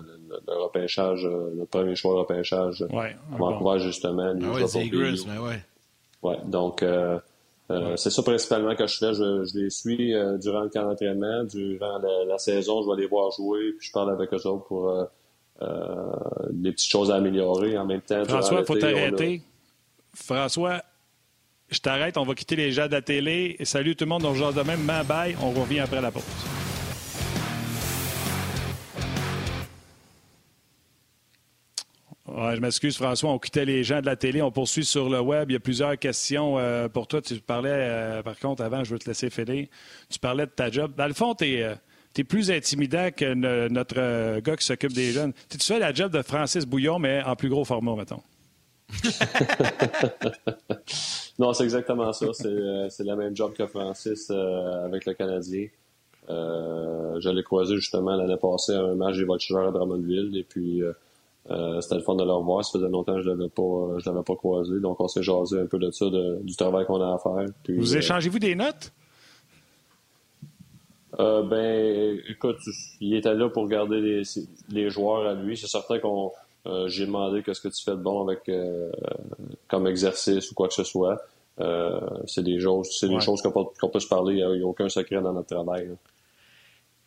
le, 0.46 0.62
repêchage, 0.62 1.24
euh, 1.24 1.52
le 1.56 1.66
premier 1.66 1.94
choix 1.94 2.14
de 2.14 2.18
repêchage 2.20 2.84
ouais, 2.92 3.16
Vancouver, 3.30 3.78
justement. 3.80 4.34
Ah 4.42 4.52
ouais, 4.52 4.66
c'est 4.66 4.84
mais 4.90 5.38
ouais. 5.38 5.62
Ouais, 6.22 6.38
donc, 6.46 6.82
euh, 6.82 7.18
euh, 7.70 7.96
c'est 7.96 8.10
ça 8.10 8.22
principalement 8.22 8.74
que 8.74 8.86
je 8.86 8.96
fais. 8.96 9.14
Je, 9.14 9.58
les 9.58 9.70
suis 9.70 10.14
durant 10.40 10.62
le 10.62 10.68
camp 10.70 10.84
d'entraînement, 10.84 11.44
durant 11.44 11.98
la, 11.98 12.38
saison, 12.38 12.82
je 12.82 12.90
vais 12.90 13.02
les 13.02 13.08
voir 13.08 13.30
jouer, 13.32 13.72
puis 13.78 13.88
je 13.88 13.92
parle 13.92 14.10
avec 14.10 14.32
eux 14.32 14.46
autres 14.46 14.64
pour 14.64 14.92
des 16.50 16.72
petites 16.72 16.90
choses 16.90 17.10
à 17.10 17.16
améliorer. 17.16 17.76
En 17.76 17.86
même 17.86 18.00
temps, 18.00 18.24
François, 18.24 18.60
il 18.60 18.66
faut 18.66 18.76
t'arrêter. 18.76 19.42
François, 20.14 20.82
je 21.70 21.78
t'arrête, 21.78 22.16
on 22.16 22.24
va 22.24 22.34
quitter 22.34 22.56
les 22.56 22.72
gens 22.72 22.86
de 22.86 22.92
la 22.92 23.02
télé. 23.02 23.56
Salut 23.64 23.96
tout 23.96 24.04
le 24.04 24.10
monde, 24.10 24.24
on 24.24 24.34
se 24.34 24.56
de 24.56 24.62
même. 24.62 24.86
Bye, 24.86 25.36
on 25.42 25.50
revient 25.50 25.80
après 25.80 26.00
la 26.00 26.10
pause. 26.10 26.22
je 32.54 32.60
m'excuse, 32.60 32.96
François. 32.96 33.30
On 33.30 33.38
quittait 33.38 33.64
les 33.64 33.82
gens 33.82 34.00
de 34.00 34.06
la 34.06 34.16
télé. 34.16 34.42
On 34.42 34.50
poursuit 34.50 34.84
sur 34.84 35.08
le 35.08 35.20
web. 35.20 35.50
Il 35.50 35.54
y 35.54 35.56
a 35.56 35.60
plusieurs 35.60 35.98
questions 35.98 36.58
euh, 36.58 36.88
pour 36.88 37.06
toi. 37.06 37.22
Tu 37.22 37.36
parlais, 37.36 37.70
euh, 37.72 38.22
par 38.22 38.38
contre, 38.38 38.62
avant, 38.62 38.84
je 38.84 38.92
veux 38.92 38.98
te 38.98 39.08
laisser 39.08 39.30
filer. 39.30 39.70
Tu 40.10 40.18
parlais 40.18 40.46
de 40.46 40.50
ta 40.50 40.70
job. 40.70 40.92
Dans 40.96 41.06
le 41.06 41.14
fond, 41.14 41.34
tu 41.34 41.46
es, 41.46 41.62
euh, 41.62 41.74
plus 42.28 42.50
intimidant 42.50 43.10
que 43.14 43.34
notre 43.68 44.40
gars 44.40 44.56
qui 44.56 44.64
s'occupe 44.64 44.92
des 44.92 45.12
jeunes. 45.12 45.32
Tu 45.50 45.58
fais 45.58 45.78
la 45.78 45.92
job 45.92 46.12
de 46.12 46.22
Francis 46.22 46.64
Bouillon, 46.64 46.98
mais 46.98 47.22
en 47.22 47.36
plus 47.36 47.50
gros 47.50 47.64
format, 47.64 47.94
mettons? 47.94 48.22
non, 51.38 51.52
c'est 51.52 51.64
exactement 51.64 52.12
ça. 52.12 52.26
C'est 52.32 53.04
la 53.04 53.16
même 53.16 53.36
job 53.36 53.52
que 53.52 53.66
Francis 53.66 54.30
avec 54.30 55.04
le 55.06 55.14
Canadien. 55.14 55.66
je 56.28 57.28
l'ai 57.28 57.42
croisé 57.42 57.74
justement 57.76 58.16
l'année 58.16 58.36
passée 58.36 58.74
à 58.74 58.82
un 58.82 58.94
match 58.94 59.16
des 59.16 59.24
Voltigeurs 59.24 59.68
à 59.68 59.72
Drummondville. 59.72 60.36
Et 60.36 60.44
puis, 60.44 60.82
euh, 61.50 61.80
c'était 61.80 61.96
le 61.96 62.00
fun 62.00 62.16
de 62.16 62.24
le 62.24 62.32
revoir. 62.32 62.64
Ça 62.64 62.78
faisait 62.78 62.90
longtemps 62.90 63.14
que 63.14 63.22
je 63.22 63.30
l'avais 63.30 63.48
pas, 63.48 63.62
euh, 63.62 63.98
je 63.98 64.10
l'avais 64.10 64.22
pas 64.22 64.34
croisé. 64.34 64.80
Donc, 64.80 65.00
on 65.00 65.08
s'est 65.08 65.22
jasé 65.22 65.60
un 65.60 65.66
peu 65.66 65.78
de 65.78 65.90
ça, 65.90 66.06
du 66.42 66.56
travail 66.56 66.86
qu'on 66.86 67.00
a 67.00 67.14
à 67.14 67.18
faire. 67.18 67.46
vous 67.68 67.94
euh, 67.94 67.98
échangez-vous 67.98 68.38
des 68.38 68.54
notes? 68.54 68.92
ben, 71.18 72.20
écoute, 72.28 72.58
il 73.00 73.14
était 73.14 73.34
là 73.34 73.48
pour 73.48 73.66
garder 73.68 74.00
les, 74.00 74.22
les 74.68 74.90
joueurs 74.90 75.26
à 75.26 75.34
lui. 75.34 75.56
C'est 75.56 75.66
certain 75.66 75.98
qu'on 75.98 76.30
j'ai 76.86 77.06
demandé 77.06 77.42
qu'est-ce 77.42 77.60
que 77.60 77.68
tu 77.68 77.82
fais 77.82 77.92
de 77.92 77.96
bon 77.96 78.26
avec 78.26 78.50
comme 79.68 79.86
exercice 79.86 80.50
ou 80.50 80.54
quoi 80.54 80.68
que 80.68 80.74
ce 80.74 80.84
soit. 80.84 81.20
c'est 82.26 82.42
des 82.42 82.60
choses, 82.60 82.88
c'est 82.98 83.08
des 83.08 83.20
choses 83.20 83.42
qu'on 83.42 83.88
peut, 83.88 84.00
se 84.00 84.08
parler. 84.08 84.34
Il 84.34 84.58
n'y 84.58 84.62
a, 84.62 84.66
aucun 84.66 84.88
secret 84.88 85.20
dans 85.20 85.32
notre 85.32 85.54
travail. 85.54 85.90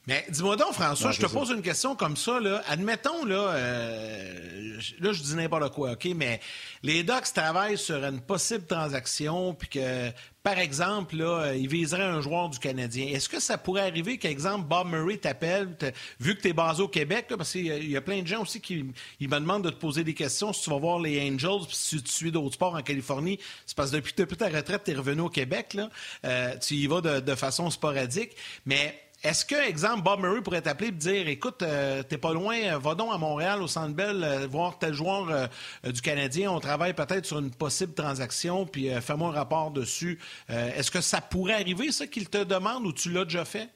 Mais 0.08 0.26
dis-moi 0.30 0.56
donc, 0.56 0.74
François, 0.74 1.12
je 1.12 1.22
te 1.22 1.28
pose 1.28 1.52
une 1.52 1.62
question 1.62 1.96
comme 1.96 2.18
ça. 2.18 2.40
Là. 2.40 2.64
Admettons, 2.68 3.26
là, 3.26 3.50
euh, 3.50 4.80
là, 5.00 5.14
je 5.14 5.22
dis 5.22 5.36
n'importe 5.36 5.72
quoi, 5.74 5.92
OK, 5.92 6.08
mais 6.16 6.40
les 6.82 7.04
Ducks 7.04 7.32
travaillent 7.34 7.78
sur 7.78 8.04
une 8.04 8.20
possible 8.20 8.66
transaction, 8.66 9.54
puis 9.54 9.68
que, 9.68 10.10
par 10.42 10.58
exemple, 10.58 11.18
là, 11.18 11.54
ils 11.54 11.68
viseraient 11.68 12.02
un 12.02 12.22
joueur 12.22 12.50
du 12.50 12.58
Canadien. 12.58 13.08
Est-ce 13.08 13.30
que 13.30 13.40
ça 13.40 13.58
pourrait 13.58 13.82
arriver 13.82 14.18
qu'exemple, 14.18 14.66
Bob 14.68 14.88
Murray 14.88 15.18
t'appelle, 15.18 15.76
vu 16.20 16.36
que 16.36 16.42
tu 16.42 16.48
es 16.48 16.54
basé 16.54 16.82
au 16.82 16.88
Québec, 16.88 17.28
parce 17.38 17.52
qu'il 17.52 17.92
y 17.92 17.98
a 17.98 18.02
plein 18.02 18.22
de 18.22 18.28
gens 18.28 18.42
aussi 18.42 18.62
qui 18.62 18.86
me 19.20 19.40
demandent 19.40 19.66
de 19.66 19.70
te 19.70 19.80
poser 19.80 20.04
des 20.04 20.16
questions 20.16 20.54
si 20.54 20.64
tu 20.64 20.70
vas 20.72 20.80
voir 20.80 21.00
les 21.00 21.20
Angels, 21.30 21.68
puis 21.68 21.76
si 21.76 22.02
tu 22.02 22.12
suis 22.12 22.32
d'autres 22.32 22.56
sports 22.56 22.74
en 22.74 22.82
Californie, 22.82 23.38
c'est 23.66 23.76
parce 23.76 23.92
que 23.92 23.98
depuis, 23.98 24.14
depuis 24.18 24.38
ta 24.38 24.48
retraite, 24.48 24.84
tu 24.86 24.92
es 24.92 24.96
revenu 24.96 25.22
au 25.22 25.30
Québec, 25.30 25.76
là. 25.76 25.90
Euh, 26.26 26.58
tu 26.58 26.76
y 26.76 26.88
vas 26.88 27.02
de, 27.02 27.20
de 27.20 27.36
façon 27.36 27.70
sporadique, 27.70 28.32
mais 28.66 28.98
est-ce 29.22 29.44
que, 29.44 29.56
exemple, 29.68 30.04
Bob 30.04 30.22
Murray 30.22 30.42
pourrait 30.42 30.62
t'appeler 30.62 30.90
et 30.90 30.92
dire 30.92 31.28
Écoute, 31.28 31.62
euh, 31.62 32.04
t'es 32.04 32.18
pas 32.18 32.34
loin, 32.34 32.56
euh, 32.56 32.78
va 32.78 32.96
donc 32.96 33.14
à 33.14 33.18
Montréal, 33.18 33.62
au 33.62 33.68
Centre 33.68 33.94
Bell, 33.94 34.24
euh, 34.24 34.48
voir 34.48 34.80
tel 34.80 34.94
joueur 34.94 35.50
du 35.84 36.02
Canadien. 36.02 36.52
On 36.52 36.60
travaille 36.62 36.94
peut-être 36.94 37.26
sur 37.26 37.40
une 37.40 37.52
possible 37.52 37.94
transaction, 37.94 38.66
puis 38.66 38.90
fais-moi 39.02 39.30
un 39.30 39.34
rapport 39.34 39.72
dessus. 39.72 40.20
Est-ce 40.48 40.90
que 40.90 41.02
ça 41.02 41.20
pourrait 41.20 41.56
arriver, 41.56 41.92
ça, 41.92 42.08
qu'il 42.08 42.30
te 42.30 42.44
demande 42.44 42.86
ou 42.86 42.94
tu 42.94 43.12
l'as 43.12 43.26
déjà 43.26 43.44
fait? 43.44 43.70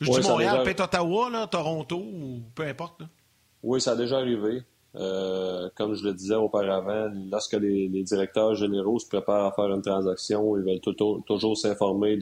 Je 0.00 0.10
dis 0.10 0.20
Montréal, 0.20 0.62
peut-être 0.62 0.84
Ottawa, 0.84 1.30
là, 1.30 1.46
Toronto, 1.46 1.96
ou 1.96 2.42
peu 2.54 2.66
importe. 2.66 3.02
Oui, 3.62 3.80
ça 3.80 3.92
a 3.92 3.96
déjà 3.96 4.18
arrivé. 4.18 4.62
Comme 4.94 5.94
je 5.94 6.04
le 6.04 6.14
disais 6.14 6.34
auparavant, 6.34 7.10
lorsque 7.30 7.54
les, 7.54 7.88
directeurs 8.02 8.54
généraux 8.54 8.98
se 8.98 9.06
préparent 9.06 9.46
à 9.46 9.52
faire 9.52 9.72
une 9.72 9.82
transaction, 9.82 10.56
ils 10.56 10.64
veulent 10.64 10.80
toujours 11.26 11.56
s'informer 11.56 12.16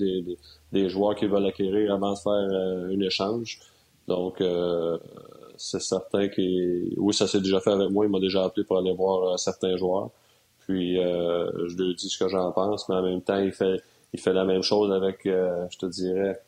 des 0.73 0.89
joueurs 0.89 1.15
qui 1.15 1.27
veulent 1.27 1.47
acquérir 1.47 1.95
avant 1.95 2.13
de 2.13 2.19
faire 2.19 2.33
euh, 2.33 2.95
un 2.95 3.01
échange. 3.01 3.61
Donc, 4.07 4.41
euh, 4.41 4.99
c'est 5.57 5.81
certain 5.81 6.29
que 6.29 6.99
oui, 6.99 7.15
ça 7.15 7.27
s'est 7.27 7.41
déjà 7.41 7.61
fait 7.61 7.73
avec 7.73 7.91
moi. 7.91 8.07
Il 8.07 8.11
m'a 8.11 8.21
déjà 8.21 8.45
appelé 8.45 8.65
pour 8.65 8.79
aller 8.79 8.93
voir 8.93 9.33
euh, 9.33 9.37
certains 9.37 9.77
joueurs. 9.77 10.11
Puis, 10.61 10.97
je 10.97 11.77
lui 11.77 11.95
dis 11.95 12.11
ce 12.11 12.19
que 12.19 12.29
j'en 12.29 12.53
pense, 12.53 12.91
mais 12.91 12.97
en 12.97 13.03
même 13.03 13.23
temps, 13.23 13.39
il 13.39 13.53
fait, 13.53 13.81
il 14.13 14.21
fait 14.21 14.35
la 14.35 14.45
même 14.45 14.61
chose 14.61 14.93
avec, 14.93 15.21
je 15.25 15.79
te 15.79 15.87
dirais, 15.87 16.39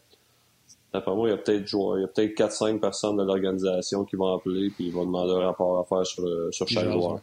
D'après 0.93 1.15
moi, 1.15 1.29
il 1.29 1.31
y 1.31 1.35
a 1.35 1.37
peut-être 1.37 1.71
il 1.73 2.01
y 2.01 2.05
a 2.05 2.09
peut-être 2.09 2.37
4-5 2.37 2.81
personnes 2.81 3.17
de 3.17 3.23
l'organisation 3.23 4.05
qui 4.05 4.17
vont 4.17 4.35
appeler 4.35 4.71
puis 4.71 4.87
ils 4.87 4.93
vont 4.93 5.05
demander 5.05 5.33
un 5.33 5.47
rapport 5.47 5.79
à 5.79 5.85
faire 5.85 6.07
sur, 6.07 6.25
sur 6.53 6.69
chaque 6.69 6.91
joueur. 6.91 7.21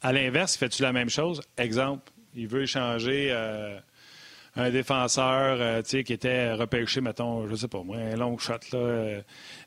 À 0.00 0.12
l'inverse, 0.12 0.56
fais-tu 0.56 0.82
la 0.82 0.92
même 0.92 1.08
chose? 1.08 1.40
Exemple, 1.56 2.12
il 2.36 2.46
veut 2.46 2.62
échanger 2.62 3.32
un 4.58 4.70
défenseur 4.70 5.58
euh, 5.60 5.82
qui 5.82 6.12
était 6.12 6.52
repêché, 6.52 7.00
mettons, 7.00 7.46
je 7.46 7.54
sais 7.54 7.68
pas 7.68 7.82
moi, 7.82 7.96
un 7.96 8.16
long 8.16 8.36
shot, 8.38 8.54
là, 8.72 8.78
euh, 8.78 9.20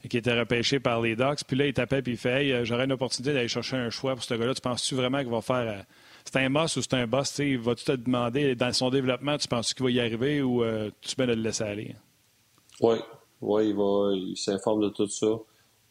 qui 0.10 0.18
était 0.18 0.38
repêché 0.38 0.80
par 0.80 1.02
les 1.02 1.16
Ducks. 1.16 1.44
Puis 1.48 1.56
là, 1.56 1.66
il 1.66 1.74
t'appelle 1.74 2.04
puis 2.04 2.14
il 2.14 2.18
fait 2.18 2.46
hey, 2.46 2.66
j'aurais 2.66 2.86
une 2.86 2.92
opportunité 2.92 3.34
d'aller 3.34 3.48
chercher 3.48 3.78
un 3.78 3.90
choix 3.90 4.16
pour 4.16 4.24
ce 4.24 4.34
gars-là. 4.34 4.54
Tu 4.54 4.62
penses-tu 4.62 4.96
vraiment 4.96 5.20
qu'il 5.20 5.30
va 5.30 5.42
faire. 5.42 5.86
Euh, 6.22 6.30
c'est 6.32 6.40
un 6.40 6.50
boss 6.50 6.78
ou 6.78 6.82
c'est 6.82 6.94
un 6.94 7.08
boss? 7.08 7.40
Vas-tu 7.40 7.86
te 7.86 7.92
demander 7.94 8.56
dans 8.56 8.74
son 8.74 8.90
développement, 8.90 9.38
tu 9.38 9.48
penses 9.48 9.74
qu'il 9.74 9.86
va 9.86 9.92
y 9.92 10.00
arriver 10.00 10.42
ou 10.42 10.64
tu 11.02 11.16
peux 11.16 11.26
le 11.26 11.34
laisser 11.34 11.64
aller? 11.64 11.96
Oui, 12.82 12.96
oui, 13.42 13.70
il 13.70 13.76
va 13.76 14.12
il 14.14 14.38
s'informe 14.38 14.84
de 14.84 14.90
tout 14.90 15.08
ça. 15.08 15.28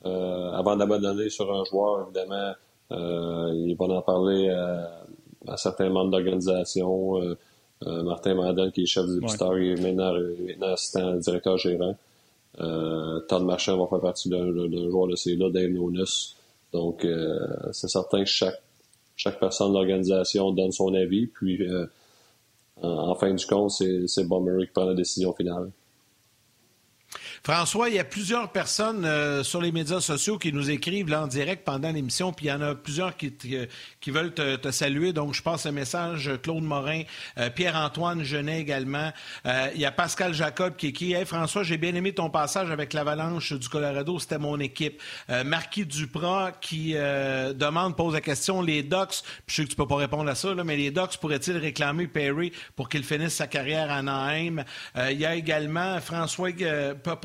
avant 0.05 0.77
d'abandonner 0.77 1.31
sur 1.31 1.53
un 1.53 1.65
joueur, 1.65 2.07
évidemment, 2.07 2.55
il 2.91 3.77
va 3.79 3.85
en 3.87 4.03
parler 4.03 4.51
à, 4.51 5.57
certains 5.57 5.91
membres 5.91 6.11
d'organisation. 6.11 7.37
Euh, 7.87 8.03
Martin 8.03 8.35
Mandel, 8.35 8.73
qui 8.73 8.83
est 8.83 8.87
chef 8.87 9.07
du 9.07 9.27
Star, 9.29 9.59
il 9.59 9.73
est 9.73 9.81
maintenant, 9.81 10.13
assistant 10.73 11.15
directeur 11.17 11.57
gérant. 11.57 11.97
Euh, 12.61 13.21
Todd 13.21 13.45
Marchand 13.45 13.79
va 13.79 13.87
faire 13.87 14.01
partie 14.01 14.29
d'un 14.29 14.53
joueur 14.91 15.07
de 15.07 15.17
ces 15.17 15.37
là 15.37 15.49
Dave. 15.51 15.73
Donc, 16.73 17.05
euh, 17.05 17.39
c'est 17.73 17.89
certain 17.89 18.23
que 18.23 18.29
chaque, 18.29 18.61
chaque 19.21 19.39
personne 19.39 19.69
de 19.69 19.75
l'organisation 19.75 20.51
donne 20.51 20.73
son 20.73 20.95
avis. 20.95 21.27
Puis, 21.27 21.61
euh, 21.63 21.87
en, 22.81 23.15
fin 23.15 23.35
du 23.35 23.45
compte, 23.45 23.71
c'est 23.71 24.25
Murray 24.25 24.67
qui 24.67 24.73
prend 24.73 24.87
la 24.87 24.95
décision 24.95 25.35
finale. 25.35 25.71
François, 27.43 27.89
il 27.89 27.95
y 27.95 27.99
a 27.99 28.05
plusieurs 28.05 28.53
personnes 28.53 29.07
euh, 29.07 29.43
sur 29.43 29.63
les 29.63 29.73
médias 29.73 30.01
sociaux 30.01 30.37
qui 30.37 30.53
nous 30.53 30.71
écrivent 30.71 31.09
là 31.09 31.23
en 31.23 31.27
direct 31.27 31.65
pendant 31.65 31.91
l'émission, 31.91 32.35
puis 32.35 32.47
il 32.47 32.49
y 32.51 32.53
en 32.53 32.61
a 32.61 32.75
plusieurs 32.75 33.17
qui, 33.17 33.33
veulent 34.09 34.35
te, 34.35 34.71
saluer. 34.71 35.15
Donc, 35.15 35.33
je 35.33 35.43
passe 35.43 35.65
un 35.65 35.73
message. 35.73 36.31
Claude 36.43 36.63
Morin, 36.63 37.03
euh, 37.39 37.49
Pierre-Antoine 37.49 38.25
Genet 38.25 38.61
également. 38.61 39.11
Euh, 39.47 39.71
il 39.75 39.81
y 39.81 39.87
a 39.87 39.91
Pascal 39.91 40.35
Jacob 40.35 40.77
qui 40.77 40.89
écrit 40.89 41.15
Hey 41.15 41.25
François, 41.25 41.63
j'ai 41.63 41.79
bien 41.79 41.95
aimé 41.95 42.13
ton 42.13 42.29
passage 42.29 42.71
avec 42.71 42.93
l'Avalanche 42.93 43.55
du 43.55 43.69
Colorado, 43.71 44.19
c'était 44.19 44.39
mon 44.39 44.61
équipe. 44.61 45.01
Marquis 45.45 45.87
Duprat 45.87 46.53
qui 46.61 46.93
demande, 46.93 47.97
pose 47.97 48.15
la 48.15 48.21
question 48.21 48.61
les 48.61 48.83
Ducks, 48.83 49.23
je 49.47 49.55
sais 49.55 49.65
que 49.65 49.71
tu 49.71 49.77
peux 49.77 49.87
pas 49.87 49.97
répondre 49.97 50.29
à 50.29 50.35
ça, 50.35 50.55
mais 50.65 50.77
les 50.77 50.91
Ducks 50.91 51.17
pourraient-ils 51.21 51.57
réclamer 51.57 52.07
Perry 52.07 52.53
pour 52.77 52.89
qu'il 52.89 53.05
finisse 53.05 53.35
sa 53.35 53.47
carrière 53.47 53.91
à 53.91 53.97
Anaheim? 53.97 54.65
il 55.11 55.19
y 55.19 55.25
a 55.25 55.35
également 55.35 56.01
François, 56.01 56.51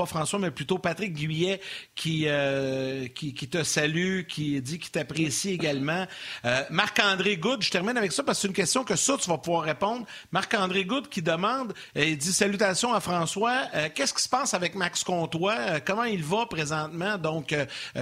François, 0.06 0.40
mais 0.40 0.52
plutôt 0.52 0.78
Patrick 0.78 1.14
Guyet 1.14 1.60
euh, 2.08 3.08
qui, 3.08 3.34
te 3.34 3.64
salue, 3.64 4.22
qui 4.24 4.62
dit 4.62 4.80
qu'il 4.80 4.92
t'apprécie 4.92 5.52
également. 5.52 6.06
Euh, 6.46 6.62
Marc-André 6.70 7.38
Goud, 7.38 7.62
je 7.62 7.72
termine 7.72 7.98
avec 7.98 8.12
ça 8.12 8.24
parce 8.24 8.38
que 8.38 8.42
c'est 8.44 8.48
une 8.48 8.54
question 8.54 8.84
que 8.84 8.96
ça, 8.96 9.18
tu 9.20 9.30
vas 9.30 9.38
pouvoir 9.38 9.64
répondre. 9.64 10.06
Marc-André 10.32 10.86
Goud 10.86 11.10
qui 11.10 11.22
demande, 11.22 11.74
euh, 11.98 12.06
il 12.06 12.18
dit 12.18 12.32
salutations 12.32 12.94
à 12.94 13.00
François. 13.00 13.64
Qu'est-ce 13.94 14.14
qui 14.14 14.22
se 14.22 14.30
passe 14.30 14.54
avec 14.54 14.76
Max 14.76 15.04
Comtois? 15.04 15.80
comment 15.86 16.04
il 16.04 16.24
va 16.24 16.46
présentement? 16.46 17.18
Donc, 17.18 17.56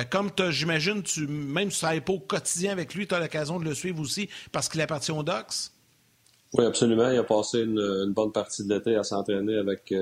comme 0.10 0.32
j'imagine, 0.50 1.02
tu, 1.04 1.28
même 1.28 1.70
si 1.72 1.78
tu 1.78 1.82
travailles 1.82 2.02
pas 2.02 2.14
au 2.14 2.20
quotidien 2.20 2.72
avec 2.72 2.94
lui, 2.94 3.08
tu 3.08 3.16
as 3.16 3.20
l'occasion 3.20 3.60
de 3.60 3.66
le 3.66 3.74
suivre 3.74 4.02
aussi 4.02 4.30
parce 4.52 4.70
qu'il 4.70 4.82
appartient 4.82 5.12
aux 5.12 5.24
Docs? 5.24 5.72
Oui, 6.54 6.66
absolument. 6.66 7.10
Il 7.10 7.18
a 7.18 7.24
passé 7.24 7.62
une, 7.62 8.14
bonne 8.14 8.32
partie 8.32 8.64
de 8.64 8.74
l'été 8.74 8.96
à 8.96 9.04
s'entraîner 9.04 9.58
avec 9.58 9.94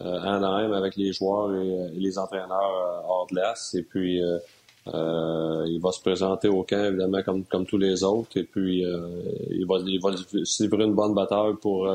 Anaheim 0.00 0.72
avec 0.72 0.96
les 0.96 1.12
joueurs 1.12 1.54
et, 1.54 1.90
les 1.94 2.18
entraîneurs 2.18 2.50
euh, 2.50 3.08
hors 3.08 3.26
l'Est. 3.30 3.74
Et 3.74 3.82
puis, 3.82 4.22
euh, 4.22 5.64
il 5.66 5.80
va 5.80 5.92
se 5.92 6.00
présenter 6.00 6.48
au 6.48 6.62
camp, 6.62 6.84
évidemment, 6.84 7.22
comme, 7.22 7.44
comme 7.44 7.66
tous 7.66 7.78
les 7.78 8.02
autres. 8.02 8.36
Et 8.36 8.44
puis, 8.44 8.80
il, 8.80 9.66
va, 9.66 9.78
il 9.86 10.00
va 10.00 10.10
livrer 10.10 10.84
une 10.84 10.94
bonne 10.94 11.14
bataille 11.14 11.54
pour, 11.60 11.88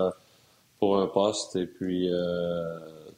pour 0.79 0.99
un 0.99 1.07
poste. 1.07 1.55
Et 1.55 1.67
puis, 1.67 2.09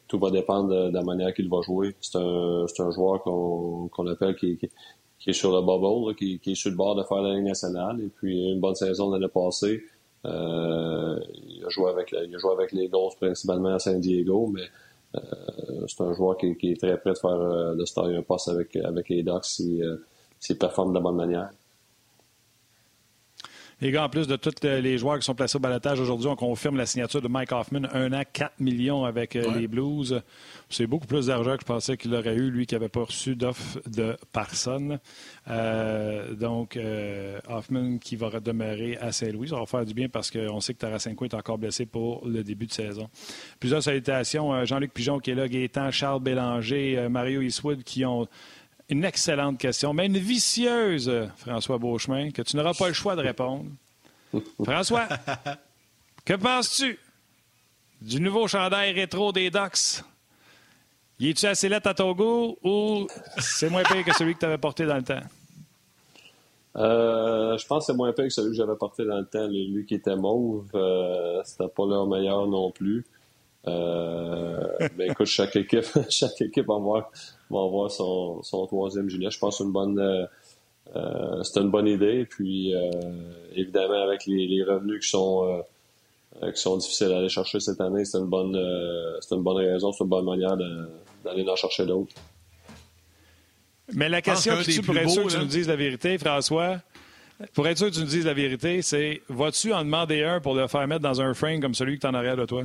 tout 0.08 0.20
va 0.20 0.30
dépendre 0.30 0.70
de, 0.70 0.94
la 0.94 1.04
manière 1.04 1.34
qu'il 1.34 1.50
va 1.50 1.62
jouer. 1.62 1.96
C'est 2.02 2.18
un, 2.18 2.66
un 2.66 2.92
joueur 2.92 3.22
qu'on, 3.24 3.88
qu'on 3.88 4.08
appelle 4.08 4.36
qui, 4.36 4.58
qui, 4.58 5.30
est 5.30 5.34
sur 5.34 5.52
le 5.52 5.62
bubble, 5.62 6.16
qui, 6.16 6.40
qui, 6.40 6.52
est 6.52 6.56
sur 6.56 6.70
le 6.70 6.76
bord 6.76 6.96
de 6.96 7.04
faire 7.04 7.22
la 7.22 7.36
Ligue 7.36 7.46
nationale. 7.46 8.02
Et 8.02 8.10
puis, 8.10 8.52
une 8.52 8.60
bonne 8.60 8.76
saison 8.76 9.10
l'année 9.10 9.30
passée. 9.30 9.84
Euh, 10.26 11.20
il, 11.34 11.66
a 11.66 11.70
joué 11.70 11.90
avec, 11.90 12.12
il 12.12 12.36
a 12.36 12.38
joué 12.38 12.52
avec 12.52 12.72
les 12.72 12.88
Ghosts 12.88 13.18
principalement 13.20 13.74
à 13.74 13.80
San 13.80 14.00
Diego, 14.00 14.48
mais 14.48 14.64
euh, 15.16 15.86
c'est 15.88 16.02
un 16.02 16.14
joueur 16.14 16.38
qui, 16.38 16.56
est 16.62 16.80
très 16.80 16.98
prêt 16.98 17.14
de 17.14 17.18
faire 17.18 17.32
euh, 17.32 17.76
de 17.76 17.86
star 17.86 18.06
un 18.06 18.22
poste 18.22 18.50
avec, 18.50 18.76
avec 18.76 19.10
les 19.10 19.24
Ducks 19.24 19.46
s'il 19.46 20.58
performe 20.60 20.90
de 20.90 20.96
la 20.96 21.02
bonne 21.02 21.16
manière. 21.16 21.50
Les 23.82 23.90
gars, 23.90 24.04
en 24.04 24.10
plus 24.10 24.28
de 24.28 24.36
tous 24.36 24.52
les 24.64 25.00
joueurs 25.00 25.18
qui 25.18 25.26
sont 25.26 25.34
placés 25.34 25.58
au 25.58 25.60
balotage 25.60 26.00
aujourd'hui, 26.00 26.28
on 26.28 26.36
confirme 26.36 26.78
la 26.78 26.86
signature 26.86 27.20
de 27.20 27.28
Mike 27.28 27.52
Hoffman, 27.52 27.88
un 27.92 28.14
an, 28.14 28.22
4 28.32 28.60
millions 28.60 29.06
avec 29.06 29.34
les 29.34 29.68
Blues. 29.68 30.22
C'est 30.70 30.86
beaucoup 30.86 31.08
plus 31.08 31.26
d'argent 31.26 31.56
que 31.56 31.62
je 31.62 31.66
pensais 31.66 31.98
qu'il 31.98 32.14
aurait 32.14 32.36
eu, 32.36 32.52
lui 32.52 32.68
qui 32.68 32.76
n'avait 32.76 32.90
pas 32.90 33.04
reçu 33.04 33.36
d'offre 33.36 33.80
de 33.88 34.16
personne. 34.32 35.00
Euh, 35.50 36.36
donc, 36.36 36.78
euh, 36.78 37.40
Hoffman 37.50 37.98
qui 37.98 38.16
va 38.16 38.40
demeurer 38.40 38.98
à 38.98 39.12
Saint-Louis. 39.12 39.50
Ça 39.50 39.56
va 39.56 39.66
faire 39.66 39.84
du 39.84 39.96
bien 39.96 40.10
parce 40.10 40.30
qu'on 40.30 40.60
sait 40.60 40.76
que 40.76 40.80
Tarasenko 40.80 41.26
est 41.26 41.34
encore 41.34 41.58
blessé 41.58 41.88
pour 41.88 42.28
le 42.28 42.44
début 42.44 42.68
de 42.68 42.74
saison. 42.74 43.10
Plusieurs 43.60 43.82
salutations. 43.82 44.54
Euh, 44.54 44.66
Jean-Luc 44.66 44.94
Pigeon 44.94 45.20
qui 45.20 45.32
est 45.32 45.36
là, 45.36 45.48
Gaétan, 45.48 45.90
Charles 45.90 46.22
Bélanger, 46.22 47.08
Mario 47.10 47.42
Eastwood 47.42 47.84
qui 47.84 48.06
ont 48.06 48.28
une 48.92 49.06
excellente 49.06 49.58
question, 49.58 49.94
mais 49.94 50.06
une 50.08 50.18
vicieuse, 50.18 51.12
François 51.38 51.78
Beauchemin, 51.78 52.32
que 52.32 52.42
tu 52.42 52.58
n'auras 52.58 52.74
pas 52.74 52.88
le 52.88 52.94
choix 52.94 53.16
de 53.16 53.22
répondre. 53.22 53.66
François, 54.64 55.08
que 56.26 56.34
penses-tu 56.34 57.00
du 58.02 58.20
nouveau 58.20 58.48
chandail 58.48 58.94
rétro 58.94 59.32
des 59.32 59.50
Ducks? 59.50 60.04
Y 61.20 61.30
es-tu 61.30 61.46
assez 61.46 61.70
lettre 61.70 61.88
à 61.88 61.94
ton 61.94 62.14
goût 62.14 62.58
ou 62.64 63.08
c'est 63.38 63.70
moins 63.70 63.84
pire 63.84 64.04
que 64.04 64.14
celui 64.14 64.34
que 64.34 64.40
tu 64.40 64.46
avais 64.46 64.58
porté 64.58 64.86
dans 64.86 64.96
le 64.96 65.04
temps? 65.04 65.22
Euh, 66.78 67.58
je 67.58 67.68
pense 67.68 67.86
que 67.86 67.92
c'est 67.92 67.98
moins 67.98 68.12
pire 68.12 68.26
que 68.26 68.32
celui 68.32 68.50
que 68.50 68.56
j'avais 68.56 68.76
porté 68.76 69.06
dans 69.06 69.20
le 69.20 69.26
temps. 69.26 69.48
Lui 69.48 69.86
qui 69.86 69.96
était 69.96 70.16
mauve, 70.16 70.70
euh, 70.74 71.42
c'était 71.44 71.68
pas 71.68 71.86
leur 71.86 72.08
meilleur 72.08 72.48
non 72.48 72.72
plus. 72.72 73.06
Euh, 73.68 74.78
ben 74.98 75.12
écoute, 75.12 75.28
chaque 75.28 75.56
équipe, 75.56 75.86
chaque 76.10 76.42
équipe 76.42 76.66
va 76.66 76.76
avoir, 76.76 77.12
va 77.52 77.64
avoir 77.66 77.92
son, 77.92 78.42
son 78.44 78.66
troisième 78.68 79.10
gilet. 79.10 79.30
Je 79.30 79.40
pense 79.40 79.58
que 79.58 79.58
c'est 79.60 79.64
une 79.66 79.72
bonne, 79.72 80.00
euh, 80.00 81.44
c'est 81.44 81.60
une 81.60 81.70
bonne 81.70 81.88
idée. 81.88 82.26
Puis 82.26 82.74
évidemment 83.56 84.04
avec 84.04 84.26
les, 84.26 84.48
les, 84.48 84.64
revenus 84.64 85.04
qui 85.04 85.10
sont 85.10 85.64
qui 86.42 86.62
sont 86.62 86.78
difficiles 86.78 87.12
à 87.12 87.18
aller 87.18 87.30
chercher 87.30 87.60
cette 87.60 87.82
année, 87.82 88.06
c'est 88.06 88.18
une 88.18 88.26
bonne, 88.26 88.58
c'est 89.20 89.36
une 89.36 89.44
bonne 89.44 89.58
raison, 89.58 89.92
c'est 89.92 90.04
une 90.04 90.10
bonne 90.10 90.26
manière 90.26 90.58
d'aller 91.24 91.48
en 91.48 91.56
chercher 91.56 91.86
d'autres. 91.86 92.16
Mais 93.94 94.10
la 94.10 94.22
question, 94.22 94.56
tu, 94.64 94.82
pour 94.82 94.98
être 94.98 95.10
sûr 95.10 95.26
que 95.26 95.32
tu 95.32 95.38
nous 95.38 95.46
dises 95.46 95.68
la 95.68 95.76
vérité, 95.76 96.18
François, 96.18 96.78
pour 97.54 97.68
être 97.68 97.78
sûr 97.78 97.88
que 97.88 97.94
tu 97.94 98.00
nous 98.00 98.06
dises 98.06 98.26
la 98.26 98.34
vérité, 98.34 98.82
c'est 98.82 99.22
vas-tu 99.28 99.74
en 99.74 99.84
demander 99.84 100.24
un 100.24 100.40
pour 100.40 100.56
le 100.56 100.68
faire 100.68 100.88
mettre 100.88 101.02
dans 101.02 101.22
un 101.22 101.34
frame 101.34 101.60
comme 101.60 101.74
celui 101.74 101.98
que 101.98 102.02
tu 102.02 102.08
en 102.08 102.14
arrière 102.14 102.38
de 102.38 102.46
toi? 102.46 102.64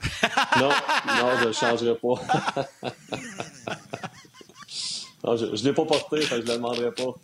non, 0.60 0.68
non, 0.68 1.30
je 1.42 1.48
ne 1.48 1.52
changerai 1.52 1.94
pas. 1.94 2.14
non, 5.24 5.36
je 5.36 5.46
ne 5.46 5.56
l'ai 5.56 5.72
pas 5.72 5.84
porté, 5.84 6.20
je 6.22 6.34
ne 6.34 6.40
le 6.40 6.46
demanderai 6.46 6.92
pas. 6.92 7.14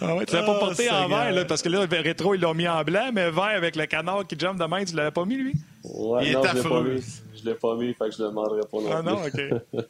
Ah 0.00 0.14
ouais, 0.14 0.26
tu 0.26 0.34
l'as 0.34 0.42
pas 0.42 0.54
ah, 0.56 0.60
porté 0.60 0.90
en 0.90 1.08
vert, 1.08 1.32
là, 1.32 1.44
parce 1.44 1.60
que 1.62 1.68
là, 1.68 1.84
le 1.84 2.00
rétro, 2.00 2.34
ils 2.34 2.40
l'ont 2.40 2.54
mis 2.54 2.68
en 2.68 2.84
blanc, 2.84 3.10
mais 3.12 3.30
vert 3.30 3.44
avec 3.44 3.74
le 3.74 3.86
canard 3.86 4.26
qui 4.26 4.38
jump 4.38 4.58
de 4.58 4.64
main, 4.64 4.84
tu 4.84 4.94
l'avais 4.94 5.10
pas 5.10 5.24
mis, 5.24 5.36
lui? 5.36 5.54
Ouais, 5.84 6.32
non, 6.32 6.42
je 6.44 6.54
l'ai 6.54 6.62
pas 6.62 6.82
mis. 6.82 7.02
Je 7.34 7.44
l'ai 7.44 7.54
pas 7.54 7.74
mis, 7.76 7.94
fait 7.94 8.04
que 8.08 8.10
je 8.12 8.22
le 8.22 8.28
demanderai 8.28 8.60
pas 8.70 8.78
non 8.78 8.90
Ah 8.92 9.02
non, 9.02 9.22
OK. 9.24 9.40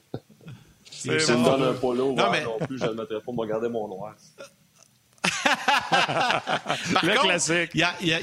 si 0.91 1.09
tu 1.09 1.15
me 1.15 1.45
donnes 1.45 1.63
un 1.63 1.75
polo 1.75 2.13
non, 2.13 2.31
mais... 2.31 2.45
non 2.45 2.59
plus, 2.67 2.79
je 2.79 2.85
ne 2.85 2.91
le 2.91 2.95
mettrai 2.95 3.21
pas, 3.21 3.33
vais 3.33 3.49
garder 3.49 3.69
mon 3.69 3.89
noir. 3.89 4.15
le 7.03 7.21
classique. 7.21 7.71
Il 7.75 7.81
y 7.81 7.83
a, 7.83 7.95
y 8.01 8.13
a, 8.13 8.19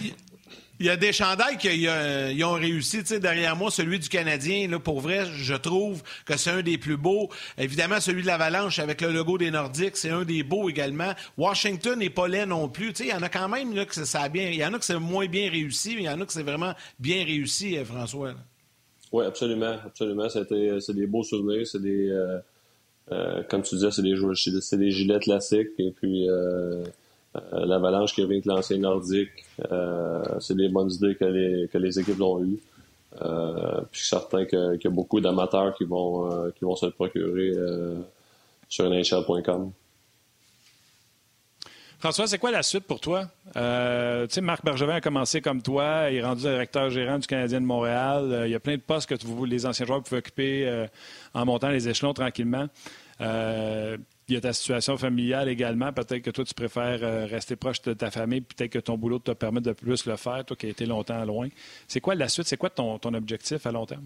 il 0.80 0.86
y 0.86 0.90
a 0.90 0.98
des 0.98 1.14
chandails 1.14 1.58
qui 1.58 1.88
ont 2.44 2.54
réussi. 2.54 3.04
derrière 3.20 3.56
moi, 3.56 3.72
celui 3.72 4.00
du 4.00 4.10
Canadien, 4.10 4.68
là, 4.68 4.80
pour 4.80 5.00
vrai, 5.00 5.26
je 5.36 5.56
trouve 5.56 6.04
que 6.26 6.38
c'est 6.38 6.52
un 6.52 6.62
des 6.62 6.78
plus 6.78 6.98
beaux. 6.98 7.30
Évidemment, 7.58 8.00
celui 8.00 8.22
de 8.22 8.28
l'Avalanche 8.28 8.80
avec 8.80 9.02
le 9.02 9.12
logo 9.12 9.38
des 9.38 9.52
Nordiques, 9.52 9.98
c'est 9.98 10.10
un 10.10 10.24
des 10.24 10.44
beaux 10.44 10.70
également. 10.70 11.14
Washington 11.38 12.00
n'est 12.00 12.10
pas 12.10 12.28
laid 12.28 12.46
non 12.46 12.70
plus. 12.70 12.94
Il 13.00 13.08
y 13.08 13.14
en 13.14 13.22
a 13.22 13.30
quand 13.30 13.50
même 13.50 13.74
que 13.86 14.06
ça 14.06 14.22
a 14.22 14.30
bien. 14.30 14.50
Il 14.50 14.56
y 14.56 14.66
en 14.66 14.74
a 14.74 14.80
que 14.80 14.86
c'est 14.86 15.00
moins 15.00 15.28
bien 15.28 15.50
réussi, 15.50 15.96
mais 15.96 16.02
il 16.02 16.06
y 16.06 16.10
en 16.10 16.20
a 16.20 16.26
que 16.26 16.34
c'est 16.34 16.44
vraiment 16.44 16.74
bien 17.00 17.24
réussi, 17.24 17.78
euh, 17.78 17.86
François. 17.86 18.34
Oui, 19.12 19.26
absolument. 19.26 19.78
Absolument. 19.86 20.28
C'est 20.30 20.94
des 20.94 21.08
beaux 21.08 21.24
souvenirs. 21.24 21.66
C'est 21.66 21.82
des. 21.82 22.10
Euh, 22.10 22.40
euh, 23.12 23.44
comme 23.44 23.62
tu 23.62 23.76
disais, 23.76 23.92
c'est 23.92 24.02
des, 24.02 24.78
des 24.78 24.92
gilets 24.92 25.20
classiques. 25.20 25.70
Et 25.78 25.92
puis. 25.92 26.30
Euh, 26.30 26.84
l'avalanche 27.52 28.14
qui 28.14 28.22
revient 28.24 28.42
de 28.42 28.48
l'ancien 28.48 28.78
nordique, 28.78 29.30
euh, 29.72 30.24
c'est 30.40 30.56
des 30.56 30.70
bonnes 30.70 30.92
idées 30.92 31.16
que 31.16 31.26
les, 31.26 31.68
que 31.68 31.78
les 31.78 32.00
équipes 32.00 32.22
ont 32.22 32.44
eues. 32.44 32.60
Euh, 33.22 33.82
puis 33.92 34.00
je 34.00 34.00
suis 34.00 34.10
certain 34.10 34.46
qu'il 34.46 34.80
y 34.84 34.88
a 34.88 34.92
beaucoup 34.92 35.22
d'amateurs 35.22 35.74
qui 35.76 35.86
vont, 35.86 36.52
qui 36.58 36.66
vont 36.66 36.76
se 36.76 36.86
le 36.86 36.92
procurer 36.92 37.54
sur 38.68 38.90
NHL.com. 38.90 39.72
François, 41.98 42.28
c'est 42.28 42.38
quoi 42.38 42.52
la 42.52 42.62
suite 42.62 42.84
pour 42.84 43.00
toi? 43.00 43.30
tu 43.46 43.60
sais, 44.30 44.42
Marc 44.42 44.64
Bergevin 44.66 44.96
a 44.96 45.02
commencé 45.02 45.42
comme 45.42 45.62
toi, 45.62 46.10
il 46.12 46.18
est 46.18 46.24
rendu 46.24 46.42
directeur 46.42 46.90
gérant 46.90 47.18
du 47.18 47.26
Canadien 47.26 47.62
de 47.62 47.66
Montréal. 47.66 48.44
il 48.46 48.52
y 48.52 48.56
a 48.56 48.60
plein 48.60 48.76
de 48.76 48.82
postes 48.82 49.10
que 49.10 49.16
vous, 49.26 49.46
les 49.46 49.66
anciens 49.66 49.86
joueurs 49.86 50.04
pouvaient 50.04 50.20
occuper 50.20 50.86
en 51.34 51.46
montant 51.46 51.70
les 51.70 51.88
échelons 51.88 52.14
tranquillement. 52.14 52.68
Il 54.28 54.34
y 54.34 54.38
a 54.38 54.42
ta 54.42 54.54
situation 54.54 54.98
familiale 54.98 55.50
également. 55.50 55.94
Peut-être 55.94 56.24
que 56.24 56.32
toi, 56.32 56.44
tu 56.44 56.56
préfères 56.56 57.00
euh, 57.04 57.26
rester 57.26 57.56
proche 57.56 57.82
de 57.84 57.94
ta 57.94 58.10
famille. 58.10 58.42
Peut-être 58.42 58.72
que 58.72 58.80
ton 58.80 58.98
boulot 58.98 59.20
te 59.20 59.32
permet 59.32 59.62
de 59.62 59.72
plus 59.74 60.08
le 60.08 60.16
faire, 60.16 60.44
toi 60.44 60.58
qui 60.58 60.66
as 60.66 60.70
été 60.70 60.88
longtemps 60.88 61.24
loin. 61.26 61.48
C'est 61.88 62.00
quoi 62.00 62.16
la 62.16 62.28
suite? 62.28 62.48
C'est 62.48 62.58
quoi 62.58 62.72
ton, 62.72 62.98
objectif 63.14 63.68
à 63.68 63.72
long 63.72 63.86
terme? 63.86 64.06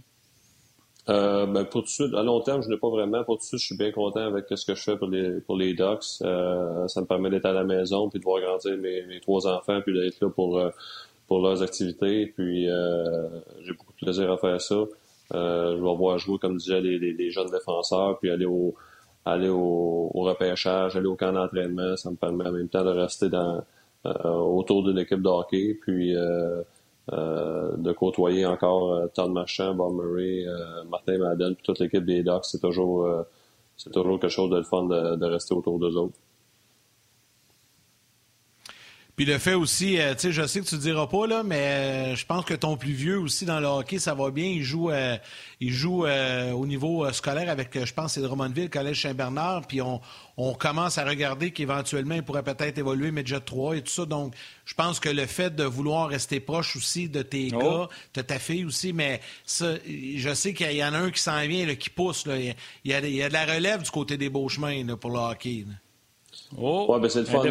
Euh, 1.07 1.45
ben 1.45 1.64
pour 1.64 1.82
tout 1.82 1.88
de 1.88 1.88
suite, 1.88 2.14
à 2.14 2.22
long 2.22 2.41
terme, 2.41 2.62
je 2.62 2.68
n'ai 2.68 2.78
pas 2.78 2.89
vraiment. 2.89 3.24
Pour 3.24 3.38
tout 3.38 3.43
de 3.43 3.47
suite, 3.47 3.62
je 3.62 3.66
suis 3.68 3.78
bien 3.78 3.91
content 3.93 4.20
avec 4.20 4.45
ce 4.53 4.66
que 4.66 4.76
je 4.76 4.84
fais 4.84 4.97
pour 4.97 5.07
les, 5.07 5.39
pour 5.39 5.55
les. 5.55 5.74
Euh, 5.80 6.88
ça 6.88 6.99
me 6.99 7.05
permet 7.05 7.30
d'être 7.30 7.45
à 7.45 7.53
la 7.53 7.64
maison, 7.64 8.10
puis 8.10 8.20
de 8.20 8.26
voir 8.26 8.41
grandir 8.41 8.78
mes, 8.78 9.22
trois 9.22 9.47
enfants, 9.47 9.80
puis 9.82 9.97
d'être 9.97 10.20
là 10.20 10.30
pour, 10.30 10.62
pour 11.28 11.41
leurs 11.41 11.64
activités. 11.64 12.34
Puis 12.36 12.66
j'ai 12.66 13.72
beaucoup 13.72 13.93
de 13.93 14.05
plaisir 14.05 14.30
à 14.30 14.38
faire 14.38 14.60
ça. 14.60 14.84
je 15.32 15.76
vais 15.76 15.95
voir 15.95 16.18
jouer, 16.20 16.38
comme 16.39 16.57
disait, 16.57 16.82
les 16.82 17.32
jeunes 17.32 17.49
défenseurs, 17.49 18.20
puis 18.20 18.30
aller 18.30 18.45
au, 18.45 18.76
aller 19.32 19.49
au, 19.49 20.09
repêchage, 20.13 20.95
aller 20.95 21.07
au 21.07 21.15
camp 21.15 21.32
d'entraînement, 21.32 21.95
ça 21.95 22.11
me 22.11 22.15
permet 22.15 22.47
en 22.47 22.51
même 22.51 22.69
temps 22.69 22.84
de 22.84 22.89
rester 22.89 23.30
dans, 23.30 23.63
euh, 24.05 24.30
autour 24.30 24.84
d'une 24.84 24.97
équipe 24.97 25.21
de 25.21 25.30
hockey, 25.30 25.77
puis 25.82 26.15
euh, 26.15 26.61
euh, 27.11 27.75
de 27.77 27.91
côtoyer 27.93 28.45
encore 28.45 29.09
Todd 29.13 29.32
Marchand, 29.32 29.73
Bob 29.73 29.93
Murray, 29.95 30.45
Martin 30.89 31.17
Madden, 31.17 31.55
puis 31.55 31.63
toute 31.63 31.80
l'équipe 31.80 32.05
des 32.05 32.23
Ducks, 32.23 32.45
c'est 32.45 32.61
toujours 32.61 33.07
c'est 33.77 33.91
toujours 33.91 34.19
quelque 34.19 34.30
chose 34.32 34.49
de 34.49 34.61
fun 34.61 34.86
de, 34.86 35.15
de 35.15 35.25
rester 35.25 35.55
autour 35.55 35.80
d'eux 35.80 35.95
autres. 35.95 36.17
Puis 39.20 39.26
le 39.26 39.38
fait 39.38 39.53
aussi, 39.53 39.99
euh, 39.99 40.13
tu 40.13 40.22
sais, 40.22 40.32
je 40.32 40.47
sais 40.47 40.61
que 40.61 40.65
tu 40.65 40.76
ne 40.76 40.80
diras 40.80 41.07
pas, 41.07 41.28
là, 41.28 41.43
mais 41.43 41.57
euh, 41.57 42.15
je 42.15 42.26
pense 42.26 42.45
que 42.45 42.53
ton 42.53 42.78
plus 42.78 42.93
vieux 42.93 43.20
aussi 43.20 43.43
dans 43.43 43.59
le 43.59 43.67
hockey, 43.67 43.99
ça 43.99 44.13
va 44.13 44.32
bien. 44.32 44.45
Il 44.45 44.63
joue, 44.63 44.91
euh, 44.91 45.17
il 45.59 45.74
joue 45.74 46.05
au 46.05 46.65
niveau 46.65 47.11
scolaire 47.11 47.49
avec, 47.49 47.84
je 47.84 47.93
pense, 47.93 48.13
c'est 48.13 48.22
Drummondville, 48.22 48.70
Collège 48.70 49.01
Saint-Bernard. 49.01 49.67
Puis 49.67 49.82
on, 49.82 49.99
on 50.38 50.53
commence 50.53 50.97
à 50.97 51.03
regarder 51.03 51.51
qu'éventuellement, 51.51 52.15
il 52.15 52.24
pourrait 52.24 52.43
peut-être 52.43 52.78
évoluer 52.78 53.11
Midget 53.11 53.41
3 53.41 53.76
et 53.76 53.82
tout 53.82 53.91
ça. 53.91 54.05
Donc, 54.05 54.34
je 54.63 54.74
pense 54.74 55.01
que 55.01 55.09
le 55.09 55.26
fait 55.26 55.53
de 55.53 55.65
vouloir 55.65 56.07
rester 56.07 56.39
proche 56.39 56.78
aussi 56.78 57.09
de 57.09 57.22
tes 57.22 57.49
oh. 57.53 57.59
gars, 57.59 57.89
de 58.13 58.22
ta 58.22 58.39
fille 58.39 58.63
aussi, 58.63 58.93
mais 58.93 59.20
ça, 59.45 59.74
je 59.86 60.34
sais 60.34 60.53
qu'il 60.53 60.72
y 60.72 60.82
en 60.86 60.93
a 60.93 60.97
un 60.97 61.11
qui 61.11 61.22
s'en 61.22 61.45
vient, 61.45 61.76
qui 61.76 61.89
pousse. 61.89 62.26
Là. 62.26 62.38
Il, 62.38 62.55
y 62.86 62.93
a, 62.93 62.99
il, 63.01 63.15
y 63.15 63.22
a, 63.22 63.28
de 63.28 63.34
la 63.34 63.45
relève 63.45 63.84
du 63.84 63.91
côté 63.91 64.15
des 64.15 64.30
beaux 64.30 64.47
chemins 64.47 64.95
pour 64.95 65.11
le 65.11 65.20
hockey. 65.20 65.65
Oh, 66.58 66.88
ouais, 66.89 67.00
ben 67.00 67.10
c'est 67.10 67.20
le 67.20 67.26
fun 67.26 67.41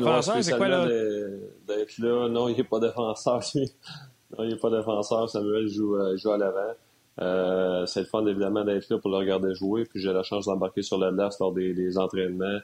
c'est 0.43 0.57
quoi, 0.57 0.69
là? 0.69 0.87
d'être 0.87 1.99
là. 1.99 2.29
Non, 2.29 2.49
il 2.49 2.57
n'est 2.57 2.65
pas 2.65 2.81
défenseur. 2.81 3.41
non, 3.55 4.45
il 4.45 4.49
n'est 4.49 4.57
pas 4.57 4.71
défenseur. 4.71 5.29
Samuel 5.29 5.69
joue, 5.69 5.97
euh, 5.97 6.17
joue 6.17 6.33
à 6.33 6.39
l'avant. 6.39 6.75
Euh, 7.21 7.87
c'est 7.87 8.01
le 8.01 8.07
fun, 8.07 8.27
évidemment, 8.27 8.65
d'être 8.65 8.89
là 8.91 8.99
pour 8.99 9.11
le 9.11 9.19
regarder 9.19 9.55
jouer. 9.55 9.85
Puis 9.85 10.01
j'ai 10.01 10.13
la 10.13 10.23
chance 10.23 10.47
d'embarquer 10.47 10.83
sur 10.83 10.99
la 10.99 11.13
glace 11.13 11.39
lors 11.39 11.53
des, 11.53 11.75
des 11.75 11.97
entraînements 11.99 12.59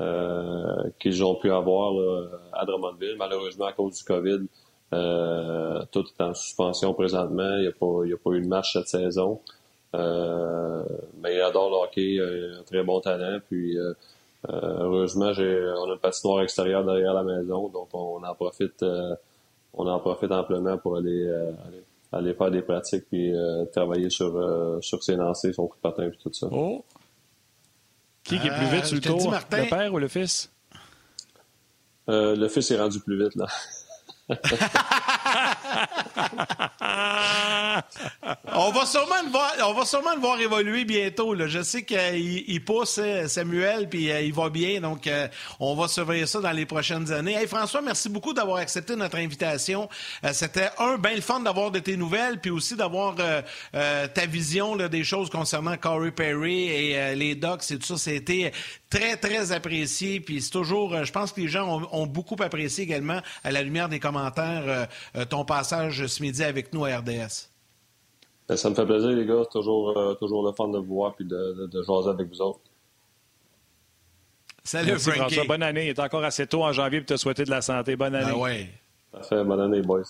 euh, 0.00 0.90
qu'ils 0.98 1.24
ont 1.24 1.36
pu 1.36 1.50
avoir 1.50 1.92
là, 1.94 2.26
à 2.52 2.64
Drummondville. 2.64 3.16
Malheureusement, 3.16 3.66
à 3.66 3.72
cause 3.72 3.98
du 3.98 4.04
COVID, 4.04 4.46
tout 5.92 6.04
est 6.08 6.22
en 6.22 6.34
suspension 6.34 6.94
présentement. 6.94 7.56
Il 7.58 7.62
n'y 7.62 7.68
a, 7.68 7.72
pas, 7.72 8.04
il 8.04 8.12
a 8.12 8.16
pas 8.16 8.30
eu 8.30 8.42
de 8.42 8.48
match 8.48 8.72
cette 8.72 8.88
saison. 8.88 9.40
Mais 9.94 11.34
il 11.36 11.40
adore 11.40 11.70
le 11.70 11.76
hockey, 11.76 12.14
il 12.14 12.22
a 12.22 12.58
un 12.58 12.62
très 12.64 12.82
bon 12.82 13.00
talent. 13.00 13.38
Puis 13.48 13.76
euh, 14.48 14.76
heureusement, 14.80 15.32
on 15.36 15.90
a 15.90 15.94
une 15.94 15.98
patinoire 16.00 16.42
extérieure 16.42 16.84
derrière 16.84 17.14
la 17.14 17.22
maison, 17.22 17.68
donc 17.68 17.88
on 17.92 18.22
en 18.22 18.34
profite, 18.34 18.82
euh, 18.82 19.14
on 19.74 19.86
en 19.86 19.98
profite 19.98 20.30
amplement 20.30 20.78
pour 20.78 20.96
aller, 20.96 21.26
euh, 21.26 21.52
aller, 22.12 22.34
faire 22.34 22.50
des 22.50 22.62
pratiques 22.62 23.06
puis 23.10 23.32
travailler 23.72 24.10
sur, 24.10 24.78
sur 24.82 25.02
ses 25.02 25.16
lancers, 25.16 25.54
son 25.54 25.66
coup 25.66 25.76
de 25.76 25.82
patin 25.82 26.04
et 26.04 26.10
tout 26.22 26.32
ça. 26.32 26.48
Oh! 26.52 26.84
Qui, 28.22 28.36
est 28.36 28.40
plus 28.40 28.66
vite 28.74 28.84
sur 28.86 28.96
le 28.96 29.00
tour, 29.00 29.30
le 29.32 29.68
père 29.70 29.92
ou 29.94 29.98
le 29.98 30.08
fils? 30.08 30.50
le 32.08 32.48
fils 32.48 32.70
est 32.70 32.80
rendu 32.80 33.00
plus 33.00 33.22
vite, 33.22 33.34
là. 33.34 33.46
on, 38.52 38.70
va 38.70 38.86
sûrement 38.86 39.22
le 39.24 39.30
voir, 39.30 39.52
on 39.66 39.74
va 39.74 39.84
sûrement 39.84 40.14
le 40.14 40.20
voir 40.20 40.40
évoluer 40.40 40.84
bientôt. 40.84 41.34
Je 41.46 41.62
sais 41.62 41.84
qu'il 41.84 42.64
pousse 42.64 42.98
euh, 43.02 43.28
Samuel, 43.28 43.88
puis 43.88 44.10
euh, 44.10 44.22
il 44.22 44.32
va 44.32 44.48
bien. 44.48 44.80
Donc, 44.80 45.06
euh, 45.06 45.28
on 45.60 45.74
va 45.74 45.88
surveiller 45.88 46.26
ça 46.26 46.40
dans 46.40 46.52
les 46.52 46.66
prochaines 46.66 47.12
années. 47.12 47.34
Hey, 47.34 47.46
François, 47.46 47.82
merci 47.82 48.08
beaucoup 48.08 48.32
d'avoir 48.32 48.58
accepté 48.58 48.96
notre 48.96 49.18
invitation. 49.18 49.88
C'était 50.32 50.70
un, 50.78 50.98
bien 50.98 51.14
le 51.14 51.20
fun 51.20 51.40
d'avoir 51.40 51.70
de 51.70 51.78
tes 51.78 51.96
nouvelles, 51.96 52.40
puis 52.40 52.50
aussi 52.50 52.76
d'avoir 52.76 53.16
ta 53.72 54.26
vision 54.26 54.76
des 54.76 55.04
choses 55.04 55.30
concernant 55.30 55.76
Corey 55.76 56.10
Perry 56.10 56.68
et 56.68 57.14
les 57.14 57.34
Ducks 57.34 57.70
et 57.70 57.78
tout 57.78 57.86
ça. 57.86 57.96
C'était 57.96 58.52
très, 58.90 59.16
très 59.16 59.52
apprécié. 59.52 60.20
Puis 60.20 60.42
c'est 60.42 60.50
toujours, 60.50 61.04
je 61.04 61.12
pense 61.12 61.32
que 61.32 61.40
les 61.40 61.48
gens 61.48 61.82
ont, 61.92 62.06
beaucoup 62.06 62.36
apprécié 62.40 62.84
également, 62.84 63.20
à 63.44 63.52
la 63.52 63.62
lumière 63.62 63.88
des 63.88 64.00
commentaires, 64.00 64.88
ton 65.28 65.44
passage 65.44 66.06
ce 66.06 66.22
midi 66.22 66.42
avec 66.42 66.72
nous 66.72 66.84
à 66.84 66.98
RDS. 66.98 67.48
Ben, 68.48 68.56
ça 68.56 68.70
me 68.70 68.74
fait 68.74 68.86
plaisir, 68.86 69.10
les 69.10 69.26
gars. 69.26 69.44
Toujours, 69.50 69.96
euh, 69.96 70.14
toujours 70.14 70.46
le 70.46 70.52
fun 70.52 70.68
de 70.68 70.78
vous 70.78 70.94
voir 70.94 71.14
et 71.18 71.24
de, 71.24 71.66
de, 71.66 71.82
jaser 71.82 72.10
avec 72.10 72.28
vous 72.28 72.40
autres. 72.40 72.60
Salut, 74.62 74.92
Merci, 74.92 75.10
François. 75.10 75.44
Bonne 75.44 75.62
année. 75.62 75.86
Il 75.86 75.88
est 75.88 75.98
encore 75.98 76.24
assez 76.24 76.46
tôt 76.46 76.64
en 76.64 76.72
janvier 76.72 77.00
pour 77.00 77.08
te 77.08 77.16
souhaiter 77.16 77.44
de 77.44 77.50
la 77.50 77.60
santé. 77.60 77.96
Bonne 77.96 78.14
année. 78.14 78.32
Ah 78.32 78.38
ouais. 78.38 78.68
Parfait. 79.10 79.42
Bonne 79.44 79.60
année, 79.60 79.82
boys. 79.82 80.02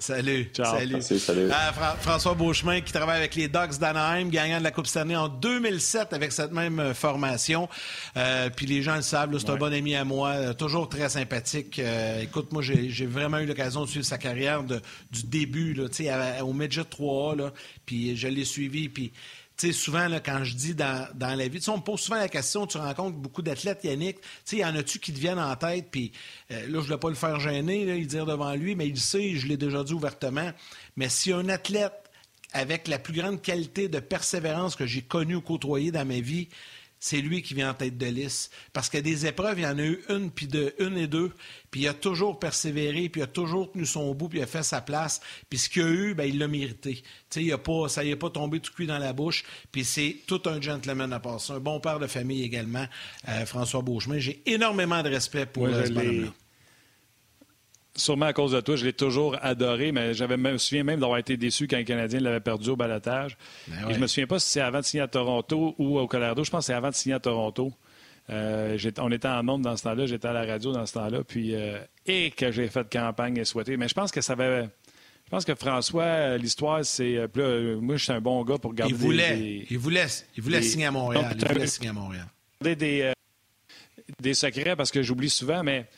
Salut. 0.00 0.50
Salut. 0.54 1.02
salut. 1.02 1.48
Ah, 1.52 1.72
François 2.00 2.34
Beauchemin 2.34 2.80
qui 2.80 2.90
travaille 2.90 3.18
avec 3.18 3.34
les 3.34 3.48
Dogs 3.48 3.76
d'Anaheim, 3.78 4.30
gagnant 4.30 4.58
de 4.58 4.64
la 4.64 4.70
Coupe 4.70 4.86
Stanley 4.86 5.14
en 5.14 5.28
2007 5.28 6.14
avec 6.14 6.32
cette 6.32 6.52
même 6.52 6.80
euh, 6.80 6.94
formation. 6.94 7.68
Euh, 8.16 8.48
puis 8.48 8.64
les 8.64 8.82
gens 8.82 8.96
le 8.96 9.02
savent, 9.02 9.36
c'est 9.38 9.50
un 9.50 9.56
bon 9.56 9.72
ami 9.72 9.94
à 9.94 10.04
moi, 10.04 10.30
euh, 10.30 10.52
toujours 10.54 10.88
très 10.88 11.10
sympathique. 11.10 11.80
écoute, 12.22 12.50
moi, 12.50 12.62
j'ai 12.62 13.06
vraiment 13.06 13.38
eu 13.40 13.46
l'occasion 13.46 13.84
de 13.84 13.90
suivre 13.90 14.06
sa 14.06 14.16
carrière 14.16 14.62
du 14.62 14.80
début 15.24 15.74
là, 15.74 15.84
au 16.44 16.52
Midget 16.54 16.82
3A. 16.82 17.36
Là, 17.36 17.52
puis 17.84 18.16
je 18.16 18.28
l'ai 18.28 18.46
suivi. 18.46 18.88
Puis 18.88 19.12
sais, 19.60 19.72
souvent, 19.72 20.08
quand 20.24 20.44
je 20.44 20.54
dis 20.54 20.74
dans, 20.74 21.08
la 21.18 21.48
vie, 21.48 21.60
on 21.68 21.76
me 21.76 21.82
pose 21.82 22.00
souvent 22.00 22.18
la 22.18 22.28
question, 22.28 22.66
tu 22.66 22.78
rencontres 22.78 23.16
beaucoup 23.16 23.42
d'athlètes, 23.42 23.84
Yannick, 23.84 24.18
tu 24.44 24.56
y 24.56 24.64
en 24.64 24.74
a-tu 24.74 24.98
qui 24.98 25.12
te 25.12 25.18
viennent 25.18 25.38
en 25.38 25.54
tête, 25.56 25.88
puis 25.90 26.12
euh, 26.50 26.62
là, 26.62 26.80
je 26.80 26.86
ne 26.86 26.94
vais 26.94 26.98
pas 26.98 27.08
le 27.08 27.14
faire 27.14 27.38
gêner, 27.40 27.82
il 27.82 28.06
dire 28.06 28.26
devant 28.26 28.54
lui, 28.54 28.74
mais 28.74 28.88
il 28.88 28.98
sait, 28.98 29.36
je 29.36 29.46
l'ai 29.46 29.56
déjà 29.56 29.84
dit 29.84 29.92
ouvertement, 29.92 30.50
mais 30.96 31.08
si 31.08 31.32
un 31.32 31.48
athlète 31.48 31.92
avec 32.52 32.88
la 32.88 32.98
plus 32.98 33.14
grande 33.14 33.40
qualité 33.42 33.88
de 33.88 34.00
persévérance 34.00 34.76
que 34.76 34.86
j'ai 34.86 35.02
connue 35.02 35.36
ou 35.36 35.40
côtoyée 35.40 35.92
dans 35.92 36.04
ma 36.04 36.20
vie, 36.20 36.48
c'est 37.00 37.22
lui 37.22 37.42
qui 37.42 37.54
vient 37.54 37.70
en 37.70 37.74
tête 37.74 37.96
de 37.96 38.06
liste. 38.06 38.52
Parce 38.72 38.90
que 38.90 38.98
des 38.98 39.26
épreuves, 39.26 39.58
il 39.58 39.62
y 39.62 39.66
en 39.66 39.78
a 39.78 39.82
eu 39.82 40.00
une, 40.10 40.30
puis 40.30 40.46
de 40.46 40.74
une 40.78 40.98
et 40.98 41.06
deux, 41.06 41.32
puis 41.70 41.80
il 41.80 41.88
a 41.88 41.94
toujours 41.94 42.38
persévéré, 42.38 43.08
puis 43.08 43.22
il 43.22 43.24
a 43.24 43.26
toujours 43.26 43.72
tenu 43.72 43.86
son 43.86 44.14
bout, 44.14 44.28
puis 44.28 44.38
il 44.38 44.42
a 44.42 44.46
fait 44.46 44.62
sa 44.62 44.82
place. 44.82 45.20
Puis 45.48 45.58
ce 45.58 45.70
qu'il 45.70 45.82
a 45.82 45.88
eu, 45.88 46.14
ben, 46.14 46.24
il 46.24 46.38
l'a 46.38 46.46
mérité. 46.46 47.02
il 47.36 47.52
a 47.52 47.58
pas, 47.58 47.88
ça 47.88 48.04
n'y 48.04 48.10
est 48.10 48.16
pas 48.16 48.30
tombé 48.30 48.60
tout 48.60 48.72
cuit 48.72 48.86
dans 48.86 48.98
la 48.98 49.14
bouche, 49.14 49.44
puis 49.72 49.84
c'est 49.84 50.18
tout 50.26 50.42
un 50.44 50.60
gentleman 50.60 51.12
à 51.12 51.20
part 51.20 51.40
ça. 51.40 51.54
Un 51.54 51.60
bon 51.60 51.80
père 51.80 51.98
de 51.98 52.06
famille 52.06 52.42
également, 52.42 52.86
euh, 53.28 53.46
François 53.46 53.80
Beauchemin. 53.80 54.18
J'ai 54.18 54.42
énormément 54.44 55.02
de 55.02 55.08
respect 55.08 55.46
pour 55.46 55.64
ouais, 55.64 55.86
ce 55.86 56.30
Sûrement 57.96 58.26
à 58.26 58.32
cause 58.32 58.52
de 58.52 58.60
toi, 58.60 58.76
je 58.76 58.84
l'ai 58.84 58.92
toujours 58.92 59.36
adoré, 59.42 59.90
mais 59.90 60.14
j'avais 60.14 60.36
me 60.36 60.56
souviens 60.58 60.84
même 60.84 61.00
d'avoir 61.00 61.18
été 61.18 61.36
déçu 61.36 61.66
quand 61.66 61.76
le 61.76 61.84
Canadien 61.84 62.20
l'avait 62.20 62.40
perdu 62.40 62.70
au 62.70 62.76
balotage. 62.76 63.36
Ben 63.66 63.90
Et 63.90 63.94
je 63.94 63.98
me 63.98 64.06
souviens 64.06 64.28
pas 64.28 64.38
si 64.38 64.48
c'est 64.48 64.60
avant 64.60 64.78
de 64.78 64.84
signer 64.84 65.02
à 65.02 65.08
Toronto 65.08 65.74
ou 65.76 65.98
au 65.98 66.06
Colorado. 66.06 66.44
Je 66.44 66.50
pense 66.50 66.60
que 66.60 66.66
c'est 66.66 66.74
avant 66.74 66.90
de 66.90 66.94
signer 66.94 67.16
à 67.16 67.20
Toronto. 67.20 67.72
Euh, 68.30 68.78
on 68.98 69.10
était 69.10 69.26
en 69.26 69.42
monde 69.42 69.62
dans 69.62 69.76
ce 69.76 69.82
temps-là, 69.82 70.06
j'étais 70.06 70.28
à 70.28 70.32
la 70.32 70.44
radio 70.44 70.72
dans 70.72 70.86
ce 70.86 70.92
temps-là, 70.92 71.24
puis 71.24 71.54
euh, 71.54 71.80
et 72.06 72.30
que 72.30 72.52
j'ai 72.52 72.68
fait 72.68 72.88
campagne 72.88 73.36
et 73.38 73.44
souhaité. 73.44 73.76
Mais 73.76 73.88
je 73.88 73.94
pense 73.94 74.12
que 74.12 74.20
ça 74.20 74.34
avait. 74.34 74.68
Je 75.24 75.30
pense 75.30 75.44
que 75.44 75.54
François, 75.56 76.36
l'histoire, 76.36 76.84
c'est. 76.84 77.16
Euh, 77.16 77.80
moi, 77.80 77.96
je 77.96 78.04
suis 78.04 78.12
un 78.12 78.20
bon 78.20 78.44
gars 78.44 78.58
pour 78.58 78.72
garder. 78.72 78.94
Il 78.94 78.98
voulait, 78.98 79.66
il 79.68 79.78
voulait, 79.78 80.06
il 80.36 80.42
voulait 80.42 80.62
signer 80.62 80.86
à 80.86 80.90
Montréal. 80.92 81.36
il 81.36 81.48
voulait 81.48 81.66
signer 81.66 81.88
à 81.88 81.92
Montréal. 81.92 82.26
Des, 82.62 83.12
des 84.20 84.34
secrets 84.34 84.76
parce 84.76 84.90
que 84.90 85.02
j'oublie 85.02 85.30
souvent, 85.30 85.62
mais 85.64 85.88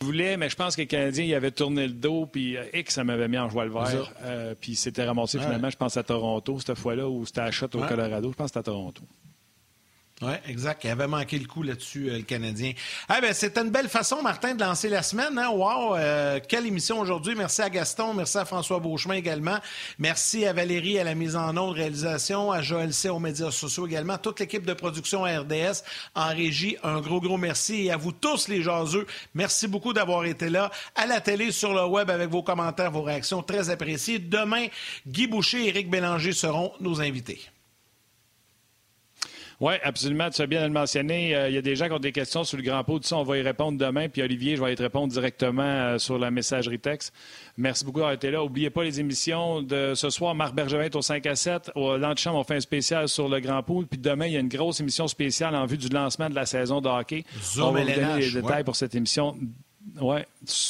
voulait, 0.00 0.36
mais 0.36 0.48
je 0.48 0.56
pense 0.56 0.76
que 0.76 0.82
le 0.82 0.86
Canadien 0.86 1.24
il 1.24 1.34
avait 1.34 1.50
tourné 1.50 1.86
le 1.86 1.92
dos, 1.92 2.26
puis 2.26 2.56
euh, 2.56 2.64
que 2.82 2.92
ça 2.92 3.04
m'avait 3.04 3.28
mis 3.28 3.38
en 3.38 3.48
joie 3.48 3.64
le 3.64 3.72
vert. 3.72 4.12
Euh, 4.22 4.54
puis 4.58 4.76
c'était 4.76 5.04
ramassé 5.04 5.38
finalement, 5.38 5.70
je 5.70 5.76
pense, 5.76 5.96
à 5.96 6.02
Toronto, 6.02 6.58
cette 6.60 6.76
fois-là, 6.78 7.08
ou 7.08 7.24
c'était 7.26 7.40
à 7.40 7.50
Shot 7.50 7.66
au 7.74 7.80
Colorado. 7.80 8.30
Je 8.30 8.36
pense 8.36 8.46
que 8.46 8.48
c'était 8.48 8.58
à 8.60 8.72
Toronto. 8.72 9.02
Oui, 10.22 10.32
exact. 10.46 10.84
Il 10.84 10.90
avait 10.90 11.08
manqué 11.08 11.36
le 11.40 11.46
coup 11.46 11.64
là-dessus, 11.64 12.08
euh, 12.08 12.18
le 12.18 12.22
Canadien. 12.22 12.72
Ah, 13.08 13.20
ben, 13.20 13.34
C'était 13.34 13.60
une 13.60 13.70
belle 13.70 13.88
façon, 13.88 14.22
Martin, 14.22 14.54
de 14.54 14.62
lancer 14.62 14.88
la 14.88 15.02
semaine. 15.02 15.36
Hein? 15.36 15.50
Wow! 15.50 15.96
Euh, 15.96 16.38
quelle 16.46 16.66
émission 16.66 17.00
aujourd'hui. 17.00 17.34
Merci 17.34 17.62
à 17.62 17.68
Gaston, 17.68 18.14
merci 18.14 18.38
à 18.38 18.44
François 18.44 18.78
Beauchemin 18.78 19.16
également. 19.16 19.58
Merci 19.98 20.46
à 20.46 20.52
Valérie 20.52 21.00
à 21.00 21.04
la 21.04 21.16
mise 21.16 21.34
en 21.34 21.56
onde, 21.56 21.74
réalisation, 21.74 22.52
à 22.52 22.62
Joël 22.62 22.94
C 22.94 23.08
aux 23.08 23.18
médias 23.18 23.50
sociaux 23.50 23.88
également, 23.88 24.16
toute 24.16 24.38
l'équipe 24.38 24.64
de 24.64 24.72
production 24.72 25.24
à 25.24 25.40
RDS 25.40 25.82
en 26.14 26.28
régie. 26.28 26.76
Un 26.84 27.00
gros, 27.00 27.20
gros 27.20 27.36
merci. 27.36 27.86
Et 27.86 27.90
à 27.90 27.96
vous 27.96 28.12
tous, 28.12 28.46
les 28.46 28.62
jaseux, 28.62 29.08
merci 29.34 29.66
beaucoup 29.66 29.92
d'avoir 29.92 30.24
été 30.26 30.48
là. 30.48 30.70
À 30.94 31.06
la 31.06 31.20
télé, 31.20 31.50
sur 31.50 31.74
le 31.74 31.86
web, 31.86 32.08
avec 32.08 32.30
vos 32.30 32.44
commentaires, 32.44 32.92
vos 32.92 33.02
réactions, 33.02 33.42
très 33.42 33.68
appréciées. 33.68 34.20
Demain, 34.20 34.68
Guy 35.08 35.26
Boucher 35.26 35.64
et 35.64 35.68
Éric 35.70 35.90
Bélanger 35.90 36.32
seront 36.32 36.72
nos 36.78 37.00
invités. 37.00 37.40
Oui, 39.64 39.72
absolument. 39.82 40.28
Tu 40.28 40.42
as 40.42 40.46
bien 40.46 40.62
le 40.62 40.74
mentionner. 40.74 41.34
Euh, 41.34 41.48
il 41.48 41.54
y 41.54 41.56
a 41.56 41.62
des 41.62 41.74
gens 41.74 41.86
qui 41.86 41.92
ont 41.92 41.98
des 41.98 42.12
questions 42.12 42.44
sur 42.44 42.58
le 42.58 42.62
grand 42.62 42.84
pot. 42.84 42.98
Tout 42.98 43.08
ça, 43.08 43.16
on 43.16 43.22
va 43.22 43.38
y 43.38 43.40
répondre 43.40 43.78
demain. 43.78 44.10
Puis 44.10 44.20
Olivier, 44.20 44.56
je 44.56 44.62
vais 44.62 44.74
y 44.74 44.76
répondre 44.76 45.10
directement 45.10 45.62
euh, 45.62 45.96
sur 45.96 46.18
la 46.18 46.30
messagerie 46.30 46.78
texte. 46.78 47.14
Merci 47.56 47.82
beaucoup 47.86 48.00
d'avoir 48.00 48.12
été 48.12 48.30
là. 48.30 48.40
N'oubliez 48.40 48.68
pas 48.68 48.84
les 48.84 49.00
émissions 49.00 49.62
de 49.62 49.94
ce 49.94 50.10
soir. 50.10 50.34
Marc 50.34 50.54
Bergevin 50.54 50.82
est 50.82 50.94
au 50.94 51.00
5 51.00 51.24
à 51.24 51.34
7. 51.34 51.70
Au 51.76 51.96
L'Antichambre, 51.96 52.40
on 52.40 52.44
fait 52.44 52.56
un 52.56 52.60
spécial 52.60 53.08
sur 53.08 53.26
le 53.26 53.40
Grand 53.40 53.62
Pool. 53.62 53.86
Puis 53.86 53.98
demain, 53.98 54.26
il 54.26 54.34
y 54.34 54.36
a 54.36 54.40
une 54.40 54.48
grosse 54.48 54.80
émission 54.80 55.08
spéciale 55.08 55.54
en 55.54 55.64
vue 55.64 55.78
du 55.78 55.88
lancement 55.88 56.28
de 56.28 56.34
la 56.34 56.44
saison 56.44 56.82
de 56.82 56.88
hockey. 56.90 57.24
on 57.56 57.72
va 57.72 57.80
vous 57.80 57.90
donner 57.90 58.20
les 58.20 58.32
détails 58.32 58.64
pour 58.64 58.76
cette 58.76 58.94
émission. 58.94 59.34
Oui, 59.98 60.18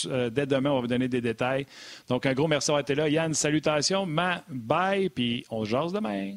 euh, 0.06 0.30
dès 0.30 0.46
demain, 0.46 0.70
on 0.70 0.74
va 0.76 0.80
vous 0.82 0.86
donner 0.86 1.08
des 1.08 1.20
détails. 1.20 1.66
Donc, 2.08 2.26
un 2.26 2.32
gros 2.32 2.46
merci 2.46 2.68
d'avoir 2.68 2.82
été 2.82 2.94
là. 2.94 3.08
Yann, 3.08 3.34
salutations. 3.34 4.06
Ma, 4.06 4.44
bye, 4.48 5.08
puis 5.08 5.44
on 5.50 5.64
se 5.64 5.70
jase 5.70 5.92
demain. 5.92 6.34